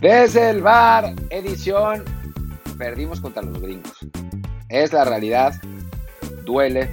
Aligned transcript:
Desde 0.00 0.50
el 0.50 0.62
bar, 0.62 1.12
edición, 1.28 2.04
perdimos 2.78 3.20
contra 3.20 3.42
los 3.42 3.60
gringos. 3.60 3.98
Es 4.68 4.92
la 4.92 5.04
realidad, 5.04 5.60
duele, 6.44 6.88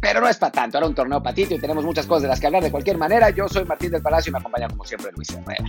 pero 0.00 0.20
no 0.20 0.28
es 0.28 0.38
para 0.38 0.50
tanto. 0.50 0.78
Era 0.78 0.88
un 0.88 0.94
torneo 0.96 1.22
patito 1.22 1.54
y 1.54 1.60
tenemos 1.60 1.84
muchas 1.84 2.04
cosas 2.06 2.22
de 2.22 2.28
las 2.28 2.40
que 2.40 2.46
hablar 2.46 2.64
de 2.64 2.72
cualquier 2.72 2.98
manera. 2.98 3.30
Yo 3.30 3.48
soy 3.48 3.64
Martín 3.64 3.92
del 3.92 4.02
Palacio 4.02 4.30
y 4.30 4.32
me 4.32 4.40
acompaña 4.40 4.66
como 4.66 4.84
siempre 4.84 5.12
Luis 5.12 5.30
Herrera. 5.30 5.64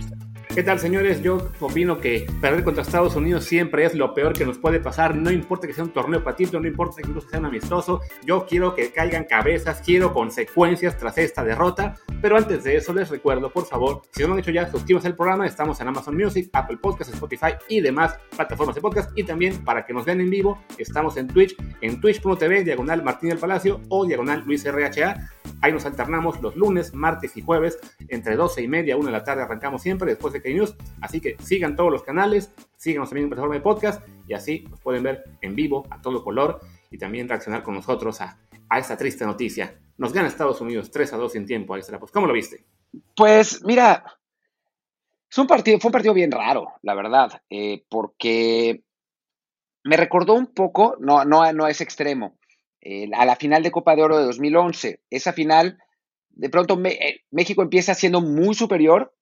¿Qué 0.54 0.62
tal, 0.62 0.78
señores? 0.78 1.20
Yo 1.20 1.50
opino 1.58 1.98
que 1.98 2.26
perder 2.40 2.62
contra 2.62 2.84
Estados 2.84 3.16
Unidos 3.16 3.42
siempre 3.42 3.84
es 3.84 3.92
lo 3.92 4.14
peor 4.14 4.34
que 4.34 4.46
nos 4.46 4.56
puede 4.56 4.78
pasar. 4.78 5.16
No 5.16 5.32
importa 5.32 5.66
que 5.66 5.72
sea 5.72 5.82
un 5.82 5.90
torneo 5.90 6.22
patito, 6.22 6.60
no 6.60 6.68
importa 6.68 7.02
que 7.02 7.08
incluso 7.08 7.28
sea 7.28 7.40
un 7.40 7.46
amistoso. 7.46 8.00
Yo 8.24 8.46
quiero 8.46 8.72
que 8.76 8.92
caigan 8.92 9.24
cabezas, 9.24 9.82
quiero 9.84 10.14
consecuencias 10.14 10.96
tras 10.96 11.18
esta 11.18 11.42
derrota. 11.42 11.96
Pero 12.22 12.36
antes 12.36 12.62
de 12.62 12.76
eso, 12.76 12.94
les 12.94 13.10
recuerdo, 13.10 13.50
por 13.50 13.66
favor, 13.66 14.02
si 14.12 14.22
no 14.22 14.28
lo 14.28 14.34
han 14.34 14.40
hecho 14.40 14.52
ya, 14.52 14.70
suscríbanse 14.70 15.08
al 15.08 15.16
programa. 15.16 15.44
Estamos 15.44 15.80
en 15.80 15.88
Amazon 15.88 16.16
Music, 16.16 16.48
Apple 16.52 16.76
Podcasts, 16.76 17.12
Spotify 17.12 17.54
y 17.68 17.80
demás 17.80 18.16
plataformas 18.36 18.76
de 18.76 18.80
podcast. 18.80 19.10
Y 19.18 19.24
también, 19.24 19.64
para 19.64 19.84
que 19.84 19.92
nos 19.92 20.04
vean 20.04 20.20
en 20.20 20.30
vivo, 20.30 20.62
estamos 20.78 21.16
en 21.16 21.26
Twitch, 21.26 21.56
en 21.80 22.00
twitch.tv, 22.00 22.62
diagonal 22.62 23.02
Martín 23.02 23.30
del 23.30 23.38
Palacio 23.38 23.80
o 23.88 24.06
diagonal 24.06 24.44
Luis 24.46 24.64
RHA. 24.64 25.16
Ahí 25.60 25.72
nos 25.72 25.86
alternamos 25.86 26.40
los 26.42 26.56
lunes, 26.56 26.94
martes 26.94 27.36
y 27.36 27.42
jueves, 27.42 27.78
entre 28.08 28.36
12 28.36 28.62
y 28.62 28.68
media, 28.68 28.96
1 28.96 29.06
de 29.06 29.12
la 29.12 29.24
tarde 29.24 29.42
arrancamos 29.42 29.82
siempre, 29.82 30.10
después 30.10 30.32
de 30.34 30.54
News. 30.54 30.74
Así 31.00 31.20
que 31.20 31.36
sigan 31.42 31.76
todos 31.76 31.90
los 31.90 32.02
canales, 32.02 32.52
síganos 32.76 33.08
también 33.08 33.24
en 33.24 33.30
plataforma 33.30 33.54
de 33.54 33.60
podcast 33.60 34.06
y 34.28 34.34
así 34.34 34.66
nos 34.70 34.80
pueden 34.80 35.02
ver 35.02 35.24
en 35.40 35.54
vivo 35.54 35.86
a 35.90 36.00
todo 36.00 36.22
color 36.22 36.60
y 36.90 36.98
también 36.98 37.28
reaccionar 37.28 37.62
con 37.62 37.74
nosotros 37.74 38.20
a, 38.20 38.38
a 38.68 38.78
esta 38.78 38.96
triste 38.96 39.24
noticia. 39.24 39.78
Nos 39.96 40.12
gana 40.12 40.28
Estados 40.28 40.60
Unidos 40.60 40.90
3 40.90 41.12
a 41.12 41.16
2 41.16 41.36
en 41.36 41.46
tiempo, 41.46 41.76
extra. 41.76 41.98
Pues, 41.98 42.10
¿cómo 42.10 42.26
lo 42.26 42.32
viste? 42.32 42.64
Pues 43.16 43.64
mira, 43.64 44.04
es 45.30 45.38
un 45.38 45.48
fue 45.48 45.88
un 45.88 45.92
partido 45.92 46.14
bien 46.14 46.30
raro, 46.30 46.74
la 46.82 46.94
verdad, 46.94 47.42
eh, 47.50 47.84
porque 47.88 48.84
me 49.82 49.96
recordó 49.96 50.34
un 50.34 50.46
poco, 50.46 50.96
no, 51.00 51.24
no, 51.24 51.52
no 51.52 51.66
es 51.66 51.80
extremo, 51.80 52.38
eh, 52.84 53.08
a 53.14 53.24
la 53.24 53.36
final 53.36 53.62
de 53.62 53.70
Copa 53.70 53.96
de 53.96 54.02
Oro 54.02 54.18
de 54.18 54.24
2011. 54.24 55.00
Esa 55.08 55.32
final, 55.32 55.78
de 56.30 56.50
pronto 56.50 56.78
eh, 56.84 57.22
México 57.30 57.62
empieza 57.62 57.94
siendo 57.94 58.20
muy 58.20 58.54
superior 58.54 59.14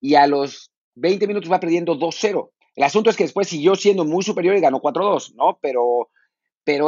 y 0.00 0.14
a 0.14 0.28
los 0.28 0.70
20 0.94 1.26
minutos 1.26 1.50
va 1.50 1.60
perdiendo 1.60 1.98
2-0. 1.98 2.50
El 2.76 2.84
asunto 2.84 3.10
es 3.10 3.16
que 3.16 3.24
después 3.24 3.48
siguió 3.48 3.74
siendo 3.74 4.04
muy 4.04 4.22
superior 4.22 4.56
y 4.56 4.60
ganó 4.60 4.80
4-2, 4.80 5.34
¿no? 5.34 5.58
Pero, 5.60 6.10
pero 6.62 6.86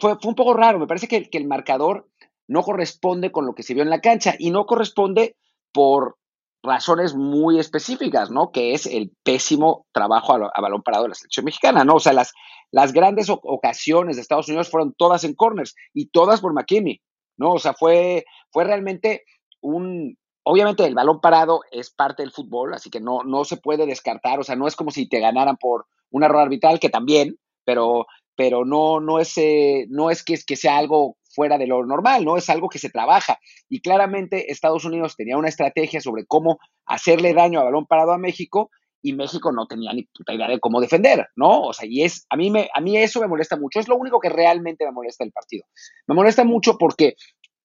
fue, 0.00 0.16
fue, 0.20 0.28
un 0.28 0.36
poco 0.36 0.54
raro. 0.54 0.78
Me 0.78 0.86
parece 0.86 1.08
que, 1.08 1.28
que, 1.28 1.38
el 1.38 1.48
marcador 1.48 2.08
no 2.46 2.62
corresponde 2.62 3.32
con 3.32 3.44
lo 3.44 3.54
que 3.54 3.64
se 3.64 3.74
vio 3.74 3.82
en 3.82 3.90
la 3.90 4.00
cancha 4.00 4.36
y 4.38 4.50
no 4.50 4.66
corresponde 4.66 5.34
por 5.72 6.18
razones 6.64 7.14
muy 7.14 7.58
específicas, 7.58 8.30
¿no? 8.30 8.50
Que 8.50 8.74
es 8.74 8.86
el 8.86 9.12
pésimo 9.22 9.86
trabajo 9.92 10.34
a, 10.34 10.60
balón 10.60 10.82
parado 10.82 11.04
de 11.04 11.10
la 11.10 11.14
selección 11.14 11.44
mexicana, 11.44 11.84
¿no? 11.84 11.96
O 11.96 12.00
sea, 12.00 12.12
las, 12.12 12.32
las 12.74 12.92
grandes 12.92 13.28
ocasiones 13.30 14.16
de 14.16 14.22
Estados 14.22 14.48
Unidos 14.48 14.68
fueron 14.68 14.94
todas 14.94 15.22
en 15.22 15.34
corners 15.34 15.76
y 15.92 16.06
todas 16.06 16.40
por 16.40 16.52
McKinney, 16.52 17.00
¿no? 17.36 17.52
O 17.52 17.58
sea, 17.60 17.72
fue, 17.72 18.24
fue 18.50 18.64
realmente 18.64 19.22
un, 19.60 20.18
Obviamente 20.42 20.84
el 20.84 20.94
balón 20.94 21.20
parado 21.20 21.62
es 21.70 21.90
parte 21.90 22.22
del 22.22 22.32
fútbol, 22.32 22.74
así 22.74 22.90
que 22.90 23.00
no, 23.00 23.22
no 23.22 23.44
se 23.44 23.56
puede 23.56 23.86
descartar, 23.86 24.40
o 24.40 24.44
sea, 24.44 24.56
no 24.56 24.66
es 24.66 24.76
como 24.76 24.90
si 24.90 25.08
te 25.08 25.20
ganaran 25.20 25.56
por 25.56 25.86
un 26.10 26.22
error 26.22 26.42
arbitral, 26.42 26.80
que 26.80 26.90
también, 26.90 27.38
pero, 27.64 28.06
pero 28.36 28.66
no, 28.66 29.00
no, 29.00 29.20
es, 29.20 29.38
eh, 29.38 29.86
no 29.88 30.10
es 30.10 30.22
que, 30.22 30.36
que 30.46 30.56
sea 30.56 30.76
algo 30.76 31.16
fuera 31.30 31.56
de 31.56 31.66
lo 31.66 31.86
normal, 31.86 32.26
¿no? 32.26 32.36
Es 32.36 32.50
algo 32.50 32.68
que 32.68 32.78
se 32.78 32.90
trabaja. 32.90 33.38
Y 33.70 33.80
claramente 33.80 34.52
Estados 34.52 34.84
Unidos 34.84 35.16
tenía 35.16 35.38
una 35.38 35.48
estrategia 35.48 36.02
sobre 36.02 36.26
cómo 36.26 36.58
hacerle 36.84 37.32
daño 37.32 37.60
a 37.60 37.64
balón 37.64 37.86
parado 37.86 38.12
a 38.12 38.18
México 38.18 38.70
y 39.04 39.12
México 39.12 39.52
no 39.52 39.66
tenía 39.66 39.92
ni 39.92 40.04
puta 40.04 40.32
idea 40.32 40.48
de 40.48 40.58
cómo 40.58 40.80
defender, 40.80 41.28
¿no? 41.36 41.60
O 41.60 41.72
sea, 41.74 41.86
y 41.86 42.02
es, 42.02 42.26
a 42.30 42.36
mí, 42.36 42.50
me, 42.50 42.70
a 42.74 42.80
mí 42.80 42.96
eso 42.96 43.20
me 43.20 43.28
molesta 43.28 43.54
mucho, 43.54 43.78
es 43.78 43.86
lo 43.86 43.96
único 43.96 44.18
que 44.18 44.30
realmente 44.30 44.86
me 44.86 44.92
molesta 44.92 45.24
del 45.24 45.32
partido. 45.32 45.66
Me 46.06 46.14
molesta 46.14 46.42
mucho 46.42 46.78
porque 46.78 47.16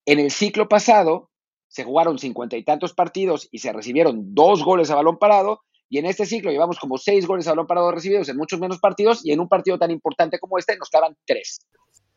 en 0.06 0.20
el 0.20 0.32
ciclo 0.32 0.68
pasado 0.68 1.30
se 1.70 1.86
jugaron 1.86 2.20
cincuenta 2.20 2.58
y 2.58 2.64
tantos 2.64 2.94
partidos 2.94 3.48
y 3.52 3.60
se 3.60 3.72
recibieron 3.72 4.36
dos 4.36 4.66
goles 4.66 4.92
a 4.92 4.96
balón 4.96 5.18
parado. 5.18 5.62
Y 5.88 5.98
en 5.98 6.08
este 6.08 6.26
ciclo 6.26 6.52
llevamos 6.52 6.78
como 6.78 6.98
seis 6.98 7.26
goles 7.26 7.48
a 7.48 7.52
balón 7.52 7.68
parado 7.68 7.90
recibidos 7.92 8.28
en 8.28 8.36
muchos 8.36 8.60
menos 8.60 8.80
partidos 8.80 9.26
y 9.26 9.32
en 9.32 9.40
un 9.40 9.48
partido 9.48 9.80
tan 9.80 9.92
importante 9.92 10.40
como 10.40 10.58
este 10.58 10.76
nos 10.78 10.90
quedaban 10.90 11.16
tres. 11.26 11.60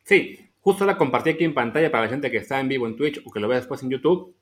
Sí, 0.03 0.37
justo 0.61 0.85
la 0.85 0.99
compartí 0.99 1.31
aquí 1.31 1.45
en 1.45 1.55
pantalla 1.55 1.93
para 1.93 2.05
la 2.05 2.11
gente 2.11 2.29
que 2.31 2.39
está 2.39 2.59
en 2.59 2.69
vivo 2.69 2.89
en 2.89 2.97
Twitch 2.97 3.23
o 3.25 3.31
que 3.31 3.39
lo 3.39 3.47
vea 3.47 3.61
después 3.61 3.85
en 3.85 3.91
YouTube, 3.91 4.35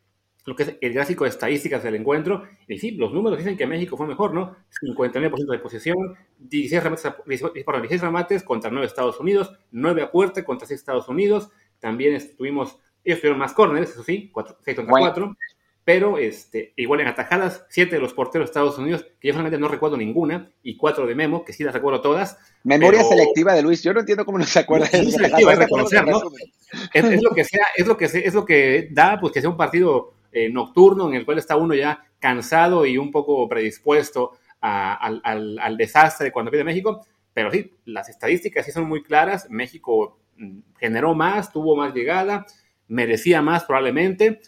lo 0.47 0.56
que 0.56 0.62
es 0.62 0.77
el 0.81 0.93
gráfico 0.93 1.25
de 1.25 1.31
estadísticas 1.31 1.83
del 1.83 1.97
encuentro. 1.97 2.45
Y 2.67 2.78
sí, 2.78 2.93
los 2.93 3.12
números 3.12 3.39
dicen 3.39 3.56
que 3.56 3.67
México 3.67 3.97
fue 3.97 4.06
mejor, 4.06 4.34
¿no? 4.34 4.56
59% 4.83 5.51
de 5.51 5.59
posesión, 5.59 6.17
16 6.39 6.83
remates, 6.83 7.12
16 7.27 8.01
remates 8.01 8.43
contra 8.43 8.71
9 8.71 8.87
Estados 8.87 9.21
Unidos, 9.21 9.53
9 9.71 10.03
a 10.03 10.11
puerta 10.11 10.45
contra 10.45 10.67
6 10.67 10.81
Estados 10.81 11.09
Unidos. 11.09 11.50
También 11.79 12.19
tuvimos 12.37 12.79
ellos 13.05 13.21
tuvieron 13.21 13.39
más 13.39 13.53
corners, 13.53 13.91
eso 13.91 14.03
sí, 14.03 14.31
6 14.65 14.77
contra 14.77 14.87
4. 14.87 15.37
Pero 15.83 16.19
este, 16.19 16.75
igual 16.77 17.00
en 17.00 17.09
atajadas, 17.09 17.65
7 17.71 17.97
de 17.97 18.00
los 18.00 18.12
porteros 18.12 18.47
de 18.47 18.50
Estados 18.50 18.79
Unidos, 18.79 19.06
que 19.19 19.29
yo 19.29 19.34
solamente 19.34 19.59
no 19.59 19.67
recuerdo 19.67 19.97
ninguna, 19.97 20.50
y 20.62 20.77
4 20.77 21.06
de 21.06 21.15
Memo, 21.15 21.45
que 21.45 21.53
sí 21.53 21.65
las 21.65 21.75
recuerdo 21.75 22.03
todas. 22.03 22.39
Memoria 22.62 23.03
selectiva 23.03 23.55
de 23.55 23.62
Luis, 23.62 23.83
yo 23.83 23.95
no 23.95 24.00
entiendo 24.00 24.25
cómo 24.25 24.39
no 24.39 24.45
se 24.45 24.59
acuerda. 24.59 24.87
Es 24.93 25.59
reconocer, 25.59 26.06
¿no? 26.06 26.21
Es, 26.93 27.23
lo 27.23 27.31
que 27.31 27.45
sea, 27.45 27.65
es 27.77 27.87
lo 27.87 27.97
que 27.97 28.05
es 28.05 28.34
lo 28.34 28.45
que 28.45 28.89
da, 28.93 29.19
pues 29.19 29.33
que 29.33 29.41
sea 29.41 29.50
un 29.50 29.56
partido 29.56 30.15
eh, 30.33 30.51
nocturno 30.51 31.09
en 31.09 31.15
el 31.15 31.25
cual 31.25 31.39
está 31.39 31.57
uno 31.57 31.75
ya 31.75 32.05
cansado 32.19 32.87
y 32.87 32.99
un 32.99 33.11
poco 33.11 33.49
predispuesto 33.49 34.33
al, 34.61 35.21
al, 35.25 35.59
al, 35.59 35.77
desastre 35.77 36.31
cuando 36.31 36.51
pide 36.51 36.65
México. 36.65 37.05
Pero 37.33 37.51
sí, 37.51 37.73
las 37.85 38.09
estadísticas 38.09 38.67
sí 38.67 38.73
son 38.73 38.85
muy 38.85 39.03
claras. 39.03 39.49
México 39.51 40.19
mm, 40.37 40.59
generó 40.79 41.15
más, 41.15 41.53
tuvo 41.53 41.77
más 41.77 41.95
llegada, 41.95 42.47
merecía 42.89 43.41
más 43.41 43.65
probablemente, 43.65 44.41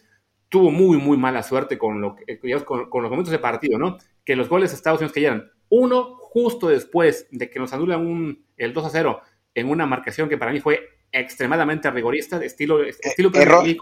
tuvo 0.48 0.70
muy, 0.70 0.98
muy 0.98 1.16
mala 1.16 1.42
suerte 1.42 1.78
con, 1.78 2.00
lo 2.00 2.16
con, 2.64 3.02
los 3.02 3.10
momentos 3.10 3.30
de 3.30 3.38
partido, 3.38 3.78
¿no? 3.78 3.98
Que 4.24 4.36
los 4.36 4.48
goles 4.48 4.70
de 4.70 4.76
Estados 4.76 5.00
Unidos 5.00 5.14
cayeran. 5.14 5.50
Uno, 5.68 6.16
justo 6.16 6.68
después 6.68 7.26
de 7.30 7.48
que 7.48 7.58
nos 7.58 7.72
anulan 7.72 8.06
un, 8.06 8.44
el 8.56 8.74
2 8.74 8.84
a 8.84 8.90
0 8.90 9.20
en 9.54 9.70
una 9.70 9.86
marcación 9.86 10.28
que 10.28 10.36
para 10.36 10.52
mí 10.52 10.60
fue 10.60 10.80
extremadamente 11.10 11.90
rigorista, 11.90 12.38
de 12.38 12.46
estilo, 12.46 12.82
estilo 12.84 13.30
eh, 13.34 13.78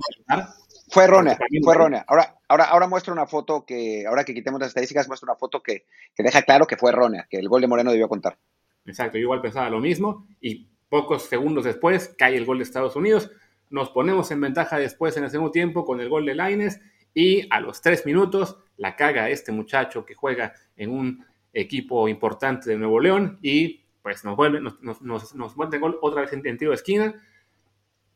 Fue 0.90 1.04
errónea, 1.04 1.38
fue 1.62 1.74
errónea. 1.74 2.04
Ahora, 2.08 2.36
ahora, 2.48 2.64
ahora 2.64 2.88
muestro 2.88 3.12
una 3.12 3.26
foto 3.26 3.64
que, 3.64 4.04
ahora 4.06 4.24
que 4.24 4.34
quitemos 4.34 4.60
las 4.60 4.68
estadísticas, 4.68 5.06
muestro 5.08 5.30
una 5.30 5.38
foto 5.38 5.62
que, 5.62 5.84
que 6.14 6.22
deja 6.22 6.42
claro 6.42 6.66
que 6.66 6.76
fue 6.76 6.90
errónea, 6.90 7.26
que 7.30 7.38
el 7.38 7.48
gol 7.48 7.60
de 7.60 7.68
Moreno 7.68 7.92
debió 7.92 8.08
contar. 8.08 8.38
Exacto, 8.86 9.18
yo 9.18 9.22
igual 9.22 9.40
pensaba 9.40 9.70
lo 9.70 9.80
mismo 9.80 10.26
y 10.40 10.68
pocos 10.88 11.22
segundos 11.24 11.64
después 11.64 12.14
cae 12.18 12.36
el 12.36 12.44
gol 12.44 12.58
de 12.58 12.64
Estados 12.64 12.96
Unidos. 12.96 13.30
Nos 13.70 13.90
ponemos 13.90 14.30
en 14.32 14.40
ventaja 14.40 14.78
después 14.78 15.16
en 15.16 15.24
el 15.24 15.30
segundo 15.30 15.52
tiempo 15.52 15.84
con 15.84 16.00
el 16.00 16.08
gol 16.08 16.26
de 16.26 16.34
Laines 16.34 16.80
y 17.14 17.46
a 17.50 17.60
los 17.60 17.80
tres 17.80 18.04
minutos 18.04 18.58
la 18.76 18.96
caga 18.96 19.30
este 19.30 19.52
muchacho 19.52 20.04
que 20.04 20.14
juega 20.14 20.54
en 20.76 20.90
un 20.90 21.24
equipo 21.52 22.08
importante 22.08 22.70
de 22.70 22.76
Nuevo 22.76 23.00
León 23.00 23.38
y 23.42 23.84
pues 24.02 24.24
nos 24.24 24.36
vuelve, 24.36 24.60
nos, 24.60 24.80
nos, 24.82 25.34
nos 25.34 25.54
vuelve 25.54 25.76
el 25.76 25.80
gol 25.80 25.98
otra 26.02 26.22
vez 26.22 26.32
en, 26.32 26.42
tiro 26.56 26.70
de 26.70 26.76
esquina. 26.76 27.14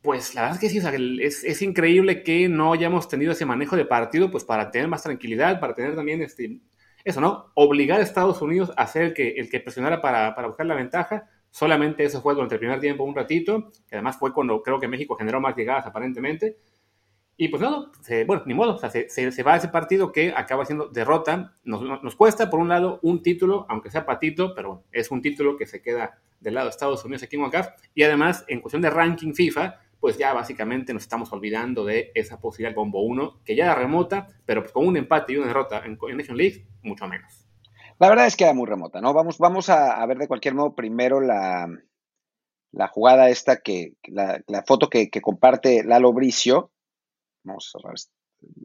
Pues 0.04 0.36
la 0.36 0.42
verdad 0.42 0.56
es 0.56 0.60
que 0.60 0.68
sí, 0.68 0.86
es, 1.20 1.42
es, 1.42 1.62
increíble 1.62 2.22
que 2.22 2.48
no 2.48 2.72
hayamos 2.72 3.08
tenido 3.08 3.32
ese 3.32 3.46
manejo 3.46 3.74
de 3.74 3.84
partido, 3.86 4.30
pues 4.30 4.44
para 4.44 4.70
tener 4.70 4.86
más 4.86 5.02
tranquilidad, 5.02 5.58
para 5.58 5.74
tener 5.74 5.96
también 5.96 6.22
este, 6.22 6.60
eso, 7.04 7.20
¿no? 7.20 7.50
Obligar 7.54 7.98
a 7.98 8.02
Estados 8.02 8.40
Unidos 8.42 8.70
a 8.76 8.86
ser 8.86 9.02
el 9.02 9.14
que, 9.14 9.30
el 9.30 9.50
que 9.50 9.60
presionara 9.60 10.00
para, 10.00 10.34
para 10.36 10.46
buscar 10.46 10.66
la 10.66 10.74
ventaja 10.74 11.28
Solamente 11.54 12.02
eso 12.02 12.20
fue 12.20 12.34
durante 12.34 12.56
el 12.56 12.58
primer 12.58 12.80
tiempo, 12.80 13.04
un 13.04 13.14
ratito, 13.14 13.70
que 13.86 13.94
además 13.94 14.16
fue 14.18 14.34
cuando 14.34 14.60
creo 14.60 14.80
que 14.80 14.88
México 14.88 15.14
generó 15.14 15.40
más 15.40 15.54
llegadas 15.54 15.86
aparentemente. 15.86 16.58
Y 17.36 17.46
pues 17.46 17.62
no, 17.62 17.92
bueno, 18.26 18.42
ni 18.46 18.54
modo, 18.54 18.74
o 18.74 18.78
sea, 18.78 18.90
se, 18.90 19.08
se, 19.08 19.42
va 19.44 19.52
a 19.52 19.56
ese 19.58 19.68
partido 19.68 20.10
que 20.10 20.34
acaba 20.36 20.64
siendo 20.64 20.88
derrota. 20.88 21.56
Nos, 21.62 21.80
nos, 22.02 22.16
cuesta, 22.16 22.50
por 22.50 22.58
un 22.58 22.68
lado, 22.68 22.98
un 23.02 23.22
título, 23.22 23.66
aunque 23.68 23.88
sea 23.88 24.04
patito, 24.04 24.52
pero 24.52 24.82
es 24.90 25.12
un 25.12 25.22
título 25.22 25.56
que 25.56 25.66
se 25.66 25.80
queda 25.80 26.18
del 26.40 26.54
lado 26.54 26.66
de 26.66 26.70
Estados 26.70 27.04
Unidos 27.04 27.22
aquí 27.22 27.36
en 27.36 27.42
UNCAF. 27.42 27.68
Y 27.94 28.02
además, 28.02 28.44
en 28.48 28.60
cuestión 28.60 28.82
de 28.82 28.90
ranking 28.90 29.32
FIFA, 29.32 29.78
pues 30.00 30.18
ya 30.18 30.32
básicamente 30.32 30.92
nos 30.92 31.02
estamos 31.02 31.32
olvidando 31.32 31.84
de 31.84 32.12
esa 32.14 32.40
posibilidad 32.40 32.74
bombo 32.74 33.02
1, 33.02 33.42
que 33.44 33.56
ya 33.56 33.64
era 33.64 33.74
remota, 33.74 34.28
pero 34.44 34.62
pues 34.62 34.72
con 34.72 34.86
un 34.86 34.96
empate 34.96 35.32
y 35.32 35.36
una 35.36 35.46
derrota 35.46 35.82
en, 35.84 35.98
en 36.08 36.16
Nation 36.16 36.36
League, 36.36 36.66
mucho 36.82 37.06
menos. 37.06 37.44
La 37.98 38.08
verdad 38.08 38.26
es 38.26 38.36
que 38.36 38.44
era 38.44 38.54
muy 38.54 38.66
remota, 38.66 39.00
¿no? 39.00 39.12
Vamos, 39.14 39.38
vamos 39.38 39.68
a, 39.70 40.04
ver 40.06 40.18
de 40.18 40.28
cualquier 40.28 40.54
modo 40.54 40.74
primero 40.74 41.20
la, 41.20 41.68
la 42.72 42.88
jugada 42.88 43.30
esta 43.30 43.58
que, 43.58 43.94
la, 44.04 44.42
foto 44.66 44.88
que, 44.88 45.08
comparte 45.22 45.84
Lalo 45.84 46.12
Bricio. 46.12 46.72
Vamos 47.44 47.72
a 47.74 47.88
ver 47.88 47.96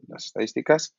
las 0.08 0.26
estadísticas. 0.26 0.94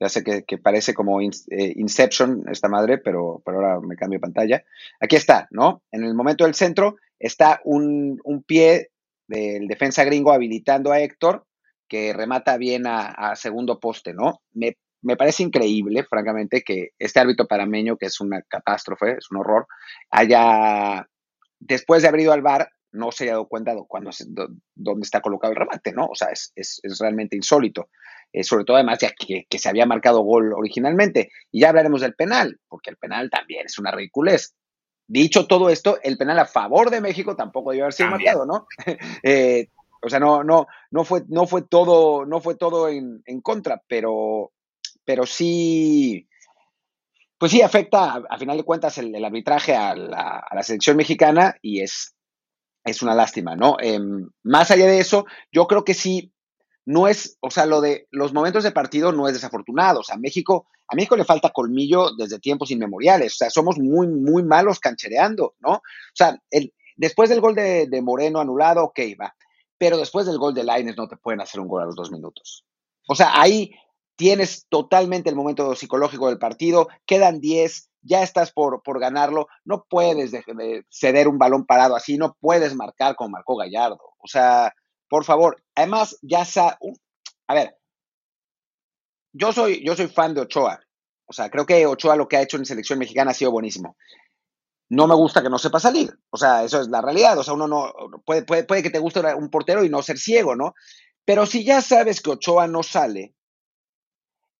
Ya 0.00 0.08
sé 0.08 0.24
que, 0.24 0.58
parece 0.58 0.92
como 0.92 1.20
eh, 1.20 1.28
Inception 1.76 2.44
esta 2.50 2.68
madre, 2.68 2.98
pero, 2.98 3.42
pero 3.44 3.58
ahora 3.58 3.80
me 3.80 3.96
cambio 3.96 4.18
pantalla. 4.18 4.64
Aquí 4.98 5.16
está, 5.16 5.46
¿no? 5.50 5.82
En 5.92 6.04
el 6.04 6.14
momento 6.14 6.44
del 6.44 6.54
centro 6.54 6.96
está 7.18 7.60
un, 7.64 8.18
pie 8.46 8.90
del 9.26 9.66
defensa 9.68 10.04
gringo 10.04 10.32
habilitando 10.32 10.92
a 10.92 11.00
Héctor, 11.00 11.46
que 11.88 12.12
remata 12.12 12.56
bien 12.56 12.84
a, 12.86 13.34
segundo 13.36 13.78
poste, 13.80 14.14
¿no? 14.14 14.42
Me 14.52 14.76
me 15.04 15.18
parece 15.18 15.42
increíble, 15.42 16.02
francamente, 16.04 16.62
que 16.62 16.88
este 16.98 17.20
árbitro 17.20 17.46
parameño, 17.46 17.98
que 17.98 18.06
es 18.06 18.22
una 18.22 18.40
catástrofe, 18.40 19.18
es 19.18 19.30
un 19.30 19.36
horror, 19.36 19.66
haya, 20.10 21.06
después 21.60 22.00
de 22.00 22.08
haber 22.08 22.22
ido 22.22 22.32
al 22.32 22.40
bar, 22.40 22.70
no 22.90 23.12
se 23.12 23.24
haya 23.24 23.32
dado 23.32 23.46
cuenta 23.46 23.74
de 23.74 23.82
cuándo, 23.86 24.10
dónde 24.74 25.04
está 25.04 25.20
colocado 25.20 25.52
el 25.52 25.58
remate, 25.58 25.92
¿no? 25.92 26.06
O 26.06 26.14
sea, 26.14 26.28
es, 26.28 26.52
es, 26.56 26.80
es 26.82 26.98
realmente 26.98 27.36
insólito. 27.36 27.90
Eh, 28.32 28.42
sobre 28.42 28.64
todo 28.64 28.76
además 28.76 28.98
ya 29.00 29.10
que, 29.10 29.44
que, 29.48 29.58
se 29.58 29.68
había 29.68 29.84
marcado 29.84 30.22
gol 30.22 30.52
originalmente. 30.54 31.30
Y 31.52 31.60
ya 31.60 31.68
hablaremos 31.68 32.00
del 32.00 32.14
penal, 32.14 32.58
porque 32.68 32.90
el 32.90 32.96
penal 32.96 33.30
también 33.30 33.66
es 33.66 33.78
una 33.78 33.90
ridiculez. 33.90 34.54
Dicho 35.06 35.46
todo 35.46 35.68
esto, 35.68 35.98
el 36.02 36.16
penal 36.16 36.38
a 36.38 36.46
favor 36.46 36.90
de 36.90 37.00
México 37.00 37.36
tampoco 37.36 37.70
debió 37.70 37.84
haber 37.84 37.92
sido 37.92 38.10
marcado, 38.10 38.46
¿no? 38.46 38.66
eh, 39.22 39.68
o 40.00 40.08
sea, 40.08 40.18
no, 40.18 40.44
no, 40.44 40.66
no 40.90 41.04
fue, 41.04 41.22
no 41.28 41.46
fue 41.46 41.62
todo, 41.62 42.26
no 42.26 42.40
fue 42.40 42.56
todo 42.56 42.88
en, 42.88 43.22
en 43.26 43.40
contra, 43.40 43.82
pero, 43.86 44.52
pero 45.04 45.26
sí, 45.26 46.28
pues 47.38 47.52
sí 47.52 47.62
afecta, 47.62 48.22
a, 48.28 48.38
final 48.38 48.56
de 48.56 48.64
cuentas, 48.64 48.96
el, 48.98 49.14
el 49.14 49.24
arbitraje 49.24 49.74
a 49.74 49.94
la, 49.94 50.38
a 50.38 50.54
la, 50.54 50.62
selección 50.62 50.96
mexicana 50.96 51.56
y 51.60 51.80
es, 51.80 52.14
es 52.84 53.02
una 53.02 53.14
lástima, 53.14 53.56
¿no? 53.56 53.76
Eh, 53.80 53.98
más 54.42 54.70
allá 54.70 54.86
de 54.86 55.00
eso, 55.00 55.26
yo 55.52 55.66
creo 55.66 55.84
que 55.84 55.94
sí, 55.94 56.34
no 56.86 57.08
es, 57.08 57.38
o 57.40 57.50
sea, 57.50 57.66
lo 57.66 57.80
de 57.80 58.08
los 58.10 58.32
momentos 58.32 58.64
de 58.64 58.72
partido 58.72 59.12
no 59.12 59.26
es 59.26 59.34
desafortunado. 59.34 60.00
O 60.00 60.02
sea, 60.02 60.16
México, 60.16 60.66
a 60.88 60.94
México 60.94 61.16
le 61.16 61.24
falta 61.24 61.50
colmillo 61.50 62.10
desde 62.16 62.38
tiempos 62.38 62.70
inmemoriales. 62.70 63.34
O 63.34 63.36
sea, 63.36 63.50
somos 63.50 63.78
muy, 63.78 64.06
muy 64.08 64.42
malos 64.42 64.80
canchereando, 64.80 65.54
¿no? 65.60 65.72
O 65.72 65.82
sea, 66.14 66.38
después 66.96 67.30
del 67.30 67.40
gol 67.40 67.54
de, 67.54 68.02
Moreno 68.02 68.40
anulado, 68.40 68.84
ok, 68.84 69.00
va. 69.20 69.34
Pero 69.78 69.96
después 69.96 70.26
del 70.26 70.38
gol 70.38 70.54
de 70.54 70.64
Laines 70.64 70.96
no 70.96 71.08
te 71.08 71.16
pueden 71.16 71.40
hacer 71.40 71.60
un 71.60 71.68
gol 71.68 71.82
a 71.82 71.86
los 71.86 71.96
dos 71.96 72.10
minutos. 72.10 72.64
O 73.08 73.14
sea, 73.14 73.40
ahí 73.40 73.72
tienes 74.16 74.66
totalmente 74.68 75.28
el 75.28 75.36
momento 75.36 75.74
psicológico 75.74 76.28
del 76.28 76.38
partido, 76.38 76.88
quedan 77.04 77.40
10, 77.40 77.90
ya 78.02 78.22
estás 78.22 78.52
por, 78.52 78.82
por 78.82 79.00
ganarlo, 79.00 79.48
no 79.64 79.84
puedes 79.88 80.30
de, 80.30 80.44
de 80.46 80.84
ceder 80.88 81.26
un 81.26 81.38
balón 81.38 81.66
parado 81.66 81.96
así, 81.96 82.16
no 82.16 82.36
puedes 82.38 82.76
marcar 82.76 83.16
como 83.16 83.30
marcó 83.30 83.56
Gallardo. 83.56 83.98
O 84.18 84.28
sea, 84.28 84.72
por 85.08 85.24
favor, 85.24 85.62
además, 85.74 86.16
ya 86.22 86.44
sa 86.44 86.78
a 87.46 87.54
ver, 87.54 87.76
yo 89.34 89.52
soy, 89.52 89.84
yo 89.84 89.94
soy 89.94 90.06
fan 90.06 90.32
de 90.32 90.40
Ochoa. 90.40 90.80
O 91.26 91.32
sea, 91.32 91.50
creo 91.50 91.66
que 91.66 91.86
Ochoa 91.86 92.16
lo 92.16 92.28
que 92.28 92.36
ha 92.36 92.42
hecho 92.42 92.56
en 92.56 92.64
selección 92.64 92.98
mexicana 92.98 93.32
ha 93.32 93.34
sido 93.34 93.50
buenísimo. 93.50 93.96
No 94.88 95.06
me 95.06 95.14
gusta 95.14 95.42
que 95.42 95.50
no 95.50 95.58
sepa 95.58 95.80
salir. 95.80 96.16
O 96.30 96.36
sea, 96.36 96.62
eso 96.62 96.80
es 96.80 96.88
la 96.88 97.02
realidad. 97.02 97.36
O 97.36 97.42
sea, 97.42 97.54
uno 97.54 97.66
no 97.66 97.92
puede, 98.24 98.42
puede, 98.44 98.64
puede 98.64 98.82
que 98.82 98.90
te 98.90 98.98
guste 98.98 99.20
un 99.34 99.50
portero 99.50 99.84
y 99.84 99.88
no 99.88 100.02
ser 100.02 100.18
ciego, 100.18 100.54
¿no? 100.54 100.74
Pero 101.24 101.46
si 101.46 101.64
ya 101.64 101.80
sabes 101.80 102.20
que 102.20 102.30
Ochoa 102.30 102.68
no 102.68 102.82
sale, 102.82 103.34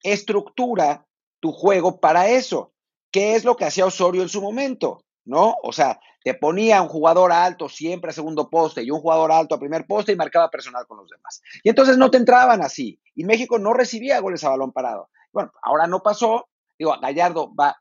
estructura 0.02 1.06
tu 1.40 1.52
juego 1.52 2.00
para 2.00 2.28
eso. 2.28 2.72
¿Qué 3.12 3.36
es 3.36 3.44
lo 3.44 3.56
que 3.56 3.66
hacía 3.66 3.86
Osorio 3.86 4.22
en 4.22 4.28
su 4.28 4.42
momento? 4.42 5.04
¿No? 5.24 5.54
O 5.62 5.72
sea, 5.72 6.00
te 6.24 6.32
ponía 6.32 6.80
un 6.80 6.88
jugador 6.88 7.32
alto 7.32 7.68
siempre 7.68 8.10
a 8.10 8.14
segundo 8.14 8.48
poste 8.48 8.82
y 8.82 8.90
un 8.90 9.00
jugador 9.00 9.30
alto 9.30 9.54
a 9.54 9.60
primer 9.60 9.86
poste 9.86 10.12
y 10.12 10.16
marcaba 10.16 10.50
personal 10.50 10.86
con 10.86 10.96
los 10.96 11.10
demás. 11.10 11.42
Y 11.62 11.68
entonces 11.68 11.98
no 11.98 12.10
te 12.10 12.16
entraban 12.16 12.62
así. 12.62 12.98
Y 13.14 13.24
México 13.24 13.58
no 13.58 13.74
recibía 13.74 14.20
goles 14.20 14.42
a 14.42 14.48
balón 14.48 14.72
parado. 14.72 15.10
Bueno, 15.32 15.52
ahora 15.62 15.86
no 15.86 16.02
pasó. 16.02 16.48
Digo, 16.78 16.96
Gallardo 16.98 17.54
va 17.54 17.76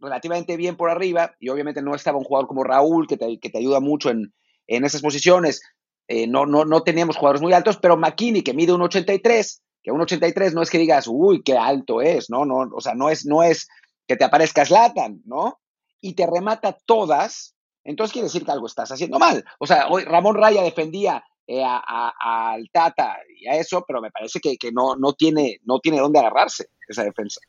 relativamente 0.00 0.56
bien 0.56 0.76
por 0.76 0.90
arriba 0.90 1.36
y 1.38 1.50
obviamente 1.50 1.82
no 1.82 1.94
estaba 1.94 2.18
un 2.18 2.24
jugador 2.24 2.48
como 2.48 2.64
Raúl 2.64 3.06
que 3.06 3.16
te, 3.16 3.38
que 3.38 3.48
te 3.48 3.58
ayuda 3.58 3.78
mucho 3.78 4.10
en, 4.10 4.34
en 4.66 4.84
esas 4.84 5.00
posiciones. 5.00 5.62
Eh, 6.08 6.26
no, 6.26 6.46
no, 6.46 6.64
no 6.64 6.82
teníamos 6.82 7.16
jugadores 7.16 7.42
muy 7.42 7.52
altos, 7.52 7.78
pero 7.78 7.96
McKinney, 7.96 8.42
que 8.42 8.54
mide 8.54 8.72
un 8.72 8.82
83, 8.82 9.62
que 9.84 9.92
un 9.92 10.00
83 10.00 10.52
no 10.52 10.62
es 10.62 10.70
que 10.70 10.78
digas, 10.78 11.06
uy, 11.06 11.44
qué 11.44 11.56
alto 11.56 12.02
es, 12.02 12.28
¿no? 12.28 12.44
no 12.44 12.68
o 12.74 12.80
sea, 12.80 12.94
no 12.94 13.08
es, 13.08 13.24
no 13.24 13.44
es 13.44 13.68
que 14.08 14.16
te 14.16 14.24
aparezcas 14.24 14.70
Latan, 14.70 15.22
¿no? 15.24 15.60
Y 16.00 16.14
te 16.14 16.26
remata 16.26 16.76
todas, 16.84 17.53
entonces 17.84 18.12
quiere 18.12 18.26
decir 18.26 18.44
que 18.44 18.50
algo 18.50 18.66
estás 18.66 18.90
haciendo 18.90 19.18
mal. 19.18 19.44
O 19.58 19.66
sea, 19.66 19.88
hoy 19.88 20.04
Ramón 20.04 20.36
Raya 20.36 20.62
defendía 20.62 21.22
eh, 21.46 21.62
a, 21.62 22.52
al 22.52 22.70
Tata 22.70 23.18
y 23.38 23.46
a 23.46 23.56
eso, 23.56 23.84
pero 23.86 24.00
me 24.00 24.10
parece 24.10 24.40
que, 24.40 24.56
que, 24.56 24.72
no, 24.72 24.96
no, 24.96 25.12
tiene, 25.12 25.60
no 25.64 25.78
tiene 25.78 26.00
dónde 26.00 26.18
agarrarse 26.18 26.70
esa 26.88 27.04
defensa. 27.04 27.40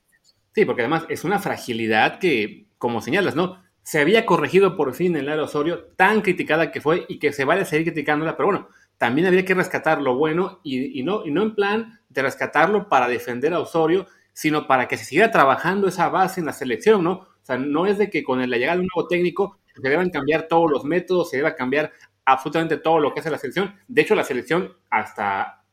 Sí, 0.53 0.65
porque 0.65 0.81
además 0.81 1.05
es 1.09 1.23
una 1.23 1.39
fragilidad 1.39 2.19
que, 2.19 2.67
como 2.77 3.01
señalas, 3.01 3.35
¿no? 3.35 3.63
Se 3.83 3.99
había 3.99 4.25
corregido 4.25 4.75
por 4.75 4.93
fin 4.93 5.15
en 5.15 5.25
Lara 5.25 5.43
Osorio, 5.43 5.85
tan 5.95 6.21
criticada 6.21 6.71
que 6.71 6.81
fue 6.81 7.05
y 7.07 7.19
que 7.19 7.31
se 7.31 7.45
vale 7.45 7.65
seguir 7.65 7.93
criticándola, 7.93 8.35
pero 8.35 8.47
bueno, 8.47 8.69
también 8.97 9.27
habría 9.27 9.45
que 9.45 9.53
rescatar 9.53 10.01
lo 10.01 10.15
bueno 10.15 10.59
y, 10.63 10.99
y, 10.99 11.03
no, 11.03 11.25
y 11.25 11.31
no 11.31 11.43
en 11.43 11.55
plan 11.55 11.99
de 12.09 12.21
rescatarlo 12.21 12.89
para 12.89 13.07
defender 13.07 13.53
a 13.53 13.59
Osorio, 13.59 14.07
sino 14.33 14.67
para 14.67 14.87
que 14.87 14.97
se 14.97 15.05
siga 15.05 15.31
trabajando 15.31 15.87
esa 15.87 16.09
base 16.09 16.41
en 16.41 16.47
la 16.47 16.53
selección, 16.53 17.03
¿no? 17.03 17.11
O 17.11 17.45
sea, 17.45 17.57
no 17.57 17.85
es 17.85 17.97
de 17.97 18.09
que 18.09 18.23
con 18.23 18.39
la 18.39 18.57
llegada 18.57 18.77
de 18.77 18.81
un 18.81 18.89
nuevo 18.93 19.07
técnico 19.07 19.59
se 19.81 19.89
deban 19.89 20.09
cambiar 20.09 20.47
todos 20.47 20.71
los 20.71 20.83
métodos, 20.83 21.29
se 21.29 21.37
deba 21.37 21.55
cambiar 21.55 21.91
absolutamente 22.23 22.77
todo 22.77 22.99
lo 22.99 23.13
que 23.13 23.19
hace 23.19 23.29
la 23.29 23.37
selección. 23.37 23.75
De 23.87 24.01
hecho, 24.01 24.15
la 24.15 24.23
selección, 24.23 24.73
hasta 24.89 25.63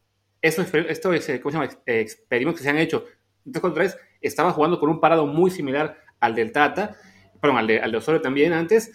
estos, 0.40 0.72
esto 0.75 1.12
es, 1.12 1.26
¿cómo 1.40 1.50
se 1.50 1.58
llama? 1.58 1.70
experimentos 1.87 2.60
que 2.60 2.64
se 2.64 2.70
han 2.70 2.78
hecho, 2.78 3.04
dos 3.44 3.60
contra 3.60 3.84
tres, 3.84 3.96
estaba 4.20 4.52
jugando 4.52 4.78
con 4.78 4.90
un 4.90 5.00
parado 5.00 5.26
muy 5.26 5.50
similar 5.50 5.96
al 6.20 6.34
del 6.34 6.52
Tata, 6.52 6.96
perdón, 7.40 7.58
al 7.58 7.66
de, 7.66 7.81
al 7.81 7.93
de 7.93 7.99
Osorio 7.99 8.20
también 8.20 8.52
antes, 8.52 8.93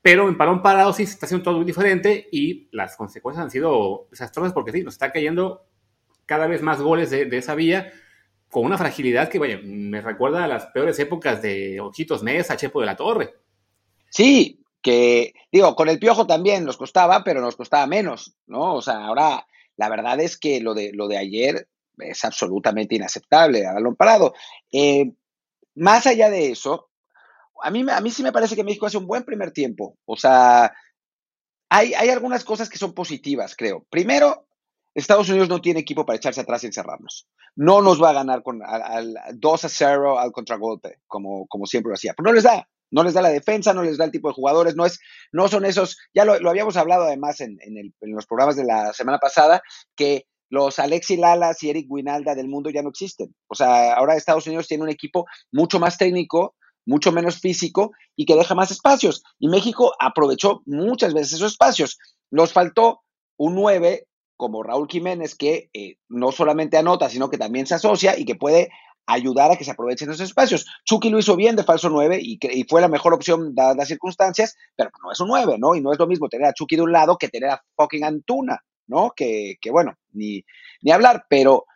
pero 0.00 0.28
en 0.28 0.36
parón 0.36 0.62
parado 0.62 0.92
sí 0.92 1.04
se 1.04 1.12
está 1.12 1.26
haciendo 1.26 1.44
todo 1.44 1.56
muy 1.56 1.64
diferente 1.64 2.28
y 2.30 2.68
las 2.70 2.96
consecuencias 2.96 3.44
han 3.44 3.50
sido 3.50 4.06
desastrosas 4.10 4.52
porque 4.52 4.72
sí, 4.72 4.82
nos 4.82 4.94
está 4.94 5.10
cayendo 5.10 5.66
cada 6.24 6.46
vez 6.46 6.62
más 6.62 6.80
goles 6.80 7.10
de, 7.10 7.24
de 7.26 7.38
esa 7.38 7.54
vía 7.54 7.92
con 8.48 8.64
una 8.64 8.78
fragilidad 8.78 9.28
que, 9.28 9.38
vaya, 9.38 9.58
me 9.62 10.00
recuerda 10.00 10.44
a 10.44 10.48
las 10.48 10.66
peores 10.66 10.98
épocas 10.98 11.42
de 11.42 11.80
Ojitos 11.80 12.22
Mesa, 12.22 12.56
Chepo 12.56 12.80
de 12.80 12.86
la 12.86 12.96
Torre. 12.96 13.34
Sí, 14.16 14.64
que 14.80 15.34
digo, 15.52 15.76
con 15.76 15.90
el 15.90 15.98
piojo 15.98 16.26
también 16.26 16.64
nos 16.64 16.78
costaba, 16.78 17.22
pero 17.22 17.42
nos 17.42 17.54
costaba 17.54 17.86
menos, 17.86 18.34
¿no? 18.46 18.76
O 18.76 18.80
sea, 18.80 19.04
ahora 19.04 19.46
la 19.76 19.90
verdad 19.90 20.18
es 20.20 20.38
que 20.38 20.58
lo 20.62 20.72
de, 20.72 20.90
lo 20.94 21.06
de 21.06 21.18
ayer 21.18 21.68
es 21.98 22.24
absolutamente 22.24 22.94
inaceptable, 22.94 23.66
a 23.66 23.74
balón 23.74 23.94
parado. 23.94 24.32
Eh, 24.72 25.12
más 25.74 26.06
allá 26.06 26.30
de 26.30 26.50
eso, 26.50 26.88
a 27.62 27.70
mí, 27.70 27.84
a 27.90 28.00
mí 28.00 28.10
sí 28.10 28.22
me 28.22 28.32
parece 28.32 28.56
que 28.56 28.64
México 28.64 28.86
hace 28.86 28.96
un 28.96 29.06
buen 29.06 29.22
primer 29.22 29.50
tiempo. 29.50 29.98
O 30.06 30.16
sea, 30.16 30.72
hay, 31.68 31.92
hay 31.92 32.08
algunas 32.08 32.42
cosas 32.42 32.70
que 32.70 32.78
son 32.78 32.94
positivas, 32.94 33.54
creo. 33.54 33.84
Primero, 33.90 34.46
Estados 34.94 35.28
Unidos 35.28 35.50
no 35.50 35.60
tiene 35.60 35.80
equipo 35.80 36.06
para 36.06 36.16
echarse 36.16 36.40
atrás 36.40 36.64
y 36.64 36.68
encerrarnos. 36.68 37.28
No 37.54 37.82
nos 37.82 38.02
va 38.02 38.10
a 38.10 38.14
ganar 38.14 38.42
con 38.42 38.62
al, 38.64 39.14
al 39.14 39.38
2 39.38 39.64
a 39.66 39.68
0 39.68 40.18
al 40.18 40.32
contragolpe, 40.32 41.00
como, 41.06 41.46
como 41.48 41.66
siempre 41.66 41.90
lo 41.90 41.96
hacía. 41.96 42.14
Pero 42.14 42.30
no 42.30 42.32
les 42.32 42.44
da. 42.44 42.66
No 42.96 43.04
les 43.04 43.12
da 43.12 43.20
la 43.20 43.28
defensa, 43.28 43.74
no 43.74 43.82
les 43.82 43.98
da 43.98 44.06
el 44.06 44.10
tipo 44.10 44.28
de 44.28 44.34
jugadores, 44.34 44.74
no, 44.74 44.86
es, 44.86 44.98
no 45.30 45.48
son 45.48 45.66
esos, 45.66 45.98
ya 46.14 46.24
lo, 46.24 46.40
lo 46.40 46.48
habíamos 46.48 46.78
hablado 46.78 47.04
además 47.04 47.42
en, 47.42 47.58
en, 47.60 47.76
el, 47.76 47.94
en, 48.00 48.14
los 48.14 48.24
programas 48.24 48.56
de 48.56 48.64
la 48.64 48.94
semana 48.94 49.18
pasada, 49.18 49.60
que 49.94 50.24
los 50.48 50.78
Alexi 50.78 51.18
Lalas 51.18 51.62
y 51.62 51.68
Eric 51.68 51.90
Winalda 51.90 52.34
del 52.34 52.48
mundo 52.48 52.70
ya 52.70 52.80
no 52.80 52.88
existen. 52.88 53.34
O 53.48 53.54
sea, 53.54 53.92
ahora 53.92 54.16
Estados 54.16 54.46
Unidos 54.46 54.66
tiene 54.66 54.84
un 54.84 54.88
equipo 54.88 55.26
mucho 55.52 55.78
más 55.78 55.98
técnico, 55.98 56.54
mucho 56.86 57.12
menos 57.12 57.38
físico 57.38 57.90
y 58.16 58.24
que 58.24 58.34
deja 58.34 58.54
más 58.54 58.70
espacios. 58.70 59.22
Y 59.38 59.48
México 59.48 59.92
aprovechó 60.00 60.62
muchas 60.64 61.12
veces 61.12 61.34
esos 61.34 61.52
espacios. 61.52 61.98
Nos 62.30 62.54
faltó 62.54 63.02
un 63.36 63.56
9 63.56 64.06
como 64.38 64.62
Raúl 64.62 64.88
Jiménez 64.88 65.34
que 65.34 65.68
eh, 65.74 65.96
no 66.08 66.32
solamente 66.32 66.78
anota, 66.78 67.10
sino 67.10 67.28
que 67.28 67.38
también 67.38 67.66
se 67.66 67.74
asocia 67.74 68.18
y 68.18 68.24
que 68.24 68.36
puede 68.36 68.70
ayudar 69.06 69.52
a 69.52 69.56
que 69.56 69.64
se 69.64 69.70
aprovechen 69.70 70.10
esos 70.10 70.28
espacios. 70.28 70.66
Chucky 70.84 71.10
lo 71.10 71.18
hizo 71.18 71.36
bien 71.36 71.56
de 71.56 71.62
falso 71.62 71.88
9 71.88 72.18
y, 72.20 72.38
y 72.42 72.64
fue 72.64 72.80
la 72.80 72.88
mejor 72.88 73.14
opción 73.14 73.54
dadas 73.54 73.76
las 73.76 73.88
circunstancias, 73.88 74.56
pero 74.74 74.90
no 75.02 75.12
es 75.12 75.20
un 75.20 75.28
9, 75.28 75.56
¿no? 75.58 75.74
Y 75.74 75.80
no 75.80 75.92
es 75.92 75.98
lo 75.98 76.06
mismo 76.06 76.28
tener 76.28 76.48
a 76.48 76.52
Chucky 76.52 76.76
de 76.76 76.82
un 76.82 76.92
lado 76.92 77.16
que 77.16 77.28
tener 77.28 77.50
a 77.50 77.62
fucking 77.76 78.04
Antuna, 78.04 78.60
¿no? 78.86 79.12
Que, 79.14 79.56
que 79.60 79.70
bueno, 79.70 79.94
ni, 80.12 80.44
ni 80.82 80.90
hablar, 80.90 81.26
pero, 81.28 81.66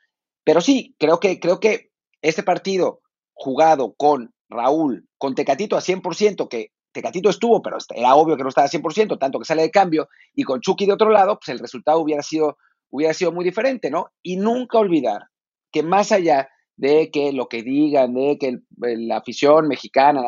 pero 0.45 0.61
sí, 0.61 0.95
creo 0.99 1.21
que, 1.21 1.39
creo 1.39 1.61
que 1.61 1.91
este 2.23 2.43
partido 2.43 3.01
jugado 3.33 3.95
con 3.97 4.35
Raúl, 4.49 5.09
con 5.17 5.35
Tecatito 5.35 5.77
a 5.77 5.81
100%, 5.81 6.49
que 6.49 6.73
Tecatito 6.93 7.31
estuvo, 7.31 7.63
pero 7.63 7.79
era 7.95 8.15
obvio 8.17 8.37
que 8.37 8.43
no 8.43 8.49
estaba 8.49 8.67
a 8.67 8.71
100%, 8.71 9.19
tanto 9.19 9.39
que 9.39 9.45
sale 9.45 9.63
de 9.63 9.71
cambio, 9.71 10.09
y 10.35 10.43
con 10.43 10.61
Chucky 10.61 10.87
de 10.87 10.93
otro 10.93 11.11
lado, 11.11 11.39
pues 11.39 11.49
el 11.49 11.61
resultado 11.61 12.01
hubiera 12.01 12.23
sido, 12.23 12.59
hubiera 12.91 13.15
sido 13.15 13.33
muy 13.33 13.45
diferente, 13.45 13.91
¿no? 13.91 14.11
Y 14.23 14.37
nunca 14.37 14.79
olvidar 14.79 15.29
que 15.71 15.83
más 15.83 16.11
allá 16.13 16.49
de 16.81 17.11
que 17.11 17.31
lo 17.33 17.47
que 17.47 17.63
digan, 17.63 18.15
de 18.15 18.39
que 18.39 18.61
la 18.79 19.19
afición 19.19 19.69
mexicana, 19.69 20.23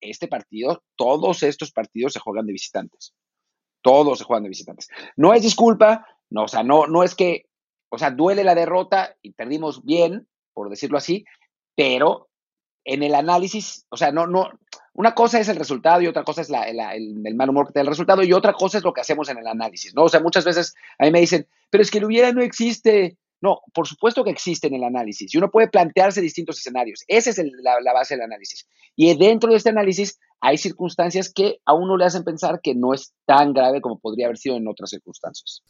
este 0.00 0.28
partido, 0.28 0.84
todos 0.94 1.42
estos 1.42 1.72
partidos 1.72 2.12
se 2.12 2.20
juegan 2.20 2.46
de 2.46 2.52
visitantes. 2.52 3.14
Todos 3.82 4.18
se 4.18 4.24
juegan 4.24 4.44
de 4.44 4.50
visitantes. 4.50 4.88
No 5.16 5.34
es 5.34 5.42
disculpa, 5.42 6.06
no, 6.30 6.44
o 6.44 6.48
sea, 6.48 6.62
no, 6.62 6.86
no 6.86 7.02
es 7.02 7.16
que, 7.16 7.46
o 7.88 7.98
sea, 7.98 8.12
duele 8.12 8.44
la 8.44 8.54
derrota 8.54 9.16
y 9.22 9.32
perdimos 9.32 9.84
bien, 9.84 10.28
por 10.54 10.70
decirlo 10.70 10.98
así, 10.98 11.24
pero 11.74 12.28
en 12.84 13.02
el 13.02 13.16
análisis, 13.16 13.86
o 13.88 13.96
sea, 13.96 14.12
no, 14.12 14.28
no, 14.28 14.48
una 14.92 15.16
cosa 15.16 15.40
es 15.40 15.48
el 15.48 15.56
resultado 15.56 16.00
y 16.00 16.06
otra 16.06 16.22
cosa 16.22 16.42
es 16.42 16.48
el, 16.48 17.34
mal 17.34 17.50
humor 17.50 17.72
que 17.72 17.80
el 17.80 17.88
resultado 17.88 18.22
y 18.22 18.32
otra 18.32 18.52
cosa 18.52 18.78
es 18.78 18.84
lo 18.84 18.92
que 18.92 19.00
hacemos 19.00 19.28
en 19.30 19.38
el 19.38 19.48
análisis, 19.48 19.96
¿no? 19.96 20.04
O 20.04 20.08
sea, 20.08 20.20
muchas 20.20 20.44
veces 20.44 20.76
a 21.00 21.06
mí 21.06 21.10
me 21.10 21.20
dicen, 21.20 21.48
pero 21.70 21.82
es 21.82 21.90
que 21.90 21.98
el 21.98 22.04
hubiera 22.04 22.30
no 22.30 22.40
existe. 22.40 23.18
No, 23.40 23.60
por 23.74 23.86
supuesto 23.86 24.24
que 24.24 24.30
existe 24.30 24.66
en 24.66 24.74
el 24.74 24.84
análisis 24.84 25.34
y 25.34 25.38
uno 25.38 25.50
puede 25.50 25.68
plantearse 25.68 26.20
distintos 26.20 26.58
escenarios. 26.58 27.04
Esa 27.06 27.30
es 27.30 27.38
la, 27.38 27.92
base 27.92 28.14
del 28.14 28.24
análisis. 28.24 28.66
Y 28.94 29.14
dentro 29.16 29.50
de 29.50 29.56
este 29.56 29.70
análisis 29.70 30.18
hay 30.40 30.56
circunstancias 30.56 31.32
que 31.32 31.58
a 31.64 31.74
uno 31.74 31.96
le 31.96 32.06
hacen 32.06 32.24
pensar 32.24 32.60
que 32.62 32.74
no 32.74 32.94
es 32.94 33.14
tan 33.26 33.52
grave 33.52 33.80
como 33.80 33.98
podría 33.98 34.26
haber 34.26 34.38
sido 34.38 34.56
en 34.56 34.68
otras 34.68 34.90
circunstancias. 34.90 35.62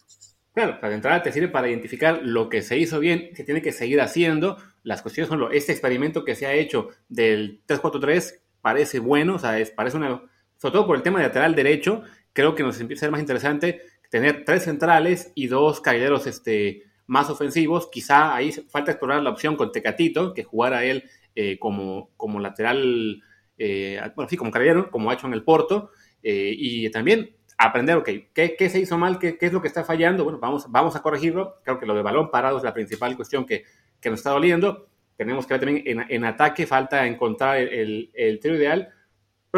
Claro, 0.52 0.80
para 0.80 0.94
entrada 0.94 1.22
te 1.22 1.32
sirve 1.32 1.48
para 1.48 1.68
identificar 1.68 2.20
lo 2.22 2.48
que 2.48 2.62
se 2.62 2.78
hizo 2.78 2.98
bien, 2.98 3.30
que 3.34 3.44
tiene 3.44 3.60
que 3.60 3.72
seguir 3.72 4.00
haciendo. 4.00 4.56
Las 4.82 5.02
cuestiones 5.02 5.28
son 5.28 5.40
lo, 5.40 5.50
este 5.50 5.72
experimento 5.72 6.24
que 6.24 6.34
se 6.34 6.46
ha 6.46 6.54
hecho 6.54 6.88
del 7.08 7.62
3-4-3 7.66 8.40
parece 8.62 9.00
bueno, 9.00 9.34
o 9.34 9.38
sea, 9.38 9.58
es, 9.58 9.70
parece 9.70 9.96
una, 9.96 10.22
sobre 10.56 10.72
todo 10.72 10.86
por 10.86 10.96
el 10.96 11.02
tema 11.02 11.18
de 11.18 11.26
lateral 11.26 11.54
derecho, 11.54 12.02
creo 12.32 12.54
que 12.54 12.62
nos 12.62 12.80
empieza 12.80 13.00
a 13.00 13.06
ser 13.06 13.10
más 13.10 13.20
interesante 13.20 13.82
tener 14.10 14.44
tres 14.44 14.64
centrales 14.64 15.32
y 15.34 15.48
dos 15.48 15.80
carrileros 15.80 16.26
este, 16.26 16.84
más 17.06 17.30
ofensivos. 17.30 17.88
Quizá 17.90 18.34
ahí 18.34 18.52
falta 18.52 18.92
explorar 18.92 19.22
la 19.22 19.30
opción 19.30 19.56
con 19.56 19.72
Tecatito, 19.72 20.34
que 20.34 20.44
jugara 20.44 20.84
él 20.84 21.04
eh, 21.34 21.58
como, 21.58 22.10
como 22.16 22.40
lateral, 22.40 23.22
eh, 23.58 24.00
bueno, 24.14 24.28
sí, 24.28 24.36
como 24.36 24.50
carrilero, 24.50 24.90
como 24.90 25.10
ha 25.10 25.14
hecho 25.14 25.26
en 25.26 25.32
el 25.34 25.44
Porto. 25.44 25.90
Eh, 26.22 26.54
y 26.56 26.90
también 26.90 27.36
aprender, 27.58 27.96
ok, 27.96 28.08
¿qué, 28.32 28.68
se 28.70 28.80
hizo 28.80 28.98
mal? 28.98 29.18
¿Qué, 29.18 29.38
es 29.40 29.52
lo 29.52 29.62
que 29.62 29.68
está 29.68 29.84
fallando? 29.84 30.24
Bueno, 30.24 30.38
vamos, 30.38 30.70
vamos 30.70 30.96
a 30.96 31.02
corregirlo. 31.02 31.60
Creo 31.64 31.78
que 31.78 31.86
lo 31.86 31.94
de 31.94 32.02
balón 32.02 32.30
parado 32.30 32.58
es 32.58 32.64
la 32.64 32.74
principal 32.74 33.16
cuestión 33.16 33.46
que, 33.46 33.64
que 34.00 34.10
nos 34.10 34.20
está 34.20 34.30
doliendo. 34.30 34.88
Tenemos 35.16 35.46
que 35.46 35.54
ver 35.54 35.60
también 35.60 35.82
en, 35.86 36.06
en 36.08 36.24
ataque, 36.24 36.66
falta 36.66 37.06
encontrar 37.06 37.56
el, 37.56 38.10
el 38.14 38.38
tiro 38.40 38.56
ideal 38.56 38.92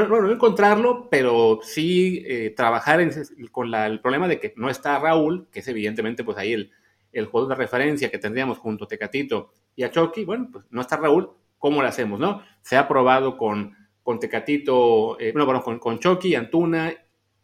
bueno, 0.06 0.28
no 0.28 0.32
encontrarlo, 0.32 1.08
pero 1.10 1.60
sí 1.62 2.22
eh, 2.26 2.50
trabajar 2.50 3.00
con 3.50 3.74
el 3.74 4.00
problema 4.00 4.28
de 4.28 4.38
que 4.38 4.52
no 4.56 4.70
está 4.70 4.98
Raúl, 4.98 5.48
que 5.50 5.60
es 5.60 5.68
evidentemente 5.68 6.22
pues 6.22 6.36
ahí 6.38 6.52
el, 6.52 6.70
el 7.18 7.26
jugador 7.26 7.50
de 7.50 7.56
referencia 7.56 8.10
que 8.10 8.18
tendríamos 8.18 8.58
junto 8.58 8.84
a 8.84 8.88
Tecatito 8.88 9.52
y 9.74 9.82
a 9.82 9.90
Chucky, 9.90 10.24
bueno, 10.24 10.48
pues 10.52 10.64
no 10.70 10.80
está 10.80 10.96
Raúl, 10.96 11.30
¿cómo 11.58 11.82
lo 11.82 11.88
hacemos, 11.88 12.18
no? 12.18 12.42
Se 12.62 12.76
ha 12.76 12.88
probado 12.88 13.36
con, 13.36 13.76
con 14.02 14.18
Tecatito, 14.18 15.18
eh, 15.20 15.32
bueno, 15.32 15.62
con, 15.62 15.78
con 15.78 15.98
Chucky, 15.98 16.34
Antuna, 16.34 16.92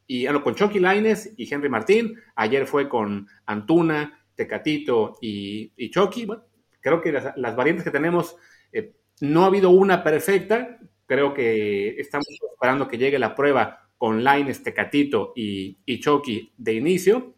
y 0.07 0.27
ah, 0.27 0.41
con 0.43 0.55
Chucky 0.55 0.81
Laines 0.81 1.33
y 1.37 1.53
Henry 1.53 1.69
Martín, 1.69 2.15
ayer 2.37 2.67
fue 2.67 2.89
con 2.89 3.27
Antuna, 3.47 4.21
Tecatito 4.35 5.17
y, 5.21 5.73
y 5.77 5.91
Chucky, 5.91 6.27
bueno, 6.27 6.45
creo 6.81 7.01
que 7.01 7.13
las, 7.13 7.57
variantes 7.57 7.85
que 7.85 7.91
tenemos, 7.91 8.37
eh, 8.73 8.95
no 9.21 9.45
ha 9.45 9.47
habido 9.47 9.71
una 9.71 10.03
perfecta, 10.03 10.79
Creo 11.07 11.35
que 11.35 12.01
estamos 12.01 12.27
esperando 12.31 12.89
que 12.89 12.99
llegue 12.99 13.19
la 13.19 13.35
prueba 13.35 13.91
con 13.99 14.25
Lines, 14.25 14.63
Tecatito 14.63 15.33
y, 15.37 15.79
y 15.85 16.01
Chucky 16.01 16.53
de 16.57 16.75
inicio. 16.75 17.34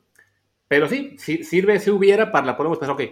Pero 0.68 0.88
sí, 0.88 1.16
sirve 1.18 1.78
si 1.78 1.90
hubiera 1.90 2.32
para 2.32 2.46
la 2.46 2.56
podemos 2.56 2.78
pensar, 2.78 2.94
ok, 2.94 3.02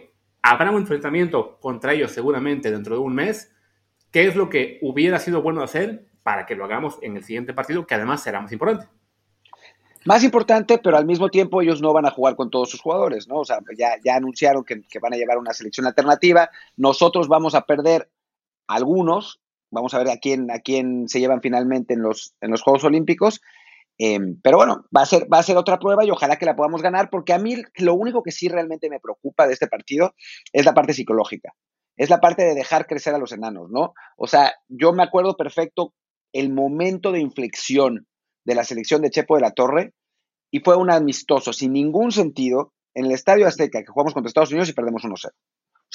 habrá 0.42 0.70
un 0.70 0.82
enfrentamiento 0.82 1.58
contra 1.61 1.92
ellos 1.92 2.12
seguramente 2.12 2.70
dentro 2.70 2.96
de 2.96 3.00
un 3.00 3.14
mes. 3.14 3.52
¿Qué 4.11 4.26
es 4.26 4.37
lo 4.37 4.49
que 4.49 4.78
hubiera 4.82 5.18
sido 5.18 5.42
bueno 5.42 5.62
hacer 5.62 6.06
para 6.23 6.46
que 6.46 6.54
lo 6.54 6.64
hagamos 6.64 6.99
en 7.02 7.16
el 7.16 7.25
siguiente 7.25 7.52
partido, 7.54 7.87
que 7.87 7.94
además 7.94 8.23
será 8.23 8.40
más 8.40 8.52
importante? 8.52 8.88
Más 10.04 10.23
importante, 10.23 10.78
pero 10.78 10.96
al 10.96 11.06
mismo 11.06 11.30
tiempo 11.30 11.62
ellos 11.62 11.80
no 11.80 11.92
van 11.92 12.06
a 12.06 12.11
jugar 12.11 12.37
con 12.37 12.50
todos 12.50 12.70
sus 12.70 12.80
jugadores, 12.80 13.26
¿no? 13.26 13.37
O 13.37 13.44
sea, 13.44 13.58
ya, 13.76 14.14
anunciaron 14.14 14.64
que, 14.64 14.82
que 14.82 14.99
van 14.99 15.14
a 15.14 15.16
llevar 15.16 15.38
una 15.38 15.52
selección 15.52 15.87
alternativa. 15.87 16.50
Nosotros 16.76 17.26
vamos 17.26 17.54
a 17.54 17.62
perder 17.62 18.11
algunos, 18.66 19.40
Vamos 19.75 19.92
a 19.92 19.99
ver 19.99 20.08
a 20.08 20.18
quién, 20.18 20.52
a 20.52 20.61
quién 20.61 21.08
se 21.08 21.18
llevan 21.18 21.40
finalmente 21.40 21.94
en 21.94 22.02
los, 22.02 22.32
en 22.40 22.52
los 22.52 22.62
Juegos 22.62 22.84
Olímpicos. 22.84 23.42
Em, 23.98 24.40
pero 24.42 24.56
bueno, 24.56 24.84
va 24.96 25.02
a, 25.02 25.06
ser, 25.06 25.32
va 25.32 25.38
a 25.38 25.42
ser 25.42 25.56
otra 25.56 25.78
prueba 25.78 26.04
y 26.04 26.10
ojalá 26.10 26.36
que 26.36 26.46
la 26.46 26.56
podamos 26.56 26.82
ganar, 26.82 27.10
porque 27.10 27.32
a 27.32 27.38
mí 27.38 27.56
lo 27.76 27.94
único 27.94 28.22
que 28.22 28.32
sí 28.32 28.48
realmente 28.48 28.90
me 28.90 29.00
preocupa 29.00 29.46
de 29.46 29.52
este 29.52 29.68
partido 29.68 30.14
es 30.52 30.64
la 30.64 30.74
parte 30.74 30.94
psicológica. 30.94 31.52
Es 31.96 32.10
la 32.10 32.20
parte 32.20 32.42
de 32.42 32.54
dejar 32.54 32.86
crecer 32.86 33.14
a 33.14 33.18
los 33.18 33.30
enanos, 33.32 33.70
¿no? 33.70 33.94
O 34.16 34.26
sea, 34.26 34.52
yo 34.68 34.92
me 34.92 35.04
acuerdo 35.04 35.36
perfecto 35.36 35.94
el 36.32 36.52
momento 36.52 37.12
de 37.12 37.20
inflexión 37.20 38.08
de 38.44 38.54
la 38.54 38.64
selección 38.64 39.00
de 39.02 39.10
Chepo 39.10 39.36
de 39.36 39.42
la 39.42 39.52
Torre 39.52 39.94
y 40.50 40.60
fue 40.60 40.76
un 40.76 40.90
amistoso 40.90 41.52
sin 41.52 41.72
ningún 41.72 42.10
sentido 42.10 42.72
en 42.94 43.06
el 43.06 43.12
Estadio 43.12 43.46
Azteca 43.46 43.80
que 43.80 43.90
jugamos 43.90 44.12
contra 44.12 44.28
Estados 44.28 44.50
Unidos 44.50 44.68
y 44.68 44.72
perdemos 44.72 45.04
1-0. 45.04 45.30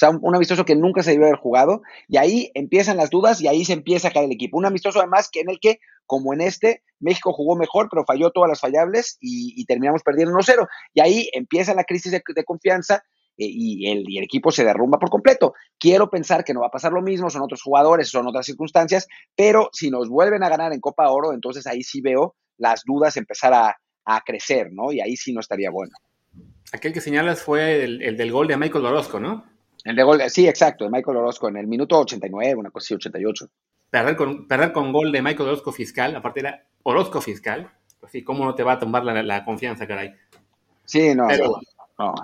sea, 0.00 0.10
un, 0.10 0.34
amistoso 0.34 0.64
que 0.64 0.76
nunca 0.76 1.02
se 1.02 1.10
debió 1.10 1.26
haber 1.26 1.38
jugado. 1.38 1.82
Y 2.08 2.16
ahí 2.16 2.50
empiezan 2.54 2.96
las 2.96 3.10
dudas 3.10 3.42
y 3.42 3.48
ahí 3.48 3.66
se 3.66 3.74
empieza 3.74 4.08
a 4.08 4.10
caer 4.12 4.26
el 4.26 4.32
equipo. 4.32 4.56
Un 4.56 4.64
amistoso 4.64 4.98
además 4.98 5.28
que 5.30 5.40
en 5.40 5.50
el 5.50 5.60
que, 5.60 5.78
como 6.10 6.34
en 6.34 6.40
este, 6.40 6.82
México 6.98 7.32
jugó 7.32 7.54
mejor, 7.54 7.86
pero 7.88 8.04
falló 8.04 8.32
todas 8.32 8.48
las 8.48 8.58
fallables 8.58 9.16
y, 9.20 9.64
terminamos 9.66 10.02
perdiendo 10.02 10.34
1-0. 10.34 10.66
Y 10.92 11.00
ahí 11.00 11.30
empieza 11.32 11.72
la 11.72 11.84
crisis 11.84 12.10
de, 12.10 12.44
confianza 12.44 13.04
eh, 13.38 13.46
y, 13.48 13.88
el, 13.88 14.10
y, 14.10 14.18
el, 14.18 14.24
equipo 14.24 14.50
se 14.50 14.64
derrumba 14.64 14.98
por 14.98 15.08
completo. 15.08 15.54
Quiero 15.78 16.10
pensar 16.10 16.42
que 16.42 16.52
no 16.52 16.62
va 16.62 16.66
a 16.66 16.72
pasar 16.72 16.90
lo 16.90 17.00
mismo, 17.00 17.30
son 17.30 17.42
otros 17.42 17.62
jugadores, 17.62 18.08
son 18.08 18.26
otras 18.26 18.44
circunstancias, 18.44 19.06
pero 19.36 19.70
si 19.72 19.88
nos 19.88 20.08
vuelven 20.08 20.42
a 20.42 20.48
ganar 20.48 20.72
en 20.72 20.80
Copa 20.80 21.08
Oro, 21.08 21.32
entonces 21.32 21.64
ahí 21.68 21.84
sí 21.84 22.00
veo 22.00 22.34
las 22.58 22.82
dudas 22.84 23.16
empezar 23.16 23.54
a, 23.54 23.76
a 24.04 24.20
crecer, 24.22 24.72
¿no? 24.72 24.90
Y 24.90 25.00
ahí 25.00 25.16
sí 25.16 25.32
no 25.32 25.38
estaría 25.38 25.70
bueno. 25.70 25.92
Aquel 26.72 26.92
que 26.92 27.00
señalas 27.00 27.40
fue 27.40 27.84
el, 27.84 28.02
el 28.02 28.16
del 28.16 28.32
gol 28.32 28.48
de 28.48 28.56
Michael 28.56 28.84
Orozco, 28.84 29.20
¿no? 29.20 29.44
El 29.84 29.94
de 29.94 30.02
gol, 30.02 30.22
sí, 30.28 30.48
exacto, 30.48 30.82
de 30.82 30.90
Michael 30.90 31.18
Orozco 31.18 31.48
en 31.48 31.56
el 31.56 31.68
minuto 31.68 32.00
89, 32.00 32.56
una 32.56 32.70
cosa 32.70 32.86
así, 32.86 32.94
88. 32.94 33.48
Perder 33.90 34.16
con, 34.16 34.46
perder 34.46 34.72
con 34.72 34.92
gol 34.92 35.10
de 35.12 35.22
Michael 35.22 35.48
Orozco 35.48 35.72
fiscal, 35.72 36.14
aparte 36.14 36.40
era 36.40 36.64
Orozco 36.82 37.20
fiscal, 37.20 37.70
pues 37.98 38.12
sí, 38.12 38.22
¿cómo 38.22 38.44
no 38.44 38.54
te 38.54 38.62
va 38.62 38.72
a 38.72 38.78
tumbar 38.78 39.04
la, 39.04 39.44
confianza, 39.44 39.86
caray? 39.86 40.14
Sí, 40.84 41.14
no, 41.14 41.26
no, 41.98 42.14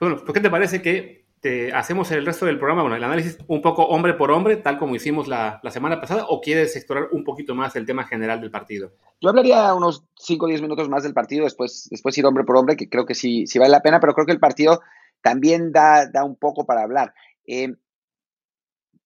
Bueno, 0.00 0.16
pues 0.16 0.32
¿qué 0.32 0.40
te 0.40 0.50
parece 0.50 0.80
que 0.80 1.26
te 1.40 1.72
hacemos 1.72 2.10
el 2.10 2.26
resto 2.26 2.46
del 2.46 2.58
programa, 2.58 2.82
bueno, 2.82 2.96
el 2.96 3.04
análisis 3.04 3.38
un 3.46 3.62
poco 3.62 3.84
hombre 3.84 4.14
por 4.14 4.30
hombre, 4.30 4.56
tal 4.56 4.78
como 4.78 4.96
hicimos 4.96 5.28
la, 5.28 5.60
la, 5.62 5.70
semana 5.70 6.00
pasada, 6.00 6.24
o 6.28 6.40
quieres 6.40 6.74
explorar 6.74 7.08
un 7.12 7.22
poquito 7.22 7.54
más 7.54 7.76
el 7.76 7.86
tema 7.86 8.04
general 8.04 8.40
del 8.40 8.50
partido? 8.50 8.92
Yo 9.20 9.28
hablaría 9.28 9.72
unos 9.74 10.04
5 10.16 10.44
o 10.44 10.48
10 10.48 10.62
minutos 10.62 10.88
más 10.88 11.02
del 11.02 11.14
partido, 11.14 11.44
después, 11.44 11.88
después 11.90 12.16
ir 12.18 12.26
hombre 12.26 12.44
por 12.44 12.56
hombre, 12.56 12.76
que 12.76 12.88
creo 12.88 13.06
que 13.06 13.14
sí, 13.14 13.46
sí 13.46 13.58
vale 13.58 13.70
la 13.70 13.82
pena, 13.82 14.00
pero 14.00 14.14
creo 14.14 14.26
que 14.26 14.32
el 14.32 14.40
partido 14.40 14.80
también 15.20 15.72
da, 15.72 16.06
da 16.06 16.24
un 16.24 16.36
poco 16.36 16.64
para 16.64 16.82
hablar. 16.82 17.14
Eh, 17.46 17.74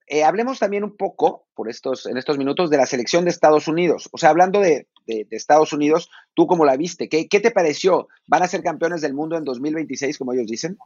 eh, 0.07 0.25
hablemos 0.25 0.59
también 0.59 0.85
un 0.85 0.97
poco, 0.97 1.47
por 1.55 1.69
estos, 1.69 2.07
en 2.07 2.17
estos 2.17 2.39
minutos, 2.39 2.71
de 2.71 2.77
la 2.77 2.87
selección 2.87 3.25
de 3.25 3.31
Estados 3.31 3.69
Unidos. 3.69 4.09
O 4.13 4.19
sea, 4.19 4.31
hablando 4.31 4.61
de, 4.61 4.87
de, 5.07 5.27
Estados 5.31 5.73
Unidos, 5.73 6.11
¿tú 6.35 6.47
cómo 6.47 6.65
la 6.65 6.77
viste? 6.77 7.09
¿Qué, 7.09 7.29
¿Qué, 7.29 7.41
te 7.41 7.51
pareció? 7.51 8.09
¿Van 8.27 8.43
a 8.43 8.49
ser 8.49 8.63
campeones 8.63 9.01
del 9.01 9.15
mundo 9.15 9.37
en 9.37 9.45
2026, 9.45 10.19
como 10.19 10.33
ellos 10.33 10.47
dicen? 10.47 10.79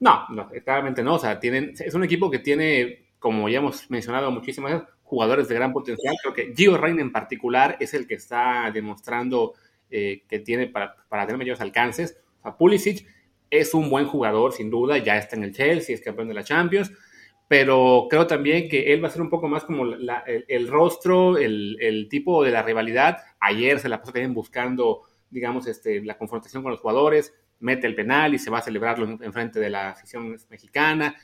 No, 0.00 0.26
no, 0.30 0.48
claramente 0.64 1.02
no. 1.02 1.14
O 1.14 1.18
sea, 1.18 1.40
tienen, 1.40 1.74
es 1.78 1.94
un 1.94 2.04
equipo 2.04 2.30
que 2.30 2.38
tiene, 2.38 3.06
como 3.18 3.48
ya 3.48 3.58
hemos 3.58 3.90
mencionado 3.90 4.30
muchísimas 4.30 4.72
veces, 4.72 4.88
jugadores 5.02 5.48
de 5.48 5.54
gran 5.54 5.72
potencial. 5.72 6.14
Creo 6.22 6.34
que 6.34 6.54
Gio 6.54 6.76
Reina 6.76 7.00
en 7.00 7.12
particular 7.12 7.76
es 7.80 7.94
el 7.94 8.06
que 8.06 8.14
está 8.14 8.70
demostrando 8.72 9.54
eh, 9.90 10.22
que 10.28 10.40
tiene 10.40 10.66
para, 10.66 10.96
para 11.08 11.26
tener 11.26 11.38
mayores 11.38 11.60
alcances. 11.60 12.18
O 12.40 12.42
sea, 12.42 12.56
Pulisic 12.56 13.06
es 13.50 13.74
un 13.74 13.88
buen 13.88 14.06
jugador, 14.06 14.52
sin 14.52 14.70
duda, 14.70 14.98
ya 14.98 15.16
está 15.16 15.36
en 15.36 15.44
el 15.44 15.54
Chelsea, 15.54 15.94
es 15.94 16.00
campeón 16.00 16.28
de 16.28 16.34
la 16.34 16.44
Champions, 16.44 16.92
pero 17.48 18.08
creo 18.10 18.26
también 18.26 18.68
que 18.68 18.92
él 18.92 19.02
va 19.02 19.08
a 19.08 19.12
ser 19.12 19.22
un 19.22 19.30
poco 19.30 19.48
más 19.48 19.64
como 19.64 19.84
el, 19.84 20.68
rostro, 20.68 21.38
el, 21.38 22.06
tipo 22.10 22.42
de 22.42 22.50
la 22.50 22.62
rivalidad. 22.62 23.18
Ayer 23.38 23.78
se 23.78 23.88
la 23.88 24.00
pasó 24.00 24.12
también 24.12 24.34
buscando, 24.34 25.02
digamos, 25.30 25.66
este, 25.68 26.04
la 26.04 26.18
confrontación 26.18 26.62
con 26.62 26.72
los 26.72 26.80
jugadores, 26.80 27.34
mete 27.60 27.86
el 27.86 27.94
penal 27.94 28.34
y 28.34 28.38
se 28.38 28.50
va 28.50 28.58
a 28.58 28.62
celebrarlo 28.62 29.18
en, 29.22 29.32
frente 29.32 29.60
de 29.60 29.70
la 29.70 29.90
afición 29.90 30.36
mexicana. 30.50 31.14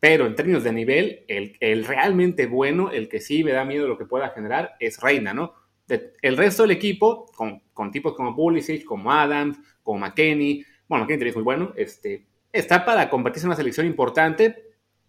Pero 0.00 0.26
en 0.26 0.34
términos 0.34 0.64
de 0.64 0.72
nivel, 0.72 1.24
el, 1.28 1.84
realmente 1.84 2.46
bueno, 2.46 2.90
el 2.90 3.08
que 3.08 3.20
sí 3.20 3.44
me 3.44 3.52
da 3.52 3.64
miedo 3.64 3.86
lo 3.86 3.98
que 3.98 4.06
pueda 4.06 4.30
generar, 4.30 4.76
es 4.80 5.00
Reina, 5.00 5.34
¿no? 5.34 5.54
el 5.88 6.36
resto 6.36 6.64
del 6.64 6.72
equipo, 6.72 7.26
con, 7.36 7.60
con 7.72 7.92
tipos 7.92 8.14
como 8.14 8.34
Pulisic, 8.34 8.84
como 8.84 9.12
Adams, 9.12 9.56
como 9.84 10.00
McKenny, 10.00 10.64
bueno, 10.88 11.06
que 11.06 11.14
es 11.14 11.34
muy 11.34 11.44
bueno, 11.44 11.72
este, 11.76 12.26
está 12.52 12.84
para 12.84 13.08
convertirse 13.08 13.46
en 13.46 13.50
una 13.50 13.56
selección 13.56 13.86
importante, 13.86 14.65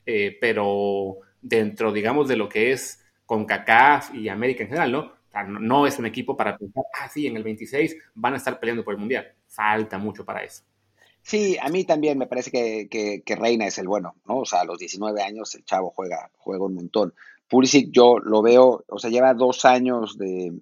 eh, 0.07 0.37
pero 0.39 1.17
dentro, 1.41 1.91
digamos, 1.91 2.27
de 2.27 2.37
lo 2.37 2.49
que 2.49 2.71
es 2.71 3.03
con 3.25 3.45
CACAF 3.45 4.15
y 4.15 4.29
América 4.29 4.63
en 4.63 4.69
general, 4.69 4.91
¿no? 4.91 5.17
no, 5.45 5.85
es 5.85 5.99
un 5.99 6.05
equipo 6.05 6.35
para 6.35 6.57
pensar, 6.57 6.83
ah, 6.99 7.09
sí, 7.09 7.27
en 7.27 7.37
el 7.37 7.43
26 7.43 7.95
van 8.15 8.33
a 8.33 8.37
estar 8.37 8.59
peleando 8.59 8.83
por 8.83 8.93
el 8.93 8.99
Mundial. 8.99 9.33
Falta 9.47 9.97
mucho 9.97 10.25
para 10.25 10.43
eso. 10.43 10.63
Sí, 11.21 11.57
a 11.61 11.69
mí 11.69 11.83
también 11.83 12.17
me 12.17 12.27
parece 12.27 12.49
que, 12.51 13.35
Reina 13.35 13.67
es 13.67 13.77
el 13.77 13.87
bueno, 13.87 14.15
¿no? 14.25 14.37
O 14.39 14.45
sea, 14.45 14.61
a 14.61 14.65
los 14.65 14.79
19 14.79 15.21
años 15.21 15.53
el 15.55 15.65
chavo 15.65 15.91
juega, 15.95 16.31
juega 16.37 16.65
un 16.65 16.75
montón. 16.75 17.13
Pulisic 17.49 17.91
yo 17.91 18.19
lo 18.19 18.41
veo, 18.41 18.85
o 18.87 18.97
sea, 18.97 19.09
lleva 19.09 19.33
dos 19.33 19.65
años 19.65 20.17
de, 20.17 20.53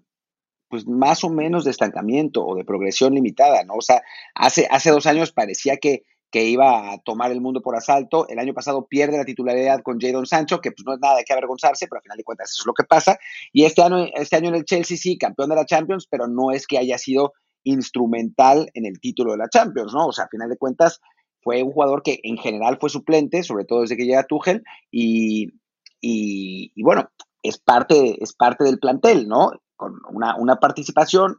pues 0.67 0.87
más 0.87 1.23
o 1.23 1.29
menos 1.29 1.65
de 1.65 1.71
estancamiento 1.71 2.45
o 2.45 2.55
de 2.55 2.65
progresión 2.65 3.13
limitada, 3.13 3.63
¿no? 3.63 3.75
O 3.75 3.81
sea, 3.81 4.01
hace, 4.33 4.67
hace 4.69 4.89
dos 4.89 5.05
años 5.05 5.31
parecía 5.31 5.77
que, 5.77 6.03
que 6.35 6.43
iba 6.43 6.91
a 6.91 6.97
tomar 6.97 7.31
el 7.31 7.39
mundo 7.39 7.61
por 7.61 7.77
asalto. 7.77 8.27
El 8.27 8.39
año 8.39 8.53
pasado 8.53 8.87
pierde 8.87 9.17
la 9.17 9.23
titularidad 9.23 9.81
con 9.81 10.01
Jadon 10.01 10.25
Sancho, 10.25 10.59
que 10.59 10.73
pues 10.73 10.85
no 10.85 10.93
es 10.93 10.99
nada 10.99 11.15
de 11.15 11.23
que 11.23 11.31
avergonzarse, 11.31 11.87
pero 11.87 11.99
al 11.99 12.03
final 12.03 12.17
de 12.17 12.25
cuentas 12.25 12.51
eso 12.51 12.63
es 12.63 12.65
lo 12.65 12.73
que 12.73 12.83
pasa. 12.83 13.17
Y 13.53 13.63
este 13.63 13.81
año, 13.81 14.05
este 14.13 14.35
año 14.35 14.49
en 14.49 14.55
el 14.55 14.65
Chelsea 14.65 14.97
sí, 14.97 15.17
campeón 15.17 15.51
de 15.51 15.55
la 15.55 15.65
Champions, 15.65 16.07
pero 16.11 16.27
no 16.27 16.51
es 16.51 16.67
que 16.67 16.77
haya 16.77 16.97
sido 16.97 17.31
instrumental 17.63 18.69
en 18.73 18.85
el 18.85 18.99
título 18.99 19.31
de 19.31 19.37
la 19.37 19.47
Champions, 19.47 19.93
¿no? 19.93 20.07
O 20.07 20.11
sea, 20.11 20.25
al 20.25 20.29
final 20.29 20.49
de 20.49 20.57
cuentas 20.57 20.99
fue 21.41 21.63
un 21.63 21.71
jugador 21.71 22.03
que 22.03 22.19
en 22.21 22.35
general 22.35 22.79
fue 22.81 22.89
suplente, 22.89 23.41
sobre 23.41 23.63
todo 23.63 23.83
desde 23.83 23.95
que 23.95 24.05
llega 24.05 24.27
Tuchel, 24.27 24.61
y, 24.91 25.53
y, 26.01 26.83
bueno, 26.83 27.11
es 27.43 27.57
parte, 27.59 28.21
es 28.21 28.33
parte 28.33 28.65
del 28.65 28.79
plantel, 28.79 29.29
¿no? 29.29 29.51
Con 29.77 30.01
una, 30.09 30.35
una 30.35 30.57
participación, 30.57 31.37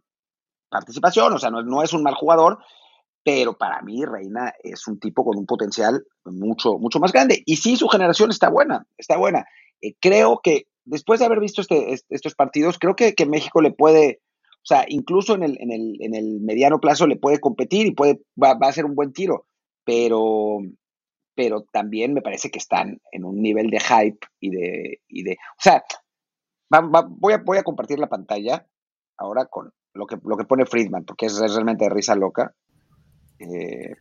participación, 0.71 1.35
o 1.35 1.39
sea, 1.39 1.51
no, 1.51 1.63
no, 1.63 1.83
es 1.83 1.93
un 1.93 2.03
mal 2.03 2.15
jugador, 2.15 2.61
pero 3.27 3.59
para 3.59 3.83
mí 3.83 4.05
Reina 4.05 4.55
es 4.63 4.87
un 4.87 5.01
tipo 5.01 5.25
con 5.25 5.37
un 5.37 5.47
potencial 5.47 6.07
mucho, 6.25 6.79
mucho 6.79 7.01
más 7.01 7.11
grande. 7.11 7.43
Y 7.45 7.57
sí, 7.57 7.77
su 7.77 7.89
generación 7.89 8.31
está 8.31 8.49
buena, 8.49 8.87
está 8.97 9.17
buena. 9.17 9.45
Eh, 9.81 9.97
creo 10.01 10.39
que 10.41 10.69
después 10.85 11.19
de 11.19 11.27
haber 11.27 11.41
visto 11.41 11.61
este, 11.61 11.93
estos 12.09 12.37
partidos, 12.37 12.79
creo 12.79 12.95
que, 12.95 13.17
que, 13.17 13.27
México 13.27 13.61
le 13.61 13.73
puede, 13.73 14.21
o 14.53 14.67
sea, 14.67 14.85
incluso 14.87 15.35
en 15.35 15.43
el, 15.43 15.61
en 15.61 15.73
el, 15.73 15.97
en 16.03 16.15
el 16.15 16.41
mediano 16.41 16.79
plazo 16.79 17.09
le 17.09 17.17
puede 17.17 17.41
competir 17.41 17.89
y 17.89 17.95
puede, 17.97 18.21
va, 18.41 18.55
va, 18.55 18.69
a 18.69 18.73
ser 18.73 18.85
un 18.85 18.95
buen 18.95 19.13
tiro, 19.13 19.49
pero, 19.85 20.59
pero 21.35 21.65
también 21.73 22.15
me 22.15 22.23
parece 22.23 22.53
que 22.53 22.61
están 22.61 23.01
en 23.11 23.25
un 23.25 23.43
nivel 23.43 23.71
de 23.71 23.81
hype 23.81 24.25
y 24.39 24.51
de, 24.51 25.01
y 25.09 25.25
de 25.25 25.33
o 25.33 25.63
sea, 25.63 25.83
voy, 26.71 27.33
a, 27.33 27.39
voy 27.39 27.59
a 27.59 27.65
compartir 27.65 27.99
la 27.99 28.09
pantalla 28.09 28.69
ahora 29.19 29.47
con 29.47 29.73
lo 29.95 30.07
que, 30.07 30.17
lo 30.23 30.37
que 30.37 30.45
pone 30.45 30.65
Friedman, 30.65 31.05
porque 31.05 31.27
es 31.27 31.41
realmente 31.41 31.87
de 31.87 31.91
risa 31.91 32.15
loca. 32.15 32.55
Eh, 33.39 33.95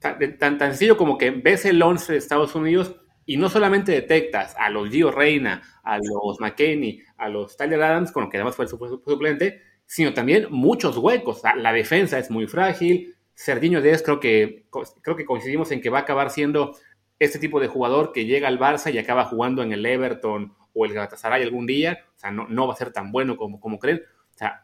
tan, 0.00 0.58
sencillo 0.58 0.96
como 0.96 1.16
que 1.16 1.30
ves 1.30 1.64
el 1.64 1.82
11 1.82 2.12
de 2.12 2.18
Estados 2.18 2.54
Unidos 2.54 2.96
y 3.26 3.36
no 3.36 3.48
solamente 3.48 3.92
detectas 3.92 4.54
a 4.58 4.68
los 4.68 4.90
Gio 4.90 5.10
Reina, 5.10 5.62
a 5.82 5.98
los 5.98 6.40
McKenney, 6.40 7.00
a 7.16 7.28
los 7.28 7.56
Tyler 7.56 7.82
Adams, 7.82 8.12
con 8.12 8.24
lo 8.24 8.30
que 8.30 8.36
además 8.36 8.54
fue 8.54 8.66
el 8.66 8.70
suplente, 8.70 9.62
sino 9.86 10.12
también 10.12 10.48
muchos 10.50 10.98
huecos. 10.98 11.42
La 11.56 11.72
defensa 11.72 12.18
es 12.18 12.30
muy 12.30 12.46
frágil. 12.46 13.14
Serginho 13.34 13.80
Díaz 13.80 14.02
creo 14.02 14.20
que, 14.20 14.66
creo 15.02 15.16
que 15.16 15.24
coincidimos 15.24 15.70
en 15.72 15.80
que 15.80 15.90
va 15.90 15.98
a 15.98 16.02
acabar 16.02 16.30
siendo 16.30 16.76
este 17.18 17.38
tipo 17.38 17.60
de 17.60 17.68
jugador 17.68 18.12
que 18.12 18.26
llega 18.26 18.48
al 18.48 18.58
Barça 18.58 18.92
y 18.92 18.98
acaba 18.98 19.24
jugando 19.24 19.62
en 19.62 19.72
el 19.72 19.86
Everton 19.86 20.54
o 20.74 20.84
el 20.84 20.92
Galatasaray 20.92 21.42
algún 21.42 21.66
día. 21.66 22.00
O 22.16 22.18
sea, 22.18 22.30
no, 22.30 22.46
no 22.48 22.66
va 22.66 22.74
a 22.74 22.76
ser 22.76 22.92
tan 22.92 23.10
bueno 23.10 23.36
como, 23.36 23.58
como 23.58 23.78
creen. 23.78 24.02
O 24.34 24.36
sea, 24.36 24.63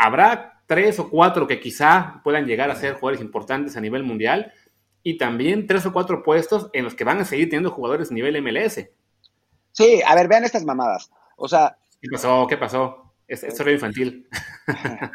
habrá 0.00 0.62
tres 0.66 0.98
o 0.98 1.10
cuatro 1.10 1.46
que 1.46 1.60
quizá 1.60 2.20
puedan 2.24 2.46
llegar 2.46 2.70
a 2.70 2.74
ser 2.74 2.94
jugadores 2.94 3.20
importantes 3.20 3.76
a 3.76 3.80
nivel 3.80 4.02
mundial, 4.02 4.52
y 5.02 5.18
también 5.18 5.66
tres 5.66 5.84
o 5.86 5.92
cuatro 5.92 6.22
puestos 6.22 6.70
en 6.72 6.84
los 6.84 6.94
que 6.94 7.04
van 7.04 7.20
a 7.20 7.24
seguir 7.24 7.48
teniendo 7.48 7.70
jugadores 7.70 8.10
nivel 8.10 8.40
MLS. 8.42 8.88
Sí, 9.72 10.00
a 10.04 10.14
ver, 10.14 10.28
vean 10.28 10.44
estas 10.44 10.64
mamadas. 10.64 11.10
O 11.36 11.48
sea. 11.48 11.76
¿Qué 12.00 12.08
pasó? 12.10 12.46
¿Qué 12.48 12.56
pasó? 12.56 13.14
Es, 13.28 13.44
es 13.44 13.60
infantil. 13.60 14.28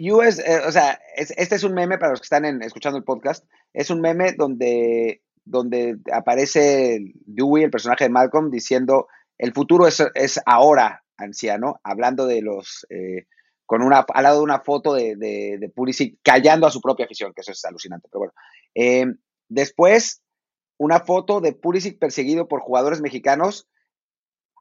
US, 0.00 0.38
eh, 0.38 0.60
o 0.66 0.72
sea, 0.72 0.98
este 1.16 1.54
es 1.54 1.64
un 1.64 1.74
meme 1.74 1.98
para 1.98 2.12
los 2.12 2.20
que 2.20 2.26
están 2.26 2.62
escuchando 2.62 2.98
el 2.98 3.04
podcast. 3.04 3.44
Es 3.72 3.90
un 3.90 4.00
meme 4.00 4.32
donde, 4.32 5.22
donde 5.44 5.98
aparece 6.12 7.12
Dewey, 7.26 7.64
el 7.64 7.70
personaje 7.70 8.04
de 8.04 8.10
Malcolm, 8.10 8.50
diciendo 8.50 9.08
el 9.38 9.52
futuro 9.52 9.86
es, 9.86 10.02
es 10.14 10.40
ahora, 10.46 11.04
anciano, 11.16 11.80
hablando 11.82 12.26
de 12.26 12.42
los 12.42 12.86
eh, 12.90 13.26
con 13.68 13.82
una, 13.82 13.98
al 13.98 14.22
lado 14.22 14.38
de 14.38 14.44
una 14.44 14.60
foto 14.60 14.94
de, 14.94 15.14
de, 15.14 15.58
de, 15.58 16.18
callando 16.22 16.66
a 16.66 16.70
su 16.70 16.80
propia 16.80 17.04
afición, 17.04 17.34
que 17.34 17.42
eso 17.42 17.52
es 17.52 17.62
alucinante. 17.66 18.08
Pero 18.10 18.20
bueno, 18.20 18.32
eh, 18.74 19.04
después 19.46 20.22
una 20.78 21.00
foto 21.00 21.42
de 21.42 21.52
Pulisic 21.52 21.98
perseguido 21.98 22.48
por 22.48 22.60
jugadores 22.60 23.02
mexicanos 23.02 23.68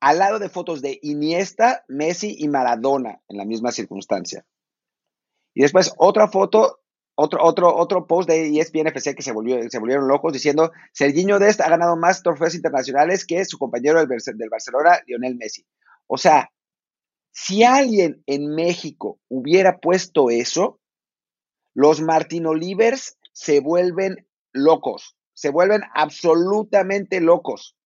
al 0.01 0.19
lado 0.19 0.39
de 0.39 0.49
fotos 0.49 0.81
de 0.81 0.99
Iniesta, 1.01 1.85
Messi 1.87 2.35
y 2.37 2.49
Maradona 2.49 3.21
en 3.29 3.37
la 3.37 3.45
misma 3.45 3.71
circunstancia. 3.71 4.45
Y 5.53 5.61
después 5.61 5.93
otra 5.97 6.27
foto, 6.27 6.81
otro, 7.15 7.41
otro, 7.41 7.74
otro 7.74 8.07
post 8.07 8.27
de 8.27 8.59
ESPN 8.59 8.87
FC 8.87 9.15
que 9.15 9.24
se 9.24 9.31
volvieron 9.31 10.09
locos 10.09 10.33
diciendo, 10.33 10.74
Serginho 10.91 11.39
Dest 11.39 11.61
ha 11.61 11.70
ganado 11.70 11.96
más 11.96 12.24
trofeos 12.24 12.55
internacionales 12.55 13.25
que 13.25 13.46
su 13.46 13.57
compañero 13.57 14.05
del, 14.05 14.09
del 14.09 14.50
Barcelona, 14.50 15.00
Lionel 15.07 15.37
Messi. 15.37 15.65
O 16.07 16.17
sea, 16.17 16.51
si 17.39 17.63
alguien 17.63 18.23
en 18.25 18.55
México 18.55 19.19
hubiera 19.27 19.77
puesto 19.77 20.31
eso, 20.31 20.79
los 21.75 22.01
Martin 22.01 22.47
Olivers 22.47 23.19
se 23.31 23.59
vuelven 23.59 24.27
locos, 24.53 25.15
se 25.33 25.51
vuelven 25.51 25.81
absolutamente 25.93 27.21
locos. 27.21 27.77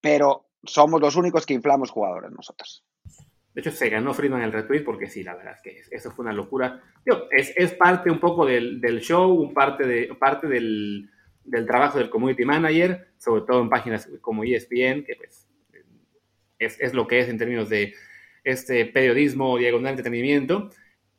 Pero 0.00 0.48
somos 0.64 1.02
los 1.02 1.16
únicos 1.16 1.44
que 1.44 1.52
inflamos 1.52 1.90
jugadores 1.90 2.30
nosotros. 2.30 2.82
De 3.52 3.60
hecho, 3.60 3.72
se 3.72 3.90
ganó 3.90 4.14
Friedman 4.14 4.40
el 4.40 4.52
retweet 4.52 4.84
porque 4.84 5.10
sí, 5.10 5.22
la 5.22 5.34
verdad 5.34 5.56
es 5.56 5.60
que 5.60 5.94
eso 5.94 6.10
fue 6.10 6.22
una 6.22 6.32
locura. 6.32 6.82
es, 7.30 7.72
parte 7.74 8.10
un 8.10 8.20
poco 8.20 8.46
del, 8.46 8.80
show, 9.02 9.34
un 9.34 9.52
parte, 9.52 9.86
de, 9.86 10.14
parte 10.18 10.48
del, 10.48 11.10
trabajo 11.66 11.98
del 11.98 12.08
community 12.08 12.46
manager, 12.46 13.12
sobre 13.18 13.42
todo 13.42 13.60
en 13.60 13.68
páginas 13.68 14.08
como 14.22 14.44
ESPN, 14.44 15.04
que 15.04 15.16
pues 15.18 15.46
es, 16.58 16.80
es 16.80 16.94
lo 16.94 17.06
que 17.06 17.20
es 17.20 17.28
en 17.28 17.36
términos 17.36 17.68
de 17.68 17.92
este 18.50 18.86
periodismo 18.86 19.58
diagonal 19.58 19.92
entretenimiento, 19.92 20.70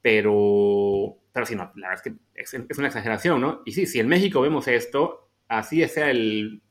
pero, 0.02 1.17
pero 1.32 1.46
sí, 1.46 1.56
no, 1.56 1.72
la 1.76 1.89
verdad 1.89 2.08
es 2.36 2.50
que 2.54 2.63
es, 2.70 2.78
una 2.78 2.88
exageración, 2.88 3.41
¿no? 3.41 3.62
Y 3.65 3.74
sí, 3.74 3.86
si 3.86 4.00
en 4.00 4.08
México 4.08 4.41
vemos 4.41 4.67
esto, 4.67 5.30
así 5.48 5.88
sea 5.88 6.10
el 6.10 6.62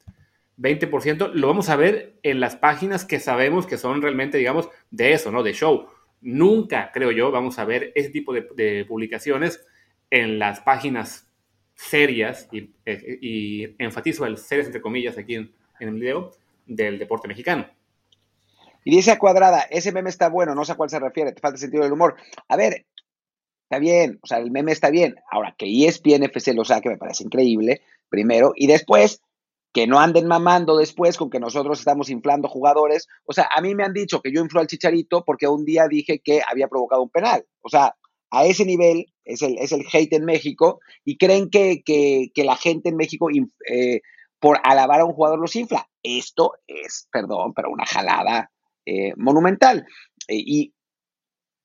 20%, 0.58 1.32
lo 1.32 1.46
vamos 1.46 1.68
a 1.68 1.76
ver 1.76 2.18
en 2.22 2.40
las 2.40 2.56
páginas 2.56 3.04
que 3.04 3.20
sabemos 3.20 3.66
que 3.66 3.78
son 3.78 4.02
realmente, 4.02 4.38
digamos, 4.38 4.68
de 4.90 5.12
eso, 5.12 5.30
¿no? 5.30 5.42
De 5.42 5.52
show. 5.52 5.88
Nunca, 6.20 6.90
creo 6.92 7.12
yo, 7.12 7.30
vamos 7.30 7.58
a 7.58 7.64
ver 7.64 7.92
ese 7.94 8.10
tipo 8.10 8.32
de, 8.34 8.84
publicaciones 8.86 9.64
en 10.10 10.38
las 10.38 10.60
páginas 10.60 11.30
serias, 11.74 12.48
y, 12.52 12.74
y, 12.84 13.74
enfatizo 13.78 14.26
el 14.26 14.36
serias 14.36 14.66
entre 14.66 14.82
comillas 14.82 15.16
aquí 15.16 15.36
en, 15.36 15.52
en 15.78 15.88
el 15.88 15.94
video, 15.94 16.32
del 16.66 16.98
deporte 16.98 17.26
mexicano. 17.26 17.66
Y 18.84 18.94
dice 18.94 19.10
a 19.10 19.18
cuadrada, 19.18 19.60
ese 19.70 19.92
meme 19.92 20.10
está 20.10 20.28
bueno, 20.28 20.54
no 20.54 20.64
sé 20.64 20.72
a 20.72 20.76
cuál 20.76 20.90
se 20.90 20.98
refiere, 20.98 21.32
te 21.32 21.40
falta 21.40 21.58
sentido 21.58 21.82
del 21.84 21.92
humor. 21.92 22.16
A 22.48 22.56
ver, 22.56 22.86
está 23.64 23.78
bien, 23.78 24.18
o 24.22 24.26
sea, 24.26 24.38
el 24.38 24.50
meme 24.50 24.72
está 24.72 24.90
bien. 24.90 25.16
Ahora, 25.30 25.54
que 25.56 25.66
ESPN 25.66 26.24
FC 26.24 26.54
lo 26.54 26.64
saque 26.64 26.88
me 26.88 26.98
parece 26.98 27.24
increíble, 27.24 27.82
primero, 28.08 28.52
y 28.56 28.66
después, 28.66 29.22
que 29.72 29.86
no 29.86 30.00
anden 30.00 30.26
mamando 30.26 30.76
después 30.76 31.16
con 31.16 31.30
que 31.30 31.40
nosotros 31.40 31.78
estamos 31.78 32.10
inflando 32.10 32.48
jugadores. 32.48 33.06
O 33.24 33.32
sea, 33.32 33.48
a 33.54 33.60
mí 33.60 33.74
me 33.74 33.84
han 33.84 33.92
dicho 33.92 34.20
que 34.20 34.32
yo 34.32 34.40
inflo 34.40 34.60
al 34.60 34.66
Chicharito 34.66 35.24
porque 35.24 35.46
un 35.46 35.64
día 35.64 35.86
dije 35.88 36.20
que 36.20 36.42
había 36.46 36.68
provocado 36.68 37.02
un 37.02 37.10
penal. 37.10 37.46
O 37.60 37.68
sea, 37.68 37.94
a 38.30 38.44
ese 38.44 38.64
nivel 38.64 39.06
es 39.24 39.42
el, 39.42 39.58
es 39.58 39.72
el 39.72 39.84
hate 39.92 40.14
en 40.14 40.24
México 40.24 40.80
y 41.04 41.16
creen 41.18 41.50
que, 41.50 41.82
que, 41.84 42.30
que 42.34 42.44
la 42.44 42.56
gente 42.56 42.88
en 42.88 42.96
México, 42.96 43.28
eh, 43.68 44.00
por 44.40 44.58
alabar 44.64 45.00
a 45.00 45.04
un 45.04 45.12
jugador, 45.12 45.38
los 45.38 45.54
infla. 45.54 45.88
Esto 46.02 46.54
es, 46.66 47.08
perdón, 47.12 47.52
pero 47.54 47.70
una 47.70 47.86
jalada 47.86 48.50
eh, 48.90 49.12
monumental. 49.16 49.86
Eh, 50.26 50.42
y 50.44 50.74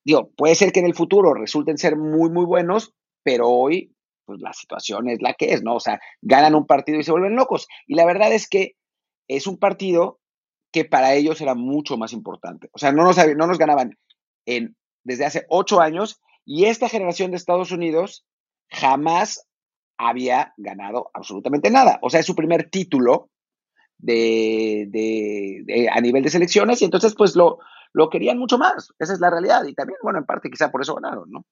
digo, 0.04 0.30
puede 0.36 0.54
ser 0.54 0.70
que 0.70 0.78
en 0.78 0.86
el 0.86 0.94
futuro 0.94 1.34
resulten 1.34 1.76
ser 1.76 1.96
muy, 1.96 2.30
muy 2.30 2.44
buenos, 2.44 2.94
pero 3.24 3.48
hoy, 3.48 3.92
pues 4.24 4.40
la 4.40 4.52
situación 4.52 5.08
es 5.08 5.20
la 5.20 5.34
que 5.34 5.52
es, 5.52 5.64
¿no? 5.64 5.74
O 5.74 5.80
sea, 5.80 5.98
ganan 6.22 6.54
un 6.54 6.66
partido 6.66 7.00
y 7.00 7.02
se 7.02 7.10
vuelven 7.10 7.34
locos. 7.34 7.66
Y 7.88 7.96
la 7.96 8.06
verdad 8.06 8.32
es 8.32 8.48
que 8.48 8.76
es 9.26 9.48
un 9.48 9.58
partido 9.58 10.20
que 10.72 10.84
para 10.84 11.14
ellos 11.14 11.40
era 11.40 11.56
mucho 11.56 11.96
más 11.96 12.12
importante. 12.12 12.68
O 12.72 12.78
sea, 12.78 12.92
no 12.92 13.02
nos, 13.02 13.16
no 13.16 13.48
nos 13.48 13.58
ganaban 13.58 13.98
en, 14.44 14.76
desde 15.02 15.24
hace 15.24 15.46
ocho 15.48 15.80
años 15.80 16.20
y 16.44 16.66
esta 16.66 16.88
generación 16.88 17.32
de 17.32 17.38
Estados 17.38 17.72
Unidos 17.72 18.24
jamás 18.70 19.48
había 19.98 20.54
ganado 20.58 21.10
absolutamente 21.12 21.72
nada. 21.72 21.98
O 22.02 22.10
sea, 22.10 22.20
es 22.20 22.26
su 22.26 22.36
primer 22.36 22.70
título 22.70 23.30
de, 23.98 24.86
de, 25.66 25.88
a 25.88 26.00
nivel 26.00 26.22
de 26.22 26.30
selecciones 26.30 26.82
y 26.82 26.84
entonces 26.84 27.14
pues 27.14 27.34
lo, 27.36 27.58
lo 27.92 28.10
querían 28.10 28.38
mucho 28.38 28.58
más. 28.58 28.92
Esa 28.98 29.12
es 29.12 29.20
la 29.20 29.30
realidad 29.30 29.64
y 29.64 29.74
también, 29.74 29.98
bueno, 30.02 30.18
en 30.18 30.26
parte 30.26 30.50
quizá 30.50 30.70
por 30.70 30.82
eso 30.82 30.94
ganaron, 30.94 31.30
¿no? 31.30 31.44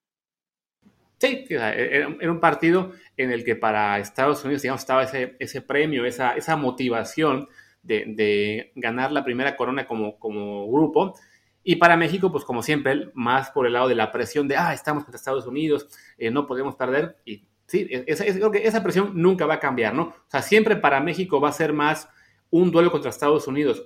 Sí, 1.19 1.47
era, 1.49 1.73
era 1.73 2.31
un 2.31 2.41
partido 2.41 2.93
en 3.17 3.31
el 3.31 3.45
que 3.45 3.57
para 3.57 3.99
Estados 3.99 4.45
Unidos, 4.45 4.63
digamos, 4.63 4.83
estaba 4.83 5.05
ese, 5.05 5.37
ese 5.39 5.63
premio, 5.63 6.05
esa, 6.05 6.33
esa 6.33 6.57
motivación 6.57 7.49
de, 7.83 8.05
de, 8.09 8.73
ganar 8.75 9.13
la 9.13 9.25
primera 9.25 9.57
corona 9.57 9.87
como, 9.87 10.19
como 10.19 10.71
grupo. 10.71 11.15
Y 11.63 11.77
para 11.77 11.97
México, 11.97 12.31
pues 12.31 12.45
como 12.45 12.63
siempre, 12.63 13.11
más 13.15 13.51
por 13.51 13.67
el 13.67 13.73
lado 13.73 13.89
de 13.89 13.95
la 13.95 14.13
presión 14.13 14.49
de, 14.49 14.57
ah, 14.57 14.75
estamos 14.75 15.05
contra 15.05 15.17
Estados 15.17 15.47
Unidos, 15.47 15.89
eh, 16.19 16.31
no 16.31 16.47
podemos 16.47 16.75
perder. 16.75 17.17
Y 17.25 17.47
sí, 17.67 17.87
esa, 17.91 18.25
esa, 18.25 18.39
creo 18.39 18.51
que 18.51 18.67
esa 18.67 18.83
presión 18.83 19.13
nunca 19.15 19.47
va 19.47 19.55
a 19.55 19.61
cambiar, 19.61 19.95
¿no? 19.95 20.03
O 20.03 20.15
sea, 20.29 20.43
siempre 20.43 20.77
para 20.77 21.01
México 21.01 21.41
va 21.41 21.49
a 21.49 21.53
ser 21.53 21.73
más 21.73 22.09
un 22.55 22.71
duelo 22.71 22.93
contra 22.93 23.11
Estados 23.11 23.49
Unidos. 23.49 23.85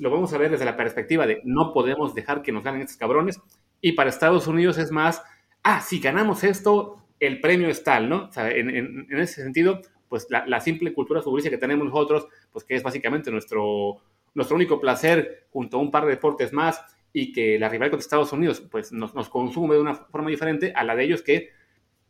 Lo 0.00 0.10
vamos 0.10 0.32
a 0.32 0.38
ver 0.38 0.50
desde 0.50 0.64
la 0.64 0.76
perspectiva 0.76 1.28
de 1.28 1.40
no 1.44 1.72
podemos 1.72 2.12
dejar 2.12 2.42
que 2.42 2.50
nos 2.50 2.64
ganen 2.64 2.80
estos 2.80 2.96
cabrones. 2.96 3.40
Y 3.80 3.92
para 3.92 4.10
Estados 4.10 4.48
Unidos 4.48 4.78
es 4.78 4.90
más, 4.90 5.22
ah, 5.62 5.80
si 5.80 6.00
ganamos 6.00 6.42
esto, 6.42 6.96
el 7.20 7.40
premio 7.40 7.68
es 7.68 7.84
tal, 7.84 8.08
¿no? 8.08 8.28
En, 8.36 9.06
ese 9.12 9.44
sentido, 9.44 9.80
pues 10.08 10.26
la, 10.28 10.60
simple 10.60 10.92
cultura 10.92 11.22
futbolística 11.22 11.54
que 11.54 11.60
tenemos 11.60 11.86
nosotros, 11.86 12.26
pues 12.50 12.64
que 12.64 12.74
es 12.74 12.82
básicamente 12.82 13.30
nuestro, 13.30 13.98
nuestro 14.34 14.56
único 14.56 14.80
placer 14.80 15.46
junto 15.52 15.76
a 15.76 15.80
un 15.80 15.92
par 15.92 16.04
de 16.04 16.10
deportes 16.10 16.52
más 16.52 16.82
y 17.12 17.32
que 17.32 17.60
la 17.60 17.68
rivalidad 17.68 17.92
contra 17.92 18.04
Estados 18.04 18.32
Unidos, 18.32 18.60
pues 18.60 18.90
nos 18.90 19.28
consume 19.28 19.76
de 19.76 19.82
una 19.82 19.94
forma 19.94 20.30
diferente 20.30 20.72
a 20.74 20.82
la 20.82 20.96
de 20.96 21.04
ellos 21.04 21.22
que 21.22 21.50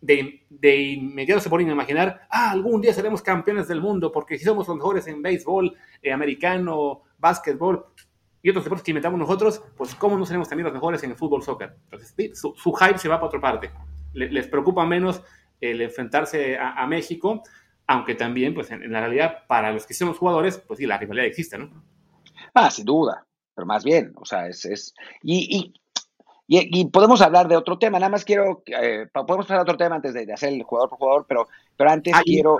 de, 0.01 0.47
de, 0.49 0.77
inmediato 0.77 1.41
se 1.41 1.51
ponen 1.51 1.69
a 1.69 1.73
imaginar, 1.73 2.23
ah, 2.31 2.51
algún 2.51 2.81
día 2.81 2.93
seremos 2.93 3.23
campeones 3.23 3.69
del 3.69 3.81
mundo 3.81 4.11
porque 4.11 4.39
si 4.39 4.45
somos 4.45 4.67
los 4.67 4.77
mejores 4.77 5.07
en 5.07 5.21
béisbol, 5.23 5.77
eh, 6.03 6.13
americano, 6.13 7.03
básquetbol 7.19 7.87
y 8.43 8.51
otros 8.51 8.65
deportes 8.65 8.85
que 8.85 8.93
inventamos 8.93 9.19
nosotros, 9.19 9.63
pues 9.77 9.95
cómo 9.95 10.17
no 10.17 10.25
seremos 10.25 10.49
también 10.49 10.65
los 10.65 10.75
mejores 10.75 11.03
en 11.03 11.11
el 11.11 11.17
fútbol, 11.17 11.43
soccer. 11.43 11.77
Entonces, 11.91 12.39
su, 12.39 12.55
su 12.57 12.73
hype 12.73 12.99
se 12.99 13.09
va 13.09 13.17
para 13.17 13.27
otra 13.27 13.41
parte. 13.41 13.71
les 14.15 14.47
preocupa 14.49 14.87
menos 14.87 15.23
el 15.61 15.83
enfrentarse 15.83 16.57
a, 16.59 16.87
México, 16.87 17.43
aunque 17.87 18.15
también, 18.15 18.55
pues 18.55 18.71
en, 18.71 18.91
la 18.91 19.01
realidad, 19.01 19.47
para 19.47 19.73
los 19.73 19.87
que 19.87 19.95
somos 19.95 20.19
jugadores, 20.19 20.59
pues 20.59 20.79
sí, 20.79 20.87
la 20.87 20.99
rivalidad 20.99 21.27
existe, 21.27 21.59
¿no? 21.59 21.71
Ah, 22.55 22.71
sin 22.71 22.87
duda, 22.87 23.27
pero 23.55 23.67
más 23.67 23.85
bien, 23.85 24.13
o 24.17 24.25
sea, 24.25 24.49
es... 24.49 24.65
es 24.65 24.95
y, 25.23 25.59
y, 25.59 25.80
podemos 26.93 27.21
hablar 27.23 27.49
de 27.49 27.57
otro 27.57 27.79
tema, 27.79 27.99
nada 27.99 28.11
más 28.11 28.25
quiero, 28.25 28.63
eh, 28.67 29.07
podemos 29.13 29.47
pasar 29.47 29.59
a 29.59 29.63
otro 29.63 29.77
tema 29.77 29.97
antes 29.97 30.15
de, 30.15 30.33
hacer 30.33 30.53
el 30.53 30.63
jugador 30.63 30.89
por 30.91 30.99
jugador, 30.99 31.27
pero, 31.29 31.49
pero 31.77 31.91
antes 31.91 32.13
ah, 32.15 32.23
quiero... 32.25 32.57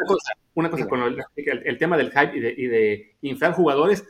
Una 0.55 0.71
cosa, 0.71 0.87
con 0.87 1.01
el, 1.03 1.79
tema 1.79 1.97
del 1.97 2.11
hype 2.11 2.37
y 2.37 2.41
de, 2.41 2.55
y 2.57 2.67
de 2.67 3.17
inflar 3.23 3.53
jugadores, 3.53 4.05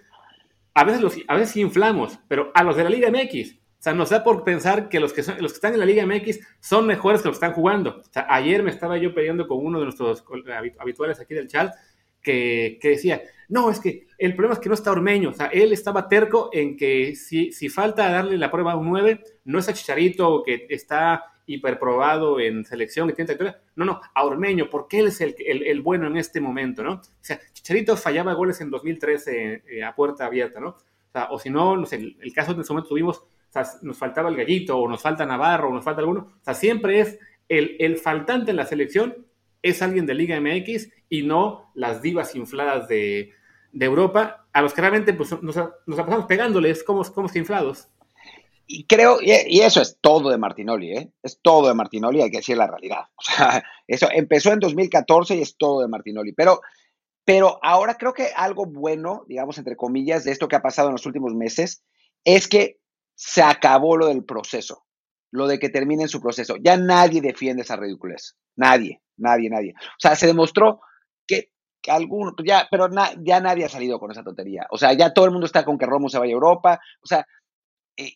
a 0.74 0.84
veces, 0.84 1.00
los, 1.00 1.16
a 1.28 1.36
veces 1.36 1.56
inflamos, 1.56 2.18
pero 2.28 2.50
a 2.54 2.62
los 2.62 2.76
de 2.76 2.84
la 2.84 2.90
Liga 2.90 3.10
MX, 3.10 3.60
o 3.80 3.82
sea, 3.82 3.94
nos 3.94 4.10
da 4.10 4.22
por 4.22 4.44
pensar 4.44 4.90
que 4.90 5.00
los 5.00 5.14
que, 5.14 5.22
son, 5.22 5.40
los 5.40 5.52
que 5.52 5.56
están 5.56 5.72
en 5.72 5.80
la 5.80 5.86
Liga 5.86 6.04
MX 6.04 6.40
son 6.60 6.86
mejores 6.86 7.22
que 7.22 7.28
los 7.28 7.38
que 7.38 7.46
están 7.46 7.54
jugando. 7.54 8.00
O 8.00 8.12
sea, 8.12 8.26
ayer 8.28 8.62
me 8.62 8.70
estaba 8.70 8.98
yo 8.98 9.14
peleando 9.14 9.48
con 9.48 9.64
uno 9.64 9.78
de 9.78 9.86
nuestros 9.86 10.22
habituales 10.78 11.18
aquí 11.18 11.32
del 11.32 11.48
chat 11.48 11.72
que, 12.22 12.78
decía, 12.82 13.22
no, 13.48 13.70
es 13.70 13.80
que 13.80 14.06
el 14.18 14.34
problema 14.34 14.54
es 14.54 14.60
que 14.60 14.68
no 14.68 14.74
está 14.74 14.92
Ormeño. 14.92 15.30
O 15.30 15.34
sea, 15.34 15.46
él 15.46 15.72
estaba 15.72 16.08
terco 16.08 16.50
en 16.52 16.76
que 16.76 17.14
si, 17.16 17.52
si 17.52 17.68
falta 17.68 18.10
darle 18.10 18.36
la 18.38 18.50
prueba 18.50 18.72
a 18.72 18.76
un 18.76 18.88
9, 18.90 19.22
no 19.44 19.58
es 19.58 19.68
a 19.68 19.72
Chicharito 19.72 20.42
que 20.42 20.66
está 20.68 21.24
hiperprobado 21.46 22.38
en 22.38 22.64
selección, 22.64 23.08
que 23.08 23.24
tiene 23.24 23.54
No, 23.74 23.84
no, 23.84 24.00
a 24.14 24.24
Ormeño, 24.24 24.70
porque 24.70 25.00
él 25.00 25.08
es 25.08 25.20
el, 25.20 25.34
el, 25.38 25.80
bueno 25.82 26.06
en 26.06 26.16
este 26.16 26.40
momento, 26.40 26.82
¿no? 26.82 26.94
O 26.94 27.02
sea, 27.20 27.40
Chicharito 27.52 27.96
fallaba 27.96 28.34
goles 28.34 28.60
en 28.60 28.70
2013 28.70 29.62
eh, 29.68 29.82
a 29.82 29.94
puerta 29.94 30.26
abierta, 30.26 30.60
¿no? 30.60 30.76
O 31.30 31.38
si 31.40 31.50
no, 31.50 31.76
no 31.76 31.86
sé, 31.86 31.96
el, 31.96 32.32
caso 32.32 32.52
en 32.52 32.60
ese 32.60 32.72
momento 32.72 32.90
tuvimos 32.90 33.18
o 33.18 33.52
sea, 33.52 33.64
nos 33.82 33.98
faltaba 33.98 34.28
el 34.28 34.36
gallito, 34.36 34.78
o 34.78 34.88
nos 34.88 35.02
falta 35.02 35.26
Navarro, 35.26 35.70
o 35.70 35.72
nos 35.72 35.84
falta 35.84 36.00
alguno. 36.00 36.34
O 36.40 36.44
sea, 36.44 36.54
siempre 36.54 37.00
es 37.00 37.18
el, 37.48 37.76
el 37.80 37.96
faltante 37.96 38.52
en 38.52 38.56
la 38.56 38.64
selección, 38.64 39.26
es 39.62 39.82
alguien 39.82 40.06
de 40.06 40.14
Liga 40.14 40.40
MX 40.40 40.88
y 41.08 41.22
no 41.22 41.70
las 41.74 42.02
divas 42.02 42.34
infladas 42.34 42.88
de, 42.88 43.32
de 43.72 43.86
Europa, 43.86 44.46
a 44.52 44.62
los 44.62 44.72
que 44.72 44.80
realmente 44.80 45.14
pues, 45.14 45.30
nos, 45.42 45.56
nos 45.86 46.26
pegándoles 46.26 46.82
como, 46.82 47.04
como 47.12 47.28
inflados. 47.34 47.88
Y 48.72 48.86
creo, 48.86 49.18
y, 49.20 49.60
eso 49.60 49.82
es 49.82 49.98
todo 50.00 50.30
de 50.30 50.38
Martinoli, 50.38 50.92
¿eh? 50.92 51.12
Es 51.24 51.40
todo 51.42 51.66
de 51.68 51.74
Martinoli, 51.74 52.22
hay 52.22 52.30
que 52.30 52.36
decir 52.36 52.56
la 52.56 52.68
realidad. 52.68 53.02
O 53.16 53.22
sea, 53.22 53.64
eso 53.88 54.08
empezó 54.12 54.52
en 54.52 54.60
2014 54.60 55.36
y 55.36 55.42
es 55.42 55.56
todo 55.56 55.82
de 55.82 55.88
Martinoli. 55.88 56.32
Pero, 56.32 56.60
pero 57.24 57.58
ahora 57.62 57.96
creo 57.96 58.14
que 58.14 58.28
algo 58.36 58.66
bueno, 58.66 59.24
digamos, 59.26 59.58
entre 59.58 59.74
comillas, 59.76 60.22
de 60.22 60.30
esto 60.30 60.46
que 60.46 60.54
ha 60.54 60.62
pasado 60.62 60.88
en 60.88 60.92
los 60.94 61.06
últimos 61.06 61.34
meses, 61.34 61.82
es 62.24 62.46
que 62.46 62.78
se 63.16 63.42
acabó 63.42 63.96
lo 63.96 64.06
del 64.06 64.24
proceso, 64.24 64.84
lo 65.32 65.48
de 65.48 65.58
que 65.58 65.68
terminen 65.68 66.08
su 66.08 66.20
proceso. 66.20 66.54
Ya 66.56 66.76
nadie 66.76 67.20
defiende 67.20 67.62
esa 67.62 67.74
ridiculez. 67.74 68.36
Nadie, 68.54 69.02
nadie, 69.20 69.50
nadie. 69.50 69.74
O 69.76 70.00
sea, 70.00 70.16
se 70.16 70.26
demostró 70.26 70.80
que, 71.26 71.50
que 71.80 71.90
alguno, 71.90 72.34
ya, 72.44 72.66
pero 72.70 72.88
ya 73.22 73.40
nadie 73.40 73.64
ha 73.64 73.68
salido 73.68 73.98
con 73.98 74.10
esa 74.10 74.22
tontería. 74.22 74.66
O 74.70 74.78
sea, 74.78 74.92
ya 74.92 75.12
todo 75.12 75.24
el 75.26 75.30
mundo 75.30 75.46
está 75.46 75.64
con 75.64 75.78
que 75.78 75.86
Romo 75.86 76.08
se 76.08 76.18
vaya 76.18 76.32
a 76.32 76.34
Europa. 76.34 76.80
O 77.02 77.06
sea, 77.06 77.26
eh, 77.96 78.14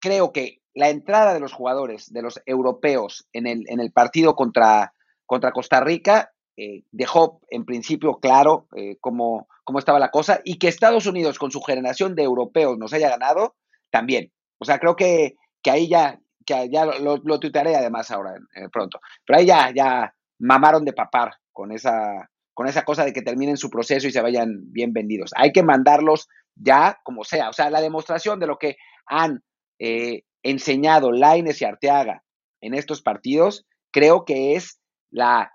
creo 0.00 0.32
que 0.32 0.60
la 0.74 0.90
entrada 0.90 1.34
de 1.34 1.40
los 1.40 1.52
jugadores, 1.52 2.12
de 2.12 2.22
los 2.22 2.40
europeos 2.46 3.26
en 3.32 3.46
el, 3.46 3.64
en 3.68 3.80
el 3.80 3.92
partido 3.92 4.34
contra, 4.34 4.92
contra 5.26 5.52
Costa 5.52 5.80
Rica, 5.80 6.32
eh, 6.56 6.84
dejó 6.92 7.40
en 7.48 7.64
principio 7.64 8.20
claro 8.20 8.68
eh, 8.76 8.96
cómo, 9.00 9.48
cómo 9.64 9.80
estaba 9.80 9.98
la 9.98 10.12
cosa 10.12 10.40
y 10.44 10.58
que 10.58 10.68
Estados 10.68 11.06
Unidos 11.06 11.36
con 11.36 11.50
su 11.50 11.60
generación 11.60 12.14
de 12.14 12.22
europeos 12.22 12.78
nos 12.78 12.92
haya 12.92 13.08
ganado, 13.08 13.56
también. 13.90 14.32
O 14.58 14.64
sea, 14.64 14.78
creo 14.78 14.94
que, 14.94 15.36
que 15.62 15.70
ahí 15.70 15.88
ya, 15.88 16.20
que 16.46 16.68
ya 16.70 16.84
lo, 16.84 17.16
lo, 17.16 17.40
tuitearé 17.40 17.74
además 17.74 18.10
ahora 18.10 18.36
eh, 18.54 18.68
pronto. 18.72 19.00
Pero 19.26 19.38
ahí 19.38 19.46
ya, 19.46 19.72
ya 19.74 20.14
mamaron 20.38 20.84
de 20.84 20.92
papar 20.92 21.34
con 21.52 21.72
esa, 21.72 22.30
con 22.52 22.66
esa 22.66 22.84
cosa 22.84 23.04
de 23.04 23.12
que 23.12 23.22
terminen 23.22 23.56
su 23.56 23.70
proceso 23.70 24.06
y 24.06 24.12
se 24.12 24.20
vayan 24.20 24.72
bien 24.72 24.92
vendidos. 24.92 25.30
Hay 25.36 25.52
que 25.52 25.62
mandarlos 25.62 26.28
ya 26.54 26.98
como 27.04 27.24
sea. 27.24 27.48
O 27.50 27.52
sea, 27.52 27.70
la 27.70 27.80
demostración 27.80 28.38
de 28.40 28.46
lo 28.46 28.58
que 28.58 28.76
han 29.06 29.42
eh, 29.78 30.22
enseñado 30.42 31.12
Laines 31.12 31.60
y 31.60 31.64
Arteaga 31.64 32.22
en 32.60 32.74
estos 32.74 33.02
partidos, 33.02 33.66
creo 33.90 34.24
que 34.24 34.54
es 34.54 34.80
la 35.10 35.52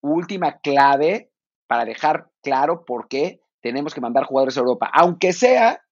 última 0.00 0.58
clave 0.58 1.30
para 1.66 1.84
dejar 1.84 2.28
claro 2.42 2.84
por 2.84 3.08
qué 3.08 3.40
tenemos 3.60 3.94
que 3.94 4.00
mandar 4.00 4.24
jugadores 4.24 4.56
a 4.56 4.60
Europa, 4.60 4.90
aunque 4.92 5.32
sea 5.32 5.82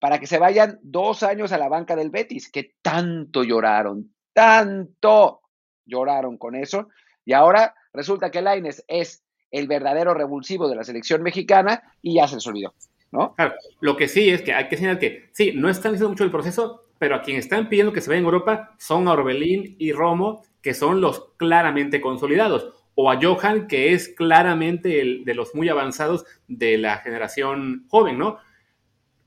para 0.00 0.18
que 0.18 0.26
se 0.26 0.38
vayan 0.38 0.78
dos 0.82 1.22
años 1.22 1.52
a 1.52 1.58
la 1.58 1.68
banca 1.68 1.94
del 1.94 2.10
Betis, 2.10 2.50
que 2.50 2.74
tanto 2.80 3.44
lloraron, 3.44 4.14
tanto 4.32 5.42
lloraron 5.84 6.38
con 6.38 6.54
eso. 6.54 6.88
Y 7.24 7.32
ahora 7.32 7.74
resulta 7.92 8.30
que 8.30 8.42
Laines 8.42 8.84
es 8.88 9.22
el 9.50 9.66
verdadero 9.66 10.14
revulsivo 10.14 10.68
de 10.68 10.76
la 10.76 10.84
selección 10.84 11.22
mexicana 11.22 11.82
y 12.02 12.14
ya 12.14 12.28
se 12.28 12.36
les 12.36 12.46
olvidó, 12.46 12.74
¿no? 13.10 13.34
Claro, 13.34 13.54
lo 13.80 13.96
que 13.96 14.08
sí 14.08 14.30
es 14.30 14.42
que 14.42 14.52
hay 14.52 14.68
que 14.68 14.76
señalar 14.76 14.98
que 14.98 15.30
sí, 15.32 15.52
no 15.54 15.68
están 15.68 15.92
diciendo 15.92 16.10
mucho 16.10 16.24
el 16.24 16.30
proceso, 16.30 16.84
pero 16.98 17.16
a 17.16 17.22
quien 17.22 17.36
están 17.36 17.68
pidiendo 17.68 17.92
que 17.92 18.00
se 18.00 18.10
vaya 18.10 18.20
en 18.20 18.24
Europa 18.24 18.74
son 18.78 19.08
a 19.08 19.12
Orbelín 19.12 19.76
y 19.78 19.92
Romo, 19.92 20.44
que 20.62 20.74
son 20.74 21.00
los 21.00 21.32
claramente 21.36 22.00
consolidados, 22.00 22.72
o 22.94 23.10
a 23.10 23.18
Johan, 23.20 23.66
que 23.66 23.92
es 23.92 24.08
claramente 24.08 25.00
el 25.00 25.24
de 25.24 25.34
los 25.34 25.54
muy 25.54 25.68
avanzados 25.68 26.24
de 26.48 26.78
la 26.78 26.98
generación 26.98 27.86
joven, 27.88 28.18
¿no? 28.18 28.38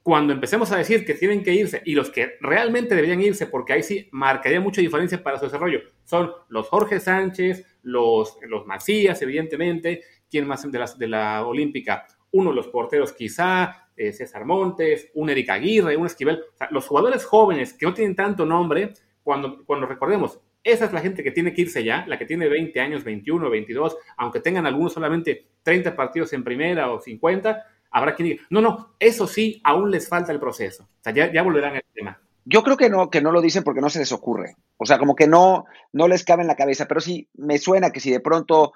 cuando 0.03 0.33
empecemos 0.33 0.69
a 0.71 0.77
decir 0.77 1.05
que 1.05 1.13
tienen 1.13 1.43
que 1.43 1.53
irse 1.53 1.81
y 1.85 1.95
los 1.95 2.09
que 2.09 2.33
realmente 2.41 2.93
deberían 2.93 3.21
irse, 3.21 3.47
porque 3.47 3.71
ahí 3.73 3.83
sí 3.83 4.09
marcaría 4.11 4.59
mucha 4.59 4.81
diferencia 4.81 5.23
para 5.23 5.39
su 5.39 5.45
desarrollo, 5.45 5.79
son 6.03 6.31
los 6.49 6.67
Jorge 6.67 6.99
Sánchez, 6.99 7.65
los, 7.83 8.37
los 8.47 8.65
Macías, 8.65 9.21
evidentemente, 9.21 10.01
quién 10.29 10.47
más 10.47 10.69
de 10.69 10.79
la, 10.79 10.91
de 10.97 11.07
la 11.07 11.45
Olímpica, 11.45 12.07
uno 12.31 12.49
de 12.49 12.55
los 12.55 12.67
porteros 12.67 13.13
quizá, 13.13 13.89
eh, 13.95 14.11
César 14.11 14.45
Montes, 14.45 15.11
un 15.13 15.29
Eric 15.29 15.49
Aguirre, 15.49 15.95
un 15.95 16.07
Esquivel, 16.07 16.41
o 16.53 16.57
sea, 16.57 16.67
los 16.71 16.87
jugadores 16.87 17.25
jóvenes 17.25 17.73
que 17.73 17.85
no 17.85 17.93
tienen 17.93 18.15
tanto 18.15 18.45
nombre, 18.45 18.93
cuando, 19.21 19.63
cuando 19.65 19.85
recordemos, 19.85 20.39
esa 20.63 20.85
es 20.85 20.93
la 20.93 21.01
gente 21.01 21.23
que 21.23 21.31
tiene 21.31 21.53
que 21.53 21.61
irse 21.61 21.83
ya, 21.83 22.05
la 22.07 22.17
que 22.17 22.25
tiene 22.25 22.47
20 22.47 22.79
años, 22.79 23.03
21, 23.03 23.49
22, 23.49 23.97
aunque 24.17 24.39
tengan 24.39 24.65
algunos 24.65 24.93
solamente 24.93 25.47
30 25.61 25.95
partidos 25.95 26.33
en 26.33 26.43
primera 26.43 26.91
o 26.91 26.99
50, 26.99 27.65
habrá 27.91 28.15
quien 28.15 28.29
diga, 28.29 28.43
no, 28.49 28.61
no, 28.61 28.95
eso 28.99 29.27
sí, 29.27 29.61
aún 29.63 29.91
les 29.91 30.07
falta 30.07 30.31
el 30.31 30.39
proceso. 30.39 30.83
O 30.83 31.03
sea, 31.03 31.13
ya, 31.13 31.31
ya 31.31 31.43
volverán 31.43 31.75
al 31.75 31.83
tema. 31.93 32.19
Yo 32.45 32.63
creo 32.63 32.77
que 32.77 32.89
no, 32.89 33.09
que 33.09 33.21
no 33.21 33.31
lo 33.31 33.41
dicen 33.41 33.63
porque 33.63 33.81
no 33.81 33.89
se 33.89 33.99
les 33.99 34.11
ocurre. 34.11 34.55
O 34.77 34.85
sea, 34.85 34.97
como 34.97 35.15
que 35.15 35.27
no, 35.27 35.65
no 35.91 36.07
les 36.07 36.23
cabe 36.23 36.41
en 36.41 36.47
la 36.47 36.55
cabeza. 36.55 36.87
Pero 36.87 37.01
sí 37.01 37.29
me 37.33 37.57
suena 37.57 37.91
que 37.91 37.99
si 37.99 38.11
de 38.11 38.19
pronto 38.19 38.73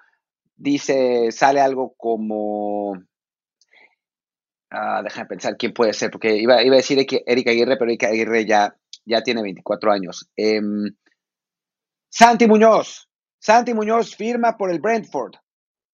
dice, 0.55 1.31
sale 1.31 1.59
algo 1.59 1.93
como. 1.97 2.97
Ah, 4.69 5.01
déjame 5.03 5.27
pensar 5.27 5.57
quién 5.57 5.73
puede 5.73 5.93
ser, 5.93 6.11
porque 6.11 6.35
iba, 6.35 6.61
iba 6.61 6.75
a 6.75 6.77
decir 6.77 6.97
Erika 6.99 7.51
Aguirre, 7.51 7.77
pero 7.77 7.89
Erika 7.89 8.07
Aguirre 8.07 8.45
ya, 8.45 8.75
ya 9.05 9.21
tiene 9.23 9.41
24 9.41 9.91
años. 9.91 10.29
Em, 10.35 10.93
Santi 12.09 12.47
Muñoz. 12.47 13.09
Santi 13.39 13.73
Muñoz 13.73 14.15
firma 14.15 14.57
por 14.57 14.71
el 14.71 14.79
Brentford 14.79 15.35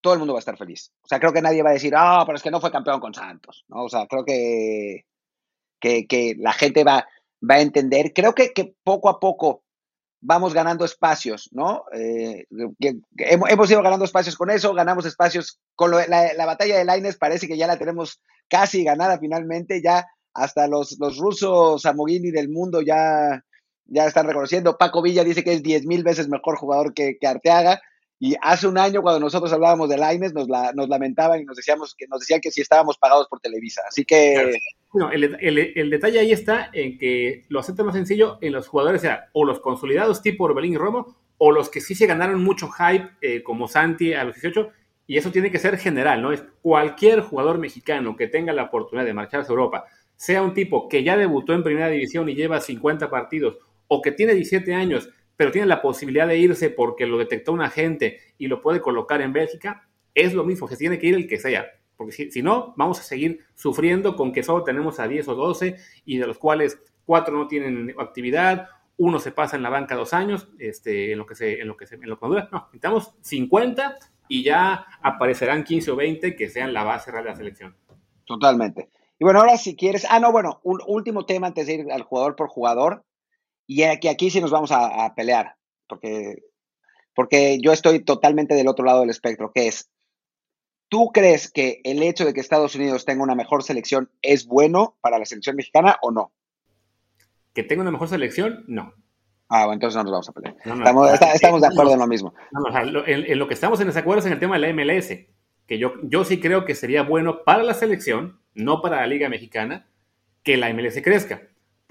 todo 0.03 0.13
el 0.13 0.19
mundo 0.19 0.33
va 0.33 0.39
a 0.39 0.41
estar 0.41 0.57
feliz. 0.57 0.91
O 1.01 1.07
sea, 1.07 1.17
creo 1.17 1.31
que 1.31 1.41
nadie 1.41 1.63
va 1.63 1.69
a 1.69 1.73
decir, 1.73 1.93
ah, 1.95 2.23
pero 2.25 2.35
es 2.35 2.43
que 2.43 2.51
no 2.51 2.59
fue 2.59 2.71
campeón 2.71 2.99
con 2.99 3.13
Santos. 3.13 3.65
O 3.69 3.87
sea, 3.87 4.05
creo 4.05 4.25
que, 4.25 5.05
que, 5.79 6.35
la 6.37 6.51
gente 6.51 6.83
va, 6.83 7.07
va 7.49 7.55
a 7.55 7.61
entender. 7.61 8.13
Creo 8.13 8.33
que, 8.33 8.53
que 8.53 8.75
poco 8.83 9.09
a 9.09 9.19
poco 9.19 9.63
vamos 10.21 10.53
ganando 10.53 10.85
espacios, 10.85 11.49
¿no? 11.51 11.83
Eh, 11.93 12.45
hemos, 13.17 13.69
ido 13.69 13.81
ganando 13.81 14.05
espacios 14.05 14.37
con 14.37 14.49
eso, 14.49 14.73
ganamos 14.73 15.05
espacios 15.05 15.59
con 15.75 15.91
la, 15.91 16.45
batalla 16.45 16.77
de 16.77 16.85
Laines, 16.85 17.17
parece 17.17 17.47
que 17.47 17.57
ya 17.57 17.67
la 17.67 17.77
tenemos 17.77 18.21
casi 18.47 18.85
ganada 18.85 19.19
finalmente, 19.19 19.81
ya 19.81 20.07
hasta 20.33 20.67
los, 20.67 20.97
los 20.99 21.17
rusos 21.17 21.85
Amogini 21.85 22.31
del 22.31 22.49
mundo 22.49 22.81
ya, 22.81 23.43
ya 23.85 24.05
están 24.05 24.25
reconociendo. 24.25 24.77
Paco 24.77 25.01
Villa 25.01 25.25
dice 25.25 25.43
que 25.43 25.53
es 25.53 25.61
10 25.61 25.85
mil 25.85 26.03
veces 26.03 26.29
mejor 26.29 26.55
jugador 26.55 26.93
que, 26.93 27.17
que 27.19 27.27
Arteaga. 27.27 27.81
Y 28.19 28.35
hace 28.41 28.67
un 28.67 28.77
año, 28.77 29.01
cuando 29.01 29.19
nosotros 29.19 29.51
hablábamos 29.51 29.89
de 29.89 29.97
Laines, 29.97 30.33
nos, 30.33 30.47
nos 30.47 30.87
lamentaban 30.87 31.41
y 31.41 31.45
nos, 31.45 31.57
decíamos 31.57 31.93
que, 31.93 32.07
nos 32.07 32.21
decían 32.21 32.39
que 32.39 32.51
si 32.51 32.61
estábamos 32.61 32.97
pagados 32.97 33.27
por 33.27 33.39
Televisa. 33.39 33.81
Así 33.87 34.05
que. 34.05 34.59
el, 35.11 35.89
detalle 35.89 36.19
ahí 36.19 36.31
está 36.31 36.69
en 36.71 36.97
que 36.97 37.45
lo 37.49 37.59
acepta 37.59 37.83
más 37.83 37.95
sencillo 37.95 38.37
en 38.41 38.53
los 38.53 38.67
jugadores, 38.67 39.01
sea, 39.01 39.29
o 39.33 39.43
los 39.43 39.59
consolidados 39.59 40.21
tipo 40.21 40.45
Orbelín 40.45 40.73
y 40.73 40.77
Romo, 40.77 41.17
o 41.37 41.51
los 41.51 41.69
que 41.69 41.81
sí 41.81 41.95
se 41.95 42.05
ganaron 42.05 42.41
mucho 42.41 42.69
hype, 42.69 43.09
eh, 43.21 43.43
como 43.43 43.67
Santi 43.67 44.13
a 44.13 44.23
los 44.23 44.35
18, 44.35 44.71
y 45.05 45.17
eso 45.17 45.31
tiene 45.31 45.51
que 45.51 45.59
ser 45.59 45.77
general, 45.77 46.21
¿no? 46.21 46.31
Es 46.31 46.43
cualquier 46.61 47.21
jugador 47.21 47.57
mexicano 47.57 48.15
que 48.15 48.27
tenga 48.27 48.53
la 48.53 48.63
oportunidad 48.63 49.05
de 49.05 49.13
marcharse 49.13 49.51
a 49.51 49.55
Europa, 49.55 49.85
sea 50.15 50.41
un 50.41 50.53
tipo 50.53 50.87
que 50.87 51.03
ya 51.03 51.17
debutó 51.17 51.53
en 51.53 51.63
primera 51.63 51.89
división 51.89 52.29
y 52.29 52.35
lleva 52.35 52.61
50 52.61 53.09
partidos, 53.09 53.57
o 53.87 54.01
que 54.01 54.13
tiene 54.13 54.33
17 54.33 54.73
años 54.73 55.09
pero 55.35 55.51
tiene 55.51 55.67
la 55.67 55.81
posibilidad 55.81 56.27
de 56.27 56.37
irse 56.37 56.69
porque 56.69 57.05
lo 57.05 57.17
detectó 57.17 57.51
un 57.53 57.61
agente 57.61 58.19
y 58.37 58.47
lo 58.47 58.61
puede 58.61 58.81
colocar 58.81 59.21
en 59.21 59.33
Bélgica, 59.33 59.87
es 60.13 60.33
lo 60.33 60.43
mismo, 60.43 60.67
se 60.67 60.77
tiene 60.77 60.99
que 60.99 61.07
ir 61.07 61.15
el 61.15 61.27
que 61.27 61.39
sea. 61.39 61.65
Porque 61.95 62.11
si, 62.11 62.31
si, 62.31 62.41
no, 62.41 62.73
vamos 62.77 62.99
a 62.99 63.03
seguir 63.03 63.39
sufriendo 63.55 64.15
con 64.15 64.31
que 64.31 64.43
solo 64.43 64.63
tenemos 64.63 64.99
a 64.99 65.07
10 65.07 65.27
o 65.29 65.35
12 65.35 65.75
y 66.05 66.17
de 66.17 66.27
los 66.27 66.37
cuales 66.37 66.79
4 67.05 67.35
no 67.35 67.47
tienen 67.47 67.93
actividad, 67.99 68.67
uno 68.97 69.19
se 69.19 69.31
pasa 69.31 69.55
en 69.55 69.63
la 69.63 69.69
banca 69.69 69.95
dos 69.95 70.13
años, 70.13 70.47
este, 70.59 71.11
en 71.11 71.17
lo 71.17 71.25
que 71.25 71.35
se, 71.35 71.61
en 71.61 71.67
lo 71.67 71.77
que 71.77 71.87
se, 71.87 71.95
en 71.95 72.09
lo 72.09 72.19
que 72.19 72.27
dura. 72.27 72.49
No, 72.51 72.59
necesitamos 72.65 73.13
50 73.21 73.97
y 74.27 74.43
ya 74.43 74.85
aparecerán 75.01 75.63
15 75.63 75.91
o 75.91 75.95
20 75.95 76.35
que 76.35 76.49
sean 76.49 76.73
la 76.73 76.83
base 76.83 77.11
real 77.11 77.23
de 77.23 77.29
la 77.31 77.35
selección. 77.35 77.75
Totalmente. 78.25 78.89
Y 79.19 79.23
bueno, 79.23 79.39
ahora 79.39 79.57
si 79.57 79.75
quieres, 79.75 80.05
ah, 80.09 80.19
no, 80.19 80.31
bueno, 80.31 80.59
un 80.63 80.79
último 80.87 81.25
tema 81.25 81.47
antes 81.47 81.67
de 81.67 81.73
ir 81.73 81.91
al 81.91 82.03
jugador 82.03 82.35
por 82.35 82.47
jugador. 82.47 83.03
Y 83.67 83.83
aquí, 83.83 84.07
aquí 84.07 84.29
sí 84.29 84.41
nos 84.41 84.51
vamos 84.51 84.71
a, 84.71 85.05
a 85.05 85.15
pelear, 85.15 85.55
porque, 85.87 86.43
porque 87.15 87.59
yo 87.61 87.71
estoy 87.71 88.03
totalmente 88.03 88.55
del 88.55 88.67
otro 88.67 88.85
lado 88.85 89.01
del 89.01 89.09
espectro, 89.09 89.51
que 89.53 89.67
es, 89.67 89.89
¿tú 90.89 91.11
crees 91.13 91.51
que 91.51 91.81
el 91.83 92.03
hecho 92.03 92.25
de 92.25 92.33
que 92.33 92.39
Estados 92.41 92.75
Unidos 92.75 93.05
tenga 93.05 93.23
una 93.23 93.35
mejor 93.35 93.63
selección 93.63 94.11
es 94.21 94.45
bueno 94.45 94.97
para 95.01 95.17
la 95.17 95.25
selección 95.25 95.55
mexicana 95.55 95.97
o 96.01 96.11
no? 96.11 96.33
¿Que 97.53 97.63
tenga 97.63 97.81
una 97.81 97.91
mejor 97.91 98.09
selección? 98.09 98.65
No. 98.67 98.93
Ah, 99.49 99.65
bueno, 99.65 99.73
entonces 99.73 99.95
no 99.97 100.03
nos 100.03 100.11
vamos 100.11 100.29
a 100.29 100.31
pelear. 100.31 100.55
estamos, 100.57 101.11
estamos, 101.35 101.61
de 101.61 101.67
acuerdo 101.67 101.93
en 101.93 101.99
lo 101.99 102.07
mismo. 102.07 102.33
en, 103.05 103.37
lo 103.37 103.47
que 103.47 103.53
estamos 103.53 103.79
en 103.79 103.87
desacuerdo 103.87 104.19
es 104.19 104.25
en 104.25 104.33
el 104.33 104.39
tema 104.39 104.57
de 104.57 104.67
la 104.67 104.73
MLS, 104.73 105.09
que 105.67 105.77
yo, 105.77 105.93
yo 106.03 106.23
sí 106.25 106.39
creo 106.39 106.65
que 106.65 106.73
sería 106.73 107.03
bueno 107.03 107.43
para 107.43 107.61
la 107.61 107.75
selección, 107.75 108.39
no 108.55 108.81
para 108.81 108.97
la 108.97 109.07
Liga 109.07 109.29
Mexicana, 109.29 109.87
que 110.41 110.57
la 110.57 110.73
MLS 110.73 110.99
crezca. 111.03 111.43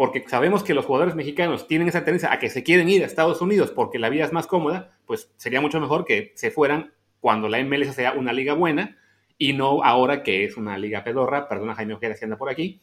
Porque 0.03 0.25
sabemos 0.27 0.65
que 0.65 0.75
los 0.75 0.85
jugadores 0.85 1.15
mexicanos 1.15 1.69
tienen 1.69 1.87
esa 1.87 2.03
tendencia 2.03 2.33
a 2.33 2.41
que 2.41 2.51
se 2.51 2.65
quieren 2.65 2.89
ir 2.89 3.05
a 3.05 3.07
Estados 3.07 3.41
Unidos 3.41 3.71
porque 3.71 4.01
la 4.01 4.09
vida 4.09 4.25
es 4.25 4.33
más 4.33 4.49
cómoda, 4.49 4.99
pues 5.07 5.31
sería 5.37 5.61
mucho 5.61 5.79
mejor 5.79 6.05
que 6.05 6.33
se 6.35 6.51
fueran 6.51 6.93
cuando 7.21 7.49
la 7.49 7.63
MLS 7.63 7.95
sea 7.95 8.15
una 8.15 8.33
liga 8.33 8.55
buena 8.55 8.99
y 9.39 9.53
no 9.53 9.85
ahora 9.85 10.25
que 10.25 10.45
es 10.45 10.57
una 10.57 10.77
liga 10.77 11.05
pedorra. 11.05 11.49
Perdona, 11.49 11.77
Jaime 11.77 11.95
Ojeda, 11.95 12.17
si 12.17 12.25
anda 12.25 12.37
por 12.37 12.51
aquí 12.51 12.81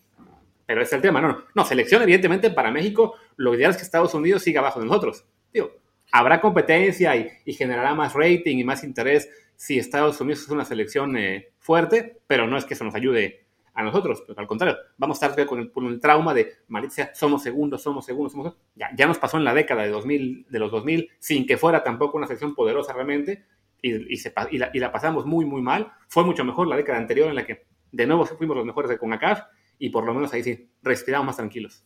pero 0.66 0.82
es 0.82 0.94
el 0.94 1.02
tema. 1.02 1.20
No, 1.20 1.28
no, 1.28 1.44
no, 1.54 1.66
selección, 1.66 2.02
evidentemente, 2.04 2.52
para 2.52 2.72
México, 2.72 3.16
lo 3.36 3.54
ideal 3.54 3.72
es 3.72 3.76
que 3.76 3.84
Estados 3.84 4.14
Unidos 4.14 4.42
siga 4.42 4.62
abajo 4.62 4.80
de 4.80 4.86
nosotros. 4.86 5.26
Digo, 5.52 5.74
habrá 6.14 6.40
competencia 6.40 7.18
y, 7.18 7.54
generará 7.54 7.96
más 7.96 8.14
rating 8.14 8.60
y 8.60 8.64
más 8.64 8.86
interés 8.86 9.30
si 9.58 9.78
Estados 9.78 10.22
Unidos 10.22 10.44
es 10.44 10.48
una 10.48 10.64
selección 10.64 11.18
eh, 11.18 11.50
fuerte, 11.58 12.22
pero 12.28 12.48
no 12.48 12.56
es 12.56 12.64
que 12.64 12.76
eso 12.76 12.86
nos 12.86 12.96
ayude 12.96 13.49
a 13.74 13.84
nosotros, 13.84 14.24
al 14.36 14.48
contrario, 14.48 14.78
vamos 14.98 15.22
a 15.22 15.28
estar 15.28 15.46
con 15.46 15.72
el, 15.86 16.00
trauma 16.00 16.34
de, 16.34 16.58
malicia, 16.68 17.12
somos 17.14 17.44
segundos, 17.44 17.82
somos 17.82 18.06
segundos, 18.06 18.34
somos 18.34 18.56
ya, 18.76 18.90
ya 18.96 19.08
nos 19.08 19.18
pasó 19.18 19.38
en 19.38 19.44
la 19.44 19.54
década 19.54 19.84
de, 19.84 19.90
2000, 19.90 20.48
de 20.50 20.60
los 20.60 20.72
2000, 20.72 21.10
sin 21.20 21.46
que 21.46 21.58
fuera 21.58 21.84
tampoco 21.84 22.18
una 22.18 22.28
selección 22.28 22.56
poderosa 22.56 22.94
realmente, 22.94 23.46
y, 23.82 23.94
y 24.14 24.80
la 24.80 24.92
pasamos 24.92 25.26
muy, 25.26 25.46
muy 25.46 25.62
mal. 25.62 25.94
Fue 26.10 26.26
mucho 26.26 26.44
mejor 26.44 26.68
la 26.68 26.76
década 26.76 26.98
anterior 26.98 27.30
en 27.30 27.36
la 27.36 27.46
que 27.46 27.66
de 27.92 28.06
nuevo 28.06 28.26
fuimos 28.26 28.58
los 28.58 28.66
mejores 28.66 28.90
de 28.90 28.98
CONACAF, 28.98 29.42
y 29.78 29.90
por 29.90 30.06
lo 30.06 30.14
menos 30.14 30.34
ahí 30.34 30.44
sí, 30.44 30.70
respiramos 30.84 31.28
más 31.28 31.38
tranquilos. 31.38 31.84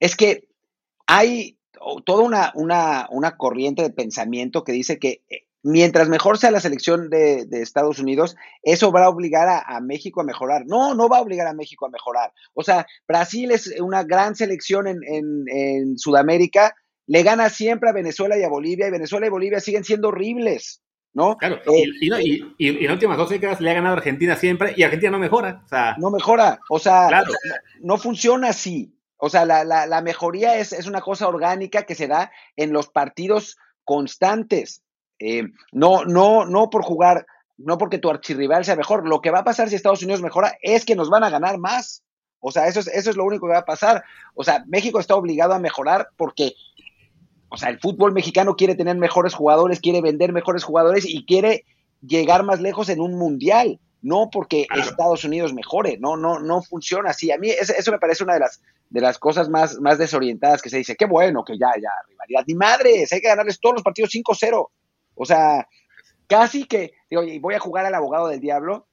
Es 0.00 0.16
que 0.16 0.48
hay 1.06 1.58
toda 2.04 2.22
una, 2.22 2.52
una, 2.54 3.06
una 3.10 3.36
corriente 3.36 3.82
de 3.82 3.90
pensamiento 3.90 4.64
que 4.64 4.72
dice 4.72 4.98
que 4.98 5.22
eh, 5.28 5.47
mientras 5.68 6.08
mejor 6.08 6.38
sea 6.38 6.50
la 6.50 6.60
selección 6.60 7.10
de, 7.10 7.46
Estados 7.52 7.98
Unidos, 7.98 8.36
eso 8.62 8.90
va 8.90 9.04
a 9.04 9.08
obligar 9.08 9.64
a, 9.66 9.80
México 9.80 10.20
a 10.20 10.24
mejorar. 10.24 10.64
No, 10.66 10.94
no 10.94 11.08
va 11.08 11.18
a 11.18 11.22
obligar 11.22 11.46
a 11.46 11.52
México 11.52 11.86
a 11.86 11.90
mejorar. 11.90 12.32
O 12.54 12.62
sea, 12.62 12.86
Brasil 13.06 13.50
es 13.50 13.74
una 13.80 14.02
gran 14.02 14.34
selección 14.34 14.86
en, 14.86 15.00
en 15.04 15.98
Sudamérica, 15.98 16.74
le 17.06 17.22
gana 17.22 17.48
siempre 17.50 17.90
a 17.90 17.92
Venezuela 17.92 18.38
y 18.38 18.42
a 18.42 18.48
Bolivia, 18.48 18.88
y 18.88 18.90
Venezuela 18.90 19.26
y 19.26 19.30
Bolivia 19.30 19.60
siguen 19.60 19.84
siendo 19.84 20.08
horribles. 20.08 20.82
¿no? 21.14 21.36
Claro, 21.36 21.56
eh, 21.56 21.84
y, 22.00 22.54
y, 22.58 22.68
en 22.68 22.84
las 22.84 22.92
últimas 22.92 23.16
dos 23.16 23.30
décadas 23.30 23.60
le 23.60 23.70
ha 23.70 23.74
ganado 23.74 23.96
Argentina 23.96 24.36
siempre 24.36 24.74
y 24.76 24.82
Argentina 24.82 25.10
no 25.10 25.18
mejora. 25.18 25.62
O 25.64 25.68
sea, 25.68 25.96
no 25.98 26.10
mejora, 26.10 26.60
o 26.70 26.78
sea, 26.78 27.24
no, 27.80 27.98
funciona 27.98 28.50
así. 28.50 28.94
O 29.16 29.28
sea, 29.28 29.44
la, 29.44 29.64
la, 29.64 30.00
mejoría 30.02 30.58
es, 30.58 30.72
es, 30.72 30.86
una 30.86 31.00
cosa 31.00 31.26
orgánica 31.26 31.82
que 31.82 31.96
se 31.96 32.06
da 32.06 32.30
en 32.56 32.72
los 32.72 32.88
partidos 32.88 33.56
constantes. 33.84 34.84
Eh, 35.18 35.44
no, 35.72 36.04
no, 36.04 36.46
no 36.46 36.70
por 36.70 36.82
jugar, 36.82 37.26
no 37.56 37.78
porque 37.78 37.98
tu 37.98 38.10
archirrival 38.10 38.64
sea 38.64 38.76
mejor. 38.76 39.06
Lo 39.06 39.20
que 39.20 39.30
va 39.30 39.40
a 39.40 39.44
pasar 39.44 39.68
si 39.68 39.76
Estados 39.76 40.02
Unidos 40.02 40.22
mejora 40.22 40.56
es 40.62 40.84
que 40.84 40.96
nos 40.96 41.10
van 41.10 41.24
a 41.24 41.30
ganar 41.30 41.58
más. 41.58 42.02
O 42.40 42.52
sea, 42.52 42.68
eso 42.68 42.80
es, 42.80 42.86
eso 42.88 43.10
es 43.10 43.16
lo 43.16 43.24
único 43.24 43.46
que 43.46 43.52
va 43.52 43.60
a 43.60 43.64
pasar. 43.64 44.04
O 44.34 44.44
sea, 44.44 44.64
México 44.68 45.00
está 45.00 45.16
obligado 45.16 45.54
a 45.54 45.58
mejorar 45.58 46.08
porque 46.16 46.54
o 47.50 47.56
sea, 47.56 47.70
el 47.70 47.80
fútbol 47.80 48.12
mexicano 48.12 48.56
quiere 48.56 48.74
tener 48.74 48.96
mejores 48.96 49.34
jugadores, 49.34 49.80
quiere 49.80 50.00
vender 50.00 50.32
mejores 50.32 50.64
jugadores 50.64 51.04
y 51.06 51.24
quiere 51.24 51.64
llegar 52.02 52.44
más 52.44 52.60
lejos 52.60 52.88
en 52.90 53.00
un 53.00 53.14
mundial, 53.14 53.80
no 54.02 54.28
porque 54.30 54.66
Estados 54.76 55.24
Unidos 55.24 55.54
mejore, 55.54 55.98
no, 55.98 56.16
no, 56.16 56.38
no 56.38 56.62
funciona 56.62 57.10
así. 57.10 57.30
A 57.32 57.38
mí 57.38 57.50
eso, 57.50 57.90
me 57.90 57.98
parece 57.98 58.22
una 58.22 58.34
de 58.34 58.40
las, 58.40 58.60
de 58.90 59.00
las 59.00 59.18
cosas 59.18 59.48
más, 59.48 59.80
más 59.80 59.98
desorientadas 59.98 60.60
que 60.60 60.70
se 60.70 60.78
dice, 60.78 60.94
qué 60.94 61.06
bueno 61.06 61.42
que 61.42 61.58
ya, 61.58 61.72
ya, 61.80 61.90
rivalidad, 62.06 62.44
ni 62.46 62.54
madres, 62.54 63.12
hay 63.12 63.20
que 63.20 63.28
ganarles 63.28 63.58
todos 63.60 63.76
los 63.76 63.82
partidos 63.82 64.10
5-0. 64.12 64.68
O 65.18 65.24
sea, 65.26 65.68
casi 66.26 66.64
que, 66.64 66.94
digo, 67.10 67.22
voy 67.40 67.54
a 67.54 67.60
jugar 67.60 67.84
al 67.84 67.94
abogado 67.94 68.28
del 68.28 68.40
diablo, 68.40 68.87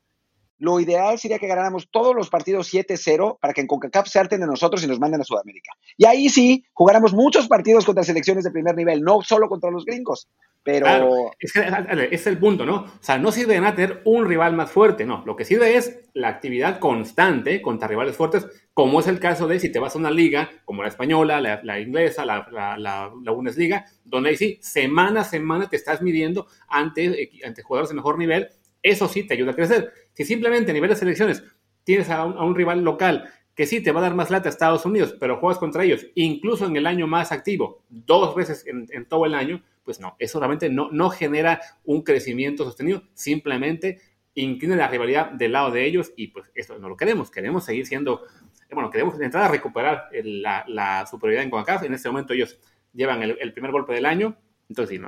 lo 0.57 0.79
ideal 0.79 1.19
sería 1.19 1.39
que 1.39 1.47
ganáramos 1.47 1.89
todos 1.91 2.15
los 2.15 2.29
partidos 2.29 2.73
7-0 2.73 3.39
para 3.39 3.53
que 3.53 3.61
en 3.61 3.67
CONCACAF 3.67 4.07
se 4.07 4.19
harten 4.19 4.41
de 4.41 4.47
nosotros 4.47 4.83
y 4.83 4.87
nos 4.87 4.99
manden 4.99 5.21
a 5.21 5.25
Sudamérica. 5.25 5.71
Y 5.97 6.05
ahí 6.05 6.29
sí, 6.29 6.65
jugáramos 6.73 7.13
muchos 7.13 7.47
partidos 7.47 7.85
contra 7.85 8.03
selecciones 8.03 8.43
de 8.43 8.51
primer 8.51 8.75
nivel, 8.75 9.01
no 9.01 9.21
solo 9.21 9.49
contra 9.49 9.71
los 9.71 9.85
gringos. 9.85 10.27
Pero. 10.65 11.31
es, 11.39 12.25
el 12.25 12.39
punto, 12.39 12.65
¿no? 12.65 12.75
O 12.77 12.89
sea, 12.99 13.19
no 13.19 13.31
sirve 13.31 13.53
de 13.53 13.61
nada 13.61 13.75
tener 13.75 14.01
un 14.03 14.25
rival 14.25 14.53
más 14.55 14.71
fuerte, 14.71 15.05
no. 15.05 15.23
Lo 15.23 15.35
que 15.35 15.45
sirve 15.45 15.75
es 15.75 16.09
la 16.15 16.29
actividad 16.29 16.79
constante 16.79 17.61
contra 17.61 17.87
rivales 17.87 18.15
fuertes, 18.15 18.47
como 18.73 18.99
es 18.99 19.05
el 19.05 19.19
caso 19.19 19.47
de 19.47 19.59
si 19.59 19.71
te 19.71 19.77
vas 19.77 19.93
a 19.93 19.99
una 19.99 20.09
liga 20.09 20.49
como 20.65 20.81
la 20.81 20.89
española, 20.89 21.39
la, 21.39 21.79
inglesa, 21.79 22.25
la, 22.25 22.47
la, 22.51 22.77
la, 22.77 23.31
Bundesliga, 23.31 23.85
donde 24.03 24.29
ahí 24.29 24.37
sí, 24.37 24.57
semana 24.59 25.21
a 25.21 25.25
semana 25.25 25.69
te 25.69 25.75
estás 25.75 26.01
midiendo 26.01 26.47
ante, 26.67 27.29
ante 27.45 27.61
jugadores 27.61 27.89
de 27.89 27.95
mejor 27.95 28.17
nivel 28.17 28.49
eso 28.85 29.07
sí 29.07 29.23
te 29.23 29.33
ayuda 29.33 29.51
a 29.51 29.55
crecer. 29.55 29.91
Si 30.13 30.23
simplemente 30.23 30.69
a 30.69 30.73
nivel 30.73 30.91
de 30.91 30.95
selecciones 30.95 31.43
tienes 31.83 32.09
a 32.09 32.23
un, 32.23 32.55
rival 32.55 32.83
local 32.83 33.29
que 33.55 33.65
sí 33.65 33.81
te 33.81 33.91
va 33.91 33.99
a 33.99 34.03
dar 34.03 34.15
más 34.15 34.29
lata 34.29 34.47
a 34.47 34.51
Estados 34.51 34.85
Unidos, 34.85 35.15
pero 35.19 35.37
juegas 35.37 35.57
contra 35.57 35.83
ellos, 35.83 36.05
incluso 36.13 36.67
en 36.67 36.75
el 36.75 36.85
año 36.85 37.07
más 37.07 37.31
activo, 37.31 37.83
dos 37.89 38.35
veces 38.35 38.65
en, 38.67 39.05
todo 39.05 39.25
el 39.25 39.33
año, 39.33 39.63
pues 39.83 39.99
no, 39.99 40.15
eso 40.19 40.39
realmente 40.39 40.69
no, 40.69 40.89
no 40.91 41.09
genera 41.09 41.61
un 41.83 42.03
crecimiento 42.03 42.63
sostenido, 42.63 43.03
simplemente 43.13 43.99
inclina 44.35 44.75
la 44.75 44.87
rivalidad 44.87 45.31
del 45.31 45.53
lado 45.53 45.71
de 45.71 45.85
ellos 45.85 46.11
y 46.15 46.27
pues 46.27 46.51
eso 46.53 46.77
no 46.77 46.89
lo 46.89 46.97
queremos, 46.97 47.31
queremos 47.31 47.63
seguir 47.63 47.87
siendo, 47.87 48.23
bueno, 48.71 48.91
queremos 48.91 49.19
entrar 49.19 49.45
a 49.45 49.47
recuperar 49.47 50.09
la, 50.11 51.07
superioridad 51.09 51.43
en 51.43 51.49
CONCACAF, 51.49 51.83
en 51.83 51.93
este 51.93 52.09
momento 52.09 52.33
ellos 52.33 52.59
llevan 52.93 53.23
el 53.23 53.53
primer 53.53 53.71
golpe 53.71 53.93
del 53.93 54.05
año, 54.05 54.37
entonces, 54.67 54.99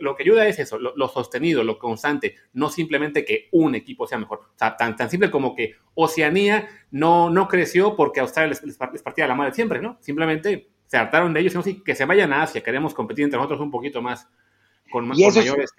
lo, 0.00 0.16
que 0.16 0.22
ayuda 0.24 0.46
es 0.48 0.58
eso, 0.58 0.78
lo, 0.78 1.08
sostenido, 1.08 1.62
lo 1.62 1.78
constante, 1.78 2.34
no 2.54 2.68
simplemente 2.68 3.24
que 3.24 3.48
un 3.52 3.76
equipo 3.76 4.06
sea 4.06 4.18
mejor. 4.18 4.40
O 4.40 4.58
sea, 4.58 4.76
tan, 4.76 4.96
tan 4.96 5.08
simple 5.08 5.30
como 5.30 5.54
que 5.54 5.76
Oceanía 5.94 6.68
no, 6.90 7.30
no 7.30 7.46
creció 7.46 7.94
porque 7.94 8.18
Australia 8.18 8.48
les, 8.48 8.62
les, 8.64 9.02
partía 9.02 9.28
la 9.28 9.36
madre 9.36 9.54
siempre, 9.54 9.80
¿no? 9.80 9.96
Simplemente 10.00 10.70
se 10.86 10.96
hartaron 10.96 11.32
de 11.32 11.40
ellos, 11.40 11.52
sino 11.52 11.62
sí, 11.62 11.84
que 11.84 11.94
se 11.94 12.04
vayan 12.04 12.32
a 12.32 12.42
Asia, 12.42 12.62
queremos 12.62 12.94
competir 12.94 13.24
entre 13.24 13.36
nosotros 13.36 13.60
un 13.60 13.70
poquito 13.70 14.02
más, 14.02 14.28
con, 14.90 15.06
más, 15.06 15.16
mayores 15.16 15.72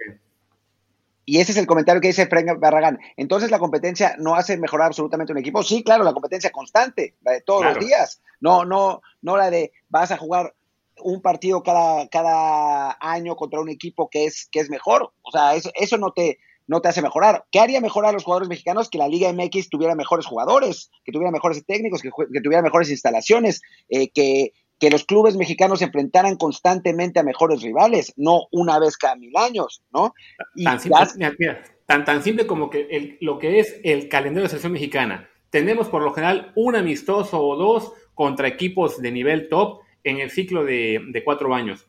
Y 1.26 1.40
ese 1.40 1.52
es 1.52 1.58
el 1.58 1.68
comentario 1.68 2.00
que 2.00 2.08
dice 2.08 2.28
Frank 2.28 2.60
Barragán. 2.60 2.98
Entonces, 3.18 3.52
¿la 3.52 3.60
competencia 3.60 4.16
no 4.20 4.36
hace 4.36 4.58
mejorar 4.58 4.88
absolutamente 4.88 5.34
un 5.34 5.40
equipo? 5.40 5.64
Sí, 5.64 5.84
claro, 5.84 6.06
la 6.06 6.14
competencia 6.14 6.50
constante, 6.50 7.16
la 7.24 7.34
de 7.34 7.42
todos 7.42 7.66
los 7.66 7.78
días. 7.78 8.22
No, 8.40 8.64
no, 8.64 9.02
no 9.22 9.36
la 9.36 9.50
de 9.50 9.74
vas 9.90 10.12
a 10.12 10.18
jugar 10.18 10.55
un 11.06 11.22
partido 11.22 11.62
cada, 11.62 12.08
cada 12.08 12.98
año 13.00 13.36
contra 13.36 13.62
un 13.62 13.70
equipo 13.70 14.10
que 14.10 14.26
es, 14.26 14.50
que 14.52 14.60
es 14.60 14.72
mejor. 14.72 15.14
O 15.22 15.32
sea, 15.32 15.56
eso, 15.56 15.70
eso 15.76 16.00
no, 16.00 16.12
te, 16.12 16.40
no 16.66 16.82
te 16.82 16.88
hace 16.88 17.04
mejorar. 17.04 17.46
¿Qué 17.52 17.60
haría 17.60 17.80
mejorar 17.80 18.10
a 18.10 18.14
los 18.14 18.24
jugadores 18.24 18.50
mexicanos? 18.50 18.90
Que 18.90 18.98
la 18.98 19.08
Liga 19.08 19.32
MX 19.32 19.70
tuviera 19.70 19.94
mejores 19.94 20.26
jugadores, 20.26 20.90
que 21.04 21.12
tuviera 21.12 21.32
mejores 21.32 21.64
técnicos, 21.64 22.02
que, 22.02 22.10
tuviera 22.42 22.64
mejores 22.64 22.90
instalaciones, 22.90 23.62
eh, 23.88 24.10
que, 24.10 24.54
que 24.80 24.90
los 24.90 25.06
clubes 25.06 25.38
mexicanos 25.38 25.80
se 25.80 25.86
enfrentaran 25.86 26.38
constantemente 26.38 27.20
a 27.20 27.24
mejores 27.24 27.62
rivales, 27.62 28.12
no 28.18 28.48
una 28.52 28.80
vez 28.80 28.98
cada 28.98 29.16
mil 29.16 29.38
años, 29.38 29.84
¿no? 29.94 30.12
tan, 30.64 30.80
simple, 30.80 31.62
tan, 31.86 32.04
tan 32.04 32.24
simple 32.24 32.48
como 32.48 32.72
que 32.72 33.20
lo 33.22 33.38
que 33.38 33.60
es 33.60 33.80
el 33.84 34.10
calendario 34.10 34.44
de 34.44 34.50
selección 34.50 34.74
mexicana. 34.74 35.30
Tenemos 35.52 35.88
por 35.88 36.02
lo 36.02 36.14
general 36.14 36.52
un 36.56 36.76
amistoso 36.76 37.40
o 37.40 37.56
dos 37.56 37.94
contra 38.16 38.48
equipos 38.48 39.00
de 39.00 39.12
nivel 39.12 39.50
top 39.50 39.85
en 40.06 40.20
el 40.20 40.32
ciclo 40.32 40.64
de, 40.64 41.22
cuatro 41.26 41.54
años. 41.54 41.86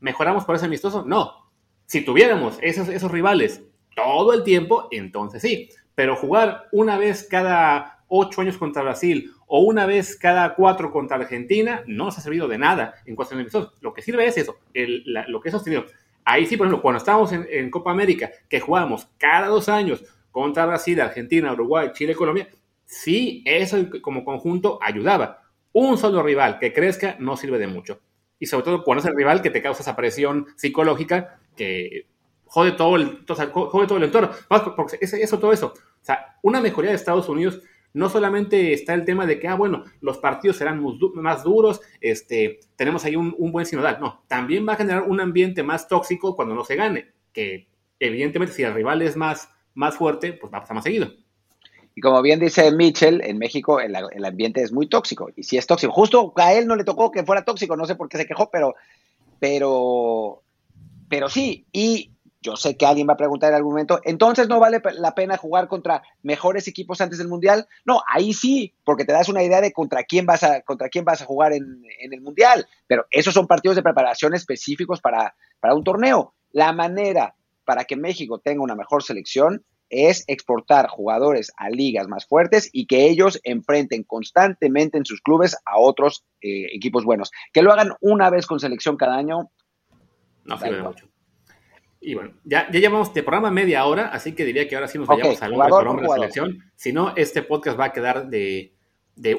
¿Mejoramos 0.00 0.44
por 0.44 0.56
ese 0.56 0.66
amistoso? 0.66 1.04
No. 1.06 1.48
Si 1.86 2.00
tuviéramos 2.00 2.58
esos, 2.60 2.88
esos 2.88 3.10
rivales 3.12 3.62
todo 3.94 4.32
el 4.32 4.42
tiempo, 4.42 4.88
entonces 4.90 5.40
sí. 5.40 5.68
Pero 5.94 6.16
jugar 6.16 6.66
una 6.72 6.98
vez 6.98 7.26
cada 7.28 8.04
ocho 8.08 8.40
años 8.40 8.58
contra 8.58 8.82
Brasil 8.82 9.32
o 9.46 9.60
una 9.60 9.86
vez 9.86 10.16
cada 10.16 10.54
cuatro 10.54 10.90
contra 10.90 11.16
Argentina, 11.16 11.82
no 11.86 12.06
nos 12.06 12.18
ha 12.18 12.20
servido 12.20 12.48
de 12.48 12.58
nada 12.58 12.94
en 13.06 13.16
cuestión 13.16 13.38
de 13.38 13.42
episodios. 13.42 13.72
Lo 13.80 13.92
que 13.92 14.02
sirve 14.02 14.26
es 14.26 14.36
eso, 14.36 14.56
lo 14.74 15.40
que 15.40 15.48
he 15.48 15.52
sostenido. 15.52 15.84
Ahí 16.24 16.46
sí, 16.46 16.56
por 16.56 16.66
ejemplo, 16.66 16.82
cuando 16.82 16.98
estábamos 16.98 17.32
en, 17.32 17.70
Copa 17.70 17.90
América, 17.90 18.30
que 18.48 18.60
jugábamos 18.60 19.08
cada 19.16 19.46
dos 19.46 19.68
años 19.68 20.04
contra 20.30 20.66
Brasil, 20.66 21.00
Argentina, 21.00 21.52
Uruguay, 21.52 21.90
Chile, 21.94 22.14
Colombia, 22.14 22.48
sí, 22.84 23.42
eso 23.46 23.78
como 24.02 24.24
conjunto 24.24 24.78
ayudaba. 24.82 25.47
Un 25.80 25.96
solo 25.96 26.24
rival 26.24 26.58
que 26.58 26.72
crezca 26.72 27.14
no 27.20 27.36
sirve 27.36 27.56
de 27.56 27.68
mucho. 27.68 28.00
Y 28.40 28.46
sobre 28.46 28.64
todo 28.64 28.82
cuando 28.82 28.98
es 29.00 29.06
el 29.06 29.14
rival 29.14 29.40
que 29.40 29.50
te 29.50 29.62
causa 29.62 29.82
esa 29.82 29.94
presión 29.94 30.48
psicológica 30.56 31.38
que 31.54 32.08
jode 32.46 32.72
todo 32.72 32.96
el, 32.96 33.24
jode 33.52 33.86
todo 33.86 33.98
el 33.98 34.02
entorno. 34.02 34.30
Porque 34.74 34.98
eso, 35.00 35.38
todo 35.38 35.52
eso. 35.52 35.74
O 35.76 36.04
sea, 36.04 36.36
una 36.42 36.60
mejoría 36.60 36.90
de 36.90 36.96
Estados 36.96 37.28
Unidos 37.28 37.60
no 37.94 38.08
solamente 38.08 38.72
está 38.72 38.92
el 38.92 39.04
tema 39.04 39.24
de 39.24 39.38
que, 39.38 39.46
ah, 39.46 39.54
bueno, 39.54 39.84
los 40.00 40.18
partidos 40.18 40.56
serán 40.56 40.84
más 41.14 41.44
duros, 41.44 41.80
este, 42.00 42.58
tenemos 42.74 43.04
ahí 43.04 43.14
un, 43.14 43.36
buen 43.52 43.64
sinodal. 43.64 43.98
No, 44.00 44.24
también 44.26 44.66
va 44.68 44.72
a 44.72 44.78
generar 44.78 45.04
un 45.04 45.20
ambiente 45.20 45.62
más 45.62 45.86
tóxico 45.86 46.34
cuando 46.34 46.56
no 46.56 46.64
se 46.64 46.74
gane, 46.74 47.12
que 47.32 47.68
evidentemente 48.00 48.52
si 48.52 48.64
el 48.64 48.74
rival 48.74 49.00
es 49.02 49.16
más, 49.16 49.54
más 49.74 49.96
fuerte, 49.96 50.32
pues 50.32 50.52
va 50.52 50.58
a 50.58 50.60
pasar 50.62 50.74
más 50.74 50.82
seguido. 50.82 51.12
Y 51.98 52.00
como 52.00 52.22
bien 52.22 52.38
dice 52.38 52.70
Mitchell, 52.70 53.20
en 53.24 53.38
México 53.38 53.80
el, 53.80 53.96
el, 53.96 54.24
ambiente 54.24 54.62
es 54.62 54.70
muy 54.70 54.86
tóxico. 54.86 55.30
Y 55.34 55.42
si 55.42 55.58
es 55.58 55.66
tóxico, 55.66 55.92
justo 55.92 56.32
a 56.36 56.52
él 56.52 56.68
no 56.68 56.76
le 56.76 56.84
tocó 56.84 57.10
que 57.10 57.24
fuera 57.24 57.44
tóxico, 57.44 57.76
no 57.76 57.86
sé 57.86 57.96
por 57.96 58.08
qué 58.08 58.18
se 58.18 58.24
quejó, 58.24 58.50
pero, 58.52 58.76
pero, 59.40 60.44
pero 61.08 61.28
sí. 61.28 61.66
Y 61.72 62.12
yo 62.40 62.54
sé 62.54 62.76
que 62.76 62.86
alguien 62.86 63.08
va 63.08 63.14
a 63.14 63.16
preguntar 63.16 63.50
en 63.50 63.56
algún 63.56 63.72
momento, 63.72 64.00
entonces 64.04 64.46
no 64.46 64.60
vale 64.60 64.80
la 64.92 65.16
pena 65.16 65.36
jugar 65.36 65.66
contra 65.66 66.04
mejores 66.22 66.68
equipos 66.68 67.00
antes 67.00 67.18
del 67.18 67.26
Mundial. 67.26 67.66
No, 67.84 68.00
ahí 68.06 68.32
sí, 68.32 68.72
porque 68.84 69.04
te 69.04 69.12
das 69.12 69.28
una 69.28 69.42
idea 69.42 69.60
de 69.60 69.72
contra 69.72 70.04
quién 70.04 70.24
vas 70.24 70.44
a, 70.44 70.60
contra 70.60 70.90
quién 70.90 71.04
vas 71.04 71.20
a 71.20 71.26
jugar 71.26 71.52
en, 71.52 71.82
el 71.98 72.20
Mundial. 72.20 72.68
Pero 72.86 73.06
esos 73.10 73.34
son 73.34 73.48
partidos 73.48 73.74
de 73.74 73.82
preparación 73.82 74.34
específicos 74.34 75.00
para, 75.00 75.34
para 75.58 75.74
un 75.74 75.82
torneo. 75.82 76.32
La 76.52 76.72
manera 76.72 77.34
para 77.64 77.82
que 77.86 77.96
México 77.96 78.38
tenga 78.38 78.62
una 78.62 78.76
mejor 78.76 79.02
selección 79.02 79.64
es 79.90 80.24
exportar 80.26 80.88
jugadores 80.88 81.52
a 81.56 81.70
ligas 81.70 82.08
más 82.08 82.26
fuertes 82.26 82.68
y 82.72 82.86
que 82.86 83.08
ellos 83.08 83.40
enfrenten 83.44 84.04
constantemente 84.04 84.98
en 84.98 85.04
sus 85.04 85.20
clubes 85.20 85.56
a 85.64 85.78
otros 85.78 86.24
eh, 86.40 86.66
equipos 86.72 87.04
buenos. 87.04 87.30
Que 87.52 87.62
lo 87.62 87.72
hagan 87.72 87.92
una 88.00 88.30
vez 88.30 88.46
con 88.46 88.60
selección 88.60 88.96
cada 88.96 89.16
año. 89.16 89.50
No 90.44 90.58
sirve 90.58 90.82
mucho. 90.82 91.08
Y 92.00 92.14
bueno, 92.14 92.32
ya, 92.44 92.70
ya 92.70 92.78
llevamos 92.78 93.12
de 93.12 93.22
programa 93.22 93.50
media 93.50 93.84
hora, 93.84 94.08
así 94.08 94.32
que 94.32 94.44
diría 94.44 94.68
que 94.68 94.76
ahora 94.76 94.86
sí 94.86 94.98
nos 94.98 95.08
vayamos 95.08 95.42
al 95.42 95.52
hombre 95.52 95.68
por 95.68 95.88
hombre 95.88 96.06
de 96.06 96.14
selección. 96.14 96.64
Si 96.76 96.92
no, 96.92 97.12
este 97.16 97.42
podcast 97.42 97.78
va 97.78 97.86
a 97.86 97.92
quedar 97.92 98.28
de, 98.28 98.72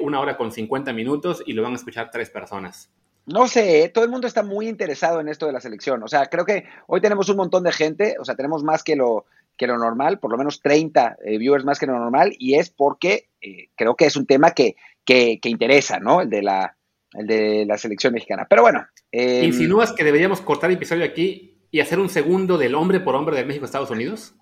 una 0.00 0.20
hora 0.20 0.36
con 0.36 0.52
50 0.52 0.92
minutos 0.92 1.42
y 1.46 1.54
lo 1.54 1.62
van 1.62 1.72
a 1.72 1.76
escuchar 1.76 2.10
tres 2.10 2.28
personas. 2.28 2.90
No 3.26 3.46
sé, 3.46 3.84
¿eh? 3.84 3.88
todo 3.88 4.04
el 4.04 4.10
mundo 4.10 4.26
está 4.26 4.42
muy 4.42 4.68
interesado 4.68 5.20
en 5.20 5.28
esto 5.28 5.46
de 5.46 5.52
la 5.52 5.60
selección. 5.60 6.02
O 6.02 6.08
sea, 6.08 6.26
creo 6.26 6.44
que 6.44 6.64
hoy 6.86 7.00
tenemos 7.00 7.28
un 7.28 7.36
montón 7.36 7.62
de 7.62 7.72
gente, 7.72 8.16
o 8.18 8.24
sea, 8.24 8.34
tenemos 8.34 8.62
más 8.62 8.82
que 8.82 8.96
lo, 8.96 9.26
que 9.60 9.66
lo 9.66 9.76
normal, 9.76 10.18
por 10.18 10.30
lo 10.30 10.38
menos 10.38 10.62
30 10.62 11.18
eh, 11.22 11.36
viewers 11.36 11.66
más 11.66 11.78
que 11.78 11.84
lo 11.84 11.92
normal, 11.92 12.32
y 12.38 12.54
es 12.54 12.70
porque 12.70 13.28
eh, 13.42 13.68
creo 13.76 13.94
que 13.94 14.06
es 14.06 14.16
un 14.16 14.24
tema 14.24 14.52
que, 14.52 14.74
que, 15.04 15.38
interesa, 15.44 16.00
¿no? 16.00 16.22
El 16.22 16.30
de 16.30 16.40
la, 16.40 16.78
el 17.12 17.26
de 17.26 17.66
la 17.66 17.76
selección 17.76 18.14
mexicana. 18.14 18.46
Pero 18.48 18.62
bueno. 18.62 18.86
Eh, 19.12 19.42
¿Insinúas 19.44 19.92
que 19.92 20.02
deberíamos 20.02 20.40
cortar 20.40 20.70
el 20.70 20.76
episodio 20.76 21.04
aquí 21.04 21.58
y 21.70 21.80
hacer 21.80 21.98
un 21.98 22.08
segundo 22.08 22.56
del 22.56 22.74
hombre 22.74 23.00
por 23.00 23.14
hombre 23.14 23.36
de 23.36 23.44
México-Estados 23.44 23.90
Unidos? 23.90 24.34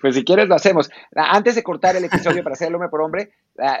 Pues 0.00 0.14
si 0.14 0.24
quieres 0.24 0.48
lo 0.48 0.54
hacemos. 0.54 0.88
Antes 1.14 1.54
de 1.54 1.62
cortar 1.62 1.94
el 1.96 2.06
episodio 2.06 2.42
para 2.42 2.54
hacer 2.54 2.68
el 2.68 2.74
hombre 2.74 2.88
por 2.88 3.02
hombre, 3.02 3.34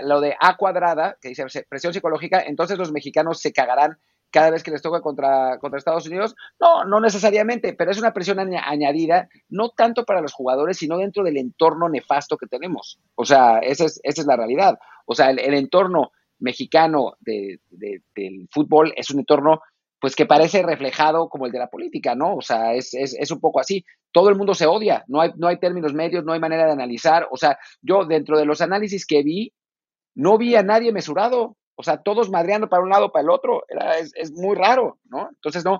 lo 0.04 0.20
de 0.20 0.36
A 0.38 0.58
cuadrada, 0.58 1.16
que 1.22 1.30
dice 1.30 1.46
presión 1.70 1.94
psicológica, 1.94 2.42
entonces 2.46 2.76
los 2.76 2.92
mexicanos 2.92 3.40
se 3.40 3.54
cagarán 3.54 3.96
cada 4.32 4.50
vez 4.50 4.62
que 4.62 4.70
les 4.70 4.82
toca 4.82 5.00
contra, 5.00 5.58
contra 5.58 5.78
Estados 5.78 6.06
Unidos. 6.06 6.34
No, 6.58 6.84
no 6.84 7.00
necesariamente, 7.00 7.74
pero 7.74 7.90
es 7.90 7.98
una 7.98 8.12
presión 8.12 8.38
añadida, 8.40 9.28
no 9.48 9.70
tanto 9.70 10.04
para 10.04 10.20
los 10.20 10.32
jugadores, 10.32 10.78
sino 10.78 10.98
dentro 10.98 11.22
del 11.22 11.36
entorno 11.36 11.88
nefasto 11.88 12.36
que 12.36 12.46
tenemos. 12.46 12.98
O 13.14 13.24
sea, 13.24 13.58
esa 13.58 13.84
es, 13.84 14.00
esa 14.02 14.22
es 14.22 14.26
la 14.26 14.36
realidad. 14.36 14.78
O 15.06 15.14
sea, 15.14 15.30
el, 15.30 15.54
entorno 15.54 16.12
mexicano 16.38 17.14
del 17.20 17.60
fútbol 18.50 18.92
es 18.96 19.10
un 19.10 19.20
entorno 19.20 19.60
pues 20.00 20.16
que 20.16 20.26
parece 20.26 20.64
reflejado 20.64 21.28
como 21.28 21.46
el 21.46 21.52
de 21.52 21.60
la 21.60 21.68
política, 21.68 22.16
¿no? 22.16 22.34
O 22.34 22.42
sea, 22.42 22.74
es, 22.74 22.92
es, 22.92 23.30
un 23.30 23.38
poco 23.38 23.60
así. 23.60 23.84
Todo 24.10 24.30
el 24.30 24.34
mundo 24.34 24.52
se 24.52 24.66
odia, 24.66 25.04
no 25.06 25.20
hay, 25.20 25.30
no 25.36 25.46
hay 25.46 25.60
términos 25.60 25.94
medios, 25.94 26.24
no 26.24 26.32
hay 26.32 26.40
manera 26.40 26.66
de 26.66 26.72
analizar. 26.72 27.28
O 27.30 27.36
sea, 27.36 27.56
yo 27.82 28.04
dentro 28.04 28.36
de 28.36 28.44
los 28.44 28.60
análisis 28.60 29.06
que 29.06 29.22
vi, 29.22 29.52
no 30.16 30.38
vi 30.38 30.56
a 30.56 30.64
nadie 30.64 30.90
mesurado. 30.90 31.56
O 31.74 31.82
sea, 31.82 31.98
todos 31.98 32.30
madreando 32.30 32.68
para 32.68 32.82
un 32.82 32.90
lado, 32.90 33.12
para 33.12 33.22
el 33.22 33.30
otro. 33.30 33.64
Era, 33.68 33.98
es, 33.98 34.12
es 34.14 34.32
muy 34.32 34.56
raro, 34.56 34.98
¿no? 35.04 35.28
Entonces, 35.30 35.64
no. 35.64 35.78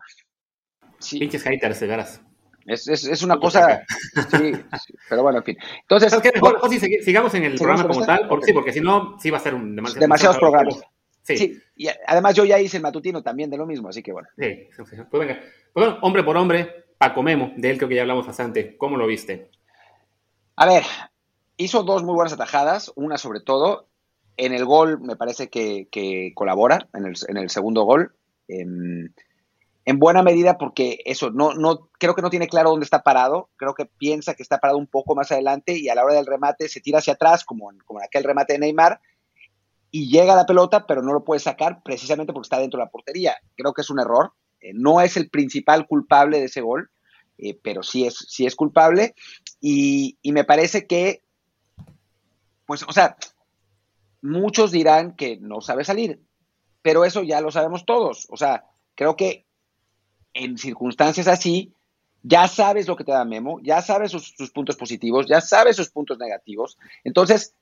Sí. 0.98 1.18
Pinches 1.18 1.42
haters, 1.42 1.80
de 1.80 1.86
veras. 1.86 2.22
Es, 2.66 2.86
es, 2.88 3.04
es, 3.04 3.22
una 3.22 3.38
cosa. 3.38 3.84
Sí, 4.30 4.52
pero 5.08 5.22
bueno, 5.22 5.38
en 5.38 5.44
fin. 5.44 5.58
Entonces. 5.80 6.12
Mejor, 6.34 6.60
sigamos 7.02 7.34
en 7.34 7.44
el 7.44 7.54
programa 7.56 7.88
como 7.88 8.06
tal, 8.06 8.28
porque, 8.28 8.46
sí, 8.46 8.52
porque 8.52 8.72
si 8.72 8.80
no, 8.80 9.18
sí 9.18 9.30
va 9.30 9.38
a 9.38 9.40
ser 9.40 9.54
un 9.54 9.74
demasiado, 9.74 10.00
demasiados 10.00 10.38
programas. 10.38 10.80
Sí. 11.22 11.60
Y 11.76 11.88
además 12.06 12.34
yo 12.34 12.44
ya 12.44 12.58
hice 12.58 12.76
el 12.76 12.82
matutino 12.82 13.22
también 13.22 13.50
de 13.50 13.56
lo 13.56 13.66
mismo, 13.66 13.88
así 13.88 14.02
que 14.02 14.12
bueno. 14.12 14.28
Sí, 14.36 14.68
pues 14.76 14.90
venga. 15.12 15.40
Pues 15.72 15.86
bueno, 15.86 15.98
hombre 16.02 16.22
por 16.22 16.36
hombre, 16.36 16.86
Paco 16.98 17.22
Memo, 17.22 17.52
de 17.56 17.70
él 17.70 17.76
creo 17.78 17.88
que 17.88 17.94
ya 17.94 18.02
hablamos 18.02 18.26
bastante. 18.26 18.76
¿Cómo 18.76 18.96
lo 18.96 19.06
viste? 19.06 19.50
A 20.56 20.66
ver, 20.66 20.84
hizo 21.56 21.82
dos 21.82 22.02
muy 22.02 22.14
buenas 22.14 22.32
atajadas, 22.32 22.92
una 22.96 23.18
sobre 23.18 23.40
todo. 23.40 23.88
En 24.44 24.52
el 24.52 24.64
gol 24.64 25.00
me 25.00 25.16
parece 25.16 25.48
que, 25.48 26.32
colabora, 26.34 26.88
en 26.94 27.36
el, 27.36 27.50
segundo 27.50 27.84
gol. 27.84 28.14
En, 28.48 29.14
en, 29.84 29.98
buena 29.98 30.22
medida 30.22 30.58
porque 30.58 30.98
eso, 31.04 31.30
no, 31.30 31.54
no, 31.54 31.88
creo 31.98 32.14
que 32.14 32.22
no 32.22 32.30
tiene 32.30 32.48
claro 32.48 32.70
dónde 32.70 32.84
está 32.84 33.02
parado, 33.02 33.50
creo 33.56 33.74
que 33.74 33.86
piensa 33.86 34.34
que 34.34 34.42
está 34.42 34.58
parado 34.58 34.78
un 34.78 34.88
poco 34.88 35.14
más 35.14 35.30
adelante 35.30 35.78
y 35.78 35.88
a 35.88 35.94
la 35.94 36.04
hora 36.04 36.14
del 36.14 36.26
remate 36.26 36.68
se 36.68 36.80
tira 36.80 36.98
hacia 36.98 37.12
atrás, 37.12 37.44
como 37.44 37.70
como 37.84 38.00
en 38.00 38.06
aquel 38.06 38.24
remate 38.24 38.54
de 38.54 38.58
Neymar, 38.58 39.00
y 39.94 40.10
llega 40.10 40.34
la 40.34 40.46
pelota, 40.46 40.86
pero 40.86 41.02
no 41.02 41.12
lo 41.12 41.22
puede 41.22 41.38
sacar 41.38 41.82
precisamente 41.84 42.32
porque 42.32 42.46
está 42.46 42.58
dentro 42.58 42.78
de 42.78 42.86
la 42.86 42.90
portería. 42.90 43.36
Creo 43.54 43.74
que 43.74 43.82
es 43.82 43.90
un 43.90 44.00
error. 44.00 44.32
Eh, 44.60 44.72
no 44.74 45.02
es 45.02 45.18
el 45.18 45.28
principal 45.28 45.86
culpable 45.86 46.38
de 46.38 46.46
ese 46.46 46.62
gol, 46.62 46.90
eh, 47.36 47.58
pero 47.62 47.82
sí 47.82 48.06
es, 48.06 48.16
sí 48.28 48.46
es 48.46 48.56
culpable. 48.56 49.14
Y, 49.60 50.18
me 50.24 50.44
parece 50.44 50.86
que, 50.86 51.22
pues, 52.64 52.84
o 52.84 52.92
sea, 52.92 53.16
muchos 54.22 54.70
dirán 54.70 55.14
que 55.14 55.36
no 55.36 55.60
sabe 55.60 55.84
salir, 55.84 56.20
pero 56.80 57.04
eso 57.04 57.22
ya 57.22 57.40
lo 57.40 57.50
sabemos 57.50 57.84
todos. 57.84 58.26
O 58.30 58.36
sea, 58.36 58.64
creo 58.94 59.16
que 59.16 59.46
en 60.34 60.56
circunstancias 60.56 61.28
así, 61.28 61.74
ya 62.22 62.48
sabes 62.48 62.86
lo 62.86 62.96
que 62.96 63.04
te 63.04 63.12
da 63.12 63.24
Memo, 63.24 63.58
ya 63.62 63.82
sabes 63.82 64.12
sus, 64.12 64.50
puntos 64.52 64.76
positivos, 64.76 65.26
ya 65.26 65.40
sabes 65.40 65.76
sus 65.76 65.90
puntos 65.90 66.18
negativos. 66.18 66.78
Entonces, 67.04 67.54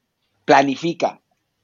planifica, 0.44 1.20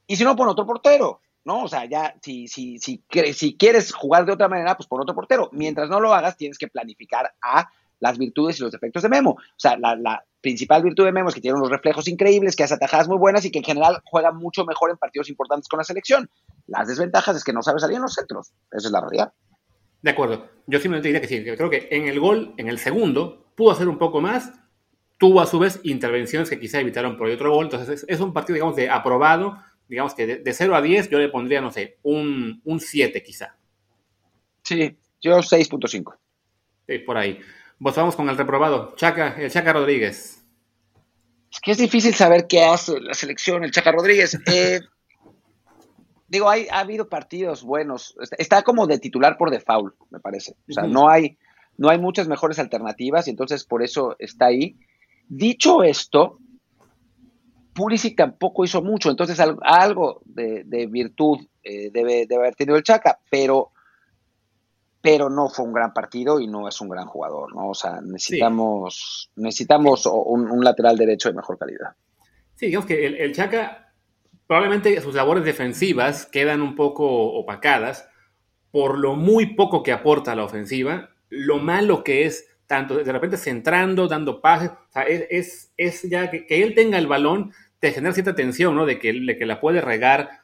y 0.07 0.15
si 0.15 0.23
no, 0.23 0.35
pon 0.35 0.49
otro 0.49 0.65
portero, 0.65 1.21
¿no? 1.45 1.63
O 1.63 1.67
sea, 1.67 1.85
ya, 1.85 2.15
si, 2.21 2.47
si, 2.47 2.79
si, 2.79 3.03
si 3.33 3.57
quieres 3.57 3.93
jugar 3.93 4.25
de 4.25 4.31
otra 4.31 4.47
manera, 4.47 4.75
pues 4.75 4.87
pon 4.87 5.01
otro 5.01 5.13
portero. 5.13 5.49
Mientras 5.51 5.89
no 5.89 5.99
lo 5.99 6.13
hagas, 6.13 6.37
tienes 6.37 6.57
que 6.57 6.67
planificar 6.67 7.33
a 7.41 7.69
las 7.99 8.17
virtudes 8.17 8.59
y 8.59 8.63
los 8.63 8.71
defectos 8.71 9.03
de 9.03 9.09
Memo. 9.09 9.31
O 9.31 9.59
sea, 9.59 9.77
la, 9.77 10.23
principal 10.41 10.83
virtud 10.83 11.05
de 11.05 11.11
Memo 11.11 11.29
es 11.29 11.35
que 11.35 11.41
tiene 11.41 11.57
unos 11.57 11.69
reflejos 11.69 12.07
increíbles, 12.07 12.55
que 12.55 12.63
hace 12.63 12.75
atajadas 12.75 13.07
muy 13.07 13.17
buenas 13.17 13.45
y 13.45 13.51
que 13.51 13.59
en 13.59 13.65
general 13.65 14.01
juega 14.05 14.31
mucho 14.31 14.65
mejor 14.65 14.91
en 14.91 14.97
partidos 14.97 15.29
importantes 15.29 15.67
con 15.67 15.77
la 15.77 15.83
selección. 15.83 16.29
Las 16.67 16.87
desventajas 16.87 17.35
es 17.35 17.43
que 17.43 17.53
no 17.53 17.61
sabe 17.61 17.79
salir 17.79 17.97
en 17.97 18.03
los 18.03 18.13
centros. 18.13 18.51
Esa 18.71 18.87
es 18.87 18.91
la 18.91 19.01
realidad. 19.01 19.33
De 20.01 20.11
acuerdo. 20.11 20.49
Yo 20.67 20.79
simplemente 20.79 21.07
diría 21.07 21.21
que 21.21 21.27
sí. 21.27 21.43
Creo 21.43 21.69
que 21.69 21.87
en 21.91 22.07
el 22.07 22.19
gol, 22.19 22.53
en 22.57 22.67
el 22.67 22.77
segundo, 22.79 23.51
pudo 23.55 23.71
hacer 23.71 23.87
un 23.87 23.97
poco 23.97 24.21
más. 24.21 24.51
Tuvo 25.17 25.41
a 25.41 25.47
su 25.47 25.59
vez 25.59 25.79
intervenciones 25.83 26.49
que 26.49 26.59
quizá 26.59 26.79
evitaron 26.79 27.17
por 27.17 27.29
otro 27.29 27.51
gol. 27.51 27.65
Entonces 27.65 28.03
es, 28.03 28.05
es 28.07 28.19
un 28.19 28.33
partido, 28.33 28.55
digamos, 28.55 28.75
de 28.75 28.89
aprobado 28.89 29.57
digamos 29.87 30.13
que 30.13 30.27
de, 30.27 30.53
0 30.53 30.75
a 30.75 30.81
10 30.81 31.09
yo 31.09 31.19
le 31.19 31.29
pondría, 31.29 31.61
no 31.61 31.71
sé, 31.71 31.97
un, 32.03 32.61
7 32.79 33.23
quizá. 33.23 33.55
Sí, 34.63 34.97
yo 35.21 35.37
6.5. 35.37 36.17
Sí, 36.87 36.99
por 36.99 37.17
ahí. 37.17 37.39
Pues 37.79 37.95
vamos 37.95 38.15
con 38.15 38.27
el 38.29 38.37
reprobado, 38.37 38.95
Chaca, 38.95 39.35
el 39.37 39.51
Chaca 39.51 39.73
Rodríguez. 39.73 40.43
Es 41.51 41.59
que 41.61 41.71
es 41.71 41.77
difícil 41.77 42.13
saber 42.13 42.47
qué 42.47 42.63
hace 42.63 42.99
la 42.99 43.13
selección, 43.13 43.63
el 43.63 43.71
Chaca 43.71 43.91
Rodríguez. 43.91 44.37
Eh, 44.47 44.81
digo, 46.27 46.49
hay, 46.49 46.67
ha 46.71 46.79
habido 46.79 47.07
partidos 47.07 47.63
buenos. 47.63 48.15
Está 48.37 48.63
como 48.63 48.87
de 48.87 48.99
titular 48.99 49.37
por 49.37 49.49
default, 49.49 49.95
me 50.09 50.19
parece. 50.19 50.55
O 50.69 50.73
sea, 50.73 50.83
no, 50.83 51.09
hay, 51.09 51.37
no 51.77 51.89
hay 51.89 51.99
muchas 51.99 52.27
mejores 52.27 52.59
alternativas 52.59 53.27
y 53.27 53.31
entonces 53.31 53.63
por 53.63 53.83
eso 53.83 54.15
está 54.19 54.47
ahí. 54.47 54.77
Dicho 55.29 55.83
esto, 55.83 56.39
Pulisic 57.77 58.17
tampoco 58.17 58.65
hizo 58.65 58.81
mucho, 58.81 59.11
entonces 59.11 59.39
algo 59.39 60.21
de, 60.25 60.87
virtud 60.89 61.45
eh, 61.63 61.91
debe, 61.91 62.27
haber 62.35 62.55
tenido 62.55 62.75
el 62.75 62.83
Chaca, 62.83 63.19
pero, 63.29 63.71
pero 65.01 65.29
no 65.29 65.49
fue 65.49 65.65
un 65.65 65.73
gran 65.73 65.93
partido 65.93 66.39
y 66.39 66.47
no 66.47 66.67
es 66.67 66.81
un 66.81 66.89
gran 66.89 67.05
jugador, 67.05 67.55
¿no? 67.55 67.69
O 67.69 67.73
sea, 67.73 68.01
necesitamos, 68.01 69.31
necesitamos 69.35 70.05
un, 70.05 70.63
lateral 70.63 70.97
derecho 70.97 71.29
de 71.29 71.35
mejor 71.35 71.57
calidad. 71.57 71.95
Sí, 72.55 72.67
digamos 72.67 72.87
que 72.87 73.05
el, 73.05 73.33
Chaca 73.33 73.93
probablemente 74.47 74.99
sus 75.01 75.13
labores 75.13 75.43
defensivas 75.43 76.25
quedan 76.25 76.61
un 76.61 76.75
poco 76.75 77.05
opacadas 77.33 78.07
por 78.71 78.97
lo 78.97 79.15
muy 79.15 79.55
poco 79.55 79.83
que 79.83 79.91
aporta 79.91 80.31
a 80.31 80.35
la 80.35 80.43
ofensiva, 80.43 81.09
lo 81.29 81.57
malo 81.57 82.03
que 82.03 82.25
es 82.25 82.47
tanto 82.67 82.95
de 82.95 83.11
repente 83.11 83.37
centrando, 83.37 84.07
dando 84.07 84.41
pases, 84.41 84.71
o 84.71 84.91
sea, 84.91 85.03
es, 85.03 85.71
es, 85.77 86.03
ya 86.03 86.29
que, 86.29 86.45
él 86.49 86.75
tenga 86.75 86.97
el 86.97 87.07
balón, 87.07 87.53
te 87.79 87.91
genera 87.91 88.13
cierta 88.13 88.35
tensión, 88.35 88.75
¿no? 88.75 88.85
De 88.85 88.99
que, 88.99 89.13
de 89.13 89.37
que 89.37 89.45
la 89.45 89.61
puede 89.61 89.79
regar, 89.79 90.41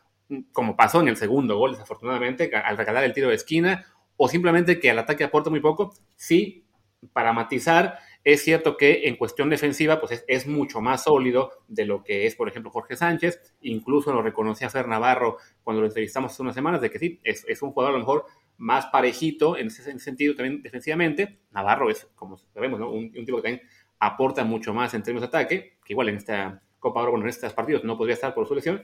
como 0.53 0.77
pasó 0.77 1.01
en 1.01 1.09
el 1.09 1.17
segundo 1.17 1.57
gol, 1.57 1.71
desafortunadamente, 1.73 2.49
al 2.55 2.77
regalar 2.77 3.03
el 3.03 3.13
tiro 3.13 3.29
de 3.29 3.35
esquina, 3.35 3.85
o 4.17 4.27
simplemente 4.27 4.79
que 4.79 4.91
al 4.91 4.99
ataque 4.99 5.23
aporta 5.23 5.49
muy 5.49 5.59
poco, 5.59 5.93
sí, 6.15 6.65
para 7.11 7.33
matizar, 7.33 7.99
es 8.23 8.41
cierto 8.41 8.77
que 8.77 9.07
en 9.07 9.17
cuestión 9.17 9.49
defensiva, 9.49 9.99
pues 9.99 10.23
es, 10.27 10.47
mucho 10.47 10.79
más 10.79 11.03
sólido 11.03 11.51
de 11.67 11.85
lo 11.85 12.03
que 12.03 12.25
es, 12.25 12.35
por 12.35 12.47
ejemplo, 12.47 12.71
Jorge 12.71 12.95
Sánchez. 12.95 13.53
Incluso 13.61 14.13
lo 14.13 14.21
reconocía 14.21 14.69
Fer 14.69 14.87
Navarro 14.87 15.37
cuando 15.63 15.81
lo 15.81 15.87
entrevistamos 15.87 16.31
hace 16.31 16.41
unas 16.41 16.55
semanas, 16.55 16.79
de 16.79 16.89
que 16.89 16.99
sí, 16.99 17.19
es, 17.23 17.61
un 17.61 17.71
jugador 17.71 17.93
a 17.93 17.97
lo 17.97 17.99
mejor 17.99 18.25
más 18.57 18.85
parejito 18.85 19.57
en 19.57 19.67
ese, 19.67 19.99
sentido 19.99 20.35
también 20.35 20.61
defensivamente. 20.61 21.39
Navarro 21.51 21.89
es, 21.89 22.07
como 22.15 22.37
sabemos, 22.37 22.79
un, 22.79 23.11
tipo 23.11 23.37
que 23.37 23.43
también 23.49 23.61
aporta 23.99 24.45
mucho 24.45 24.73
más 24.73 24.93
en 24.93 25.03
términos 25.03 25.29
de 25.29 25.37
ataque, 25.37 25.77
que 25.83 25.93
igual 25.93 26.09
en 26.09 26.15
esta 26.15 26.61
Copa 26.79 27.01
Oro, 27.01 27.11
bueno, 27.11 27.25
en 27.25 27.29
estos 27.29 27.53
partidos 27.53 27.83
no 27.83 27.97
podría 27.97 28.13
estar 28.13 28.33
por 28.33 28.47
su 28.47 28.55
lesión, 28.55 28.83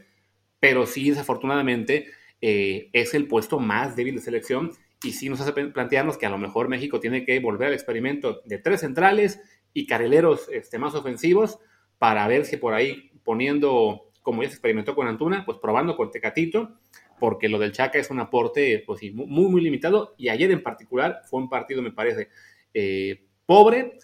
pero 0.59 0.85
sí, 0.85 1.09
desafortunadamente, 1.09 2.07
eh, 2.41 2.89
es 2.91 3.13
el 3.13 3.27
puesto 3.27 3.59
más 3.59 3.95
débil 3.95 4.15
de 4.15 4.21
selección 4.21 4.71
y 5.03 5.13
sí 5.13 5.29
nos 5.29 5.39
hace 5.39 5.53
plantearnos 5.53 6.17
que 6.17 6.25
a 6.25 6.29
lo 6.29 6.37
mejor 6.37 6.67
México 6.67 6.99
tiene 6.99 7.25
que 7.25 7.39
volver 7.39 7.69
al 7.69 7.73
experimento 7.73 8.41
de 8.45 8.57
tres 8.57 8.81
centrales 8.81 9.39
y 9.73 9.85
carrileros 9.85 10.49
este, 10.51 10.77
más 10.77 10.95
ofensivos 10.95 11.59
para 11.97 12.27
ver 12.27 12.45
si 12.45 12.57
por 12.57 12.73
ahí 12.73 13.11
poniendo, 13.23 14.11
como 14.21 14.43
ya 14.43 14.49
se 14.49 14.55
experimentó 14.55 14.95
con 14.95 15.07
Antuna, 15.07 15.45
pues 15.45 15.57
probando 15.59 15.95
con 15.95 16.11
Tecatito, 16.11 16.79
porque 17.19 17.49
lo 17.49 17.59
del 17.59 17.71
Chaca 17.71 17.99
es 17.99 18.09
un 18.09 18.19
aporte 18.19 18.83
pues, 18.85 19.01
muy, 19.13 19.47
muy 19.47 19.61
limitado 19.61 20.15
y 20.17 20.29
ayer 20.29 20.51
en 20.51 20.63
particular 20.63 21.21
fue 21.29 21.41
un 21.41 21.49
partido, 21.49 21.81
me 21.81 21.91
parece, 21.91 22.29
eh, 22.73 23.25
pobre, 23.45 23.99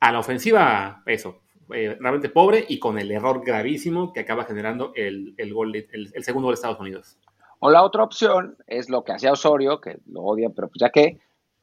a 0.00 0.12
la 0.12 0.18
ofensiva, 0.18 1.02
eso, 1.06 1.42
eh, 1.72 1.96
realmente 1.98 2.28
pobre 2.28 2.64
y 2.68 2.78
con 2.78 2.98
el 2.98 3.10
error 3.10 3.42
gravísimo 3.44 4.12
que 4.12 4.20
acaba 4.20 4.44
generando 4.44 4.92
el, 4.94 5.34
gol, 5.52 5.74
el 5.74 6.24
segundo 6.24 6.46
gol 6.46 6.54
de 6.54 6.56
Estados 6.56 6.80
Unidos. 6.80 7.18
O 7.66 7.70
la 7.70 7.82
otra 7.82 8.04
opción 8.04 8.58
es 8.66 8.90
lo 8.90 9.04
que 9.04 9.12
hacía 9.12 9.32
Osorio, 9.32 9.80
que 9.80 9.96
lo 10.04 10.22
odian, 10.22 10.52
pero 10.52 10.68
pues 10.68 10.80
ya 10.80 10.90
que, 10.90 11.18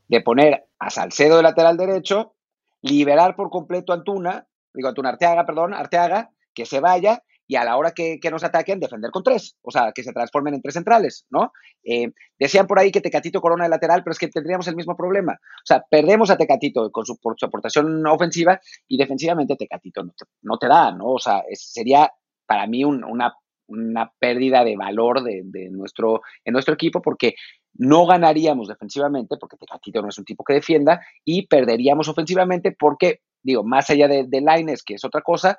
de 0.07 0.21
poner 0.21 0.65
a 0.79 0.89
Salcedo 0.89 1.37
de 1.37 1.43
lateral 1.43 1.77
derecho, 1.77 2.33
liberar 2.81 3.35
por 3.35 3.51
completo 3.51 3.93
a 3.93 3.97
Antuna, 3.97 4.47
digo 4.73 4.89
Antuna 4.89 5.09
Arteaga, 5.09 5.45
perdón, 5.45 5.75
Arteaga, 5.75 6.31
que 6.55 6.65
se 6.65 6.79
vaya 6.79 7.21
y 7.45 7.55
a 7.55 7.63
la 7.63 7.77
hora 7.77 7.91
que, 7.91 8.19
nos 8.31 8.43
ataquen, 8.43 8.79
defender 8.79 9.11
con 9.11 9.21
tres, 9.21 9.55
o 9.61 9.69
sea, 9.69 9.91
que 9.93 10.01
se 10.01 10.11
transformen 10.11 10.55
en 10.55 10.63
tres 10.63 10.73
centrales, 10.73 11.27
¿no? 11.29 11.53
Eh, 11.83 12.11
decían 12.39 12.65
por 12.65 12.79
ahí 12.79 12.91
que 12.91 13.01
Tecatito 13.01 13.39
corona 13.39 13.65
de 13.65 13.69
lateral, 13.69 14.01
pero 14.03 14.13
es 14.13 14.17
que 14.17 14.27
tendríamos 14.27 14.67
el 14.67 14.75
mismo 14.75 14.97
problema. 14.97 15.33
O 15.33 15.65
sea, 15.65 15.85
perdemos 15.87 16.31
a 16.31 16.37
Tecatito 16.37 16.91
con 16.91 17.05
su, 17.05 17.19
por 17.19 17.35
su 17.37 17.45
aportación 17.45 18.07
ofensiva 18.07 18.59
y 18.87 18.97
defensivamente 18.97 19.55
Tecatito 19.55 20.01
no 20.41 20.57
te, 20.57 20.67
da, 20.67 20.93
¿no? 20.93 21.09
O 21.09 21.19
sea, 21.19 21.43
sería 21.53 22.11
para 22.47 22.65
mí 22.65 22.83
una 22.83 23.35
una 23.71 24.11
pérdida 24.19 24.63
de 24.63 24.75
valor 24.75 25.23
de, 25.23 25.69
nuestro, 25.69 26.21
en 26.43 26.53
nuestro 26.53 26.73
equipo 26.73 27.01
porque 27.01 27.35
no 27.73 28.05
ganaríamos 28.05 28.67
defensivamente 28.67 29.37
porque 29.37 29.57
Tecatito 29.57 30.01
no 30.01 30.09
es 30.09 30.17
un 30.17 30.25
tipo 30.25 30.43
que 30.43 30.53
defienda 30.53 31.01
y 31.23 31.47
perderíamos 31.47 32.07
ofensivamente 32.07 32.71
porque, 32.71 33.21
digo, 33.41 33.63
más 33.63 33.89
allá 33.89 34.07
de, 34.07 34.25
de 34.25 34.41
Lines, 34.41 34.83
que 34.83 34.95
es 34.95 35.05
otra 35.05 35.21
cosa, 35.21 35.57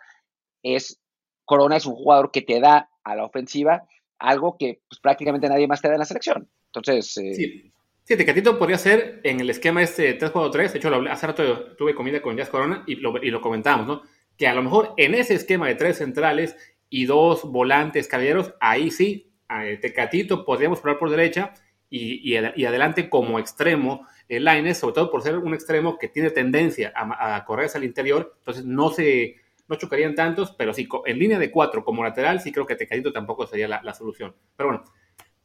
es 0.62 1.00
Corona 1.44 1.76
es 1.76 1.86
un 1.86 1.94
jugador 1.94 2.30
que 2.30 2.42
te 2.42 2.60
da 2.60 2.88
a 3.02 3.16
la 3.16 3.24
ofensiva 3.24 3.86
algo 4.18 4.56
que 4.56 4.80
pues, 4.88 5.00
prácticamente 5.00 5.48
nadie 5.48 5.66
más 5.66 5.80
te 5.80 5.88
da 5.88 5.94
en 5.94 6.00
la 6.00 6.06
selección. 6.06 6.48
Entonces... 6.66 7.16
Eh, 7.18 7.34
sí. 7.34 7.72
Sí, 8.04 8.16
Tecatito 8.16 8.58
podría 8.58 8.78
ser 8.78 9.20
en 9.22 9.38
el 9.38 9.48
esquema 9.48 9.80
este 9.80 10.18
3-4-3, 10.18 10.72
de 10.72 10.78
hecho 10.78 10.92
hace 11.08 11.26
rato 11.26 11.76
tuve 11.76 11.94
comida 11.94 12.20
con 12.20 12.36
Jazz 12.36 12.48
Corona 12.48 12.82
y 12.84 12.96
lo, 12.96 13.16
y 13.22 13.30
lo 13.30 13.40
comentamos, 13.40 13.86
¿no? 13.86 14.02
Que 14.36 14.48
a 14.48 14.54
lo 14.54 14.62
mejor 14.62 14.94
en 14.96 15.14
ese 15.14 15.34
esquema 15.34 15.68
de 15.68 15.76
tres 15.76 15.98
centrales 15.98 16.56
y 16.92 17.06
dos 17.06 17.50
volantes 17.50 18.06
caballeros, 18.06 18.52
ahí 18.60 18.90
sí, 18.90 19.32
Tecatito 19.80 20.44
podríamos 20.44 20.78
probar 20.80 20.98
por 20.98 21.08
derecha 21.08 21.54
y, 21.88 22.36
adelante 22.36 23.08
como 23.08 23.38
extremo 23.38 24.06
el 24.28 24.44
Laines, 24.44 24.76
sobre 24.76 24.96
todo 24.96 25.10
por 25.10 25.22
ser 25.22 25.38
un 25.38 25.54
extremo 25.54 25.96
que 25.96 26.08
tiene 26.08 26.28
tendencia 26.30 26.92
a, 26.94 27.42
correr 27.46 27.66
hacia 27.66 27.78
el 27.78 27.84
interior, 27.84 28.34
entonces 28.38 28.66
no 28.66 28.90
se 28.90 29.36
no 29.68 29.76
chocarían 29.76 30.14
tantos, 30.14 30.52
pero 30.52 30.74
sí, 30.74 30.86
en 31.06 31.18
línea 31.18 31.38
de 31.38 31.50
cuatro 31.50 31.82
como 31.82 32.04
lateral, 32.04 32.40
sí 32.40 32.52
creo 32.52 32.66
que 32.66 32.76
Tecatito 32.76 33.10
tampoco 33.10 33.46
sería 33.46 33.68
la, 33.68 33.94
solución. 33.94 34.34
Pero 34.54 34.68
bueno, 34.68 34.84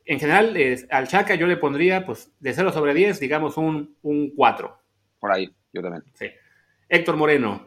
en 0.04 0.20
general, 0.20 0.54
al 0.90 1.08
Chaca 1.08 1.36
yo 1.36 1.48
le 1.48 1.56
pondría, 1.56 2.06
pues, 2.06 2.34
de 2.42 2.52
0 2.52 2.74
sobre 2.74 2.94
10, 2.94 3.22
digamos 3.22 3.56
un, 3.56 3.96
un 4.02 4.32
4. 4.36 4.78
Por 5.18 5.32
ahí, 5.32 5.50
yo 5.72 5.82
también. 5.82 6.04
Sí. 6.14 6.26
Héctor 6.90 7.16
Moreno, 7.16 7.67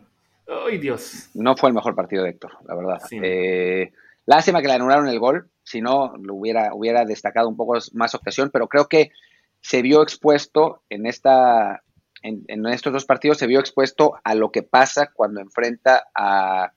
¡Ay, 0.50 0.78
Dios! 0.78 1.30
No 1.34 1.56
fue 1.56 1.68
el 1.68 1.74
mejor 1.74 1.94
partido 1.94 2.24
de 2.24 2.30
Héctor, 2.30 2.52
la 2.66 2.74
verdad. 2.74 3.00
Eh, 3.12 3.92
lástima 4.26 4.60
que 4.60 4.66
le 4.66 4.74
anularon 4.74 5.06
el 5.06 5.20
gol, 5.20 5.48
si 5.62 5.80
no, 5.80 6.16
lo 6.20 6.34
hubiera, 6.34 6.74
hubiera 6.74 7.04
destacado 7.04 7.48
un 7.48 7.56
poco 7.56 7.78
más 7.92 8.14
ocasión, 8.16 8.50
pero 8.52 8.66
creo 8.66 8.88
que 8.88 9.12
se 9.60 9.82
vio 9.82 10.02
expuesto 10.02 10.82
en 10.88 11.06
esta. 11.06 11.82
En, 12.22 12.66
estos 12.66 12.92
dos 12.92 13.04
partidos 13.04 13.38
se 13.38 13.46
vio 13.46 13.60
expuesto 13.60 14.18
a 14.24 14.34
lo 14.34 14.50
que 14.50 14.62
pasa 14.62 15.10
cuando 15.14 15.40
enfrenta 15.40 16.08
a, 16.14 16.72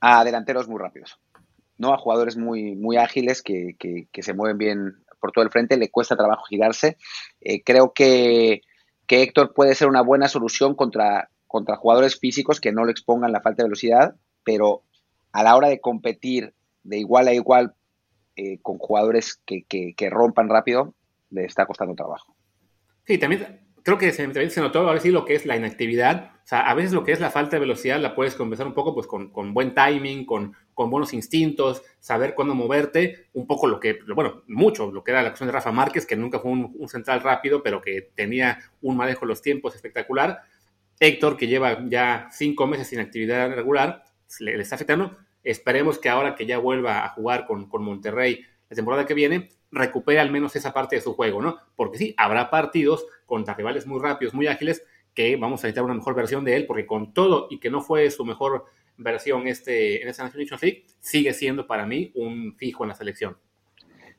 a 0.00 0.24
delanteros 0.24 0.66
muy 0.66 0.80
rápidos, 0.80 1.18
¿no? 1.76 1.92
A 1.92 1.98
jugadores 1.98 2.36
muy, 2.36 2.74
muy 2.74 2.96
ágiles 2.96 3.42
que, 3.42 3.76
se 4.12 4.34
mueven 4.34 4.58
bien 4.58 5.04
por 5.20 5.30
todo 5.30 5.44
el 5.44 5.50
frente, 5.50 5.76
le 5.76 5.90
cuesta 5.90 6.16
trabajo 6.16 6.44
girarse. 6.46 6.96
Eh, 7.40 7.62
creo 7.62 7.92
que, 7.92 8.62
que 9.06 9.22
Héctor 9.22 9.52
puede 9.54 9.74
ser 9.74 9.88
una 9.88 10.02
buena 10.02 10.26
solución 10.26 10.74
contra, 10.74 11.28
contra 11.52 11.76
jugadores 11.76 12.18
físicos 12.18 12.62
que 12.62 12.72
no 12.72 12.86
le 12.86 12.92
expongan 12.92 13.30
la 13.30 13.42
falta 13.42 13.62
de 13.62 13.68
velocidad, 13.68 14.16
pero 14.42 14.84
a 15.32 15.42
la 15.42 15.54
hora 15.54 15.68
de 15.68 15.82
competir 15.82 16.54
de 16.82 16.96
igual 16.96 17.28
a 17.28 17.34
igual 17.34 17.74
eh, 18.36 18.58
con 18.62 18.78
jugadores 18.78 19.38
que, 19.44 19.64
que, 19.68 20.10
rompan 20.10 20.48
rápido, 20.48 20.94
le 21.28 21.44
está 21.44 21.66
costando 21.66 21.94
trabajo. 21.94 22.34
Sí, 23.04 23.18
también 23.18 23.60
creo 23.82 23.98
que 23.98 24.12
se, 24.12 24.50
se 24.50 24.60
notó 24.62 24.88
a 24.88 24.94
veces 24.94 25.12
lo 25.12 25.26
que 25.26 25.34
es 25.34 25.44
la 25.44 25.54
inactividad. 25.54 26.30
O 26.36 26.46
sea, 26.46 26.60
a 26.60 26.72
veces 26.72 26.92
lo 26.92 27.04
que 27.04 27.12
es 27.12 27.20
la 27.20 27.30
falta 27.30 27.56
de 27.56 27.60
velocidad 27.60 28.00
la 28.00 28.14
puedes 28.14 28.34
compensar 28.34 28.66
un 28.66 28.72
poco 28.72 28.94
pues, 28.94 29.06
con, 29.06 29.30
con 29.30 29.52
buen 29.52 29.74
timing, 29.74 30.24
con, 30.24 30.54
con, 30.72 30.88
buenos 30.88 31.12
instintos, 31.12 31.82
saber 32.00 32.34
cuándo 32.34 32.54
moverte. 32.54 33.26
Un 33.34 33.46
poco 33.46 33.66
lo 33.66 33.78
que, 33.78 33.98
bueno, 34.14 34.42
mucho 34.48 34.90
lo 34.90 35.04
que 35.04 35.10
era 35.10 35.20
la 35.20 35.28
acción 35.28 35.48
de 35.48 35.52
Rafa 35.52 35.70
Márquez, 35.70 36.06
que 36.06 36.16
nunca 36.16 36.38
fue 36.38 36.50
un, 36.50 36.74
un 36.78 36.88
central 36.88 37.20
rápido, 37.20 37.62
pero 37.62 37.82
que 37.82 38.10
tenía 38.14 38.58
un 38.80 38.96
manejo 38.96 39.20
de 39.20 39.26
los 39.26 39.42
tiempos 39.42 39.74
espectacular. 39.74 40.40
Héctor, 41.02 41.36
que 41.36 41.48
lleva 41.48 41.84
ya 41.88 42.28
cinco 42.30 42.68
meses 42.68 42.86
sin 42.86 43.00
actividad 43.00 43.52
regular, 43.52 44.04
le, 44.38 44.60
está 44.60 44.76
afectando. 44.76 45.16
Esperemos 45.42 45.98
que 45.98 46.08
ahora 46.08 46.36
que 46.36 46.46
ya 46.46 46.58
vuelva 46.58 47.04
a 47.04 47.08
jugar 47.08 47.44
con, 47.44 47.68
Monterrey 47.82 48.44
la 48.70 48.76
temporada 48.76 49.04
que 49.04 49.12
viene, 49.12 49.48
recupere 49.72 50.20
al 50.20 50.30
menos 50.30 50.54
esa 50.54 50.72
parte 50.72 50.94
de 50.94 51.02
su 51.02 51.14
juego, 51.14 51.42
¿no? 51.42 51.58
Porque 51.74 51.98
sí, 51.98 52.14
habrá 52.16 52.50
partidos 52.50 53.04
contra 53.26 53.54
rivales 53.54 53.84
muy 53.84 54.00
rápidos, 54.00 54.32
muy 54.32 54.46
ágiles, 54.46 54.84
que 55.12 55.34
vamos 55.34 55.60
a 55.60 55.66
necesitar 55.66 55.82
una 55.82 55.94
mejor 55.94 56.14
versión 56.14 56.44
de 56.44 56.54
él, 56.54 56.66
porque 56.66 56.86
con 56.86 57.12
todo 57.12 57.48
y 57.50 57.58
que 57.58 57.68
no 57.68 57.80
fue 57.80 58.08
su 58.12 58.24
mejor 58.24 58.66
versión 58.96 59.48
este, 59.48 60.02
en 60.02 60.08
esta 60.08 60.22
National 60.22 60.58
League, 60.62 60.84
sigue 61.00 61.34
siendo 61.34 61.66
para 61.66 61.84
mí 61.84 62.12
un 62.14 62.54
fijo 62.56 62.84
en 62.84 62.90
la 62.90 62.94
selección. 62.94 63.36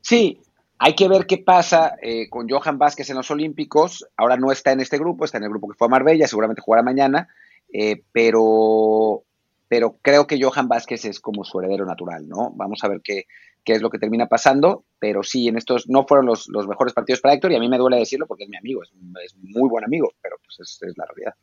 Sí, 0.01 0.41
hay 0.85 0.95
que 0.95 1.07
ver 1.07 1.25
qué 1.25 1.37
pasa 1.37 1.95
eh, 2.01 2.29
con 2.29 2.49
Johan 2.49 2.77
Vázquez 2.77 3.09
en 3.09 3.15
los 3.15 3.31
Olímpicos. 3.31 4.05
Ahora 4.17 4.35
no 4.35 4.51
está 4.51 4.73
en 4.73 4.81
este 4.81 4.97
grupo, 4.97 5.23
está 5.23 5.37
en 5.37 5.45
el 5.45 5.49
grupo 5.49 5.69
que 5.69 5.77
fue 5.77 5.87
a 5.87 5.89
Marbella, 5.89 6.27
seguramente 6.27 6.61
jugará 6.61 6.83
mañana, 6.83 7.29
eh, 7.71 8.03
pero, 8.11 9.23
pero 9.69 9.95
creo 10.01 10.27
que 10.27 10.37
Johan 10.43 10.67
Vázquez 10.67 11.05
es 11.05 11.21
como 11.21 11.45
su 11.45 11.57
heredero 11.61 11.85
natural, 11.85 12.27
¿no? 12.27 12.51
Vamos 12.57 12.83
a 12.83 12.89
ver 12.89 12.99
qué, 13.01 13.27
qué 13.63 13.71
es 13.71 13.81
lo 13.81 13.89
que 13.89 13.97
termina 13.97 14.27
pasando, 14.27 14.83
pero 14.99 15.23
sí, 15.23 15.47
en 15.47 15.57
estos 15.57 15.87
no 15.87 16.05
fueron 16.05 16.25
los, 16.25 16.49
mejores 16.67 16.93
partidos 16.93 17.21
para 17.21 17.35
Héctor 17.35 17.53
y 17.53 17.55
a 17.55 17.61
mí 17.61 17.69
me 17.69 17.77
duele 17.77 17.95
decirlo 17.95 18.27
porque 18.27 18.43
es 18.43 18.49
mi 18.49 18.57
amigo, 18.57 18.83
es, 18.83 18.91
muy 19.37 19.69
buen 19.69 19.85
amigo, 19.85 20.11
pero 20.21 20.35
pues 20.43 20.59
es, 20.59 20.97
la 20.97 21.05
realidad. 21.05 21.33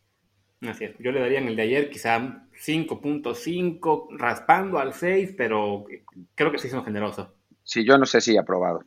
Así 0.70 0.84
es. 0.84 0.98
Yo 0.98 1.12
le 1.12 1.20
daría 1.20 1.38
en 1.38 1.48
el 1.48 1.56
de 1.56 1.62
ayer 1.62 1.88
quizá 1.88 2.18
5.5, 2.62 4.18
raspando 4.18 4.78
al 4.78 4.92
6, 4.92 5.32
pero 5.34 5.86
creo 6.34 6.52
que 6.52 6.58
sí 6.58 6.68
son 6.68 6.84
generosos. 6.84 7.28
Sí, 7.64 7.86
yo 7.86 7.96
no 7.96 8.04
sé 8.04 8.20
si 8.20 8.36
aprobado. 8.36 8.84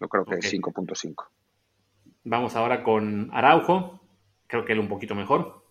Yo 0.00 0.08
creo 0.08 0.24
que 0.24 0.36
5.5. 0.36 1.26
Vamos 2.24 2.56
ahora 2.56 2.82
con 2.82 3.30
Araujo. 3.32 4.00
Creo 4.46 4.64
que 4.64 4.72
él 4.72 4.80
un 4.80 4.88
poquito 4.88 5.14
mejor. 5.14 5.64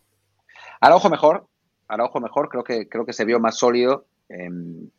Araujo 0.79 1.09
mejor. 1.09 1.47
Araujo 1.87 2.19
mejor. 2.19 2.49
Creo 2.49 2.63
que, 2.63 2.87
creo 2.87 3.05
que 3.05 3.13
se 3.13 3.25
vio 3.25 3.39
más 3.39 3.57
sólido. 3.57 4.05
Em, 4.29 4.89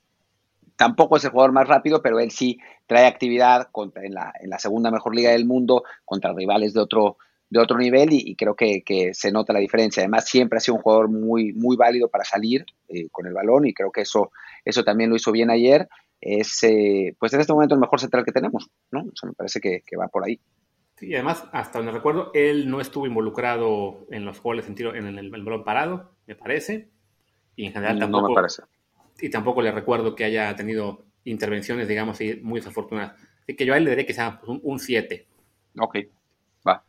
tampoco 0.76 1.16
es 1.16 1.24
el 1.24 1.30
jugador 1.30 1.52
más 1.52 1.68
rápido, 1.68 2.02
pero 2.02 2.18
él 2.18 2.30
sí 2.30 2.58
trae 2.86 3.06
actividad 3.06 3.68
contra, 3.70 4.04
en, 4.04 4.14
la, 4.14 4.32
en, 4.40 4.50
la, 4.50 4.58
segunda 4.58 4.90
mejor 4.90 5.14
liga 5.14 5.30
del 5.30 5.46
mundo 5.46 5.84
contra 6.04 6.32
rivales 6.32 6.74
de 6.74 6.80
otro, 6.80 7.18
de 7.48 7.60
otro 7.60 7.78
nivel 7.78 8.08
y, 8.12 8.34
creo 8.34 8.54
que, 8.54 9.10
se 9.12 9.30
nota 9.30 9.52
la 9.52 9.60
diferencia. 9.60 10.02
Además, 10.02 10.28
siempre 10.28 10.56
ha 10.56 10.60
sido 10.60 10.76
un 10.76 10.82
jugador 10.82 11.08
muy, 11.08 11.52
muy 11.52 11.76
válido 11.76 12.08
para 12.08 12.24
salir 12.24 12.64
eh, 12.88 13.08
con 13.10 13.26
el 13.26 13.34
balón 13.34 13.66
y 13.66 13.74
creo 13.74 13.92
que 13.92 14.02
eso, 14.02 14.32
eso 14.64 14.82
también 14.82 15.10
lo 15.10 15.16
hizo 15.16 15.30
bien 15.30 15.50
ayer 15.50 15.88
es, 16.20 16.62
eh, 16.64 17.14
pues 17.18 17.32
en 17.32 17.40
este 17.40 17.52
momento 17.52 17.74
el 17.74 17.80
mejor 17.80 18.00
central 18.00 18.24
que 18.24 18.32
tenemos, 18.32 18.70
¿no? 18.90 19.00
O 19.00 19.12
sea, 19.14 19.28
me 19.28 19.34
parece 19.34 19.60
que, 19.60 19.82
va 19.96 20.08
por 20.08 20.24
ahí. 20.24 20.38
Sí, 20.96 21.08
y 21.08 21.14
además, 21.14 21.44
hasta 21.52 21.78
donde 21.78 21.92
recuerdo, 21.92 22.30
él 22.34 22.70
no 22.70 22.80
estuvo 22.80 23.06
involucrado 23.06 24.06
en 24.10 24.24
los 24.24 24.42
goles 24.42 24.66
en 24.66 24.74
tiro, 24.74 24.94
en 24.94 25.06
el, 25.18 25.30
balón 25.30 25.64
parado, 25.64 26.12
me 26.26 26.34
parece. 26.34 26.90
Y 27.56 27.66
en 27.66 27.72
general 27.72 27.98
tampoco. 27.98 28.22
No 28.22 28.28
me 28.28 28.34
parece. 28.34 28.62
Y 29.20 29.30
tampoco 29.30 29.62
le 29.62 29.72
recuerdo 29.72 30.14
que 30.14 30.24
haya 30.24 30.54
tenido 30.56 31.04
intervenciones, 31.24 31.88
digamos, 31.88 32.18
muy 32.42 32.60
desafortunadas. 32.60 33.14
Así 33.42 33.56
que 33.56 33.64
yo 33.64 33.74
a 33.74 33.76
él 33.76 33.84
le 33.84 33.90
diré 33.90 34.06
que 34.06 34.14
sea 34.14 34.40
un 34.46 34.78
7. 34.78 35.26
Ok, 35.78 35.98
va. 36.66 36.84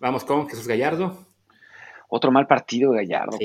Vamos 0.00 0.24
con 0.24 0.48
Jesús 0.48 0.66
Gallardo. 0.66 1.26
Otro 2.08 2.30
mal 2.30 2.46
partido 2.46 2.92
de 2.92 2.98
Gallardo, 2.98 3.38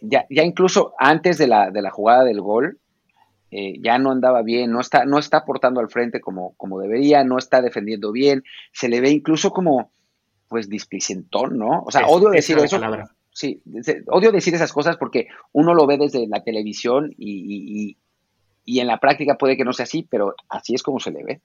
Ya, 0.00 0.26
ya 0.30 0.42
incluso 0.42 0.94
antes 0.98 1.38
de 1.38 1.46
la, 1.46 1.70
de 1.70 1.82
la 1.82 1.90
jugada 1.90 2.24
del 2.24 2.40
gol, 2.40 2.80
eh, 3.50 3.74
ya 3.80 3.98
no 3.98 4.10
andaba 4.10 4.42
bien, 4.42 4.70
no 4.72 4.80
está, 4.80 5.04
no 5.04 5.18
está 5.18 5.38
aportando 5.38 5.80
al 5.80 5.88
frente 5.88 6.20
como, 6.20 6.54
como 6.56 6.80
debería, 6.80 7.24
no 7.24 7.38
está 7.38 7.62
defendiendo 7.62 8.12
bien, 8.12 8.44
se 8.72 8.88
le 8.88 9.00
ve 9.00 9.10
incluso 9.10 9.50
como, 9.50 9.90
pues, 10.48 10.68
displicentón, 10.68 11.58
¿no? 11.58 11.82
O 11.84 11.90
sea, 11.90 12.06
odio 12.06 12.30
decir 12.30 12.58
eso. 12.58 12.80
Sí, 13.30 13.60
odio 14.06 14.32
decir 14.32 14.54
esas 14.54 14.72
cosas 14.72 14.96
porque 14.96 15.28
uno 15.52 15.74
lo 15.74 15.86
ve 15.86 15.98
desde 15.98 16.26
la 16.26 16.42
televisión 16.42 17.14
y, 17.18 17.98
y 18.66 18.80
en 18.80 18.88
la 18.88 18.98
práctica 18.98 19.38
puede 19.38 19.56
que 19.56 19.64
no 19.64 19.72
sea 19.72 19.84
así, 19.84 20.06
pero 20.10 20.34
así 20.48 20.74
es 20.74 20.82
como 20.82 21.00
se 21.00 21.12
le 21.12 21.22
ve. 21.22 21.40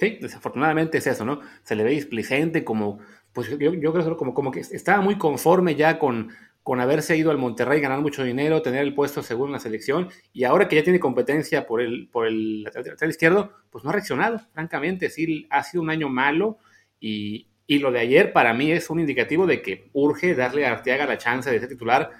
Sí, 0.00 0.16
desafortunadamente 0.18 0.98
es 0.98 1.06
eso, 1.06 1.26
¿no? 1.26 1.40
Se 1.62 1.76
le 1.76 1.84
ve 1.84 1.90
displicente, 1.90 2.64
como, 2.64 2.98
pues 3.34 3.50
yo, 3.50 3.74
yo 3.74 3.92
creo 3.92 4.16
como, 4.16 4.32
como 4.32 4.50
que 4.50 4.60
estaba 4.60 5.02
muy 5.02 5.18
conforme 5.18 5.74
ya 5.74 5.98
con, 5.98 6.30
con 6.62 6.80
haberse 6.80 7.16
ido 7.16 7.30
al 7.30 7.38
Monterrey, 7.38 7.80
ganar 7.80 8.00
mucho 8.00 8.22
dinero, 8.22 8.62
tener 8.62 8.82
el 8.82 8.94
puesto 8.94 9.22
según 9.22 9.52
la 9.52 9.58
selección, 9.58 10.08
y 10.32 10.44
ahora 10.44 10.68
que 10.68 10.76
ya 10.76 10.82
tiene 10.82 11.00
competencia 11.00 11.66
por 11.66 11.80
el, 11.80 12.08
por 12.08 12.26
el 12.26 12.64
lateral 12.64 13.10
izquierdo, 13.10 13.52
pues 13.70 13.82
no 13.82 13.90
ha 13.90 13.94
reaccionado, 13.94 14.40
francamente, 14.52 15.10
sí, 15.10 15.46
ha 15.50 15.62
sido 15.62 15.82
un 15.82 15.90
año 15.90 16.08
malo, 16.08 16.58
y, 17.00 17.48
y 17.66 17.78
lo 17.78 17.90
de 17.92 18.00
ayer 18.00 18.32
para 18.32 18.52
mí 18.52 18.72
es 18.72 18.90
un 18.90 19.00
indicativo 19.00 19.46
de 19.46 19.62
que 19.62 19.90
urge 19.92 20.34
darle 20.34 20.66
a 20.66 20.72
Arteaga 20.72 21.06
la 21.06 21.18
chance 21.18 21.50
de 21.50 21.60
ser 21.60 21.68
titular, 21.68 22.10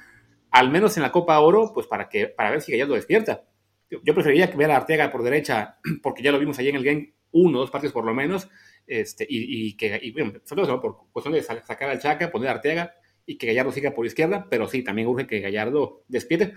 al 0.51 0.71
menos 0.71 0.97
en 0.97 1.03
la 1.03 1.13
Copa 1.13 1.39
Oro, 1.41 1.73
pues 1.75 1.87
para, 1.87 2.09
que, 2.09 2.29
para 2.29 2.51
ver 2.51 2.63
si 2.63 2.77
lo 2.77 2.95
despierta. 2.95 3.45
Yo, 3.91 4.15
preferiría 4.15 4.51
que 4.51 4.57
ver 4.57 4.71
a 4.71 4.77
Arteaga 4.77 5.11
por 5.11 5.23
derecha, 5.23 5.79
porque 6.03 6.23
ya 6.23 6.33
lo 6.33 6.39
vimos 6.39 6.59
ayer 6.59 6.71
en 6.71 6.77
el 6.77 6.85
game 6.85 7.15
uno, 7.33 7.59
dos 7.59 7.71
partidos 7.71 7.93
por 7.93 8.05
lo 8.05 8.15
menos, 8.15 8.49
este, 8.87 9.27
y, 9.29 9.77
que, 9.77 9.99
y, 10.01 10.13
bueno, 10.13 10.41
sobre 10.45 10.63
todo 10.63 10.81
por 10.81 11.11
cuestión 11.13 11.35
de 11.35 11.43
sacar 11.43 11.91
al 11.91 12.01
Chaca, 12.01 12.31
poner 12.31 12.49
a 12.49 12.53
Arteaga 12.53 12.95
y 13.27 13.39
que 13.39 13.47
Gallardo 13.47 13.73
siga 13.73 13.93
por 13.93 14.07
izquierda, 14.07 14.47
pero 14.51 14.67
sí, 14.67 14.83
también 14.83 15.09
urge 15.09 15.27
que 15.27 15.41
Gallardo 15.41 16.03
despierte, 16.09 16.57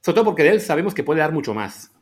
sobre 0.00 0.16
todo 0.16 0.24
porque 0.26 0.42
de 0.42 0.50
él 0.50 0.60
sabemos 0.60 0.94
que 0.94 1.04
puede 1.04 1.20
dar 1.20 1.32
mucho 1.32 1.54
más. 1.54 1.92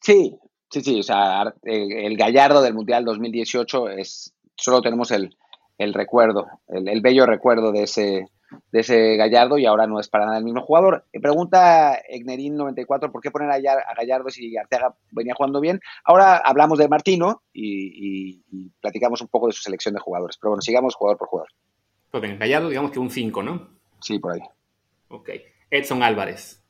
Sí, 0.00 0.38
sí, 0.70 0.80
sí, 0.80 1.00
o 1.00 1.02
sea, 1.02 1.54
el, 1.62 2.16
Gallardo 2.16 2.62
del 2.62 2.74
Mundial 2.74 3.04
2018 3.04 3.90
es, 3.90 4.34
solo 4.56 4.80
tenemos 4.80 5.10
el, 5.10 5.36
el 5.78 5.94
recuerdo, 5.94 6.46
el, 6.68 7.00
bello 7.00 7.26
recuerdo 7.26 7.70
de 7.70 7.82
ese, 7.82 8.28
de 8.72 8.80
ese 8.80 9.16
Gallardo 9.16 9.58
y 9.58 9.66
ahora 9.66 9.86
no 9.86 10.00
es 10.00 10.08
para 10.08 10.26
nada 10.26 10.38
el 10.38 10.44
mismo 10.44 10.62
jugador. 10.62 11.04
Pregunta 11.12 11.98
Egnerín94, 12.10 13.12
¿por 13.12 13.20
qué 13.20 13.30
poner 13.30 13.50
a, 13.50 13.94
Gallardo 13.94 14.30
si 14.30 14.56
Arteaga 14.56 14.94
venía 15.10 15.34
jugando 15.34 15.60
bien? 15.60 15.80
Ahora 16.04 16.38
hablamos 16.38 16.78
de 16.78 16.88
Martino 16.88 17.42
y, 17.52 18.42
platicamos 18.80 19.20
un 19.20 19.28
poco 19.28 19.46
de 19.46 19.52
su 19.52 19.62
selección 19.62 19.94
de 19.94 20.00
jugadores. 20.00 20.38
Pero 20.40 20.50
bueno, 20.50 20.62
sigamos 20.62 20.94
jugador 20.94 21.18
por 21.18 21.28
jugador. 21.28 21.50
Pues 22.10 22.22
bien, 22.22 22.38
Gallardo 22.38 22.68
digamos 22.68 22.90
que 22.90 22.98
un 22.98 23.10
5, 23.10 23.42
¿no? 23.42 23.68
Sí, 24.00 24.18
por 24.18 24.32
ahí. 24.32 24.40
Ok. 25.08 25.30
Edson 25.70 26.02
Álvarez. 26.02 26.62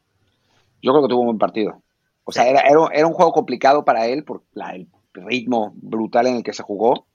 Yo 0.82 0.92
creo 0.92 1.02
que 1.02 1.08
tuvo 1.08 1.20
un 1.20 1.26
buen 1.26 1.38
partido. 1.38 1.82
O 2.24 2.32
sea, 2.32 2.48
era, 2.48 2.60
era, 2.60 3.06
un 3.06 3.12
juego 3.12 3.32
complicado 3.32 3.84
para 3.84 4.06
él 4.06 4.24
por 4.24 4.44
el 4.72 4.88
ritmo 5.12 5.72
brutal 5.76 6.26
en 6.26 6.36
el 6.36 6.42
que 6.42 6.52
se 6.52 6.62
jugó 6.62 7.06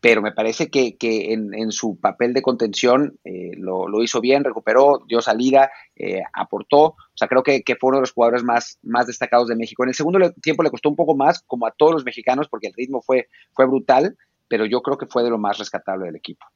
pero 0.00 0.22
me 0.22 0.32
parece 0.32 0.70
que, 0.70 0.96
en, 1.00 1.72
su 1.72 1.98
papel 1.98 2.32
de 2.32 2.42
contención 2.42 3.18
eh, 3.24 3.52
lo, 3.56 4.02
hizo 4.04 4.20
bien, 4.20 4.44
recuperó, 4.44 5.02
dio 5.08 5.20
salida, 5.20 5.70
eh, 5.96 6.22
aportó, 6.32 6.80
o 6.84 6.96
sea, 7.14 7.28
creo 7.28 7.42
que, 7.42 7.62
fue 7.80 7.88
uno 7.88 7.96
de 7.96 8.02
los 8.02 8.12
jugadores 8.12 8.44
más, 8.44 8.78
más 8.82 9.06
destacados 9.06 9.48
de 9.48 9.56
México. 9.56 9.82
En 9.82 9.88
el 9.88 9.94
segundo 9.94 10.30
tiempo 10.42 10.62
le 10.62 10.70
costó 10.70 10.90
un 10.90 10.96
poco 10.96 11.16
más, 11.16 11.42
como 11.46 11.66
a 11.66 11.72
todos 11.72 11.92
los 11.92 12.04
mexicanos, 12.04 12.46
porque 12.48 12.68
el 12.68 12.74
ritmo 12.74 13.02
fue, 13.02 13.26
fue 13.52 13.66
brutal, 13.66 14.16
pero 14.48 14.66
yo 14.66 14.80
creo 14.82 14.98
que 14.98 15.06
fue 15.06 15.24
de 15.24 15.30
lo 15.30 15.38
más 15.38 15.58
rescatable 15.58 16.06
del 16.06 16.16
equipo. 16.16 16.46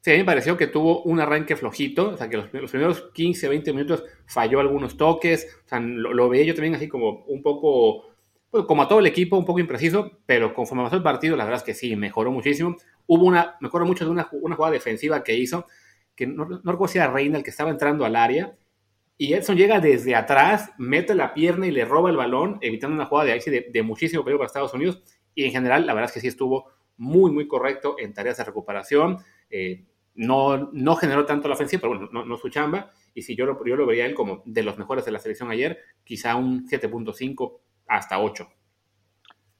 Sí, 0.00 0.10
a 0.10 0.14
mí 0.14 0.20
me 0.20 0.24
pareció 0.24 0.56
que 0.56 0.68
tuvo 0.68 1.02
un 1.02 1.20
arranque 1.20 1.56
flojito, 1.56 2.10
o 2.10 2.16
sea, 2.16 2.28
que 2.28 2.36
los, 2.36 2.48
primeros 2.48 3.10
15, 3.12 3.48
20 3.48 3.72
minutos 3.72 4.04
falló 4.26 4.60
algunos 4.60 4.96
toques, 4.96 5.60
o 5.64 5.68
sea, 5.68 5.80
lo, 5.80 6.14
lo 6.14 6.28
veía 6.28 6.44
yo 6.44 6.54
también 6.54 6.76
así 6.76 6.88
como 6.88 7.24
un 7.26 7.42
poco 7.42 8.08
pues, 8.50 8.64
como 8.64 8.82
a 8.82 8.88
todo 8.88 9.00
el 9.00 9.06
equipo, 9.06 9.36
un 9.36 9.44
poco 9.44 9.58
impreciso, 9.58 10.20
pero 10.24 10.54
conforme 10.54 10.82
avanzó 10.82 10.96
el 10.96 11.02
partido, 11.02 11.36
la 11.36 11.44
verdad 11.44 11.58
es 11.58 11.64
que 11.64 11.74
sí, 11.74 11.96
mejoró 11.96 12.30
muchísimo. 12.30 12.76
Hubo 13.06 13.24
una, 13.26 13.56
me 13.60 13.68
acuerdo 13.68 13.86
mucho 13.86 14.04
de 14.04 14.10
una, 14.10 14.28
una 14.32 14.56
jugada 14.56 14.72
defensiva 14.72 15.22
que 15.22 15.36
hizo, 15.36 15.66
que 16.14 16.26
no, 16.26 16.46
no 16.46 16.72
recuerdo 16.72 16.88
si 16.88 16.98
Reina 16.98 17.36
el 17.36 17.44
que 17.44 17.50
estaba 17.50 17.70
entrando 17.70 18.04
al 18.04 18.16
área, 18.16 18.56
y 19.18 19.34
Edson 19.34 19.56
llega 19.56 19.80
desde 19.80 20.14
atrás, 20.14 20.70
mete 20.78 21.14
la 21.14 21.34
pierna 21.34 21.66
y 21.66 21.72
le 21.72 21.84
roba 21.84 22.08
el 22.08 22.16
balón, 22.16 22.58
evitando 22.62 22.94
una 22.94 23.06
jugada 23.06 23.32
de, 23.32 23.50
de, 23.50 23.66
de 23.70 23.82
muchísimo 23.82 24.22
peligro 24.24 24.38
para 24.38 24.46
Estados 24.46 24.74
Unidos. 24.74 25.02
Y 25.34 25.44
en 25.44 25.50
general, 25.50 25.86
la 25.86 25.92
verdad 25.92 26.08
es 26.08 26.14
que 26.14 26.20
sí 26.20 26.28
estuvo 26.28 26.70
muy, 26.96 27.32
muy 27.32 27.48
correcto 27.48 27.96
en 27.98 28.14
tareas 28.14 28.36
de 28.36 28.44
recuperación. 28.44 29.18
Eh, 29.50 29.84
no, 30.14 30.70
no 30.72 30.96
generó 30.96 31.24
tanto 31.24 31.48
la 31.48 31.54
ofensiva, 31.54 31.80
pero 31.80 31.94
bueno, 31.94 32.08
no, 32.12 32.24
no 32.24 32.36
su 32.36 32.48
chamba. 32.48 32.92
Y 33.14 33.22
si 33.22 33.36
yo 33.36 33.46
lo, 33.46 33.64
yo 33.64 33.76
lo 33.76 33.86
vería 33.86 34.06
él 34.06 34.14
como 34.14 34.42
de 34.44 34.62
los 34.62 34.78
mejores 34.78 35.04
de 35.04 35.12
la 35.12 35.18
selección 35.18 35.50
ayer, 35.50 35.78
quizá 36.04 36.34
un 36.36 36.66
7.5 36.66 37.58
hasta 37.86 38.20
8. 38.20 38.48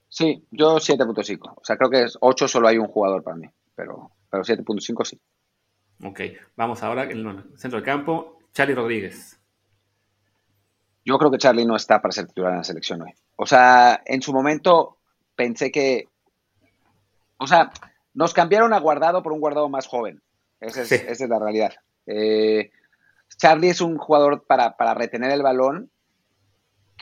Sí, 0.09 0.45
yo 0.51 0.77
7.5. 0.77 1.53
O 1.55 1.63
sea, 1.63 1.77
creo 1.77 1.89
que 1.89 2.03
es 2.03 2.17
8 2.19 2.47
solo 2.47 2.67
hay 2.67 2.77
un 2.77 2.87
jugador 2.87 3.23
para 3.23 3.37
mí, 3.37 3.47
pero, 3.75 4.11
pero 4.29 4.43
7.5 4.43 5.05
sí. 5.05 5.19
Ok, 6.03 6.21
vamos 6.55 6.81
ahora 6.83 7.03
en 7.03 7.25
el 7.25 7.57
centro 7.57 7.77
del 7.77 7.85
campo. 7.85 8.39
Charlie 8.53 8.75
Rodríguez. 8.75 9.39
Yo 11.05 11.17
creo 11.17 11.31
que 11.31 11.37
Charlie 11.37 11.65
no 11.65 11.75
está 11.75 12.01
para 12.01 12.11
ser 12.11 12.27
titular 12.27 12.51
en 12.51 12.57
la 12.59 12.63
selección 12.63 13.01
hoy. 13.01 13.11
O 13.35 13.45
sea, 13.45 14.01
en 14.05 14.21
su 14.21 14.33
momento 14.33 14.97
pensé 15.35 15.71
que. 15.71 16.07
O 17.37 17.47
sea, 17.47 17.71
nos 18.13 18.33
cambiaron 18.33 18.73
a 18.73 18.79
guardado 18.79 19.23
por 19.23 19.33
un 19.33 19.39
guardado 19.39 19.69
más 19.69 19.87
joven. 19.87 20.21
Esa 20.59 20.81
es, 20.81 21.19
la 21.21 21.39
realidad. 21.39 21.73
Eh, 22.05 22.71
Charlie 23.37 23.69
es 23.69 23.81
un 23.81 23.97
jugador 23.97 24.45
para, 24.45 24.75
para 24.75 24.93
retener 24.93 25.31
el 25.31 25.41
balón 25.41 25.89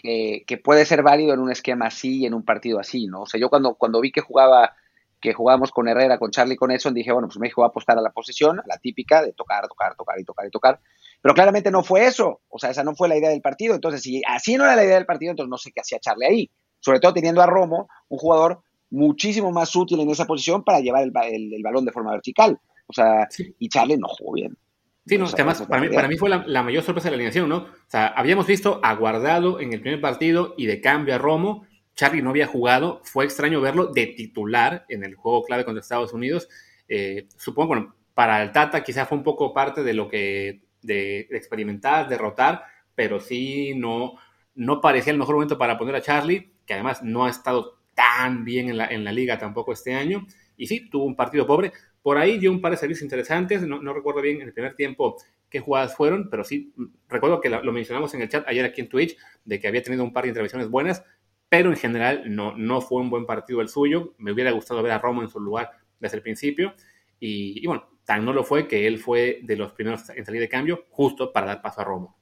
que, 0.01 0.61
puede 0.63 0.85
ser 0.85 1.03
válido 1.03 1.33
en 1.33 1.39
un 1.39 1.51
esquema 1.51 1.87
así 1.87 2.19
y 2.19 2.25
en 2.25 2.33
un 2.33 2.43
partido 2.43 2.79
así, 2.79 3.07
¿no? 3.07 3.21
O 3.21 3.25
sea, 3.25 3.39
yo 3.39 3.49
cuando, 3.49 3.75
cuando 3.75 3.99
vi 3.99 4.11
que 4.11 4.21
jugaba, 4.21 4.75
que 5.19 5.33
jugábamos 5.33 5.71
con 5.71 5.87
Herrera, 5.87 6.19
con 6.19 6.31
Charlie, 6.31 6.55
con 6.55 6.71
Edson, 6.71 6.93
dije, 6.93 7.11
bueno, 7.11 7.27
pues 7.27 7.39
México 7.39 7.61
va 7.61 7.67
a 7.67 7.69
apostar 7.69 7.97
a 7.97 8.01
la 8.01 8.11
posesión, 8.11 8.59
a 8.59 8.63
la 8.67 8.77
típica 8.77 9.21
de 9.21 9.33
tocar, 9.33 9.67
tocar, 9.67 9.95
tocar 9.95 10.19
y 10.19 10.23
tocar 10.23 10.45
y 10.45 10.51
tocar. 10.51 10.79
Pero 11.21 11.33
claramente 11.33 11.71
no 11.71 11.83
fue 11.83 12.05
eso. 12.05 12.41
O 12.47 12.59
sea, 12.59 12.69
esa 12.69 12.83
no 12.83 12.95
fue 12.95 13.09
la 13.09 13.17
idea 13.17 13.29
del 13.29 13.41
partido. 13.41 13.73
Entonces, 13.73 14.01
si 14.01 14.21
así 14.27 14.55
no 14.55 14.65
era 14.65 14.75
la 14.75 14.83
idea 14.83 14.95
del 14.95 15.05
partido, 15.05 15.31
entonces 15.31 15.49
no 15.49 15.57
sé 15.57 15.71
qué 15.71 15.81
hacía 15.81 15.99
Charlie 15.99 16.27
ahí. 16.27 16.51
Sobre 16.79 16.99
todo 16.99 17.13
teniendo 17.13 17.41
a 17.41 17.47
Romo, 17.47 17.89
un 18.07 18.19
jugador 18.19 18.61
muchísimo 18.89 19.51
más 19.51 19.75
útil 19.75 19.99
en 19.99 20.09
esa 20.09 20.25
posición 20.25 20.63
para 20.63 20.79
llevar 20.79 21.03
el, 21.03 21.61
balón 21.61 21.85
de 21.85 21.91
forma 21.91 22.11
vertical. 22.11 22.59
O 22.87 22.93
sea, 22.93 23.27
y 23.59 23.69
Charlie 23.69 23.97
no 23.97 24.07
jugó 24.07 24.33
bien. 24.33 24.57
Sí, 25.05 25.17
no, 25.17 25.25
además 25.25 25.61
para 25.63 25.81
mí, 25.81 25.89
para 25.89 26.07
mí 26.07 26.17
fue 26.17 26.29
la, 26.29 26.63
mayor 26.63 26.83
sorpresa 26.83 27.07
de 27.07 27.11
la 27.11 27.15
alineación, 27.15 27.47
¿no? 27.47 27.57
O 27.57 27.87
sea, 27.87 28.07
habíamos 28.07 28.45
visto 28.45 28.81
a 28.83 28.93
Guardado 28.93 29.59
en 29.61 29.71
el 29.71 29.81
primer 29.81 30.01
partido 30.01 30.53
y 30.57 30.65
de 30.65 30.81
cambio 30.81 31.15
a 31.15 31.17
Romo. 31.17 31.65
Charlie 31.95 32.21
no 32.21 32.29
había 32.29 32.45
jugado, 32.45 33.01
fue 33.03 33.25
extraño 33.25 33.61
verlo 33.61 33.87
de 33.87 34.07
titular 34.07 34.85
en 34.89 35.03
el 35.03 35.15
juego 35.15 35.43
clave 35.43 35.65
contra 35.65 35.81
Estados 35.81 36.13
Unidos. 36.13 36.47
Eh, 36.89 37.27
supongo, 37.37 37.69
bueno, 37.69 37.95
para 38.13 38.43
el 38.43 38.51
Tata 38.51 38.83
quizá 38.83 39.05
fue 39.05 39.17
un 39.17 39.23
poco 39.23 39.53
parte 39.53 39.81
de 39.81 39.93
lo 39.93 40.09
que, 40.09 40.61
de, 40.81 41.21
experimentar, 41.31 42.07
derrotar, 42.07 42.63
pero 42.93 43.19
sí 43.19 43.73
no, 43.75 44.13
no 44.55 44.81
parecía 44.81 45.13
el 45.13 45.19
mejor 45.19 45.35
momento 45.35 45.57
para 45.57 45.77
poner 45.77 45.95
a 45.95 46.01
Charlie, 46.01 46.51
que 46.65 46.73
además 46.73 47.01
no 47.01 47.25
ha 47.25 47.29
estado 47.29 47.76
tan 47.97 48.45
bien 48.45 48.69
en 48.69 48.77
la, 48.77 48.85
en 48.85 49.03
la 49.03 49.11
liga 49.11 49.39
tampoco 49.39 49.73
este 49.73 49.95
año. 49.95 50.27
Y 50.55 50.67
sí, 50.67 50.87
tuvo 50.89 51.05
un 51.05 51.15
partido 51.15 51.47
pobre, 51.47 51.71
por 52.01 52.17
ahí 52.17 52.37
dio 52.37 52.51
un 52.51 52.61
par 52.61 52.71
de 52.71 52.77
servicios 52.77 53.03
interesantes, 53.03 53.63
no, 53.63 53.93
recuerdo 53.93 54.21
bien 54.21 54.41
en 54.41 54.47
el 54.47 54.53
primer 54.53 54.75
tiempo 54.75 55.17
qué 55.49 55.59
jugadas 55.59 55.95
fueron, 55.95 56.29
pero 56.29 56.43
sí 56.43 56.73
recuerdo 57.09 57.41
que 57.41 57.49
lo 57.49 57.71
mencionamos 57.71 58.13
en 58.13 58.21
el 58.21 58.29
chat 58.29 58.47
ayer 58.47 58.63
aquí 58.65 58.81
en 58.81 58.89
Twitch, 58.89 59.17
de 59.43 59.59
que 59.59 59.67
había 59.67 59.83
tenido 59.83 60.03
un 60.03 60.13
par 60.13 60.23
de 60.23 60.29
intervenciones 60.29 60.69
buenas, 60.69 61.03
pero 61.49 61.69
en 61.69 61.77
general 61.77 62.23
no, 62.33 62.55
no 62.55 62.81
fue 62.81 63.01
un 63.01 63.09
buen 63.09 63.25
partido 63.25 63.61
el 63.61 63.69
suyo. 63.69 64.13
Me 64.17 64.31
hubiera 64.31 64.51
gustado 64.51 64.83
ver 64.83 64.91
a 64.91 64.99
Romo 64.99 65.21
en 65.21 65.29
su 65.29 65.39
lugar 65.39 65.71
desde 65.99 66.17
el 66.17 66.23
principio. 66.23 66.73
Y, 67.19 67.65
bueno, 67.65 67.89
tan 68.05 68.25
no 68.25 68.33
lo 68.33 68.43
fue 68.43 68.67
que 68.67 68.87
él 68.87 68.99
fue 68.99 69.39
de 69.43 69.55
los 69.55 69.73
primeros 69.73 70.09
en 70.09 70.25
salir 70.25 70.41
de 70.41 70.49
cambio, 70.49 70.85
justo 70.89 71.31
para 71.31 71.47
dar 71.47 71.61
paso 71.61 71.81
a 71.81 71.85
Romo. 71.85 72.16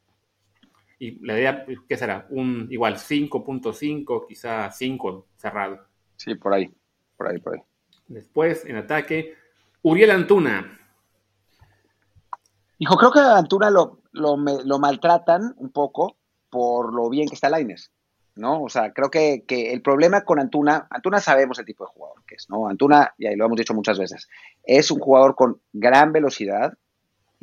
Y 1.05 1.23
la 1.23 1.37
idea, 1.37 1.65
¿qué 1.87 1.97
será? 1.97 2.25
Un 2.31 2.67
igual 2.71 2.95
5.5, 2.95 4.25
quizá 4.27 4.71
5 4.71 5.27
cerrado. 5.35 5.85
Sí, 6.15 6.33
por 6.33 6.51
ahí, 6.51 6.73
por 7.15 7.27
ahí, 7.27 7.37
por 7.37 7.53
ahí. 7.53 7.61
Después, 8.07 8.65
en 8.65 8.77
ataque, 8.77 9.35
Uriel 9.83 10.09
Antuna. 10.09 10.79
Hijo, 12.79 12.97
creo 12.97 13.11
que 13.11 13.19
a 13.19 13.37
Antuna 13.37 13.69
lo, 13.69 14.01
lo, 14.13 14.79
maltratan 14.79 15.53
un 15.57 15.69
poco 15.69 16.17
por 16.49 16.91
lo 16.91 17.07
bien 17.11 17.29
que 17.29 17.35
está 17.35 17.51
Laines. 17.51 17.91
¿no? 18.33 18.63
O 18.63 18.69
sea, 18.69 18.91
creo 18.91 19.11
que, 19.11 19.43
que, 19.47 19.71
el 19.71 19.83
problema 19.83 20.25
con 20.25 20.39
Antuna, 20.39 20.87
Antuna 20.89 21.19
sabemos 21.19 21.59
el 21.59 21.65
tipo 21.65 21.85
de 21.85 21.91
jugador 21.91 22.23
que 22.25 22.35
es, 22.35 22.49
¿no? 22.49 22.67
Antuna, 22.67 23.13
y 23.19 23.27
ahí 23.27 23.35
lo 23.35 23.45
hemos 23.45 23.57
dicho 23.57 23.75
muchas 23.75 23.99
veces, 23.99 24.27
es 24.63 24.89
un 24.89 24.99
jugador 24.99 25.35
con 25.35 25.61
gran 25.71 26.11
velocidad 26.11 26.73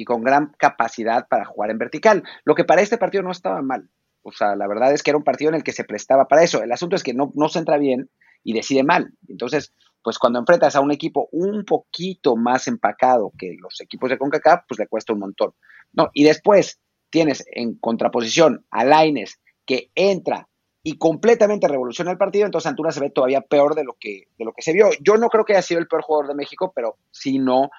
y 0.03 0.05
con 0.05 0.25
gran 0.25 0.53
capacidad 0.59 1.29
para 1.29 1.45
jugar 1.45 1.71
en 1.71 1.79
vertical, 1.79 2.25
lo 2.45 2.57
que 2.57 2.65
para 2.65 2.83
este 2.83 2.99
partido 2.99 3.23
no 3.23 3.31
estaba 3.31 3.63
mal. 3.63 3.89
O 4.23 4.33
sea, 4.33 4.57
la 4.57 4.67
verdad 4.67 4.93
es 4.93 5.05
que 5.05 5.13
era 5.13 5.17
un 5.17 5.23
partido 5.23 5.51
en 5.51 5.55
el 5.55 5.63
que 5.63 5.71
se 5.71 5.85
prestaba 5.85 6.27
para 6.27 6.43
eso. 6.43 6.61
El 6.61 6.73
asunto 6.73 6.97
es 6.97 7.05
que 7.05 7.15
no, 7.15 7.31
no 7.37 7.49
se 7.49 7.61
entra 7.61 7.79
bien 7.79 8.11
y 8.43 8.53
decide 8.53 8.83
mal. 8.83 9.13
Entonces, 9.29 9.73
pues 10.03 10.19
cuando 10.19 10.41
enfrentas 10.41 10.75
a 10.75 10.81
un 10.81 10.91
equipo 10.91 11.29
un 11.31 11.65
poquito 11.65 12.35
más 12.35 12.67
empacado 12.67 13.33
que 13.39 13.55
los 13.61 13.81
equipos 13.81 14.11
de 14.11 14.19
CONCACAF, 14.19 14.65
pues 14.67 14.81
le 14.81 14.89
cuesta 14.89 15.13
un 15.13 15.21
montón. 15.21 15.55
No, 15.93 16.11
y 16.13 16.25
después 16.25 16.81
tienes 17.11 17.45
en 17.53 17.77
contraposición 17.77 18.67
a 18.73 18.85
Laines 18.85 19.41
que 19.65 19.93
entra 19.95 20.49
y 20.83 20.99
completamente 20.99 21.69
revoluciona 21.69 22.11
el 22.11 22.19
partido, 22.19 22.45
entonces 22.45 22.69
Antuna 22.69 22.91
se 22.91 22.99
ve 22.99 23.11
todavía 23.11 23.41
peor 23.41 23.77
de 23.77 23.85
lo 23.85 23.95
que, 24.01 24.25
de 24.37 24.45
lo 24.45 24.53
que 24.53 24.63
se 24.63 24.73
vio. 24.73 24.89
Yo 25.01 25.17
no 25.17 25.29
creo 25.29 25.45
que 25.45 25.53
haya 25.53 25.63
sido 25.63 25.79
el 25.79 25.87
peor 25.87 26.03
jugador 26.03 26.27
de 26.27 26.35
México, 26.35 26.73
pero 26.75 26.97
si 27.13 27.39
no, 27.39 27.71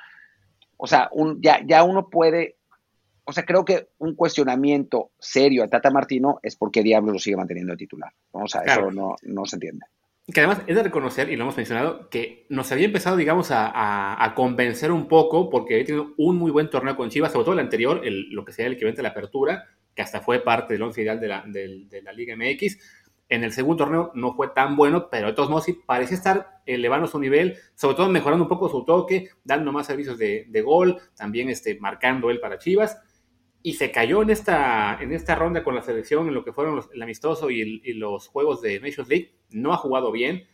o 0.84 0.88
sea, 0.88 1.07
un, 1.13 1.41
ya, 1.41 1.61
ya 1.65 1.81
uno 1.86 2.09
puede, 2.09 2.57
o 3.23 3.31
sea, 3.31 3.45
creo 3.45 3.63
que 3.63 3.88
un 3.99 4.15
cuestionamiento 4.15 5.11
serio 5.17 5.63
a 5.63 5.69
Tata 5.69 5.89
Martino 5.89 6.41
es 6.43 6.57
por 6.57 6.71
qué 6.71 6.84
diablos 6.84 7.13
lo 7.13 7.19
sigue 7.19 7.38
manteniendo 7.38 7.71
de 7.71 7.77
titular. 7.77 8.11
Vamos 8.34 8.53
a 8.53 8.65
eso 8.65 8.91
no, 8.91 9.15
no 9.21 9.45
se 9.45 9.55
entiende. 9.55 9.86
Que 10.27 10.41
además 10.41 10.59
es 10.67 10.75
de 10.75 10.84
reconocer, 10.84 11.29
y 11.29 11.38
lo 11.38 11.43
hemos 11.43 11.55
mencionado, 11.55 12.09
que 12.09 12.45
nos 12.49 12.69
había 12.73 12.88
empezado, 12.88 13.15
digamos, 13.15 13.49
a, 13.51 14.21
a, 14.21 14.36
convencer 14.36 14.91
un 14.91 15.07
poco 15.07 15.49
porque 15.49 15.75
había 15.75 15.86
tenido 15.86 16.15
un 16.17 16.36
muy 16.36 16.51
buen 16.51 16.69
torneo 16.69 16.97
con 16.97 17.09
Chivas, 17.09 17.31
sobre 17.31 17.45
todo 17.45 17.53
el 17.53 17.61
anterior, 17.61 18.01
el, 18.03 18.29
lo 18.31 18.43
que 18.43 18.51
sería 18.51 18.67
el 18.67 18.73
equivalente 18.73 18.99
a 18.99 19.03
la 19.03 19.09
apertura, 19.09 19.63
que 19.95 20.01
hasta 20.01 20.19
fue 20.19 20.41
parte 20.41 20.73
del 20.73 20.84
once 20.84 21.01
ideal 21.01 21.17
de 21.17 21.27
la, 21.29 21.45
de, 21.47 21.86
de 21.89 22.01
la 22.01 22.11
Liga 22.11 22.36
MX. 22.36 22.77
En 23.34 23.43
el 23.43 23.51
segundo 23.51 23.86
torneo 23.86 24.11
no 24.13 24.36
fue 24.36 24.49
tan 24.49 24.75
bueno, 24.75 25.09
pero 25.09 25.25
de 25.25 25.34
todos 25.34 25.49
modos 25.49 25.63
sí 25.63 25.73
parecía 25.73 26.17
estar 26.17 26.61
elevando 26.67 27.07
su 27.07 27.19
nivel, 27.19 27.57
sobre 27.73 27.95
todo 27.95 28.07
mejorando 28.07 28.43
un 28.43 28.47
poco 28.47 28.69
su 28.69 28.86
toque, 28.86 29.29
dando 29.43 29.71
más 29.71 29.88
servicios 29.88 30.19
de, 30.19 30.45
de 30.49 30.61
gol, 30.61 30.99
también 31.15 31.49
este, 31.49 31.79
marcando 31.79 32.29
él 32.29 32.39
para 32.39 32.59
Chivas 32.59 32.95
y 33.63 33.73
se 33.73 33.89
cayó 33.89 34.21
en 34.21 34.29
esta, 34.29 34.99
en 35.01 35.11
esta 35.11 35.34
ronda 35.34 35.63
con 35.63 35.73
la 35.73 35.81
selección, 35.81 36.27
en 36.27 36.36
lo 36.36 36.43
que 36.43 36.53
fueron 36.53 36.75
los, 36.75 36.91
el 36.93 37.01
amistoso 37.01 37.49
y, 37.49 37.81
y, 37.84 37.93
los 37.93 38.27
juegos 38.27 38.61
de 38.61 38.79
Nations 38.79 39.09
League, 39.09 39.31
no 39.49 39.73
ha 39.73 39.77
jugado 39.77 40.11
bien. 40.11 40.45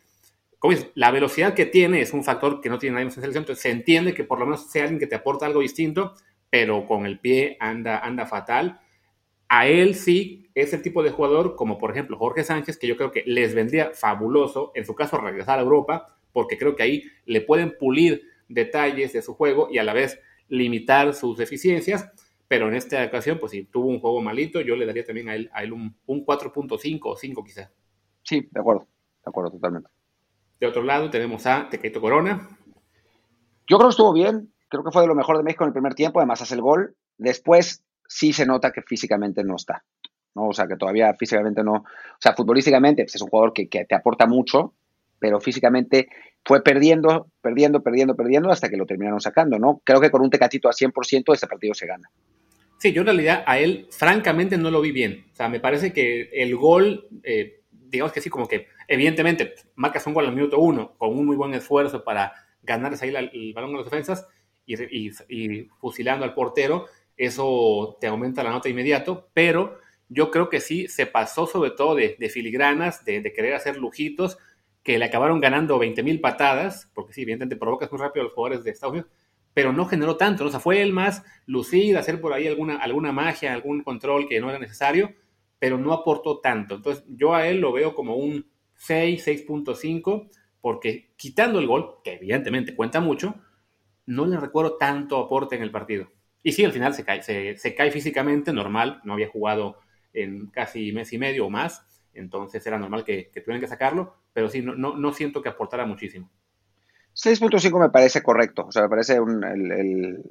Como 0.57 0.71
dices, 0.71 0.89
la 0.95 1.11
velocidad 1.11 1.55
que 1.55 1.65
tiene 1.65 1.99
es 1.99 2.13
un 2.13 2.23
factor 2.23 2.61
que 2.61 2.69
no 2.69 2.80
tiene 2.80 2.93
nadie 2.93 3.07
más 3.07 3.17
en 3.17 3.23
selección, 3.23 3.41
entonces 3.41 3.61
se 3.61 3.71
entiende 3.71 4.13
que 4.13 4.23
por 4.23 4.39
lo 4.39 4.45
menos 4.45 4.71
sea 4.71 4.84
alguien 4.84 5.01
que 5.01 5.07
te 5.07 5.15
aporta 5.15 5.45
algo 5.45 5.59
distinto, 5.59 6.13
pero 6.49 6.86
con 6.86 7.05
el 7.05 7.19
pie 7.19 7.57
anda, 7.59 7.99
anda 7.99 8.25
fatal. 8.25 8.80
A 9.49 9.67
él 9.67 9.95
sí 9.95 10.49
es 10.62 10.74
el 10.74 10.82
tipo 10.82 11.03
de 11.03 11.12
jugador 11.12 11.55
como 11.55 11.78
por 11.78 11.91
ejemplo 11.91 12.18
Jorge 12.18 12.43
Sánchez, 12.43 12.78
que 12.78 12.88
yo 12.88 12.97
creo 12.97 13.12
que 13.12 13.24
les 13.26 13.53
vendría 13.53 13.91
fabuloso, 13.93 14.72
en 14.76 14.86
su 14.86 14.95
caso, 14.95 15.18
regresar 15.18 15.60
a 15.60 15.64
Europa, 15.64 16.18
porque 16.32 16.57
creo 16.57 16.76
que 16.76 16.84
ahí 16.84 17.03
le 17.26 17.41
pueden 17.41 17.78
pulir 17.78 18.24
detalles 18.47 19.14
de 19.14 19.22
su 19.22 19.36
juego 19.36 19.70
y 19.72 19.78
a 19.78 19.84
la 19.84 19.93
vez 19.93 20.20
limitar 20.47 21.14
sus 21.14 21.38
deficiencias 21.38 22.10
pero 22.49 22.68
en 22.68 22.74
esta 22.74 23.05
ocasión, 23.05 23.38
pues 23.39 23.51
si 23.51 23.66
tuvo 23.66 23.88
un 23.89 23.99
juego 23.99 24.22
malito, 24.22 24.60
yo 24.60 24.76
le 24.76 24.88
daría 24.88 25.05
también 25.05 25.30
a 25.30 25.36
él, 25.36 25.51
a 25.53 25.64
él 25.64 25.72
un, 25.72 25.95
un 26.07 26.26
4.5 26.26 26.99
o 27.03 27.16
5 27.16 27.43
quizá. 27.43 27.72
Sí, 28.24 28.49
de 28.51 28.60
acuerdo, 28.60 28.88
de 29.24 29.30
acuerdo 29.30 29.51
totalmente. 29.51 29.88
De 30.60 30.66
otro 30.66 30.82
lado 30.82 31.12
tenemos 31.12 31.45
a 31.45 31.70
Tequeto 31.70 32.01
Corona. 32.01 32.49
Yo 33.68 33.78
creo 33.78 33.89
que 33.89 33.91
estuvo 33.91 34.14
bien, 34.14 34.51
creo 34.68 34.84
que 34.84 34.89
fue 34.89 35.03
de 35.03 35.07
lo 35.07 35.14
mejor 35.14 35.38
de 35.38 35.43
México 35.43 35.64
en 35.64 35.68
el 35.68 35.74
primer 35.74 35.93
tiempo, 35.93 36.20
además 36.20 36.41
hace 36.41 36.55
el 36.55 36.62
gol. 36.62 36.95
Después 37.20 37.84
sí 38.07 38.34
se 38.34 38.47
nota 38.47 38.72
que 38.72 38.82
físicamente 38.82 39.43
no 39.43 39.55
está, 39.55 39.86
¿no? 40.39 40.47
O 40.47 40.53
sea, 40.53 40.67
que 40.67 40.77
todavía 40.77 41.13
físicamente 41.13 41.63
no, 41.63 41.73
o 41.73 41.85
sea, 42.19 42.33
futbolísticamente 42.33 43.03
pues, 43.03 43.15
es 43.15 43.21
un 43.21 43.29
jugador 43.29 43.53
que, 43.53 43.67
que 43.67 43.85
te 43.85 43.95
aporta 43.95 44.25
mucho, 44.25 44.73
pero 45.19 45.39
físicamente 45.39 46.07
fue 46.45 46.63
perdiendo, 46.63 47.29
perdiendo, 47.41 47.83
perdiendo, 47.83 48.15
perdiendo 48.15 48.49
hasta 48.49 48.69
que 48.69 48.77
lo 48.77 48.85
terminaron 48.85 49.19
sacando, 49.19 49.59
¿no? 49.59 49.81
Creo 49.83 49.99
que 49.99 50.09
con 50.09 50.21
un 50.21 50.29
Tecatito 50.29 50.69
a 50.69 50.71
100% 50.71 51.33
ese 51.33 51.47
partido 51.47 51.73
se 51.73 51.85
gana. 51.85 52.09
Sí, 52.77 52.93
yo 52.93 53.01
en 53.01 53.07
realidad 53.07 53.43
a 53.45 53.59
él, 53.59 53.87
francamente, 53.91 54.57
no 54.57 54.71
lo 54.71 54.79
vi 54.79 54.91
bien. 54.91 55.25
O 55.33 55.35
sea, 55.35 55.49
me 55.49 55.59
parece 55.59 55.91
que 55.91 56.29
el 56.31 56.55
gol, 56.55 57.09
eh, 57.23 57.61
digamos 57.71 58.13
que 58.13 58.21
sí, 58.21 58.29
como 58.29 58.47
que, 58.47 58.67
evidentemente, 58.87 59.55
marcas 59.75 60.07
un 60.07 60.13
gol 60.13 60.25
al 60.25 60.33
minuto 60.33 60.59
uno, 60.59 60.95
con 60.97 61.09
un 61.09 61.25
muy 61.25 61.35
buen 61.35 61.53
esfuerzo 61.53 62.03
para 62.05 62.33
ganarles 62.63 63.01
ahí 63.01 63.11
la, 63.11 63.19
el 63.19 63.53
balón 63.53 63.73
a 63.73 63.77
las 63.77 63.85
defensas 63.85 64.27
y, 64.65 64.81
y, 64.81 65.11
y, 65.27 65.63
fusilando 65.79 66.23
al 66.23 66.33
portero, 66.33 66.85
eso 67.17 67.97
te 67.99 68.07
aumenta 68.07 68.43
la 68.43 68.51
nota 68.51 68.69
inmediato, 68.69 69.29
pero 69.33 69.77
yo 70.10 70.32
creo 70.32 70.49
que 70.49 70.60
sí 70.60 70.88
se 70.88 71.05
pasó 71.05 71.45
sobre 71.45 71.72
todo 71.72 71.95
de, 71.95 72.30
filigranas, 72.30 73.05
de, 73.05 73.22
querer 73.32 73.53
hacer 73.53 73.78
lujitos, 73.78 74.38
que 74.84 74.97
le 74.97 75.05
acabaron 75.05 75.39
ganando 75.39 75.78
20 75.78 76.01
mil 76.03 76.20
patadas, 76.20 76.89
porque 76.93 77.14
sí, 77.14 77.22
evidentemente 77.22 77.55
provocas 77.55 77.91
muy 77.91 78.01
rápido 78.01 78.22
a 78.22 78.24
los 78.26 78.34
jugadores 78.34 78.64
de 78.64 78.72
Estados 78.72 78.93
Unidos, 78.93 79.12
pero 79.53 79.72
no 79.72 79.86
generó 79.86 80.18
tanto, 80.18 80.43
¿no? 80.43 80.49
o 80.49 80.51
sea, 80.51 80.60
fue 80.60 80.82
el 80.82 80.93
más 80.93 81.24
lucido, 81.45 81.99
hacer 81.99 82.20
por 82.20 82.34
ahí 82.34 82.47
alguna, 82.47 82.78
alguna 82.78 83.12
magia, 83.12 83.53
algún 83.53 83.84
control 83.84 84.28
que 84.28 84.39
no 84.39 84.49
era 84.49 84.57
necesario, 84.57 85.14
pero 85.60 85.78
no 85.78 85.93
aportó 85.93 86.39
tanto. 86.39 86.76
Entonces, 86.76 87.03
yo 87.10 87.36
a 87.36 87.47
él 87.47 87.60
lo 87.60 87.72
veo 87.72 87.93
como 87.93 88.16
un 88.16 88.49
6, 88.76 89.28
6.5, 89.28 90.30
porque 90.62 91.12
quitando 91.18 91.60
el 91.60 91.68
gol, 91.68 91.97
que 92.03 92.14
evidentemente 92.14 92.76
cuenta 92.76 92.99
mucho, 92.99 93.36
no 94.05 94.26
le 94.26 94.38
recuerdo 94.38 94.78
tanto 94.78 95.18
aporte 95.18 95.55
en 95.55 95.62
el 95.62 95.72
partido. 95.72 96.10
Y 96.41 96.53
sí, 96.53 96.64
al 96.64 96.72
final 96.72 96.93
se 96.93 97.03
cae, 97.03 97.22
se, 97.22 97.57
se 97.57 97.76
cae 97.76 97.91
físicamente, 97.91 98.53
normal, 98.53 99.01
no 99.03 99.14
había 99.14 99.28
jugado 99.28 99.78
en 100.14 100.47
casi 100.47 100.91
mes 100.91 101.12
y 101.14 101.18
medio 101.18 101.45
o 101.45 101.49
más, 101.49 101.86
entonces 102.14 102.66
era 102.66 102.78
normal 102.78 103.03
que, 103.03 103.30
que 103.32 103.41
tuvieran 103.41 103.62
que 103.62 103.68
sacarlo, 103.68 104.16
pero 104.34 104.49
sí, 104.49 104.62
no, 104.62 104.76
no, 104.76 104.95
no 104.95 105.14
siento 105.14 105.41
que 105.41 105.49
aportara 105.49 105.86
muchísimo. 105.86 106.30
6.5 107.16 107.80
me 107.80 107.89
parece 107.89 108.24
correcto, 108.24 108.66
o 108.68 108.72
sea, 108.72 108.84
me 108.84 108.89
parece 108.89 109.20
un, 109.20 109.43
el, 109.43 109.72
el, 109.72 110.24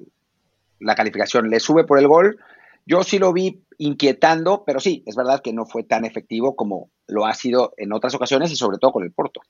la 0.81 0.95
calificación. 0.95 1.51
Le 1.51 1.61
sube 1.61 1.85
por 1.85 1.99
el 1.99 2.09
gol. 2.09 2.39
Yo 2.87 3.03
sí 3.05 3.19
lo 3.19 3.33
vi 3.33 3.63
inquietando, 3.79 4.65
pero 4.65 4.81
sí, 4.81 5.03
es 5.07 5.15
verdad 5.15 5.43
que 5.43 5.53
no 5.53 5.67
fue 5.67 5.85
tan 5.85 6.05
efectivo 6.05 6.57
como 6.57 6.91
lo 7.07 7.27
ha 7.27 7.35
sido 7.35 7.75
en 7.77 7.93
otras 7.93 8.15
ocasiones 8.15 8.51
y 8.51 8.57
sobre 8.57 8.79
todo 8.79 8.93
con 8.93 9.05
el 9.05 9.13
Porto. 9.13 9.41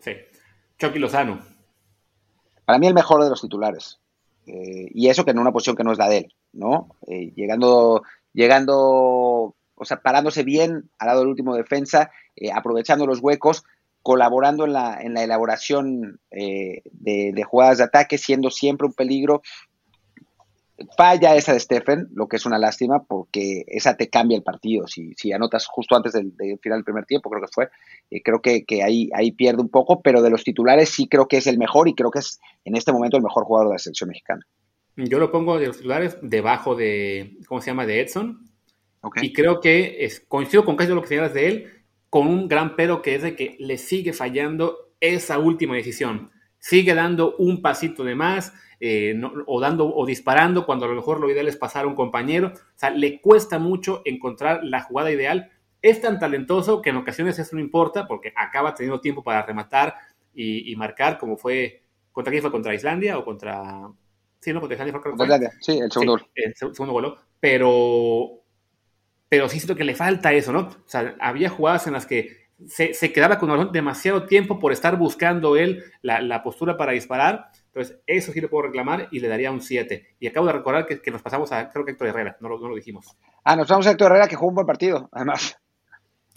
Sí. 0.00 0.12
Chucky 0.78 0.98
Lozano. 0.98 1.40
Para 2.64 2.78
mí 2.78 2.86
el 2.86 2.94
mejor 2.94 3.22
de 3.22 3.30
los 3.30 3.40
titulares. 3.40 4.00
Eh, 4.46 4.88
y 4.92 5.08
eso 5.08 5.24
que 5.24 5.30
en 5.30 5.38
una 5.38 5.52
posición 5.52 5.76
que 5.76 5.84
no 5.84 5.92
es 5.92 5.98
la 5.98 6.08
de 6.08 6.18
él, 6.18 6.34
¿no? 6.52 6.96
Eh, 7.06 7.32
llegando, 7.36 8.02
llegando, 8.32 9.54
o 9.74 9.84
sea, 9.84 10.00
parándose 10.00 10.42
bien 10.42 10.90
al 10.98 11.06
lado 11.08 11.20
del 11.20 11.28
último 11.28 11.54
defensa, 11.56 12.10
eh, 12.36 12.50
aprovechando 12.52 13.06
los 13.06 13.20
huecos, 13.20 13.64
colaborando 14.02 14.64
en 14.64 14.72
la, 14.72 15.00
en 15.00 15.14
la 15.14 15.22
elaboración 15.22 16.20
eh, 16.30 16.82
de, 16.92 17.44
jugadas 17.44 17.78
de 17.78 17.84
ataque, 17.84 18.18
siendo 18.18 18.50
siempre 18.50 18.86
un 18.86 18.94
peligro. 18.94 19.42
Falla 20.96 21.36
esa 21.36 21.52
de 21.52 21.60
Stephen, 21.60 22.08
lo 22.12 22.26
que 22.26 22.36
es 22.36 22.46
una 22.46 22.58
lástima, 22.58 23.04
porque 23.04 23.64
esa 23.68 23.96
te 23.96 24.08
cambia 24.08 24.36
el 24.36 24.42
partido. 24.42 24.88
Si, 24.88 25.14
si 25.14 25.32
anotas 25.32 25.66
justo 25.66 25.94
antes 25.94 26.12
del, 26.12 26.36
del, 26.36 26.58
final 26.58 26.78
del 26.78 26.84
primer 26.84 27.06
tiempo, 27.06 27.30
creo 27.30 27.42
que 27.42 27.52
fue, 27.52 27.68
eh, 28.10 28.20
creo 28.22 28.40
que, 28.42 28.64
que, 28.64 28.82
ahí, 28.82 29.08
ahí 29.14 29.30
pierde 29.30 29.62
un 29.62 29.68
poco, 29.68 30.02
pero 30.02 30.22
de 30.22 30.30
los 30.30 30.42
titulares 30.42 30.88
sí 30.88 31.06
creo 31.06 31.28
que 31.28 31.36
es 31.36 31.46
el 31.46 31.58
mejor 31.58 31.88
y 31.88 31.94
creo 31.94 32.10
que 32.10 32.18
es 32.18 32.40
en 32.64 32.76
este 32.76 32.92
momento 32.92 33.16
el 33.16 33.22
mejor 33.22 33.44
jugador 33.44 33.68
de 33.68 33.74
la 33.74 33.78
selección 33.78 34.08
mexicana. 34.08 34.44
Yo 34.96 35.18
lo 35.18 35.30
pongo 35.30 35.58
de 35.58 35.68
los 35.68 35.76
titulares 35.76 36.18
debajo 36.20 36.74
de, 36.74 37.38
¿cómo 37.46 37.60
se 37.60 37.70
llama?, 37.70 37.86
de 37.86 38.00
Edson. 38.00 38.51
Okay. 39.02 39.26
Y 39.26 39.32
creo 39.32 39.60
que 39.60 40.04
es, 40.04 40.20
coincido 40.20 40.64
con 40.64 40.76
casi 40.76 40.92
lo 40.92 41.02
que 41.02 41.08
señalas 41.08 41.34
de 41.34 41.48
él, 41.48 41.84
con 42.08 42.26
un 42.26 42.48
gran 42.48 42.76
pero 42.76 43.02
que 43.02 43.14
es 43.14 43.22
de 43.22 43.34
que 43.34 43.56
le 43.58 43.78
sigue 43.78 44.12
fallando 44.12 44.92
esa 45.00 45.38
última 45.38 45.74
decisión. 45.74 46.30
Sigue 46.58 46.94
dando 46.94 47.36
un 47.36 47.60
pasito 47.60 48.04
de 48.04 48.14
más, 48.14 48.52
eh, 48.78 49.14
no, 49.16 49.32
o 49.46 49.60
dando 49.60 49.92
o 49.94 50.06
disparando 50.06 50.64
cuando 50.64 50.84
a 50.84 50.88
lo 50.88 50.94
mejor 50.94 51.20
lo 51.20 51.30
ideal 51.30 51.48
es 51.48 51.56
pasar 51.56 51.84
a 51.84 51.88
un 51.88 51.94
compañero. 51.94 52.52
O 52.54 52.78
sea, 52.78 52.90
le 52.90 53.20
cuesta 53.20 53.58
mucho 53.58 54.02
encontrar 54.04 54.62
la 54.62 54.82
jugada 54.82 55.10
ideal. 55.10 55.50
Es 55.80 56.00
tan 56.00 56.18
talentoso 56.18 56.82
que 56.82 56.90
en 56.90 56.96
ocasiones 56.96 57.38
eso 57.38 57.56
no 57.56 57.62
importa 57.62 58.06
porque 58.06 58.32
acaba 58.36 58.74
teniendo 58.74 59.00
tiempo 59.00 59.24
para 59.24 59.46
rematar 59.46 59.94
y, 60.34 60.70
y 60.70 60.76
marcar, 60.76 61.18
como 61.18 61.36
fue. 61.36 61.82
¿Contra 62.12 62.30
quién 62.30 62.42
fue? 62.42 62.52
¿Contra 62.52 62.74
Islandia 62.74 63.18
o 63.18 63.24
contra.? 63.24 63.88
Sí, 64.38 64.52
no, 64.52 64.60
contra 64.60 64.74
Islandia 64.74 64.92
fue 64.92 65.10
contra 65.10 65.26
Islandia, 65.26 65.52
sí, 65.60 65.78
el 65.78 65.90
segundo 65.90 66.18
sí, 66.18 66.26
El 66.34 66.54
segundo 66.54 66.92
gol. 66.92 67.16
Pero 67.40 68.41
pero 69.32 69.48
sí 69.48 69.58
siento 69.58 69.74
que 69.74 69.84
le 69.84 69.94
falta 69.94 70.30
eso, 70.34 70.52
¿no? 70.52 70.58
O 70.58 70.84
sea, 70.84 71.16
había 71.18 71.48
jugadas 71.48 71.86
en 71.86 71.94
las 71.94 72.04
que 72.04 72.50
se, 72.66 72.92
se 72.92 73.14
quedaba 73.14 73.38
con 73.38 73.48
el 73.48 73.56
balón 73.56 73.72
demasiado 73.72 74.26
tiempo 74.26 74.58
por 74.58 74.72
estar 74.72 74.98
buscando 74.98 75.56
él 75.56 75.82
la, 76.02 76.20
la, 76.20 76.42
postura 76.42 76.76
para 76.76 76.92
disparar. 76.92 77.46
Entonces, 77.68 77.98
eso 78.06 78.30
sí 78.30 78.42
le 78.42 78.48
puedo 78.48 78.64
reclamar 78.64 79.08
y 79.10 79.20
le 79.20 79.28
daría 79.28 79.50
un 79.50 79.62
7. 79.62 80.16
Y 80.20 80.26
acabo 80.26 80.48
de 80.48 80.52
recordar 80.52 80.84
que, 80.84 81.00
que, 81.00 81.10
nos 81.10 81.22
pasamos 81.22 81.50
a, 81.50 81.70
creo 81.70 81.82
que 81.82 81.92
Héctor 81.92 82.08
Herrera, 82.08 82.36
no 82.40 82.50
lo, 82.50 82.58
no 82.58 82.68
lo 82.68 82.74
dijimos. 82.74 83.16
Ah, 83.42 83.56
nos 83.56 83.66
pasamos 83.68 83.86
a 83.86 83.92
Héctor 83.92 84.10
Herrera 84.10 84.28
que 84.28 84.36
jugó 84.36 84.50
un 84.50 84.56
buen 84.56 84.66
partido, 84.66 85.08
además. 85.12 85.56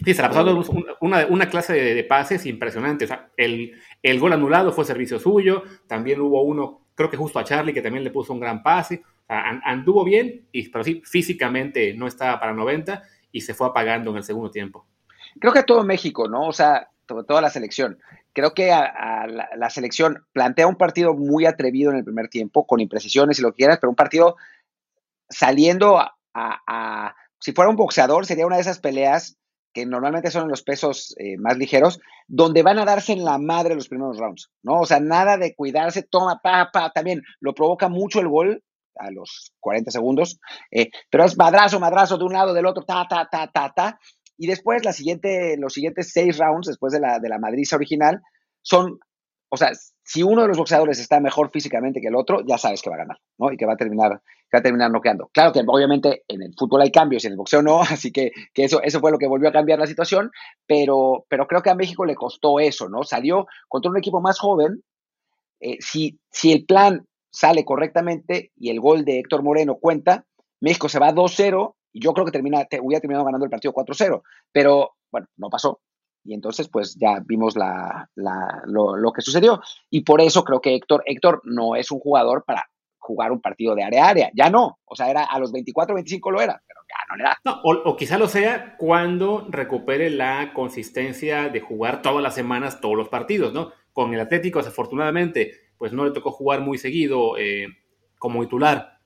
Sí, 0.02 0.14
se 0.14 0.22
la 0.22 0.30
pasó 0.30 0.64
una, 1.02 1.26
una 1.26 1.50
clase 1.50 1.74
de, 1.74 1.94
de, 1.94 2.04
pases 2.04 2.46
impresionante. 2.46 3.04
O 3.04 3.08
sea, 3.08 3.28
el, 3.36 3.78
el 4.02 4.18
gol 4.18 4.32
anulado 4.32 4.72
fue 4.72 4.86
servicio 4.86 5.18
suyo. 5.18 5.64
También 5.86 6.22
hubo 6.22 6.40
uno, 6.44 6.86
creo 6.94 7.10
que 7.10 7.18
justo 7.18 7.38
a 7.38 7.44
Charlie, 7.44 7.74
que 7.74 7.82
también 7.82 8.04
le 8.04 8.10
puso 8.10 8.32
un 8.32 8.40
gran 8.40 8.62
pase 8.62 9.02
anduvo 9.28 10.04
bien, 10.04 10.46
pero 10.72 10.84
sí, 10.84 11.02
físicamente 11.04 11.94
no 11.94 12.06
estaba 12.06 12.38
para 12.38 12.52
90 12.52 13.02
y 13.32 13.40
se 13.40 13.54
fue 13.54 13.66
apagando 13.66 14.10
en 14.10 14.18
el 14.18 14.24
segundo 14.24 14.50
tiempo. 14.50 14.86
creo 15.40 15.52
que 15.52 15.62
todo 15.62 15.84
México, 15.84 16.28
¿no? 16.28 16.46
O 16.46 16.52
sea, 16.52 16.88
toda 17.06 17.40
la 17.40 17.50
selección. 17.50 17.98
Creo 18.32 18.52
que 18.54 18.66
la, 18.68 19.70
selección 19.70 20.26
plantea 20.32 20.66
un 20.66 20.76
partido 20.76 21.14
muy 21.14 21.46
atrevido 21.46 21.90
en 21.90 21.98
el 21.98 22.04
primer 22.04 22.28
tiempo, 22.28 22.66
con 22.66 22.80
imprecisiones 22.80 23.38
y 23.38 23.42
lo 23.42 23.52
que 23.52 23.58
quieras, 23.58 23.78
pero 23.80 23.90
un 23.90 23.96
partido 23.96 24.36
saliendo 25.28 25.98
a, 26.34 27.14
si 27.38 27.52
fuera 27.52 27.70
un 27.70 27.76
boxeador, 27.76 28.26
sería 28.26 28.46
una 28.46 28.56
de 28.56 28.62
esas 28.62 28.78
peleas 28.78 29.38
que 29.72 29.86
normalmente 29.86 30.30
son 30.30 30.44
en 30.44 30.48
los 30.48 30.62
pesos 30.62 31.14
eh, 31.18 31.36
más 31.36 31.58
ligeros, 31.58 32.00
donde 32.26 32.62
van 32.62 32.78
a 32.78 32.86
darse 32.86 33.12
en 33.12 33.24
la 33.24 33.36
madre 33.38 33.74
los 33.74 33.88
primeros 33.88 34.16
rounds, 34.16 34.50
¿no? 34.62 34.80
O 34.80 34.86
sea, 34.86 35.00
nada 35.00 35.36
de 35.36 35.54
cuidarse, 35.54 36.02
toma, 36.02 36.40
pa, 36.42 36.70
pa, 36.72 36.90
también 36.92 37.22
lo 37.40 37.54
provoca 37.54 37.88
mucho 37.88 38.20
el 38.20 38.28
gol 38.28 38.62
a 38.98 39.10
los 39.10 39.52
40 39.60 39.90
segundos, 39.90 40.38
eh, 40.70 40.90
pero 41.10 41.24
es 41.24 41.36
madrazo, 41.36 41.80
madrazo 41.80 42.18
de 42.18 42.24
un 42.24 42.32
lado, 42.32 42.54
del 42.54 42.66
otro, 42.66 42.84
ta, 42.84 43.06
ta, 43.08 43.28
ta, 43.30 43.48
ta, 43.48 43.72
ta, 43.74 43.98
y 44.38 44.46
después 44.46 44.84
la 44.84 44.92
siguiente, 44.92 45.56
los 45.58 45.72
siguientes 45.72 46.10
seis 46.12 46.38
rounds, 46.38 46.66
después 46.66 46.92
de 46.92 47.00
la, 47.00 47.18
de 47.18 47.28
la 47.28 47.38
madriza 47.38 47.76
original, 47.76 48.20
son, 48.62 48.98
o 49.48 49.56
sea, 49.56 49.70
si 50.04 50.22
uno 50.22 50.42
de 50.42 50.48
los 50.48 50.58
boxeadores 50.58 50.98
está 50.98 51.20
mejor 51.20 51.50
físicamente 51.50 52.00
que 52.00 52.08
el 52.08 52.16
otro, 52.16 52.44
ya 52.46 52.58
sabes 52.58 52.82
que 52.82 52.90
va 52.90 52.96
a 52.96 53.00
ganar, 53.00 53.18
¿no? 53.38 53.50
Y 53.50 53.56
que 53.56 53.66
va 53.66 53.72
a 53.72 53.76
terminar, 53.76 54.20
que 54.50 54.56
va 54.56 54.60
a 54.60 54.62
terminar 54.62 54.90
noqueando. 54.90 55.30
Claro 55.32 55.52
que 55.52 55.62
obviamente 55.66 56.24
en 56.28 56.42
el 56.42 56.54
fútbol 56.56 56.82
hay 56.82 56.90
cambios 56.90 57.24
y 57.24 57.28
en 57.28 57.32
el 57.32 57.38
boxeo 57.38 57.62
no, 57.62 57.80
así 57.82 58.12
que, 58.12 58.32
que, 58.52 58.64
eso, 58.64 58.82
eso 58.82 59.00
fue 59.00 59.10
lo 59.10 59.18
que 59.18 59.26
volvió 59.26 59.48
a 59.48 59.52
cambiar 59.52 59.78
la 59.78 59.86
situación, 59.86 60.30
pero, 60.66 61.24
pero 61.28 61.46
creo 61.46 61.62
que 61.62 61.70
a 61.70 61.74
México 61.74 62.04
le 62.04 62.14
costó 62.14 62.60
eso, 62.60 62.88
¿no? 62.88 63.02
Salió 63.04 63.46
contra 63.68 63.90
un 63.90 63.98
equipo 63.98 64.20
más 64.20 64.38
joven. 64.38 64.82
Eh, 65.58 65.78
si, 65.80 66.18
si 66.30 66.52
el 66.52 66.66
plan 66.66 67.06
sale 67.36 67.66
correctamente 67.66 68.50
y 68.56 68.70
el 68.70 68.80
gol 68.80 69.04
de 69.04 69.18
Héctor 69.18 69.42
Moreno 69.42 69.76
cuenta, 69.76 70.24
México 70.58 70.88
se 70.88 70.98
va 70.98 71.12
2-0 71.12 71.74
y 71.92 72.00
yo 72.00 72.14
creo 72.14 72.24
que 72.24 72.32
termina, 72.32 72.64
te, 72.64 72.80
hubiera 72.80 73.02
terminado 73.02 73.26
ganando 73.26 73.44
el 73.44 73.50
partido 73.50 73.74
4-0, 73.74 74.22
pero 74.50 74.92
bueno, 75.12 75.26
no 75.36 75.50
pasó. 75.50 75.80
Y 76.24 76.32
entonces, 76.32 76.68
pues 76.70 76.96
ya 76.98 77.22
vimos 77.26 77.54
la, 77.54 78.08
lo, 78.14 79.12
que 79.12 79.20
sucedió. 79.20 79.60
Y 79.90 80.00
por 80.00 80.22
eso 80.22 80.44
creo 80.44 80.62
que 80.62 80.74
Héctor, 80.74 81.02
Héctor 81.04 81.42
no 81.44 81.76
es 81.76 81.90
un 81.90 82.00
jugador 82.00 82.42
para 82.42 82.64
jugar 82.96 83.30
un 83.30 83.42
partido 83.42 83.74
de 83.74 83.84
área 83.84 84.06
a 84.06 84.08
área. 84.08 84.30
Ya 84.34 84.48
no. 84.48 84.78
O 84.86 84.96
sea, 84.96 85.10
era 85.10 85.24
a 85.24 85.38
los 85.38 85.52
24, 85.52 85.94
25 85.94 86.30
lo 86.30 86.40
era, 86.40 86.60
pero 86.66 86.80
ya 86.88 86.96
no 87.10 87.16
le 87.16 87.22
da. 87.22 87.60
O, 87.62 87.90
o, 87.90 87.96
quizá 87.96 88.16
lo 88.16 88.28
sea 88.28 88.76
cuando 88.78 89.46
recupere 89.50 90.08
la 90.08 90.54
consistencia 90.54 91.50
de 91.50 91.60
jugar 91.60 92.00
todas 92.00 92.22
las 92.22 92.34
semanas 92.34 92.80
todos 92.80 92.96
los 92.96 93.10
partidos, 93.10 93.52
¿no? 93.52 93.72
Con 93.92 94.12
el 94.14 94.20
Atlético, 94.20 94.58
desafortunadamente, 94.58 95.65
pues 95.78 95.92
no 95.92 96.04
le 96.04 96.12
tocó 96.12 96.30
jugar 96.30 96.60
muy 96.60 96.78
seguido 96.78 97.36
eh, 97.38 97.66
como 98.18 98.42
titular 98.42 98.96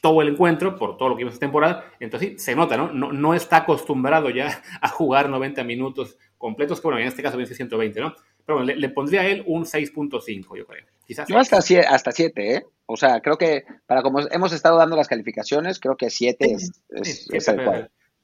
todo 0.00 0.22
el 0.22 0.28
encuentro 0.28 0.76
por 0.76 0.96
todo 0.96 1.08
lo 1.08 1.16
que 1.16 1.20
vimos 1.20 1.34
esta 1.34 1.46
temporada. 1.46 1.92
Entonces 2.00 2.30
sí, 2.30 2.38
se 2.38 2.54
nota, 2.54 2.76
¿no? 2.76 2.92
¿no? 2.92 3.12
No 3.12 3.34
está 3.34 3.58
acostumbrado 3.58 4.30
ya 4.30 4.62
a 4.80 4.88
jugar 4.88 5.28
90 5.28 5.64
minutos 5.64 6.16
completos, 6.38 6.80
que 6.80 6.86
bueno, 6.86 7.00
en 7.00 7.08
este 7.08 7.22
caso 7.22 7.36
vence 7.36 7.54
120, 7.54 8.00
¿no? 8.00 8.14
Pero 8.44 8.58
bueno, 8.58 8.72
le, 8.74 8.88
pondría 8.90 9.22
a 9.22 9.26
él 9.26 9.42
un 9.46 9.64
6.5, 9.64 10.56
yo 10.56 10.66
creo. 10.66 10.86
Quizás 11.04 11.28
Yo 11.28 11.38
hasta 11.38 11.60
7, 11.60 11.86
hasta 11.88 12.12
7, 12.12 12.54
¿eh? 12.54 12.66
O 12.86 12.96
sea, 12.96 13.20
creo 13.20 13.36
que 13.36 13.64
para 13.86 14.02
como 14.02 14.20
hemos 14.20 14.52
estado 14.52 14.78
dando 14.78 14.96
las 14.96 15.08
calificaciones, 15.08 15.80
creo 15.80 15.96
que 15.96 16.10
7 16.10 16.52
es, 16.52 16.82
es, 16.90 17.24
sí, 17.24 17.38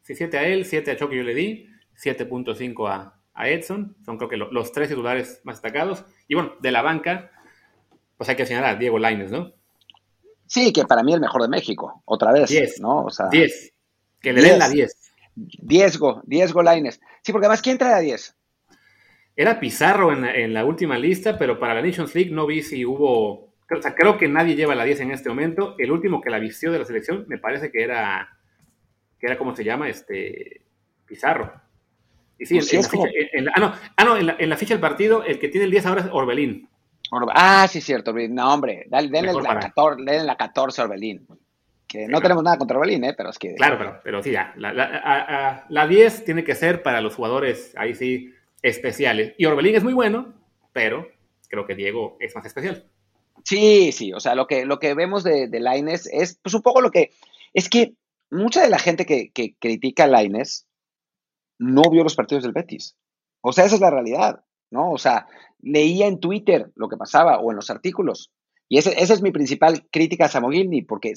Sí, 0.03 0.15
7 0.17 0.39
a 0.39 0.47
él, 0.47 0.65
7 0.65 0.91
a 0.91 0.97
Chucky 0.97 1.17
yo 1.17 1.23
le 1.23 1.35
di, 1.35 1.69
7.5 2.01 2.89
a, 2.89 3.21
a 3.35 3.49
Edson, 3.49 3.97
son 4.05 4.19
creo 4.19 4.29
que 4.29 4.37
los 4.37 4.73
tres 4.73 4.89
titulares 4.89 5.41
más 5.45 5.57
destacados. 5.57 6.05
Y 6.29 6.35
bueno, 6.35 6.55
de 6.61 6.73
la 6.73 6.83
banca, 6.83 7.31
pues 8.23 8.29
hay 8.29 8.37
que 8.37 8.47
señalar 8.47 8.77
a 8.77 8.79
Diego 8.79 9.01
Laines, 9.01 9.33
¿no? 9.33 9.53
Sí, 10.47 10.73
que 10.73 10.85
para 10.85 11.03
mí 11.03 11.13
el 11.13 11.21
mejor 11.21 11.43
de 11.43 11.49
México, 11.49 12.05
otra 12.05 12.31
vez. 12.31 12.49
10, 12.49 12.81
¿no? 12.81 13.07
O 13.07 13.11
sea, 13.11 13.27
10. 13.29 13.73
Que 14.21 14.33
le 14.33 14.43
den 14.43 14.61
la 14.61 14.69
10. 14.69 14.97
10 15.35 15.99
go, 15.99 16.23
10 16.25 16.55
lines. 16.55 17.01
Sí, 17.21 17.33
porque 17.33 17.47
además, 17.47 17.63
¿quién 17.63 17.79
trae 17.79 17.95
a 17.95 17.99
10? 17.99 18.37
Era 19.35 19.59
Pizarro 19.59 20.13
en, 20.13 20.55
la 20.55 20.65
última 20.65 20.97
lista, 20.99 21.37
pero 21.37 21.59
para 21.59 21.75
la 21.75 21.83
Nations 21.83 22.15
League 22.15 22.31
no 22.31 22.47
vi 22.47 22.63
si 22.63 22.87
hubo. 22.87 23.53
O 23.69 23.83
sea, 23.83 23.97
creo 23.97 24.17
que 24.17 24.29
nadie 24.29 24.55
lleva 24.55 24.77
la 24.77 24.85
10 24.85 25.01
en 25.01 25.11
este 25.11 25.29
momento. 25.29 25.75
El 25.79 25.91
último 25.91 26.21
que 26.21 26.31
la 26.31 26.39
vistió 26.39 26.71
de 26.71 26.79
la 26.79 26.85
selección 26.85 27.25
me 27.27 27.39
parece 27.39 27.73
que 27.73 27.83
era. 27.83 28.39
que 29.19 29.27
era, 29.27 29.37
¿cómo 29.37 29.57
se 29.57 29.65
llama? 29.65 29.89
Este. 29.89 30.63
Pizarro. 31.07 31.61
Y 32.39 32.47
sí, 32.47 32.61
pues 32.61 32.89
en, 33.33 33.47
la, 33.47 33.53
ah, 33.57 33.61
no, 33.61 33.75
ah, 33.97 34.05
no 34.05 34.17
en, 34.17 34.27
la, 34.27 34.37
en 34.39 34.49
la 34.49 34.57
ficha 34.57 34.75
del 34.75 34.81
partido, 34.81 35.25
el 35.25 35.41
que 35.41 35.49
tiene 35.49 35.65
el 35.65 35.73
10 35.73 35.87
ahora 35.87 36.03
es 36.03 36.09
Orbelín. 36.13 36.69
Ah, 37.35 37.69
sí, 37.69 37.81
cierto, 37.81 38.11
Orbelín. 38.11 38.35
No, 38.35 38.53
hombre, 38.53 38.87
denle 38.89 39.33
la, 39.35 39.59
14, 39.59 40.25
la 40.25 40.37
14 40.37 40.83
Orbelín. 40.83 41.27
Que 41.87 42.09
no 42.09 42.23
tenemos 42.23 42.43
nada 42.43 42.57
contra 42.57 42.79
Orbelín, 42.79 43.05
¿eh? 43.05 43.15
Pero 43.15 43.31
es 43.31 43.39
que. 43.39 43.55
Claro, 43.55 43.77
pero, 43.77 44.01
pero 44.03 44.23
sí, 44.23 44.33
ya. 44.33 44.55
La, 44.57 44.73
la, 45.69 45.87
10 45.87 46.25
tiene 46.25 46.43
que 46.43 46.55
ser 46.55 46.83
para 46.83 47.03
los 47.03 47.15
jugadores, 47.15 47.75
ahí 47.77 47.95
sí, 47.95 48.33
especiales. 48.63 49.35
Y 49.37 49.45
Orbelín 49.45 49.75
es 49.75 49.85
muy 49.85 49.93
bueno, 49.93 50.33
pero 50.73 51.07
creo 51.49 51.67
que 51.67 51.75
Diego 51.75 52.17
es 52.19 52.35
más 52.35 52.47
especial. 52.47 52.87
Sí, 53.45 53.93
sí. 53.93 54.15
O 54.15 54.21
sea, 54.21 54.35
lo 54.35 54.47
que, 54.47 54.65
lo 54.65 54.79
que 54.79 54.95
vemos 54.95 55.23
de, 55.23 55.49
de 55.49 55.61
Laines 55.61 56.09
es, 56.11 56.39
pues, 56.43 56.55
un 56.55 56.63
poco 56.63 56.81
lo 56.81 56.91
que. 56.91 57.11
Es 57.53 57.69
que 57.69 57.95
mucha 58.31 58.63
de 58.63 58.71
la 58.71 58.79
gente 58.79 59.05
que, 59.05 59.31
que 59.33 59.55
critica 59.59 60.05
a 60.05 60.07
Laines 60.07 60.67
no 61.59 61.83
vio 61.91 62.05
los 62.05 62.17
partidos 62.17 62.45
del 62.45 62.53
Betis. 62.53 62.97
O 63.43 63.53
sea, 63.53 63.67
esa 63.67 63.75
es 63.75 63.81
la 63.83 63.91
realidad. 63.91 64.43
¿No? 64.73 64.91
O 64.91 64.99
sea, 64.99 65.29
leía 65.61 66.07
en 66.07 66.19
Twitter 66.19 66.73
lo 66.75 66.89
que 66.89 66.97
pasaba 66.97 67.39
o 67.39 67.51
en 67.51 67.57
los 67.57 67.71
artículos. 67.71 68.33
Y 68.69 68.79
esa 68.79 68.91
es 68.91 69.23
mi 69.23 69.31
principal 69.31 69.87
crítica 69.91 70.25
a 70.25 70.29
Samogilny, 70.29 70.83
porque 70.83 71.13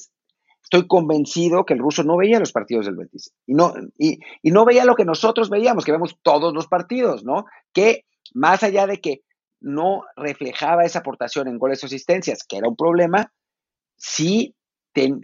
estoy 0.61 0.87
convencido 0.87 1.65
que 1.65 1.73
el 1.73 1.79
ruso 1.79 2.03
no 2.03 2.17
veía 2.17 2.39
los 2.39 2.51
partidos 2.51 2.85
del 2.85 2.97
Betis. 2.97 3.33
Y 3.47 3.53
no, 3.53 3.73
y, 3.97 4.19
no 4.43 4.65
veía 4.65 4.83
lo 4.83 4.95
que 4.95 5.05
nosotros 5.05 5.49
veíamos, 5.49 5.85
que 5.85 5.93
vemos 5.93 6.17
todos 6.21 6.53
los 6.53 6.67
partidos, 6.67 7.23
¿no? 7.23 7.45
Que 7.71 8.05
más 8.33 8.61
allá 8.61 8.87
de 8.87 8.99
que 8.99 9.21
no 9.61 10.03
reflejaba 10.17 10.83
esa 10.83 10.99
aportación 10.99 11.47
en 11.47 11.57
goles 11.57 11.81
o 11.81 11.85
asistencias, 11.85 12.43
que 12.47 12.57
era 12.57 12.67
un 12.67 12.75
problema, 12.75 13.31
sí 13.95 14.53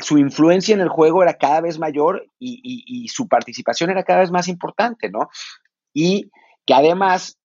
su 0.02 0.18
influencia 0.18 0.76
en 0.76 0.82
el 0.82 0.90
juego 0.90 1.24
era 1.24 1.36
cada 1.36 1.62
vez 1.62 1.80
mayor 1.80 2.26
y, 2.40 2.62
y, 2.86 3.08
su 3.08 3.30
participación 3.30 3.90
era 3.90 4.04
cada 4.04 4.20
vez 4.20 4.30
más 4.30 4.50
importante, 4.50 5.10
¿no? 5.10 5.30
Y 5.94 6.30
que 6.66 6.74
además 6.74 7.38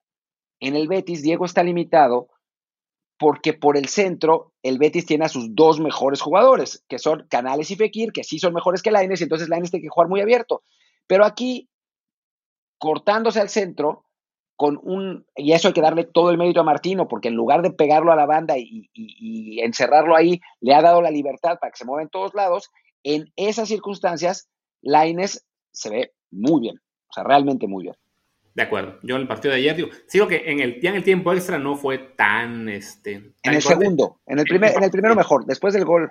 en 0.60 0.76
el 0.76 0.88
Betis, 0.88 1.22
Diego 1.22 1.44
está 1.44 1.62
limitado 1.62 2.28
porque 3.18 3.54
por 3.54 3.76
el 3.76 3.88
centro 3.88 4.52
el 4.62 4.78
Betis 4.78 5.06
tiene 5.06 5.24
a 5.24 5.30
sus 5.30 5.54
dos 5.54 5.80
mejores 5.80 6.20
jugadores, 6.20 6.84
que 6.88 6.98
son 6.98 7.26
Canales 7.28 7.70
y 7.70 7.76
Fekir, 7.76 8.12
que 8.12 8.24
sí 8.24 8.38
son 8.38 8.52
mejores 8.52 8.82
que 8.82 8.90
Laines, 8.90 9.20
y 9.20 9.24
entonces 9.24 9.48
Laines 9.48 9.70
tiene 9.70 9.84
que 9.84 9.88
jugar 9.88 10.08
muy 10.08 10.20
abierto. 10.20 10.62
Pero 11.06 11.24
aquí, 11.24 11.68
cortándose 12.78 13.40
al 13.40 13.48
centro, 13.48 14.04
con 14.56 14.78
un, 14.82 15.26
y 15.34 15.52
eso 15.52 15.68
hay 15.68 15.74
que 15.74 15.82
darle 15.82 16.04
todo 16.04 16.30
el 16.30 16.38
mérito 16.38 16.60
a 16.60 16.64
Martino, 16.64 17.08
porque 17.08 17.28
en 17.28 17.34
lugar 17.34 17.62
de 17.62 17.70
pegarlo 17.70 18.12
a 18.12 18.16
la 18.16 18.26
banda 18.26 18.58
y, 18.58 18.90
y 18.92 19.60
encerrarlo 19.60 20.16
ahí, 20.16 20.40
le 20.60 20.74
ha 20.74 20.82
dado 20.82 21.00
la 21.00 21.10
libertad 21.10 21.58
para 21.60 21.70
que 21.70 21.78
se 21.78 21.84
mueva 21.84 22.02
en 22.02 22.08
todos 22.08 22.34
lados. 22.34 22.70
En 23.02 23.32
esas 23.36 23.68
circunstancias, 23.68 24.48
Laines 24.82 25.46
se 25.72 25.90
ve 25.90 26.12
muy 26.30 26.60
bien, 26.60 26.76
o 27.08 27.12
sea, 27.12 27.24
realmente 27.24 27.66
muy 27.66 27.84
bien. 27.84 27.96
De 28.56 28.62
acuerdo. 28.62 28.98
Yo 29.02 29.16
en 29.16 29.20
el 29.20 29.28
partido 29.28 29.52
de 29.52 29.60
ayer 29.60 29.76
digo, 29.76 29.88
sigo 30.06 30.26
que 30.26 30.50
en 30.50 30.60
el, 30.60 30.80
ya 30.80 30.88
en 30.88 30.96
el 30.96 31.04
tiempo 31.04 31.30
extra 31.30 31.58
no 31.58 31.76
fue 31.76 31.98
tan 31.98 32.70
este. 32.70 33.12
en 33.42 33.54
el 33.54 33.60
segundo, 33.60 34.20
en 34.26 34.38
el 34.38 34.46
primer, 34.46 34.74
en 34.74 34.82
el 34.82 34.90
primero 34.90 35.14
mejor, 35.14 35.44
después 35.44 35.74
del 35.74 35.84
gol. 35.84 36.10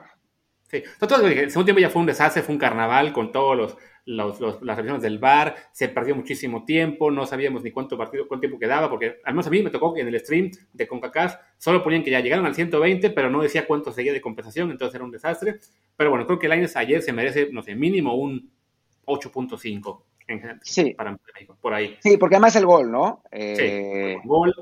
Sí, 0.70 0.78
el 0.78 1.50
segundo 1.50 1.66
tiempo 1.66 1.80
ya 1.80 1.90
fue 1.90 2.02
un 2.02 2.06
desastre, 2.06 2.44
fue 2.44 2.54
un 2.54 2.60
carnaval 2.60 3.14
con 3.14 3.32
todos 3.32 3.58
los, 4.06 4.62
las 4.62 4.78
revisiones 4.78 5.02
del 5.02 5.18
bar, 5.18 5.56
se 5.72 5.90
perdió 5.90 6.16
muchísimo 6.16 6.66
tiempo, 6.66 7.10
no 7.10 7.26
sabíamos 7.26 7.64
ni 7.64 7.72
cuánto 7.72 7.98
partido, 7.98 8.28
cuánto 8.28 8.42
tiempo 8.42 8.60
quedaba, 8.60 8.92
porque 8.92 9.22
al 9.24 9.34
menos 9.34 9.48
a 9.48 9.50
mí 9.50 9.64
me 9.64 9.72
tocó 9.72 9.92
que 9.96 10.02
en 10.02 10.10
el 10.10 10.20
stream 10.20 10.52
de 10.72 10.88
CONCACAF 10.88 11.38
solo 11.58 11.84
ponían 11.84 12.04
que 12.04 12.12
ya 12.12 12.20
llegaron 12.20 12.46
al 12.46 12.54
120, 12.54 13.10
pero 13.10 13.32
no 13.32 13.42
decía 13.42 13.66
cuánto 13.66 13.92
seguía 13.92 14.14
de 14.14 14.22
compensación, 14.22 14.70
entonces 14.70 14.94
era 14.94 15.04
un 15.04 15.10
desastre. 15.10 15.62
Pero 15.98 16.12
bueno, 16.12 16.28
creo 16.28 16.38
que 16.38 16.46
el 16.46 16.52
Aines 16.52 16.76
ayer 16.76 17.02
se 17.02 17.12
merece, 17.12 17.50
no 17.52 17.64
sé, 17.64 17.74
mínimo 17.74 18.14
un 18.14 18.52
8.5 19.08 20.04
sí. 20.62 20.94
para 20.94 21.18
por 21.62 21.74
ahí. 21.74 21.98
Sí, 22.02 22.18
porque 22.18 22.36
además 22.36 22.56
el 22.56 22.66
gol, 22.66 22.92
¿no? 22.92 23.24
Eh... 23.32 24.18
Sí, 24.22 24.28
gol. 24.28 24.54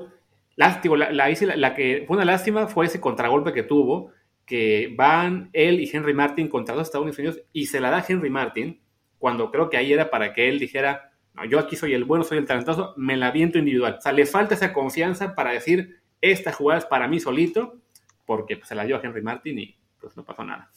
Lástima, 0.56 0.96
la, 0.96 1.10
la, 1.10 1.74
que 1.74 2.04
fue 2.06 2.16
una 2.16 2.24
lástima 2.24 2.68
fue 2.68 2.86
ese 2.86 3.00
contragolpe 3.00 3.52
que 3.52 3.64
tuvo, 3.64 4.12
que 4.46 4.94
van 4.96 5.50
él 5.52 5.80
y 5.80 5.90
Henry 5.92 6.14
Martin 6.14 6.48
contra 6.48 6.74
dos 6.74 6.86
Estados 6.86 7.18
Unidos 7.18 7.40
y 7.52 7.66
se 7.66 7.80
la 7.80 7.90
da 7.90 8.04
Henry 8.06 8.30
Martin, 8.30 8.80
cuando 9.18 9.50
creo 9.50 9.68
que 9.68 9.76
ahí 9.76 9.92
era 9.92 10.10
para 10.10 10.32
que 10.32 10.48
él 10.48 10.58
dijera, 10.58 11.12
no, 11.34 11.44
yo 11.44 11.58
aquí 11.58 11.74
soy 11.76 11.94
el 11.94 12.04
bueno, 12.04 12.24
soy 12.24 12.38
el 12.38 12.46
talentoso, 12.46 12.94
me 12.96 13.16
la 13.16 13.32
viento 13.32 13.58
individual. 13.58 13.96
O 13.98 14.00
sea, 14.00 14.12
le 14.12 14.26
falta 14.26 14.54
esa 14.54 14.72
confianza 14.72 15.34
para 15.34 15.50
decir, 15.50 16.00
esta 16.20 16.52
jugada 16.52 16.78
es 16.78 16.86
para 16.86 17.08
mí 17.08 17.18
solito, 17.18 17.80
porque 18.26 18.56
pues, 18.56 18.68
se 18.68 18.74
la 18.74 18.84
dio 18.84 18.96
a 18.96 19.00
Henry 19.02 19.22
Martin 19.22 19.58
y 19.58 19.76
pues 20.00 20.16
no 20.16 20.24
pasó 20.24 20.44
nada. 20.44 20.70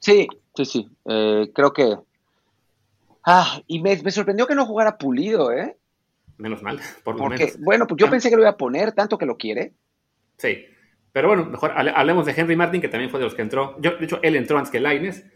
Sí, 0.00 0.26
sí, 0.54 0.64
sí. 0.64 0.88
Eh, 1.04 1.50
creo 1.54 1.72
que 1.72 1.96
Ah, 3.26 3.60
y 3.66 3.80
me, 3.80 3.96
sorprendió 4.12 4.46
que 4.46 4.54
no 4.54 4.64
jugara 4.64 4.98
Pulido, 4.98 5.50
¿eh? 5.52 5.76
Menos 6.38 6.62
mal, 6.62 6.80
por 7.04 7.16
lo 7.16 7.24
Porque, 7.24 7.52
Bueno, 7.58 7.86
pues 7.86 7.98
yo 7.98 8.06
ah. 8.06 8.10
pensé 8.10 8.30
que 8.30 8.36
lo 8.36 8.42
iba 8.42 8.50
a 8.50 8.56
poner, 8.56 8.92
tanto 8.92 9.18
que 9.18 9.26
lo 9.26 9.36
quiere. 9.36 9.74
Sí, 10.38 10.64
pero 11.12 11.28
bueno, 11.28 11.46
mejor 11.46 11.72
hablemos 11.74 12.24
de 12.24 12.34
Henry 12.36 12.56
Martin, 12.56 12.80
que 12.80 12.88
también 12.88 13.10
fue 13.10 13.18
de 13.18 13.24
los 13.24 13.34
que 13.34 13.42
entró. 13.42 13.76
Yo, 13.80 13.96
de 13.96 14.04
hecho, 14.04 14.20
él 14.22 14.36
entró 14.36 14.56
antes 14.58 14.70
que 14.70 14.80
Laines. 14.80 15.26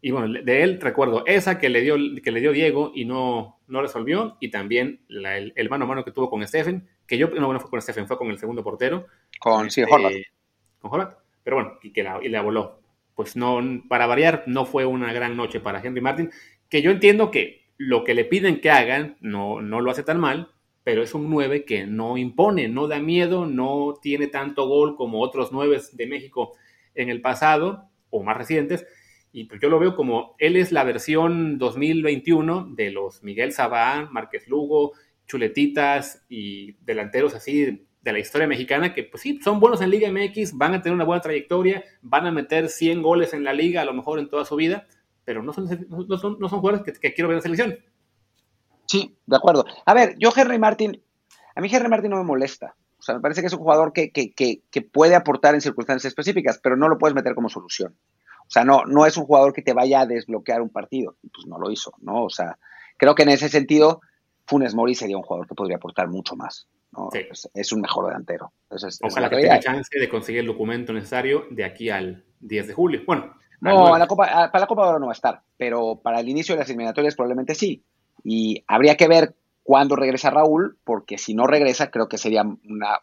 Y 0.00 0.10
bueno, 0.10 0.40
de 0.42 0.62
él 0.62 0.80
recuerdo 0.80 1.24
esa 1.26 1.58
que 1.58 1.68
le 1.68 1.80
dio, 1.80 1.96
que 2.22 2.30
le 2.30 2.40
dio 2.40 2.52
Diego 2.52 2.92
y 2.94 3.04
no, 3.04 3.58
no 3.66 3.82
resolvió, 3.82 4.36
y 4.40 4.50
también 4.50 5.00
el, 5.08 5.68
mano 5.70 5.86
a 5.86 5.88
mano 5.88 6.04
que 6.04 6.12
tuvo 6.12 6.30
con 6.30 6.46
Stephen, 6.46 6.88
que 7.06 7.18
yo, 7.18 7.28
no, 7.28 7.52
no 7.52 7.58
fue 7.60 7.70
con 7.70 7.82
Stephen, 7.82 8.06
fue 8.06 8.16
con 8.16 8.30
el 8.30 8.38
segundo 8.38 8.62
portero. 8.62 9.06
Con, 9.40 9.70
sí, 9.70 9.80
este, 9.80 10.26
Con 10.78 10.92
Horvath, 10.92 11.18
pero 11.42 11.56
bueno, 11.56 11.78
y 11.82 11.92
que 11.92 12.04
la, 12.04 12.20
y 12.22 12.28
la 12.28 12.42
voló. 12.42 12.80
Pues 13.16 13.34
no, 13.34 13.60
para 13.88 14.06
variar, 14.06 14.44
no 14.46 14.66
fue 14.66 14.86
una 14.86 15.12
gran 15.12 15.36
noche 15.36 15.58
para 15.58 15.80
Henry 15.80 16.00
Martin, 16.00 16.30
que 16.68 16.82
yo 16.82 16.90
entiendo 16.90 17.30
que 17.30 17.68
lo 17.76 18.04
que 18.04 18.14
le 18.14 18.24
piden 18.24 18.60
que 18.60 18.70
hagan 18.70 19.16
no, 19.20 19.60
no 19.60 19.80
lo 19.80 19.90
hace 19.90 20.02
tan 20.02 20.18
mal, 20.18 20.50
pero 20.84 21.02
es 21.02 21.14
un 21.14 21.28
9 21.30 21.64
que 21.64 21.86
no 21.86 22.16
impone, 22.16 22.68
no 22.68 22.88
da 22.88 22.98
miedo, 22.98 23.46
no 23.46 23.94
tiene 24.00 24.26
tanto 24.26 24.66
gol 24.66 24.96
como 24.96 25.20
otros 25.20 25.52
9 25.52 25.80
de 25.92 26.06
México 26.06 26.54
en 26.94 27.10
el 27.10 27.20
pasado 27.20 27.84
o 28.10 28.22
más 28.22 28.36
recientes, 28.36 28.86
y 29.32 29.44
pues 29.44 29.60
yo 29.60 29.68
lo 29.68 29.78
veo 29.78 29.94
como 29.94 30.34
él 30.38 30.56
es 30.56 30.72
la 30.72 30.84
versión 30.84 31.58
2021 31.58 32.70
de 32.74 32.90
los 32.90 33.22
Miguel 33.22 33.52
Sabán, 33.52 34.08
Márquez 34.12 34.48
Lugo, 34.48 34.92
Chuletitas 35.26 36.24
y 36.28 36.72
delanteros 36.84 37.34
así 37.34 37.86
de 38.00 38.12
la 38.12 38.18
historia 38.18 38.46
mexicana 38.46 38.94
que 38.94 39.04
pues 39.04 39.22
sí, 39.22 39.38
son 39.42 39.60
buenos 39.60 39.82
en 39.82 39.90
Liga 39.90 40.10
MX, 40.10 40.56
van 40.56 40.74
a 40.74 40.80
tener 40.80 40.94
una 40.94 41.04
buena 41.04 41.20
trayectoria, 41.20 41.84
van 42.00 42.26
a 42.26 42.32
meter 42.32 42.68
100 42.68 43.02
goles 43.02 43.34
en 43.34 43.44
la 43.44 43.52
liga 43.52 43.82
a 43.82 43.84
lo 43.84 43.92
mejor 43.92 44.18
en 44.18 44.30
toda 44.30 44.46
su 44.46 44.56
vida, 44.56 44.86
pero 45.28 45.42
no 45.42 45.52
son, 45.52 45.68
no 45.90 46.16
son, 46.16 46.38
no 46.40 46.48
son 46.48 46.60
jugadores 46.60 46.86
que, 46.86 46.98
que, 46.98 47.12
quiero 47.12 47.28
ver 47.28 47.36
en 47.36 47.42
selección. 47.42 47.78
Sí, 48.86 49.14
de 49.26 49.36
acuerdo. 49.36 49.66
A 49.84 49.92
ver, 49.92 50.16
yo 50.18 50.32
Henry 50.34 50.58
Martin, 50.58 51.02
a 51.54 51.60
mí 51.60 51.68
Henry 51.70 51.90
Martin 51.90 52.12
no 52.12 52.16
me 52.16 52.24
molesta. 52.24 52.74
O 52.98 53.02
sea, 53.02 53.14
me 53.14 53.20
parece 53.20 53.42
que 53.42 53.48
es 53.48 53.52
un 53.52 53.58
jugador 53.58 53.92
que, 53.92 54.10
que, 54.10 54.32
que 54.32 54.80
puede 54.80 55.14
aportar 55.14 55.54
en 55.54 55.60
circunstancias 55.60 56.10
específicas, 56.12 56.58
pero 56.62 56.78
no 56.78 56.88
lo 56.88 56.96
puedes 56.96 57.14
meter 57.14 57.34
como 57.34 57.50
solución. 57.50 57.94
O 58.40 58.50
sea, 58.50 58.64
no, 58.64 58.86
no 58.86 59.04
es 59.04 59.18
un 59.18 59.26
jugador 59.26 59.52
que 59.52 59.60
te 59.60 59.74
vaya 59.74 60.00
a 60.00 60.06
desbloquear 60.06 60.62
un 60.62 60.70
partido. 60.70 61.16
Pues 61.20 61.46
no 61.46 61.58
lo 61.58 61.70
hizo, 61.70 61.92
¿no? 62.00 62.24
O 62.24 62.30
sea, 62.30 62.58
creo 62.96 63.14
que 63.14 63.24
en 63.24 63.28
ese 63.28 63.50
sentido, 63.50 64.00
Funes 64.46 64.74
Mori 64.74 64.94
sería 64.94 65.18
un 65.18 65.24
jugador 65.24 65.46
que 65.46 65.54
podría 65.54 65.76
aportar 65.76 66.08
mucho 66.08 66.36
más. 66.36 66.68
¿no? 66.92 67.10
Es, 67.12 67.70
un 67.70 67.82
mejor 67.82 68.06
delantero. 68.06 68.50
Ojalá 69.02 69.28
que 69.28 69.42
tenga 69.42 69.60
chance 69.60 69.90
de 70.00 70.08
conseguir 70.08 70.40
el 70.40 70.46
documento 70.46 70.94
necesario 70.94 71.44
de 71.50 71.64
aquí 71.64 71.90
al 71.90 72.24
10 72.40 72.68
de 72.68 72.72
julio. 72.72 73.02
Bueno. 73.06 73.34
No, 73.60 73.98
la 73.98 74.06
Copa, 74.06 74.26
para 74.26 74.60
la 74.60 74.66
Copa 74.66 74.82
de 74.82 74.88
Oro 74.90 74.98
no 75.00 75.06
va 75.06 75.12
a 75.12 75.14
estar, 75.14 75.40
pero 75.56 75.96
para 75.96 76.20
el 76.20 76.28
inicio 76.28 76.54
de 76.54 76.60
las 76.60 76.68
eliminatorias 76.68 77.14
probablemente 77.14 77.54
sí. 77.54 77.82
Y 78.24 78.62
habría 78.66 78.96
que 78.96 79.08
ver 79.08 79.34
cuándo 79.62 79.96
regresa 79.96 80.30
Raúl, 80.30 80.78
porque 80.84 81.18
si 81.18 81.34
no 81.34 81.46
regresa, 81.46 81.90
creo 81.90 82.08
que 82.08 82.18
sería 82.18 82.42
una. 82.42 83.00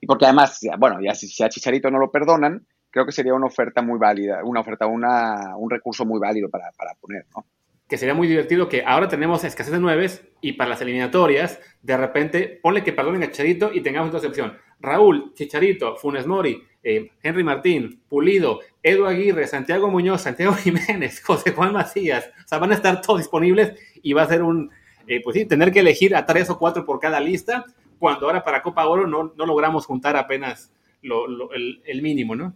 Y 0.00 0.06
porque 0.06 0.24
además, 0.24 0.60
bueno, 0.78 1.00
ya 1.00 1.14
si 1.14 1.42
a 1.42 1.48
Chicharito 1.48 1.90
no 1.90 1.98
lo 1.98 2.10
perdonan, 2.10 2.66
creo 2.90 3.06
que 3.06 3.12
sería 3.12 3.34
una 3.34 3.46
oferta 3.46 3.82
muy 3.82 3.98
válida, 3.98 4.40
una 4.44 4.60
oferta, 4.60 4.86
una, 4.86 5.56
un 5.56 5.70
recurso 5.70 6.04
muy 6.04 6.20
válido 6.20 6.48
para, 6.50 6.70
para 6.76 6.94
poner, 6.94 7.24
¿no? 7.34 7.46
Que 7.88 7.96
sería 7.96 8.14
muy 8.14 8.28
divertido 8.28 8.68
que 8.68 8.84
ahora 8.86 9.08
tenemos 9.08 9.44
escasez 9.44 9.72
de 9.72 9.80
nueves 9.80 10.24
y 10.40 10.52
para 10.52 10.70
las 10.70 10.80
eliminatorias, 10.80 11.60
de 11.82 11.96
repente, 11.96 12.60
ponle 12.62 12.84
que 12.84 12.92
perdonen 12.92 13.22
a 13.22 13.26
Chicharito 13.30 13.72
y 13.72 13.80
tengamos 13.80 14.14
otra 14.14 14.28
opción. 14.28 14.56
Raúl, 14.80 15.32
Chicharito, 15.34 15.96
Funes 15.96 16.26
Mori, 16.26 16.62
eh, 16.82 17.10
Henry 17.22 17.44
Martín, 17.44 18.00
Pulido, 18.08 18.60
Edu 18.82 19.06
Aguirre, 19.06 19.46
Santiago 19.46 19.90
Muñoz, 19.90 20.22
Santiago 20.22 20.54
Jiménez, 20.56 21.22
José 21.22 21.52
Juan 21.52 21.72
Macías. 21.72 22.30
O 22.44 22.48
sea, 22.48 22.58
van 22.58 22.72
a 22.72 22.76
estar 22.76 23.00
todos 23.00 23.20
disponibles 23.20 23.78
y 24.02 24.12
va 24.12 24.22
a 24.22 24.28
ser 24.28 24.42
un, 24.42 24.70
eh, 25.06 25.20
pues 25.22 25.34
sí, 25.34 25.44
tener 25.44 25.72
que 25.72 25.80
elegir 25.80 26.14
a 26.14 26.26
tres 26.26 26.50
o 26.50 26.58
cuatro 26.58 26.84
por 26.84 27.00
cada 27.00 27.20
lista, 27.20 27.64
cuando 27.98 28.26
ahora 28.26 28.44
para 28.44 28.62
Copa 28.62 28.86
Oro 28.86 29.06
no, 29.06 29.32
no 29.36 29.46
logramos 29.46 29.86
juntar 29.86 30.16
apenas 30.16 30.72
lo, 31.02 31.26
el, 31.52 32.02
mínimo, 32.02 32.34
¿no? 32.34 32.54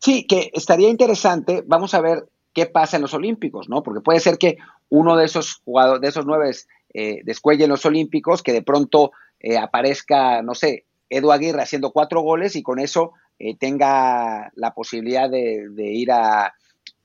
Sí, 0.00 0.26
que 0.26 0.50
estaría 0.52 0.88
interesante, 0.88 1.62
vamos 1.66 1.94
a 1.94 2.00
ver 2.00 2.28
qué 2.52 2.66
pasa 2.66 2.96
en 2.96 3.02
los 3.02 3.14
Olímpicos, 3.14 3.68
¿no? 3.68 3.82
Porque 3.82 4.00
puede 4.00 4.20
ser 4.20 4.38
que 4.38 4.56
uno 4.88 5.16
de 5.16 5.24
esos 5.24 5.60
jugadores, 5.64 6.00
de 6.00 6.08
esos 6.08 6.26
nueve, 6.26 6.50
eh, 6.94 7.20
descuelle 7.24 7.64
en 7.64 7.70
los 7.70 7.84
Olímpicos, 7.84 8.42
que 8.42 8.52
de 8.52 8.62
pronto 8.62 9.12
eh, 9.40 9.58
aparezca, 9.58 10.42
no 10.42 10.54
sé, 10.54 10.84
Edu 11.08 11.30
Aguirre 11.30 11.62
haciendo 11.62 11.92
cuatro 11.92 12.20
goles 12.22 12.56
y 12.56 12.62
con 12.62 12.78
eso 12.78 13.12
eh, 13.38 13.56
tenga 13.56 14.50
la 14.54 14.72
posibilidad 14.72 15.28
de, 15.28 15.68
ir 15.76 16.10
a 16.10 16.52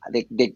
de, 0.10 0.56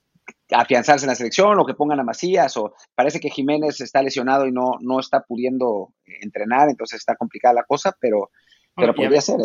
afianzarse 0.51 1.05
en 1.05 1.09
la 1.09 1.15
selección 1.15 1.59
o 1.59 1.65
que 1.65 1.73
pongan 1.73 1.99
a 1.99 2.03
Macías 2.03 2.55
o 2.57 2.73
parece 2.93 3.19
que 3.19 3.29
Jiménez 3.29 3.81
está 3.81 4.01
lesionado 4.01 4.47
y 4.47 4.51
no, 4.51 4.73
no 4.79 4.99
está 4.99 5.21
pudiendo 5.21 5.93
entrenar, 6.05 6.69
entonces 6.69 6.99
está 6.99 7.15
complicada 7.15 7.55
la 7.55 7.63
cosa, 7.63 7.95
pero, 7.99 8.29
pero 8.75 8.93
podría 8.93 9.21
ser. 9.21 9.37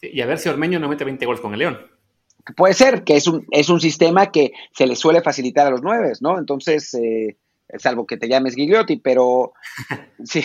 Y 0.00 0.20
a 0.20 0.26
ver 0.26 0.38
si 0.38 0.48
Ormeño 0.48 0.78
no 0.78 0.88
mete 0.88 1.04
20 1.04 1.26
goles 1.26 1.40
con 1.40 1.52
el 1.52 1.58
León. 1.58 1.78
Puede 2.56 2.74
ser, 2.74 3.04
que 3.04 3.16
es 3.16 3.26
un, 3.26 3.46
es 3.50 3.68
un 3.68 3.80
sistema 3.80 4.30
que 4.30 4.52
se 4.72 4.86
le 4.86 4.96
suele 4.96 5.22
facilitar 5.22 5.66
a 5.66 5.70
los 5.70 5.82
nueve, 5.82 6.12
¿no? 6.20 6.38
Entonces, 6.38 6.94
eh, 6.94 7.36
salvo 7.78 8.06
que 8.06 8.16
te 8.16 8.28
llames 8.28 8.54
Gigliotti, 8.54 8.96
pero 8.96 9.52
sí, 10.24 10.42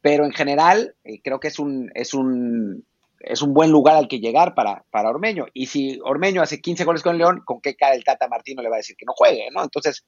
pero 0.00 0.24
en 0.24 0.32
general 0.32 0.94
eh, 1.04 1.20
creo 1.22 1.40
que 1.40 1.48
es 1.48 1.58
un, 1.58 1.90
es 1.94 2.14
un 2.14 2.84
es 3.24 3.42
un 3.42 3.54
buen 3.54 3.70
lugar 3.70 3.96
al 3.96 4.08
que 4.08 4.20
llegar 4.20 4.54
para, 4.54 4.84
para 4.90 5.10
Ormeño. 5.10 5.46
Y 5.52 5.66
si 5.66 6.00
Ormeño 6.02 6.42
hace 6.42 6.60
15 6.60 6.84
goles 6.84 7.02
con 7.02 7.18
León, 7.18 7.42
¿con 7.44 7.60
qué 7.60 7.74
cara 7.76 7.94
el 7.94 8.04
Tata 8.04 8.28
Martino 8.28 8.62
le 8.62 8.68
va 8.68 8.76
a 8.76 8.78
decir 8.78 8.96
que 8.96 9.06
no 9.06 9.12
juegue, 9.14 9.48
¿no? 9.52 9.62
Entonces, 9.62 10.04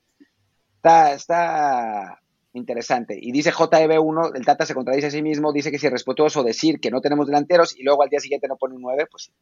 está, 0.76 1.14
está 1.14 2.20
interesante. 2.52 3.18
Y 3.20 3.32
dice 3.32 3.52
JEB1, 3.52 4.36
el 4.36 4.44
Tata 4.44 4.64
se 4.64 4.74
contradice 4.74 5.08
a 5.08 5.10
sí 5.10 5.22
mismo, 5.22 5.52
dice 5.52 5.70
que 5.70 5.78
si 5.78 5.86
es 5.86 5.92
respetuoso 5.92 6.42
decir 6.42 6.80
que 6.80 6.90
no 6.90 7.00
tenemos 7.00 7.26
delanteros 7.26 7.76
y 7.78 7.82
luego 7.82 8.02
al 8.02 8.08
día 8.08 8.20
siguiente 8.20 8.48
no 8.48 8.56
pone 8.56 8.74
un 8.74 8.82
9, 8.82 9.06
pues 9.10 9.24
sí. 9.24 9.32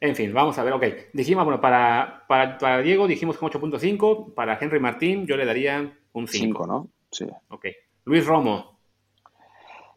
En 0.00 0.14
fin, 0.14 0.32
vamos 0.32 0.58
a 0.58 0.64
ver, 0.64 0.74
ok. 0.74 0.84
Dijimos, 1.12 1.44
bueno, 1.44 1.60
para, 1.60 2.24
para, 2.28 2.82
Diego 2.82 3.06
dijimos 3.06 3.36
con 3.36 3.50
8.5, 3.50 4.34
para 4.34 4.58
Henry 4.60 4.78
Martín 4.78 5.26
yo 5.26 5.36
le 5.36 5.44
daría 5.44 5.98
un 6.12 6.28
5. 6.28 6.66
¿no? 6.66 6.88
Sí. 7.10 7.26
Ok. 7.48 7.66
Luis 8.04 8.26
Romo. 8.26 8.78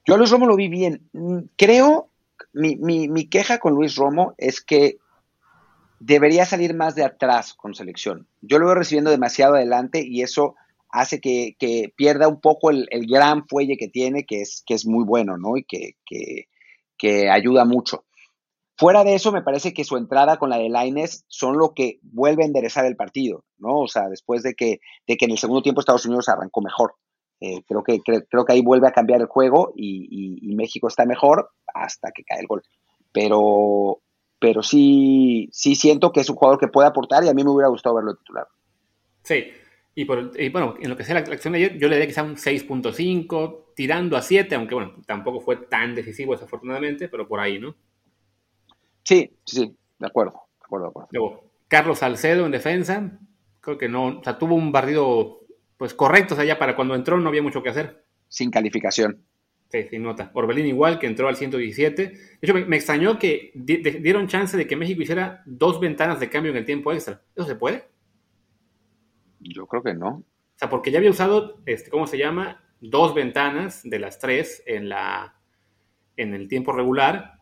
Yo 0.05 0.15
a 0.15 0.17
Luis 0.17 0.31
Romo 0.31 0.47
lo 0.47 0.55
vi 0.55 0.69
bien. 0.69 1.07
Mm, 1.13 1.39
creo, 1.55 2.09
mi, 2.53 2.75
mi, 2.75 3.07
mi 3.07 3.27
queja 3.27 3.59
con 3.59 3.73
Luis 3.73 3.95
Romo 3.95 4.33
es 4.37 4.61
que 4.61 4.97
debería 5.99 6.45
salir 6.45 6.73
más 6.73 6.95
de 6.95 7.03
atrás 7.03 7.53
con 7.53 7.75
selección. 7.75 8.27
Yo 8.41 8.59
lo 8.59 8.65
veo 8.65 8.75
recibiendo 8.75 9.11
demasiado 9.11 9.55
adelante 9.55 10.03
y 10.05 10.21
eso 10.23 10.55
hace 10.89 11.21
que, 11.21 11.55
que 11.57 11.93
pierda 11.95 12.27
un 12.27 12.41
poco 12.41 12.71
el, 12.71 12.87
el, 12.91 13.05
gran 13.07 13.47
fuelle 13.47 13.77
que 13.77 13.87
tiene, 13.87 14.25
que 14.25 14.41
es, 14.41 14.63
que 14.65 14.73
es 14.73 14.85
muy 14.85 15.05
bueno, 15.05 15.37
¿no? 15.37 15.57
Y 15.57 15.63
que, 15.63 15.95
que, 16.05 16.47
que 16.97 17.29
ayuda 17.29 17.65
mucho. 17.65 18.03
Fuera 18.77 19.03
de 19.03 19.13
eso, 19.13 19.31
me 19.31 19.43
parece 19.43 19.73
que 19.73 19.83
su 19.83 19.95
entrada 19.95 20.37
con 20.37 20.49
la 20.49 20.57
de 20.57 20.69
Laines 20.69 21.23
son 21.27 21.57
lo 21.57 21.73
que 21.73 21.99
vuelve 22.01 22.43
a 22.43 22.47
enderezar 22.47 22.83
el 22.85 22.95
partido, 22.95 23.45
¿no? 23.59 23.81
O 23.81 23.87
sea, 23.87 24.09
después 24.09 24.41
de 24.41 24.55
que, 24.55 24.79
de 25.07 25.17
que 25.17 25.25
en 25.25 25.31
el 25.31 25.37
segundo 25.37 25.61
tiempo 25.61 25.81
Estados 25.81 26.05
Unidos 26.07 26.29
arrancó 26.29 26.61
mejor. 26.61 26.95
Eh, 27.43 27.63
creo, 27.67 27.83
que, 27.83 28.01
creo, 28.01 28.45
que 28.45 28.53
ahí 28.53 28.61
vuelve 28.61 28.87
a 28.87 28.91
cambiar 28.91 29.19
el 29.19 29.25
juego 29.25 29.73
y, 29.75 30.53
México 30.55 30.87
está 30.87 31.05
mejor 31.07 31.49
hasta 31.73 32.11
que 32.11 32.23
cae 32.23 32.39
el 32.39 32.45
gol. 32.45 32.61
Pero, 33.11 33.99
pero 34.39 34.61
sí, 34.61 35.49
sí 35.51 35.73
siento 35.73 36.11
que 36.11 36.19
es 36.19 36.29
un 36.29 36.35
jugador 36.35 36.59
que 36.59 36.67
puede 36.67 36.87
aportar 36.87 37.23
y 37.23 37.29
a 37.29 37.33
mí 37.33 37.43
me 37.43 37.49
hubiera 37.49 37.69
gustado 37.69 37.95
verlo 37.95 38.15
titular. 38.15 38.47
Sí, 39.23 39.45
y, 39.95 40.05
por, 40.05 40.31
y 40.39 40.49
bueno, 40.49 40.75
en 40.79 40.89
lo 40.89 40.95
que 40.95 41.03
sea 41.03 41.15
la, 41.15 41.21
acción 41.21 41.53
de 41.53 41.59
ayer, 41.59 41.77
yo 41.79 41.87
le 41.87 41.95
daría 41.95 42.07
quizá 42.07 42.21
un 42.21 42.35
6.5, 42.35 43.73
tirando 43.75 44.17
a 44.17 44.21
7, 44.21 44.53
aunque 44.53 44.75
bueno, 44.75 44.93
tampoco 45.07 45.39
fue 45.39 45.57
tan 45.57 45.95
decisivo 45.95 46.33
desafortunadamente, 46.33 47.09
pero 47.09 47.27
por 47.27 47.39
ahí, 47.39 47.57
¿no? 47.57 47.75
Sí, 49.03 49.35
sí, 49.45 49.75
de 49.97 50.07
acuerdo, 50.07 50.43
de 50.59 50.65
acuerdo, 50.65 50.85
de 50.85 50.89
acuerdo. 50.89 51.09
Luego, 51.11 51.43
Carlos 51.67 51.99
Salcedo 51.99 52.45
en 52.45 52.51
defensa, 52.51 53.19
creo 53.59 53.79
que 53.79 53.89
no, 53.89 54.19
o 54.19 54.23
sea, 54.23 54.37
tuvo 54.37 54.53
un 54.53 54.71
barrido 54.71 55.40
pues 55.81 55.95
correcto, 55.95 56.35
o 56.35 56.37
sea, 56.37 56.45
ya 56.45 56.59
para 56.59 56.75
cuando 56.75 56.93
entró 56.93 57.19
no 57.19 57.27
había 57.27 57.41
mucho 57.41 57.63
que 57.63 57.69
hacer. 57.69 58.05
Sin 58.27 58.51
calificación. 58.51 59.25
Sí, 59.71 59.87
sin 59.89 60.03
nota. 60.03 60.29
Orbelín 60.35 60.67
igual, 60.67 60.99
que 60.99 61.07
entró 61.07 61.27
al 61.27 61.35
117. 61.35 62.03
De 62.03 62.37
hecho, 62.39 62.53
me, 62.53 62.75
extrañó 62.75 63.17
que 63.17 63.51
dieron 63.55 64.27
chance 64.27 64.55
de 64.55 64.67
que 64.67 64.75
México 64.75 65.01
hiciera 65.01 65.41
dos 65.47 65.79
ventanas 65.79 66.19
de 66.19 66.29
cambio 66.29 66.51
en 66.51 66.59
el 66.59 66.65
tiempo 66.65 66.93
extra. 66.93 67.23
¿Eso 67.35 67.47
se 67.47 67.55
puede? 67.55 67.87
Yo 69.39 69.65
creo 69.65 69.81
que 69.81 69.95
no. 69.95 70.09
O 70.09 70.23
sea, 70.53 70.69
porque 70.69 70.91
ya 70.91 70.99
había 70.99 71.09
usado, 71.09 71.63
este, 71.65 71.89
¿cómo 71.89 72.05
se 72.05 72.19
llama? 72.19 72.63
Dos 72.79 73.15
ventanas 73.15 73.81
de 73.83 73.97
las 73.97 74.19
tres 74.19 74.61
en, 74.67 74.87
la, 74.87 75.33
en 76.15 76.35
el 76.35 76.47
tiempo 76.47 76.73
regular. 76.73 77.39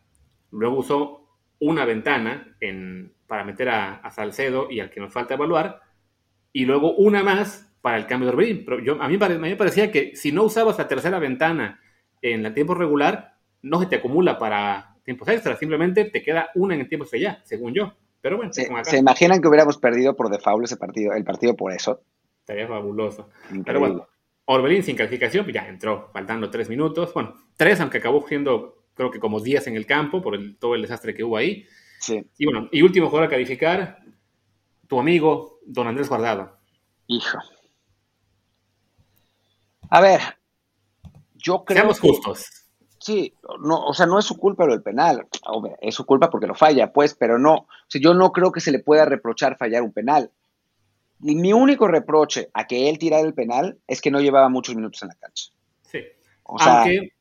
Luego 0.52 0.78
usó 0.78 1.28
una 1.60 1.84
ventana 1.84 2.56
en, 2.62 3.12
para 3.28 3.44
meter 3.44 3.68
a, 3.68 4.10
Salcedo 4.12 4.72
y 4.72 4.80
al 4.80 4.90
que 4.92 5.02
nos 5.02 5.12
falta 5.12 5.34
evaluar, 5.34 5.82
y 6.54 6.64
luego 6.64 6.96
una 6.96 7.22
más 7.22 7.69
para 7.82 7.98
el 7.98 8.06
cambio 8.08 8.28
de 8.28 8.34
Orbelín. 8.34 8.66
Pero 8.66 8.80
yo, 8.80 9.02
a, 9.02 9.08
mí, 9.08 9.18
me 9.18 9.56
parecía 9.56 9.92
que 9.92 10.16
si 10.16 10.32
no 10.32 10.44
usabas 10.44 10.78
la 10.78 10.88
tercera 10.88 11.20
ventana 11.20 11.80
en 12.22 12.46
el 12.46 12.54
tiempo 12.54 12.76
regular, 12.76 13.36
no 13.62 13.80
se 13.80 13.88
te 13.88 13.98
acumula 13.98 14.38
para 14.38 14.96
tiempos 15.04 15.28
extras, 15.30 15.58
simplemente 15.60 16.06
te 16.06 16.22
queda 16.22 16.50
una 16.56 16.76
en 16.76 16.82
el 16.82 16.90
tiempo 16.90 17.04
extra 17.04 17.20
ya, 17.20 17.42
según 17.44 17.74
yo. 17.74 17.94
Pero 18.22 18.38
bueno, 18.38 18.52
se, 18.52 18.68
imaginan 18.98 19.42
que 19.42 19.48
hubiéramos 19.48 19.78
perdido 19.78 20.16
por 20.16 20.30
default 20.30 20.66
ese 20.66 20.76
partido, 20.76 21.14
el 21.14 21.24
partido 21.24 21.56
por 21.56 21.72
eso. 21.72 22.02
Estaría 22.42 22.68
fabuloso. 22.68 23.30
Pero 23.66 23.80
bueno, 23.80 24.08
Orbelín 24.46 24.84
sin 24.84 24.98
calificación, 24.98 25.46
pues 25.46 25.54
ya 25.54 25.68
entró, 25.68 26.10
faltando 26.12 26.50
tres 26.50 26.68
minutos. 26.70 27.14
Bueno, 27.14 27.36
tres, 27.56 27.80
aunque 27.80 28.00
acabó 28.00 28.28
siendo 28.28 28.80
creo 29.00 29.12
que 29.12 29.20
como 29.20 29.40
días 29.40 29.66
en 29.68 29.78
el 29.78 29.86
campo 29.86 30.22
por 30.22 30.36
el, 30.36 30.58
todo 30.58 30.76
el 30.76 30.82
desastre 30.82 31.14
que 31.14 31.24
hubo 31.24 31.38
ahí. 31.38 31.66
Sí. 32.02 32.22
Y 32.38 32.46
bueno, 32.46 32.68
y 32.70 32.82
último 32.82 33.08
jugador 33.08 33.28
a 33.28 33.32
calificar, 33.32 34.00
tu 34.88 35.00
amigo 35.00 35.62
Don 35.66 35.88
Andrés 35.88 36.10
Guardado. 36.10 36.58
Hijo. 37.08 37.38
A 39.90 40.02
ver, 40.02 40.22
yo 41.36 41.64
creo. 41.66 41.80
Seamos 41.80 42.00
justos. 42.00 42.60
Sí, 43.00 43.34
no, 43.62 43.86
o 43.86 43.94
sea, 43.94 44.06
no 44.06 44.20
es 44.20 44.26
su 44.26 44.38
culpa 44.38 44.66
lo 44.66 44.74
del 44.74 44.84
penal. 44.84 45.26
es 45.82 45.96
su 45.96 46.06
culpa 46.06 46.30
porque 46.30 46.48
lo 46.48 46.56
falla, 46.56 46.92
pues, 46.92 47.16
pero 47.16 47.40
no. 47.40 47.54
O 47.54 47.68
sea, 47.88 48.02
yo 48.02 48.14
no 48.14 48.32
creo 48.32 48.52
que 48.52 48.60
se 48.60 48.72
le 48.72 48.80
pueda 48.80 49.06
reprochar 49.06 49.58
fallar 49.58 49.84
un 49.84 49.94
penal. 49.94 50.32
Y 51.22 51.36
mi 51.36 51.54
único 51.54 51.88
reproche 51.88 52.50
a 52.54 52.68
que 52.68 52.90
él 52.90 52.98
tirara 52.98 53.26
el 53.26 53.34
penal 53.34 53.78
es 53.88 54.02
que 54.02 54.12
no 54.12 54.22
llevaba 54.22 54.50
muchos 54.50 54.76
minutos 54.76 55.02
en 55.02 55.10
la 55.10 55.16
cancha. 55.16 55.52
Sí. 55.82 56.00
Aunque 56.46 57.14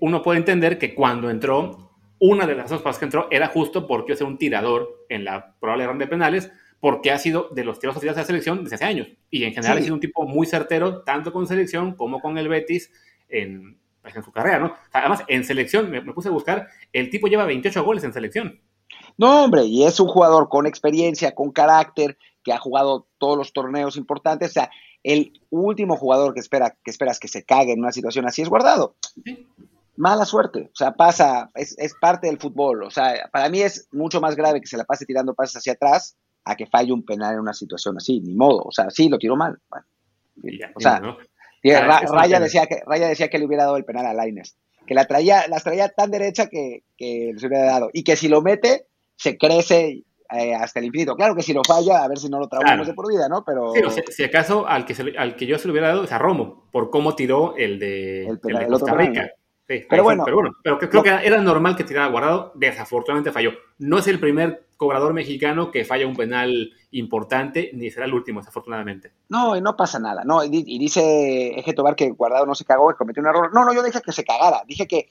uno 0.00 0.22
puede 0.22 0.38
entender 0.38 0.78
que 0.78 0.94
cuando 0.94 1.30
entró, 1.30 1.90
una 2.20 2.46
de 2.46 2.54
las 2.54 2.70
dos 2.70 2.82
pasos 2.82 2.98
que 2.98 3.04
entró 3.06 3.28
era 3.30 3.48
justo 3.48 3.86
porque 3.86 4.12
iba 4.12 4.26
a 4.26 4.28
un 4.28 4.38
tirador 4.38 5.06
en 5.08 5.24
la 5.24 5.54
probable 5.60 5.86
ronda 5.86 6.04
de 6.04 6.10
penales, 6.10 6.52
porque 6.80 7.10
ha 7.10 7.18
sido 7.18 7.48
de 7.50 7.64
los 7.64 7.78
tiros 7.78 7.96
oficiales 7.96 8.16
de 8.16 8.22
la 8.22 8.26
selección 8.26 8.62
desde 8.62 8.76
hace 8.76 8.84
años. 8.84 9.08
Y 9.30 9.44
en 9.44 9.52
general 9.52 9.78
ha 9.78 9.82
sido 9.82 9.94
un 9.94 10.00
tipo 10.00 10.26
muy 10.26 10.46
certero, 10.46 11.02
tanto 11.02 11.32
con 11.32 11.46
selección 11.46 11.94
como 11.94 12.20
con 12.20 12.38
el 12.38 12.48
Betis 12.48 12.90
en, 13.28 13.78
pues, 14.02 14.14
en 14.16 14.22
su 14.22 14.32
carrera, 14.32 14.58
¿no? 14.58 14.74
Además, 14.92 15.24
en 15.28 15.44
selección, 15.44 15.90
me, 15.90 16.00
puse 16.00 16.28
a 16.28 16.32
buscar, 16.32 16.68
el 16.92 17.10
tipo 17.10 17.26
lleva 17.26 17.44
28 17.44 17.84
goles 17.84 18.04
en 18.04 18.12
selección. 18.12 18.60
No, 19.16 19.44
hombre, 19.44 19.64
y 19.64 19.84
es 19.84 19.98
un 19.98 20.08
jugador 20.08 20.48
con 20.48 20.66
experiencia, 20.66 21.34
con 21.34 21.50
carácter, 21.50 22.16
que 22.44 22.52
ha 22.52 22.58
jugado 22.58 23.08
todos 23.18 23.36
los 23.36 23.52
torneos 23.52 23.96
importantes. 23.96 24.50
O 24.50 24.52
sea, 24.52 24.70
el 25.02 25.32
último 25.50 25.96
jugador 25.96 26.32
que, 26.32 26.40
espera, 26.40 26.76
que 26.82 26.90
esperas 26.90 27.18
que 27.18 27.28
se 27.28 27.44
cague 27.44 27.72
en 27.72 27.80
una 27.80 27.92
situación 27.92 28.26
así 28.26 28.42
es 28.42 28.48
guardado. 28.48 28.94
Mala 29.96 30.24
suerte, 30.24 30.70
o 30.72 30.76
sea, 30.76 30.92
pasa, 30.92 31.50
es, 31.54 31.76
parte 32.00 32.28
del 32.28 32.38
fútbol. 32.38 32.84
O 32.84 32.90
sea, 32.90 33.28
para 33.32 33.48
mí 33.48 33.60
es 33.60 33.88
mucho 33.90 34.20
más 34.20 34.36
grave 34.36 34.60
que 34.60 34.68
se 34.68 34.76
la 34.76 34.84
pase 34.84 35.04
tirando 35.04 35.34
pases 35.34 35.56
hacia 35.56 35.72
atrás 35.72 36.16
a 36.48 36.56
que 36.56 36.66
falle 36.66 36.92
un 36.92 37.04
penal 37.04 37.34
en 37.34 37.40
una 37.40 37.52
situación 37.52 37.98
así, 37.98 38.20
ni 38.20 38.34
modo. 38.34 38.62
O 38.64 38.72
sea, 38.72 38.88
sí, 38.88 39.10
lo 39.10 39.18
tiró 39.18 39.36
mal. 39.36 39.58
o 40.74 40.80
sea, 40.80 41.00
Raya, 41.62 42.40
decía 42.40 42.66
que, 42.66 42.80
Raya 42.86 43.06
decía 43.06 43.28
que 43.28 43.38
le 43.38 43.44
hubiera 43.44 43.64
dado 43.64 43.76
el 43.76 43.84
penal 43.84 44.06
a 44.06 44.14
Laines, 44.14 44.56
que 44.86 44.94
la 44.94 45.04
traía, 45.04 45.46
las 45.48 45.62
traía 45.62 45.90
tan 45.90 46.10
derecha 46.10 46.46
que, 46.48 46.84
que 46.96 47.34
se 47.36 47.46
hubiera 47.46 47.66
dado. 47.66 47.90
Y 47.92 48.02
que 48.02 48.16
si 48.16 48.28
lo 48.28 48.40
mete, 48.40 48.86
se 49.16 49.36
crece 49.36 50.04
eh, 50.32 50.54
hasta 50.54 50.80
el 50.80 50.86
infinito. 50.86 51.16
Claro 51.16 51.34
que 51.34 51.42
si 51.42 51.52
lo 51.52 51.60
falla, 51.64 52.02
a 52.02 52.08
ver 52.08 52.18
si 52.18 52.30
no 52.30 52.38
lo 52.38 52.48
traumamos 52.48 52.86
de 52.86 52.94
por 52.94 53.10
vida, 53.10 53.28
¿no? 53.28 53.44
Pero... 53.44 53.74
si, 54.08 54.24
acaso 54.24 54.66
al 54.66 54.86
que, 54.86 54.94
al 55.18 55.36
que 55.36 55.44
yo 55.44 55.58
se 55.58 55.68
lo 55.68 55.72
hubiera 55.72 55.88
dado 55.88 56.04
es 56.04 56.12
a 56.12 56.18
Romo, 56.18 56.66
por 56.72 56.88
cómo 56.88 57.14
tiró 57.14 57.56
el 57.58 57.78
de, 57.78 58.26
el, 58.26 58.40
de 58.40 58.66
Costa 58.68 58.94
Rica. 58.94 59.30
pero, 59.66 60.02
bueno, 60.02 60.24
pero 60.24 60.36
bueno, 60.36 60.56
pero 60.62 60.78
creo 60.78 61.02
que 61.02 61.10
era 61.10 61.42
normal 61.42 61.76
que 61.76 61.84
tirara 61.84 62.08
guardado, 62.08 62.52
desafortunadamente 62.54 63.32
falló. 63.32 63.52
No 63.78 63.98
es 63.98 64.06
el 64.06 64.18
primer 64.18 64.67
cobrador 64.78 65.12
mexicano 65.12 65.70
que 65.70 65.84
falla 65.84 66.06
un 66.06 66.16
penal 66.16 66.72
importante, 66.92 67.70
ni 67.74 67.90
será 67.90 68.06
el 68.06 68.14
último, 68.14 68.40
desafortunadamente. 68.40 69.12
No, 69.28 69.54
y 69.54 69.60
no 69.60 69.76
pasa 69.76 69.98
nada, 69.98 70.24
¿no? 70.24 70.42
Y, 70.42 70.48
dice 70.48 71.58
Eje 71.58 71.74
Tobar 71.74 71.96
que 71.96 72.10
Guardado 72.12 72.46
no 72.46 72.54
se 72.54 72.64
cagó, 72.64 72.88
que 72.88 72.96
cometió 72.96 73.20
un 73.20 73.28
error. 73.28 73.50
No, 73.52 73.66
no, 73.66 73.74
yo 73.74 73.82
dije 73.82 74.00
que 74.00 74.12
se 74.12 74.24
cagara, 74.24 74.62
dije 74.66 74.86
que 74.86 75.10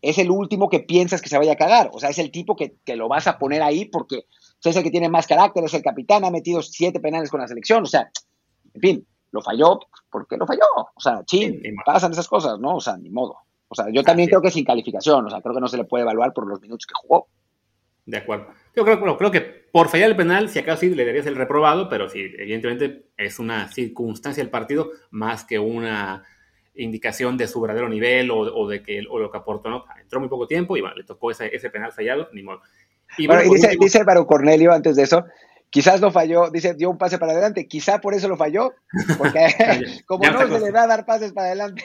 es 0.00 0.18
el 0.18 0.30
último 0.30 0.68
que 0.68 0.80
piensas 0.80 1.20
que 1.20 1.28
se 1.28 1.38
vaya 1.38 1.54
a 1.54 1.56
cagar, 1.56 1.90
o 1.92 1.98
sea, 1.98 2.10
es 2.10 2.18
el 2.18 2.30
tipo 2.30 2.54
que, 2.54 2.76
que 2.84 2.94
lo 2.94 3.08
vas 3.08 3.26
a 3.26 3.38
poner 3.38 3.62
ahí 3.62 3.86
porque 3.86 4.26
es 4.62 4.76
el 4.76 4.82
que 4.82 4.90
tiene 4.90 5.08
más 5.08 5.26
carácter, 5.26 5.64
es 5.64 5.74
el 5.74 5.82
capitán, 5.82 6.24
ha 6.24 6.30
metido 6.30 6.62
siete 6.62 7.00
penales 7.00 7.30
con 7.30 7.40
la 7.40 7.48
selección, 7.48 7.82
o 7.84 7.86
sea, 7.86 8.10
en 8.74 8.80
fin, 8.80 9.06
lo 9.30 9.42
falló, 9.42 9.80
¿por 10.10 10.26
qué 10.26 10.36
lo 10.36 10.46
falló? 10.46 10.60
O 10.94 11.00
sea, 11.00 11.24
ching, 11.24 11.60
pasan 11.84 12.12
esas 12.12 12.28
cosas, 12.28 12.58
¿no? 12.58 12.76
O 12.76 12.80
sea, 12.80 12.96
ni 12.96 13.10
modo. 13.10 13.36
O 13.68 13.74
sea, 13.74 13.86
yo 13.90 14.02
también 14.02 14.28
creo 14.28 14.40
que 14.40 14.50
sin 14.50 14.64
calificación, 14.64 15.26
o 15.26 15.30
sea, 15.30 15.40
creo 15.40 15.54
que 15.54 15.60
no 15.60 15.68
se 15.68 15.76
le 15.76 15.84
puede 15.84 16.02
evaluar 16.02 16.32
por 16.32 16.46
los 16.46 16.60
minutos 16.60 16.86
que 16.86 16.94
jugó. 16.94 17.28
De 18.06 18.16
acuerdo. 18.16 18.46
Yo 18.74 18.84
creo, 18.84 19.18
creo 19.18 19.30
que 19.30 19.40
por 19.40 19.88
fallar 19.88 20.08
el 20.08 20.16
penal, 20.16 20.48
si 20.48 20.58
acaso 20.58 20.80
sí 20.80 20.94
le 20.94 21.04
darías 21.04 21.26
el 21.26 21.36
reprobado, 21.36 21.88
pero 21.88 22.08
sí, 22.08 22.20
evidentemente 22.38 23.08
es 23.16 23.38
una 23.38 23.68
circunstancia 23.68 24.42
del 24.42 24.50
partido 24.50 24.92
más 25.10 25.44
que 25.44 25.58
una 25.58 26.24
indicación 26.76 27.36
de 27.36 27.48
su 27.48 27.60
verdadero 27.60 27.88
nivel 27.88 28.30
o, 28.30 28.68
de 28.68 28.82
que 28.82 29.02
o 29.10 29.18
lo 29.18 29.30
que 29.30 29.38
aportó, 29.38 29.68
¿no? 29.70 29.84
Entró 30.00 30.20
muy 30.20 30.28
poco 30.28 30.46
tiempo 30.46 30.76
y 30.76 30.80
bueno, 30.80 30.96
le 30.96 31.04
tocó 31.04 31.30
ese, 31.30 31.54
ese 31.54 31.70
penal 31.70 31.92
fallado, 31.92 32.28
ni 32.32 32.42
modo. 32.42 32.60
Y, 33.18 33.26
bueno, 33.26 33.42
dice, 33.50 33.76
dice 33.78 33.98
Álvaro 33.98 34.26
Cornelio 34.26 34.72
antes 34.72 34.96
de 34.96 35.02
eso, 35.02 35.24
quizás 35.70 36.00
no 36.00 36.10
falló, 36.10 36.50
dice, 36.50 36.74
dio 36.74 36.90
un 36.90 36.98
pase 36.98 37.18
para 37.18 37.32
adelante, 37.32 37.66
quizá 37.66 38.00
por 38.00 38.14
eso 38.14 38.28
lo 38.28 38.36
falló, 38.36 38.72
porque 39.18 39.46
como 40.06 40.24
no 40.30 40.46
se 40.46 40.60
le 40.60 40.70
da 40.70 40.84
a 40.84 40.86
dar 40.86 41.06
pases 41.06 41.32
para 41.32 41.48
adelante. 41.48 41.84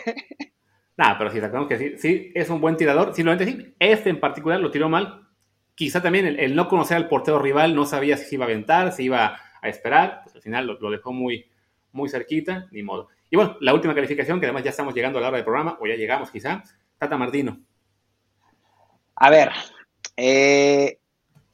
Nada, 0.98 1.18
pero 1.18 1.32
sí, 1.32 1.40
sabemos 1.40 1.68
que 1.68 1.78
sí, 1.78 1.98
sí, 1.98 2.32
es 2.36 2.50
un 2.50 2.62
buen 2.62 2.78
tirador, 2.78 3.14
simplemente 3.14 3.46
sí, 3.46 3.76
este 3.80 4.10
en 4.10 4.20
particular 4.20 4.60
lo 4.60 4.72
tiró 4.72 4.90
mal, 4.90 5.28
quizá 5.76 6.02
también 6.02 6.28
el, 6.28 6.56
no 6.56 6.68
conocer 6.68 6.98
al 6.98 7.08
portero 7.08 7.40
rival, 7.40 7.76
no 7.76 7.86
sabía 7.86 8.18
si 8.18 8.36
iba 8.36 8.46
a 8.46 8.48
aventar, 8.48 8.92
si 8.92 9.04
iba 9.04 9.40
a 9.62 9.70
esperar, 9.70 10.22
pues 10.24 10.36
al 10.36 10.42
final 10.42 10.78
lo, 10.80 10.92
dejó 10.92 11.14
muy, 11.14 11.46
muy 11.92 12.10
cerquita, 12.10 12.68
ni 12.72 12.84
modo. 12.84 13.10
Y 13.30 13.36
bueno, 13.36 13.58
la 13.62 13.74
última 13.74 13.96
calificación, 13.96 14.40
que 14.40 14.46
además 14.46 14.64
ya 14.64 14.72
estamos 14.72 14.94
llegando 14.94 15.20
a 15.20 15.22
la 15.22 15.28
hora 15.30 15.38
del 15.38 15.46
programa, 15.46 15.78
o 15.80 15.88
ya 15.88 15.96
llegamos 15.96 16.32
quizá, 16.32 16.64
Tata 16.98 17.18
Martino. 17.18 17.60
A 19.16 19.30
ver, 19.30 19.52
eh, 20.18 21.00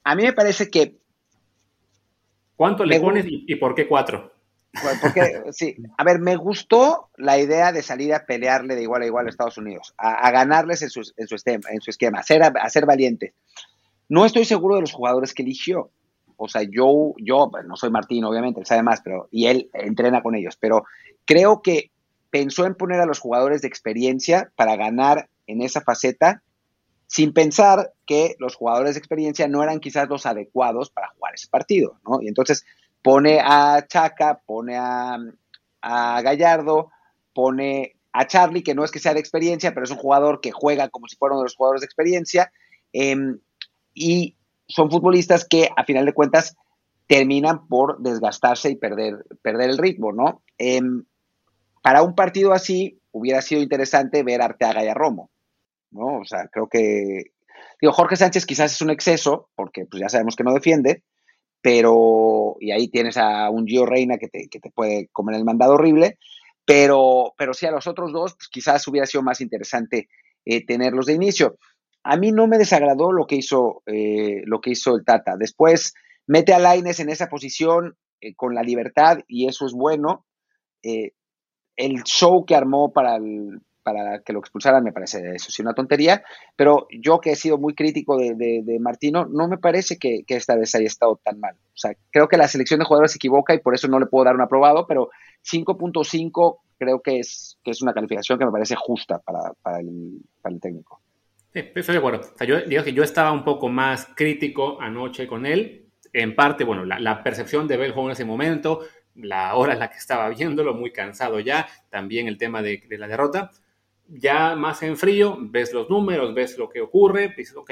a 0.03 0.15
mí 0.15 0.23
me 0.23 0.33
parece 0.33 0.69
que... 0.69 0.97
¿Cuánto 2.55 2.85
le 2.85 2.99
pones 2.99 3.25
y, 3.27 3.55
por 3.55 3.75
qué 3.75 3.87
cuatro? 3.87 4.33
porque, 5.01 5.43
sí, 5.51 5.75
a 5.97 6.03
ver, 6.03 6.19
me 6.19 6.35
gustó 6.35 7.11
la 7.17 7.37
idea 7.37 7.71
de 7.71 7.83
salir 7.83 8.13
a 8.13 8.25
pelearle 8.25 8.75
de 8.75 8.81
igual 8.81 9.03
a 9.03 9.05
igual 9.05 9.27
a 9.27 9.29
Estados 9.29 9.57
Unidos, 9.57 9.93
a, 9.97 10.31
ganarles 10.31 10.81
en 10.81 10.89
su, 10.89 11.01
en, 11.17 11.27
su 11.27 11.35
esquema, 11.35 11.69
en 11.69 11.81
su 11.81 11.91
esquema, 11.91 12.19
a 12.19 12.23
ser, 12.23 12.41
a 12.41 12.69
ser 12.69 12.85
valiente. 12.87 13.35
No 14.09 14.25
estoy 14.25 14.45
seguro 14.45 14.75
de 14.75 14.81
los 14.81 14.93
jugadores 14.93 15.33
que 15.33 15.43
eligió. 15.43 15.91
O 16.37 16.47
sea, 16.47 16.61
yo, 16.63 17.13
yo 17.17 17.49
no 17.65 17.75
soy 17.75 17.89
Martín, 17.89 18.23
obviamente, 18.23 18.59
él 18.59 18.65
sabe 18.65 18.83
más, 18.83 19.01
pero, 19.01 19.27
y 19.31 19.47
él 19.47 19.69
entrena 19.73 20.21
con 20.21 20.35
ellos, 20.35 20.55
pero 20.59 20.85
creo 21.25 21.61
que 21.61 21.91
pensó 22.29 22.65
en 22.65 22.75
poner 22.75 22.99
a 22.99 23.05
los 23.05 23.19
jugadores 23.19 23.61
de 23.61 23.67
experiencia 23.67 24.51
para 24.55 24.75
ganar 24.75 25.29
en 25.47 25.61
esa 25.61 25.81
faceta 25.81 26.43
sin 27.07 27.33
pensar 27.33 27.93
que 28.05 28.35
los 28.37 28.55
jugadores 28.55 28.95
de 28.95 28.99
experiencia 28.99 29.47
no 29.47 29.63
eran 29.63 29.79
quizás 29.79 30.09
los 30.09 30.25
adecuados 30.25 30.89
para 30.89 31.07
jugar 31.09 31.33
ese 31.33 31.47
partido, 31.47 31.99
¿no? 32.05 32.21
Y 32.21 32.27
entonces 32.27 32.65
pone 33.01 33.39
a 33.41 33.85
Chaca, 33.87 34.41
pone 34.45 34.75
a, 34.77 35.17
Gallardo, 35.81 36.91
pone 37.33 37.95
a 38.11 38.27
Charlie, 38.27 38.63
que 38.63 38.75
no 38.75 38.83
es 38.83 38.91
que 38.91 38.99
sea 38.99 39.13
de 39.13 39.21
experiencia, 39.21 39.73
pero 39.73 39.85
es 39.85 39.91
un 39.91 39.97
jugador 39.97 40.41
que 40.41 40.51
juega 40.51 40.89
como 40.89 41.07
si 41.07 41.15
fuera 41.15 41.33
uno 41.33 41.43
de 41.43 41.45
los 41.45 41.55
jugadores 41.55 41.81
de 41.81 41.85
experiencia, 41.85 42.51
em, 42.91 43.39
y 43.97 44.35
son 44.67 44.91
futbolistas 44.91 45.45
que 45.45 45.69
a 45.75 45.83
final 45.83 46.05
de 46.05 46.13
cuentas 46.13 46.55
terminan 47.07 47.67
por 47.67 47.99
desgastarse 47.99 48.69
y 48.69 48.75
perder, 48.75 49.25
perder 49.41 49.69
el 49.69 49.77
ritmo, 49.77 50.11
¿no? 50.11 50.43
Em, 50.57 51.05
para 51.81 52.03
un 52.03 52.15
partido 52.15 52.53
así 52.53 52.99
hubiera 53.11 53.41
sido 53.41 53.61
interesante 53.61 54.23
ver 54.23 54.41
a 54.41 54.45
Arteaga 54.45 54.83
y 54.83 54.87
a 54.87 54.93
Romo, 54.93 55.31
¿no? 55.91 56.19
O 56.19 56.25
sea, 56.25 56.47
creo 56.49 56.67
que, 56.67 57.31
digo, 57.81 57.93
Jorge 57.93 58.17
Sánchez 58.17 58.45
quizás 58.45 58.73
es 58.73 58.81
un 58.81 58.89
exceso, 58.89 59.49
porque 59.55 59.85
pues 59.85 60.01
ya 60.01 60.09
sabemos 60.09 60.35
que 60.35 60.43
no 60.43 60.53
defiende, 60.53 61.03
pero, 61.61 62.57
y 62.59 62.71
ahí 62.71 62.89
tienes 62.89 63.17
a 63.17 63.49
un 63.49 63.65
Gio 63.65 63.85
Reina 63.85 64.17
que 64.17 64.27
te, 64.27 64.47
que 64.49 64.59
te 64.59 64.69
puede 64.69 65.07
comer 65.11 65.35
el 65.37 65.45
mandado 65.45 65.73
horrible, 65.73 66.19
pero, 66.65 67.33
pero 67.37 67.53
sí 67.53 67.65
a 67.65 67.71
los 67.71 67.87
otros 67.87 68.11
dos, 68.11 68.35
pues 68.35 68.49
quizás 68.49 68.85
hubiera 68.87 69.07
sido 69.07 69.23
más 69.23 69.39
interesante 69.39 70.09
eh, 70.43 70.65
tenerlos 70.65 71.05
de 71.05 71.13
inicio. 71.13 71.57
A 72.03 72.17
mí 72.17 72.31
no 72.31 72.47
me 72.47 72.57
desagradó 72.57 73.11
lo 73.11 73.27
que 73.27 73.35
hizo, 73.35 73.83
eh, 73.85 74.41
lo 74.45 74.61
que 74.61 74.71
hizo 74.71 74.95
el 74.95 75.03
Tata. 75.03 75.35
Después 75.37 75.93
mete 76.25 76.53
a 76.53 76.59
Laines 76.59 76.99
en 76.99 77.09
esa 77.09 77.27
posición 77.27 77.97
eh, 78.21 78.35
con 78.35 78.55
la 78.55 78.63
libertad 78.63 79.19
y 79.27 79.47
eso 79.47 79.65
es 79.65 79.73
bueno. 79.73 80.25
el 80.83 82.03
show 82.03 82.45
que 82.45 82.55
armó 82.55 82.91
para 82.91 83.17
el, 83.17 83.61
para 83.87 84.19
que 84.19 84.33
lo 84.33 84.39
expulsaran, 84.39 84.83
me 84.83 84.91
parece 84.91 85.35
eso 85.35 85.49
sí 85.49 85.61
una 85.61 85.73
tontería, 85.73 86.21
pero 86.57 86.87
yo 86.91 87.21
que 87.21 87.31
he 87.31 87.35
sido 87.37 87.57
muy 87.57 87.73
crítico 87.73 88.17
de, 88.17 88.77
Martino, 88.81 89.25
no 89.25 89.47
me 89.47 89.57
parece 89.57 89.97
que, 89.97 90.25
esta 90.27 90.57
vez 90.57 90.75
haya 90.75 90.87
estado 90.87 91.21
tan 91.23 91.39
mal. 91.39 91.55
O 91.55 91.77
sea, 91.77 91.93
creo 92.11 92.27
que 92.27 92.35
la 92.35 92.49
selección 92.49 92.79
de 92.79 92.85
jugadores 92.85 93.13
se 93.13 93.15
equivoca 93.15 93.53
y 93.53 93.59
por 93.59 93.73
eso 93.73 93.87
no 93.87 93.97
le 93.97 94.07
puedo 94.07 94.25
dar 94.25 94.35
un 94.35 94.41
aprobado, 94.41 94.85
pero 94.87 95.09
5.5 95.49 96.57
creo 96.77 97.01
que 97.01 97.19
es, 97.19 97.59
que 97.63 97.71
es 97.71 97.81
una 97.81 97.93
calificación 97.93 98.37
que 98.37 98.45
me 98.45 98.51
parece 98.51 98.75
justa 98.75 99.19
para, 99.19 99.79
el, 99.79 100.59
técnico. 100.59 100.99
Sí, 101.57 101.71
estoy 101.73 101.93
de 101.93 101.99
acuerdo. 101.99 102.21
O 102.21 102.37
sea, 102.37 102.45
yo 102.45 102.61
digo 102.61 102.83
que 102.83 102.93
yo 102.93 103.03
estaba 103.03 103.31
un 103.31 103.43
poco 103.43 103.69
más 103.69 104.07
crítico 104.15 104.79
anoche 104.81 105.25
con 105.25 105.45
él. 105.45 105.85
En 106.13 106.35
parte, 106.35 106.63
bueno, 106.63 106.85
la, 106.85 107.23
percepción 107.23 107.67
de 107.67 107.77
Beljo 107.77 108.05
en 108.05 108.11
ese 108.11 108.25
momento, 108.25 108.81
la 109.15 109.55
hora 109.55 109.73
en 109.73 109.79
la 109.79 109.89
que 109.89 109.97
estaba 109.97 110.29
viéndolo, 110.29 110.73
muy 110.73 110.91
cansado 110.91 111.39
ya, 111.39 111.67
también 111.89 112.27
el 112.27 112.37
tema 112.37 112.61
de 112.61 112.83
la 112.97 113.07
derrota 113.07 113.51
ya 114.09 114.55
más 114.55 114.81
en 114.83 114.97
frío, 114.97 115.37
ves 115.39 115.73
los 115.73 115.89
números, 115.89 116.33
ves 116.33 116.57
lo 116.57 116.69
que 116.69 116.81
ocurre, 116.81 117.33
dices, 117.35 117.55
ok, 117.55 117.71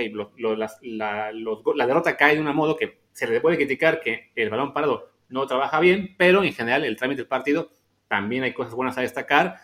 la, 0.84 1.88
derrota 1.88 2.18
cae 2.18 2.36
de 2.36 2.42
un 2.42 2.56
modo 2.56 2.76
que 2.76 3.00
se 3.14 3.28
le 3.28 3.40
puede 3.40 3.58
criticar 3.58 4.02
que 4.02 4.32
el 4.36 4.50
balón 4.50 4.74
parado 4.74 5.12
no 5.30 5.48
trabaja 5.48 5.80
bien, 5.80 6.16
pero 6.18 6.44
en 6.44 6.54
general 6.54 6.84
el 6.84 6.98
trámite 6.98 7.22
del 7.22 7.28
partido 7.28 7.72
también 8.08 8.44
hay 8.44 8.54
cosas 8.54 8.74
buenas 8.74 8.98
a 8.98 9.02
destacar. 9.02 9.58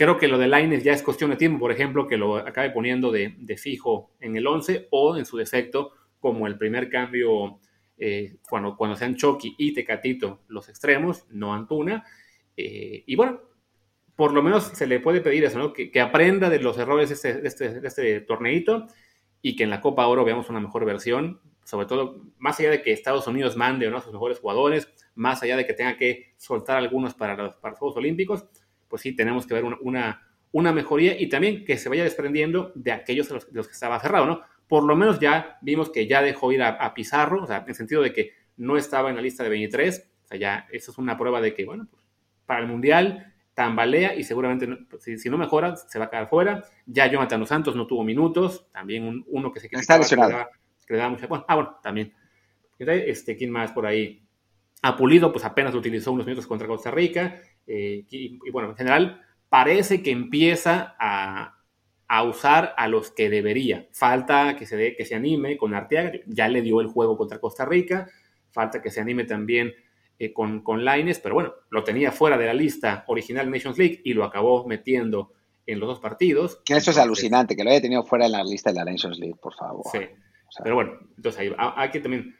Creo 0.00 0.16
que 0.16 0.28
lo 0.28 0.38
de 0.38 0.48
Laines 0.48 0.82
ya 0.82 0.94
es 0.94 1.02
cuestión 1.02 1.28
de 1.28 1.36
tiempo, 1.36 1.58
por 1.58 1.72
ejemplo, 1.72 2.08
que 2.08 2.16
lo 2.16 2.36
acabe 2.36 2.70
poniendo 2.70 3.12
de, 3.12 3.54
fijo 3.58 4.12
en 4.18 4.34
el 4.34 4.46
11 4.46 4.88
o 4.90 5.18
en 5.18 5.26
su 5.26 5.36
defecto 5.36 5.92
como 6.18 6.46
el 6.46 6.56
primer 6.56 6.88
cambio 6.88 7.60
eh, 7.98 8.38
cuando, 8.48 8.78
cuando 8.78 8.96
sean 8.96 9.14
Chucky 9.14 9.56
y 9.58 9.74
Tecatito 9.74 10.40
los 10.48 10.70
extremos, 10.70 11.26
no 11.28 11.52
Antuna. 11.52 12.02
Eh, 12.56 13.04
y 13.06 13.14
bueno, 13.14 13.42
por 14.16 14.32
lo 14.32 14.42
menos 14.42 14.68
se 14.68 14.86
le 14.86 15.00
puede 15.00 15.20
pedir 15.20 15.44
eso, 15.44 15.58
¿no? 15.58 15.74
Que, 15.74 16.00
aprenda 16.00 16.48
de 16.48 16.60
los 16.60 16.78
errores 16.78 17.10
de 17.10 17.16
este, 17.16 17.46
este, 17.46 17.86
este, 17.86 18.20
torneito 18.22 18.86
y 19.42 19.54
que 19.54 19.64
en 19.64 19.70
la 19.70 19.82
Copa 19.82 20.06
Oro 20.06 20.24
veamos 20.24 20.48
una 20.48 20.60
mejor 20.60 20.86
versión, 20.86 21.42
sobre 21.62 21.84
todo 21.84 22.22
más 22.38 22.58
allá 22.58 22.70
de 22.70 22.80
que 22.80 22.92
Estados 22.92 23.26
Unidos 23.26 23.54
mande 23.54 23.86
o 23.86 23.90
no 23.90 23.98
a 23.98 24.00
sus 24.00 24.14
mejores 24.14 24.38
jugadores, 24.38 24.88
más 25.14 25.42
allá 25.42 25.58
de 25.58 25.66
que 25.66 25.74
tenga 25.74 25.98
que 25.98 26.32
soltar 26.38 26.78
algunos 26.78 27.12
para 27.12 27.36
los, 27.36 27.56
para 27.56 27.76
Juegos 27.76 27.98
Olímpicos, 27.98 28.46
pues 28.90 29.00
sí, 29.00 29.16
tenemos 29.16 29.46
que 29.46 29.54
ver 29.54 29.64
una, 29.64 30.20
una, 30.52 30.72
mejoría 30.72 31.18
y 31.18 31.30
también 31.30 31.64
que 31.64 31.78
se 31.78 31.88
vaya 31.88 32.04
desprendiendo 32.04 32.72
de 32.74 32.92
aquellos 32.92 33.30
los, 33.30 33.50
los 33.52 33.66
que 33.66 33.72
estaba 33.72 33.98
cerrado, 34.00 34.26
¿no? 34.26 34.42
Por 34.68 34.84
lo 34.84 34.94
menos 34.94 35.18
ya 35.18 35.58
vimos 35.62 35.90
que 35.90 36.06
ya 36.06 36.20
dejó 36.20 36.52
ir 36.52 36.62
a, 36.62 36.92
Pizarro, 36.92 37.44
o 37.44 37.46
sea, 37.46 37.58
en 37.58 37.68
el 37.68 37.74
sentido 37.74 38.02
de 38.02 38.12
que 38.12 38.32
no 38.56 38.76
estaba 38.76 39.08
en 39.08 39.16
la 39.16 39.22
lista 39.22 39.42
de 39.42 39.48
23, 39.48 40.10
o 40.22 40.26
sea, 40.26 40.38
ya 40.38 40.68
eso 40.70 40.90
es 40.90 40.98
una 40.98 41.16
prueba 41.16 41.40
de 41.40 41.54
que, 41.54 41.64
bueno, 41.64 41.88
pues, 41.90 42.04
para 42.46 42.60
el 42.60 42.66
Mundial 42.66 43.32
tambalea 43.54 44.14
y 44.14 44.24
seguramente 44.24 44.66
pues, 44.88 45.02
si, 45.02 45.28
no 45.28 45.38
mejora 45.38 45.76
se 45.76 45.98
va 45.98 46.06
a 46.06 46.10
quedar 46.10 46.28
fuera. 46.28 46.64
Ya 46.86 47.06
Jonathan 47.06 47.40
Los 47.40 47.48
Santos 47.48 47.76
no 47.76 47.86
tuvo 47.86 48.04
minutos, 48.04 48.70
también 48.72 49.24
uno 49.26 49.52
que 49.52 49.60
se 49.60 49.68
Está 49.70 49.98
lesionado. 49.98 50.46
Que 50.86 50.94
le 50.94 51.00
da, 51.00 51.08
mucha, 51.08 51.26
bueno, 51.26 51.44
ah, 51.48 51.54
bueno, 51.54 51.78
también. 51.82 52.12
Este, 52.78 53.36
¿Quién 53.36 53.50
más 53.50 53.72
por 53.72 53.86
ahí? 53.86 54.22
Ha 54.82 54.96
Pulido, 54.96 55.30
pues 55.30 55.44
apenas 55.44 55.74
utilizó 55.74 56.12
unos 56.12 56.26
minutos 56.26 56.46
contra 56.46 56.66
Costa 56.66 56.90
Rica. 56.90 57.42
Eh, 57.72 58.04
y, 58.10 58.50
bueno, 58.50 58.70
en 58.70 58.76
general 58.76 59.22
parece 59.48 60.02
que 60.02 60.10
empieza 60.10 60.96
a, 60.98 61.56
a, 62.08 62.22
usar 62.24 62.74
a 62.76 62.88
los 62.88 63.12
que 63.12 63.30
debería. 63.30 63.86
Falta 63.92 64.56
que 64.56 64.66
se, 64.66 64.96
que 64.96 65.04
se 65.04 65.14
anime 65.14 65.56
con 65.56 65.74
Arteaga, 65.74 66.12
ya 66.26 66.48
le 66.48 66.62
dio 66.62 66.80
el 66.80 66.88
juego 66.88 67.16
contra 67.16 67.38
Costa 67.38 67.64
Rica. 67.64 68.08
Falta 68.50 68.82
que 68.82 68.90
se 68.90 69.00
anime 69.00 69.22
también 69.22 69.72
eh, 70.18 70.32
con, 70.32 70.62
con 70.62 70.84
Lines, 70.84 71.20
pero 71.20 71.36
bueno, 71.36 71.54
lo 71.70 71.84
tenía 71.84 72.10
fuera 72.10 72.36
de 72.36 72.46
la 72.46 72.54
lista 72.54 73.04
original 73.06 73.48
Nations 73.48 73.78
League 73.78 74.00
y 74.04 74.14
lo 74.14 74.24
acabó 74.24 74.66
metiendo 74.66 75.32
en 75.64 75.78
los 75.78 75.88
dos 75.88 76.00
partidos. 76.00 76.60
Que 76.64 76.74
eso 76.74 76.90
es 76.90 76.98
alucinante, 76.98 77.54
que 77.54 77.62
lo 77.62 77.70
haya 77.70 77.80
tenido 77.80 78.02
fuera 78.02 78.24
de 78.24 78.32
la 78.32 78.42
lista 78.42 78.70
de 78.72 78.76
la 78.80 78.84
Nations 78.84 79.18
League, 79.20 79.36
por 79.40 79.54
favor. 79.54 79.84
Sí, 79.92 80.00
pero 80.64 80.74
bueno, 80.74 80.98
entonces 81.16 81.40
hay, 81.40 81.54
hay, 81.56 81.90
que 81.90 82.00
también 82.00 82.36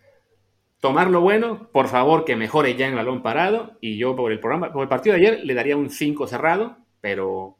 tomar 0.81 1.11
lo 1.11 1.21
bueno, 1.21 1.69
por 1.73 1.89
favor 1.89 2.25
que 2.25 2.37
mejore 2.37 2.75
ya 2.77 2.89
en 2.89 2.97
balón 2.97 3.23
parado, 3.23 3.77
y 3.81 3.99
yo 3.99 4.17
por 4.17 4.33
el 4.33 4.41
programa, 4.41 4.73
por 4.73 4.83
el 4.83 4.89
partido 4.89 5.15
de 5.15 5.21
ayer 5.21 5.41
le 5.45 5.55
daría 5.55 5.77
un 5.77 5.91
5 5.91 6.27
cerrado, 6.27 6.79
pero 7.01 7.57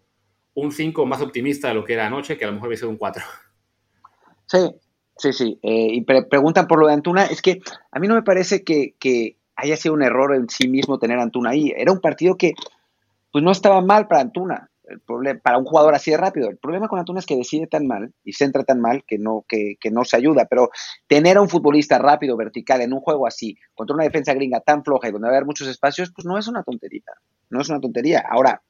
un 0.55 0.73
5 0.73 1.07
más 1.07 1.21
optimista 1.21 1.69
de 1.69 1.75
lo 1.75 1.85
que 1.85 1.93
era 1.93 2.07
anoche, 2.07 2.37
que 2.37 2.45
a 2.45 2.49
lo 2.49 2.55
mejor 2.55 2.69
hubiera 2.69 2.81
sido 2.81 2.91
un 2.91 2.97
4. 2.97 3.23
Sí, 4.47 4.75
sí, 5.17 5.33
sí. 5.33 5.59
Eh, 5.63 5.89
y 5.93 6.01
preguntan 6.03 6.67
por 6.67 6.81
lo 6.81 6.89
de 6.89 6.95
Antuna, 6.95 7.27
es 7.27 7.41
que 7.41 7.61
a 7.93 8.01
mí 8.01 8.09
no 8.09 8.15
me 8.15 8.23
parece 8.23 8.65
que, 8.65 8.95
que 8.99 9.37
haya 9.55 9.77
sido 9.77 9.95
un 9.95 10.03
error 10.03 10.35
en 10.35 10.49
sí 10.49 10.67
mismo 10.67 10.99
tener 10.99 11.19
Antuna 11.19 11.51
ahí. 11.51 11.73
Era 11.77 11.93
un 11.93 12.01
partido 12.01 12.37
que 12.37 12.55
pues 13.31 13.45
no 13.45 13.53
estaba 13.53 13.81
mal 13.81 14.09
para 14.09 14.23
Antuna, 14.23 14.70
el 14.91 15.01
problema, 15.01 15.41
para 15.41 15.59
un 15.59 15.65
jugador 15.65 15.95
así 15.95 16.11
de 16.11 16.17
rápido. 16.17 16.51
El 16.51 16.59
problema 16.59 16.89
con 16.89 16.99
Antuna 16.99 17.21
es 17.21 17.27
que 17.27 17.37
decide 17.37 17.67
tan 17.67 17.87
mal 17.87 18.13
y 18.25 18.33
centra 18.33 18.65
tan 18.65 18.81
mal 18.81 19.05
que 19.07 19.19
no, 19.19 19.45
que, 19.49 19.77
no 19.91 20.05
se 20.05 20.17
ayuda. 20.17 20.47
Pero 20.51 20.71
tener 21.07 21.37
a 21.37 21.41
un 21.41 21.49
futbolista 21.49 21.99
rápido, 21.99 22.37
vertical, 22.37 22.81
en 22.81 22.93
un 22.93 23.01
juego 23.01 23.27
así, 23.27 23.57
contra 23.75 23.95
una 23.95 24.05
defensa 24.05 24.35
gringa 24.35 24.61
tan 24.61 24.85
floja 24.85 25.09
y 25.09 25.13
donde 25.13 25.29
va 25.29 25.35
a 25.35 25.37
haber 25.37 25.47
muchos 25.47 25.69
espacios, 25.69 26.13
pues 26.15 26.27
no 26.27 26.37
es 26.39 26.49
una 26.49 26.63
tontería. 26.63 27.03
No 27.49 27.61
es 27.61 27.69
una 27.69 27.81
tontería. 27.81 28.25
Ahora, 28.29 28.63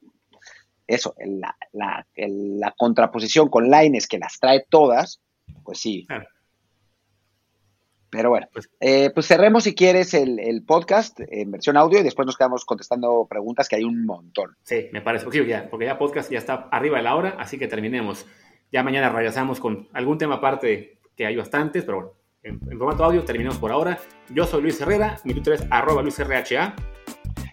eso, 0.87 1.15
la, 1.19 1.57
la, 1.73 2.07
la 2.17 2.75
contraposición 2.77 3.49
con 3.49 3.71
Lines 3.71 4.07
que 4.07 4.19
las 4.19 4.39
trae 4.39 4.67
todas, 4.69 5.21
pues 5.65 5.79
sí. 5.79 6.07
Pero 8.11 8.31
bueno, 8.31 8.49
pues, 8.53 8.69
eh, 8.81 9.11
pues 9.15 9.27
cerremos 9.27 9.65
si 9.65 9.75
quieres 9.75 10.15
el, 10.15 10.65
podcast 10.67 11.21
en 11.21 11.51
versión 11.51 11.77
audio 11.77 12.01
y 12.01 12.03
después 12.03 12.27
nos 12.27 12.37
quedamos 12.37 12.65
contestando 12.65 13.27
preguntas 13.29 13.69
que 13.69 13.77
hay 13.77 13.85
un 13.85 14.05
montón. 14.05 14.57
Sí, 14.63 14.89
me 14.93 15.01
parece, 15.01 15.25
porque 15.25 15.47
ya, 15.47 15.69
porque 15.71 15.87
ya 15.87 15.99
podcast 15.99 16.31
ya 16.31 16.39
está 16.39 16.69
arriba 16.71 16.99
de 16.99 17.05
la 17.05 17.15
hora, 17.15 17.37
así 17.39 17.59
que 17.59 17.69
terminemos. 17.69 18.27
Ya 18.73 18.83
mañana 18.83 19.09
regresamos 19.09 19.61
con 19.61 19.89
algún 19.93 20.19
tema 20.19 20.37
aparte 20.37 20.99
que 21.17 21.27
hay 21.27 21.37
bastantes, 21.37 21.85
pero 21.85 21.97
bueno, 21.99 22.13
en, 22.43 22.79
formato 22.79 23.05
audio 23.05 23.25
terminemos 23.25 23.59
por 23.59 23.73
ahora. 23.73 23.99
Yo 24.29 24.45
soy 24.45 24.63
Luis 24.63 24.81
Herrera, 24.81 25.19
mi 25.25 25.33
Twitter 25.33 25.55
es 25.55 25.67
arroba 25.71 26.03
luisrha. 26.03 26.75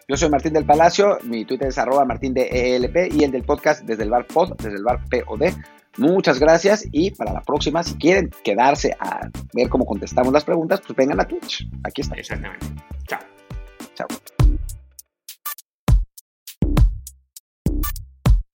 Yo 0.09 0.15
soy 0.15 0.29
Martín 0.29 0.53
del 0.53 0.65
Palacio, 0.65 1.17
mi 1.23 1.43
Twitter 1.43 1.67
es 1.67 1.77
arroba 1.77 2.05
martín 2.05 2.33
de 2.33 2.47
ELP 2.47 3.13
y 3.13 3.25
el 3.25 3.31
del 3.31 3.43
podcast 3.43 3.83
desde 3.83 4.03
el 4.03 4.09
bar 4.09 4.25
pod, 4.25 4.53
desde 4.55 4.77
el 4.77 4.83
bar 4.83 5.03
POD. 5.09 5.51
Muchas 5.97 6.39
gracias 6.39 6.87
y 6.93 7.11
para 7.11 7.33
la 7.33 7.41
próxima, 7.41 7.83
si 7.83 7.95
quieren 7.95 8.29
quedarse 8.41 8.95
a 9.01 9.27
ver 9.51 9.67
cómo 9.67 9.85
contestamos 9.85 10.31
las 10.31 10.45
preguntas, 10.45 10.79
pues 10.79 10.95
vengan 10.95 11.19
a 11.19 11.25
Twitch. 11.25 11.67
Aquí 11.83 12.01
está. 12.01 12.15
Exactamente. 12.15 12.67
Chao. 13.05 13.19
Chao. 13.95 14.07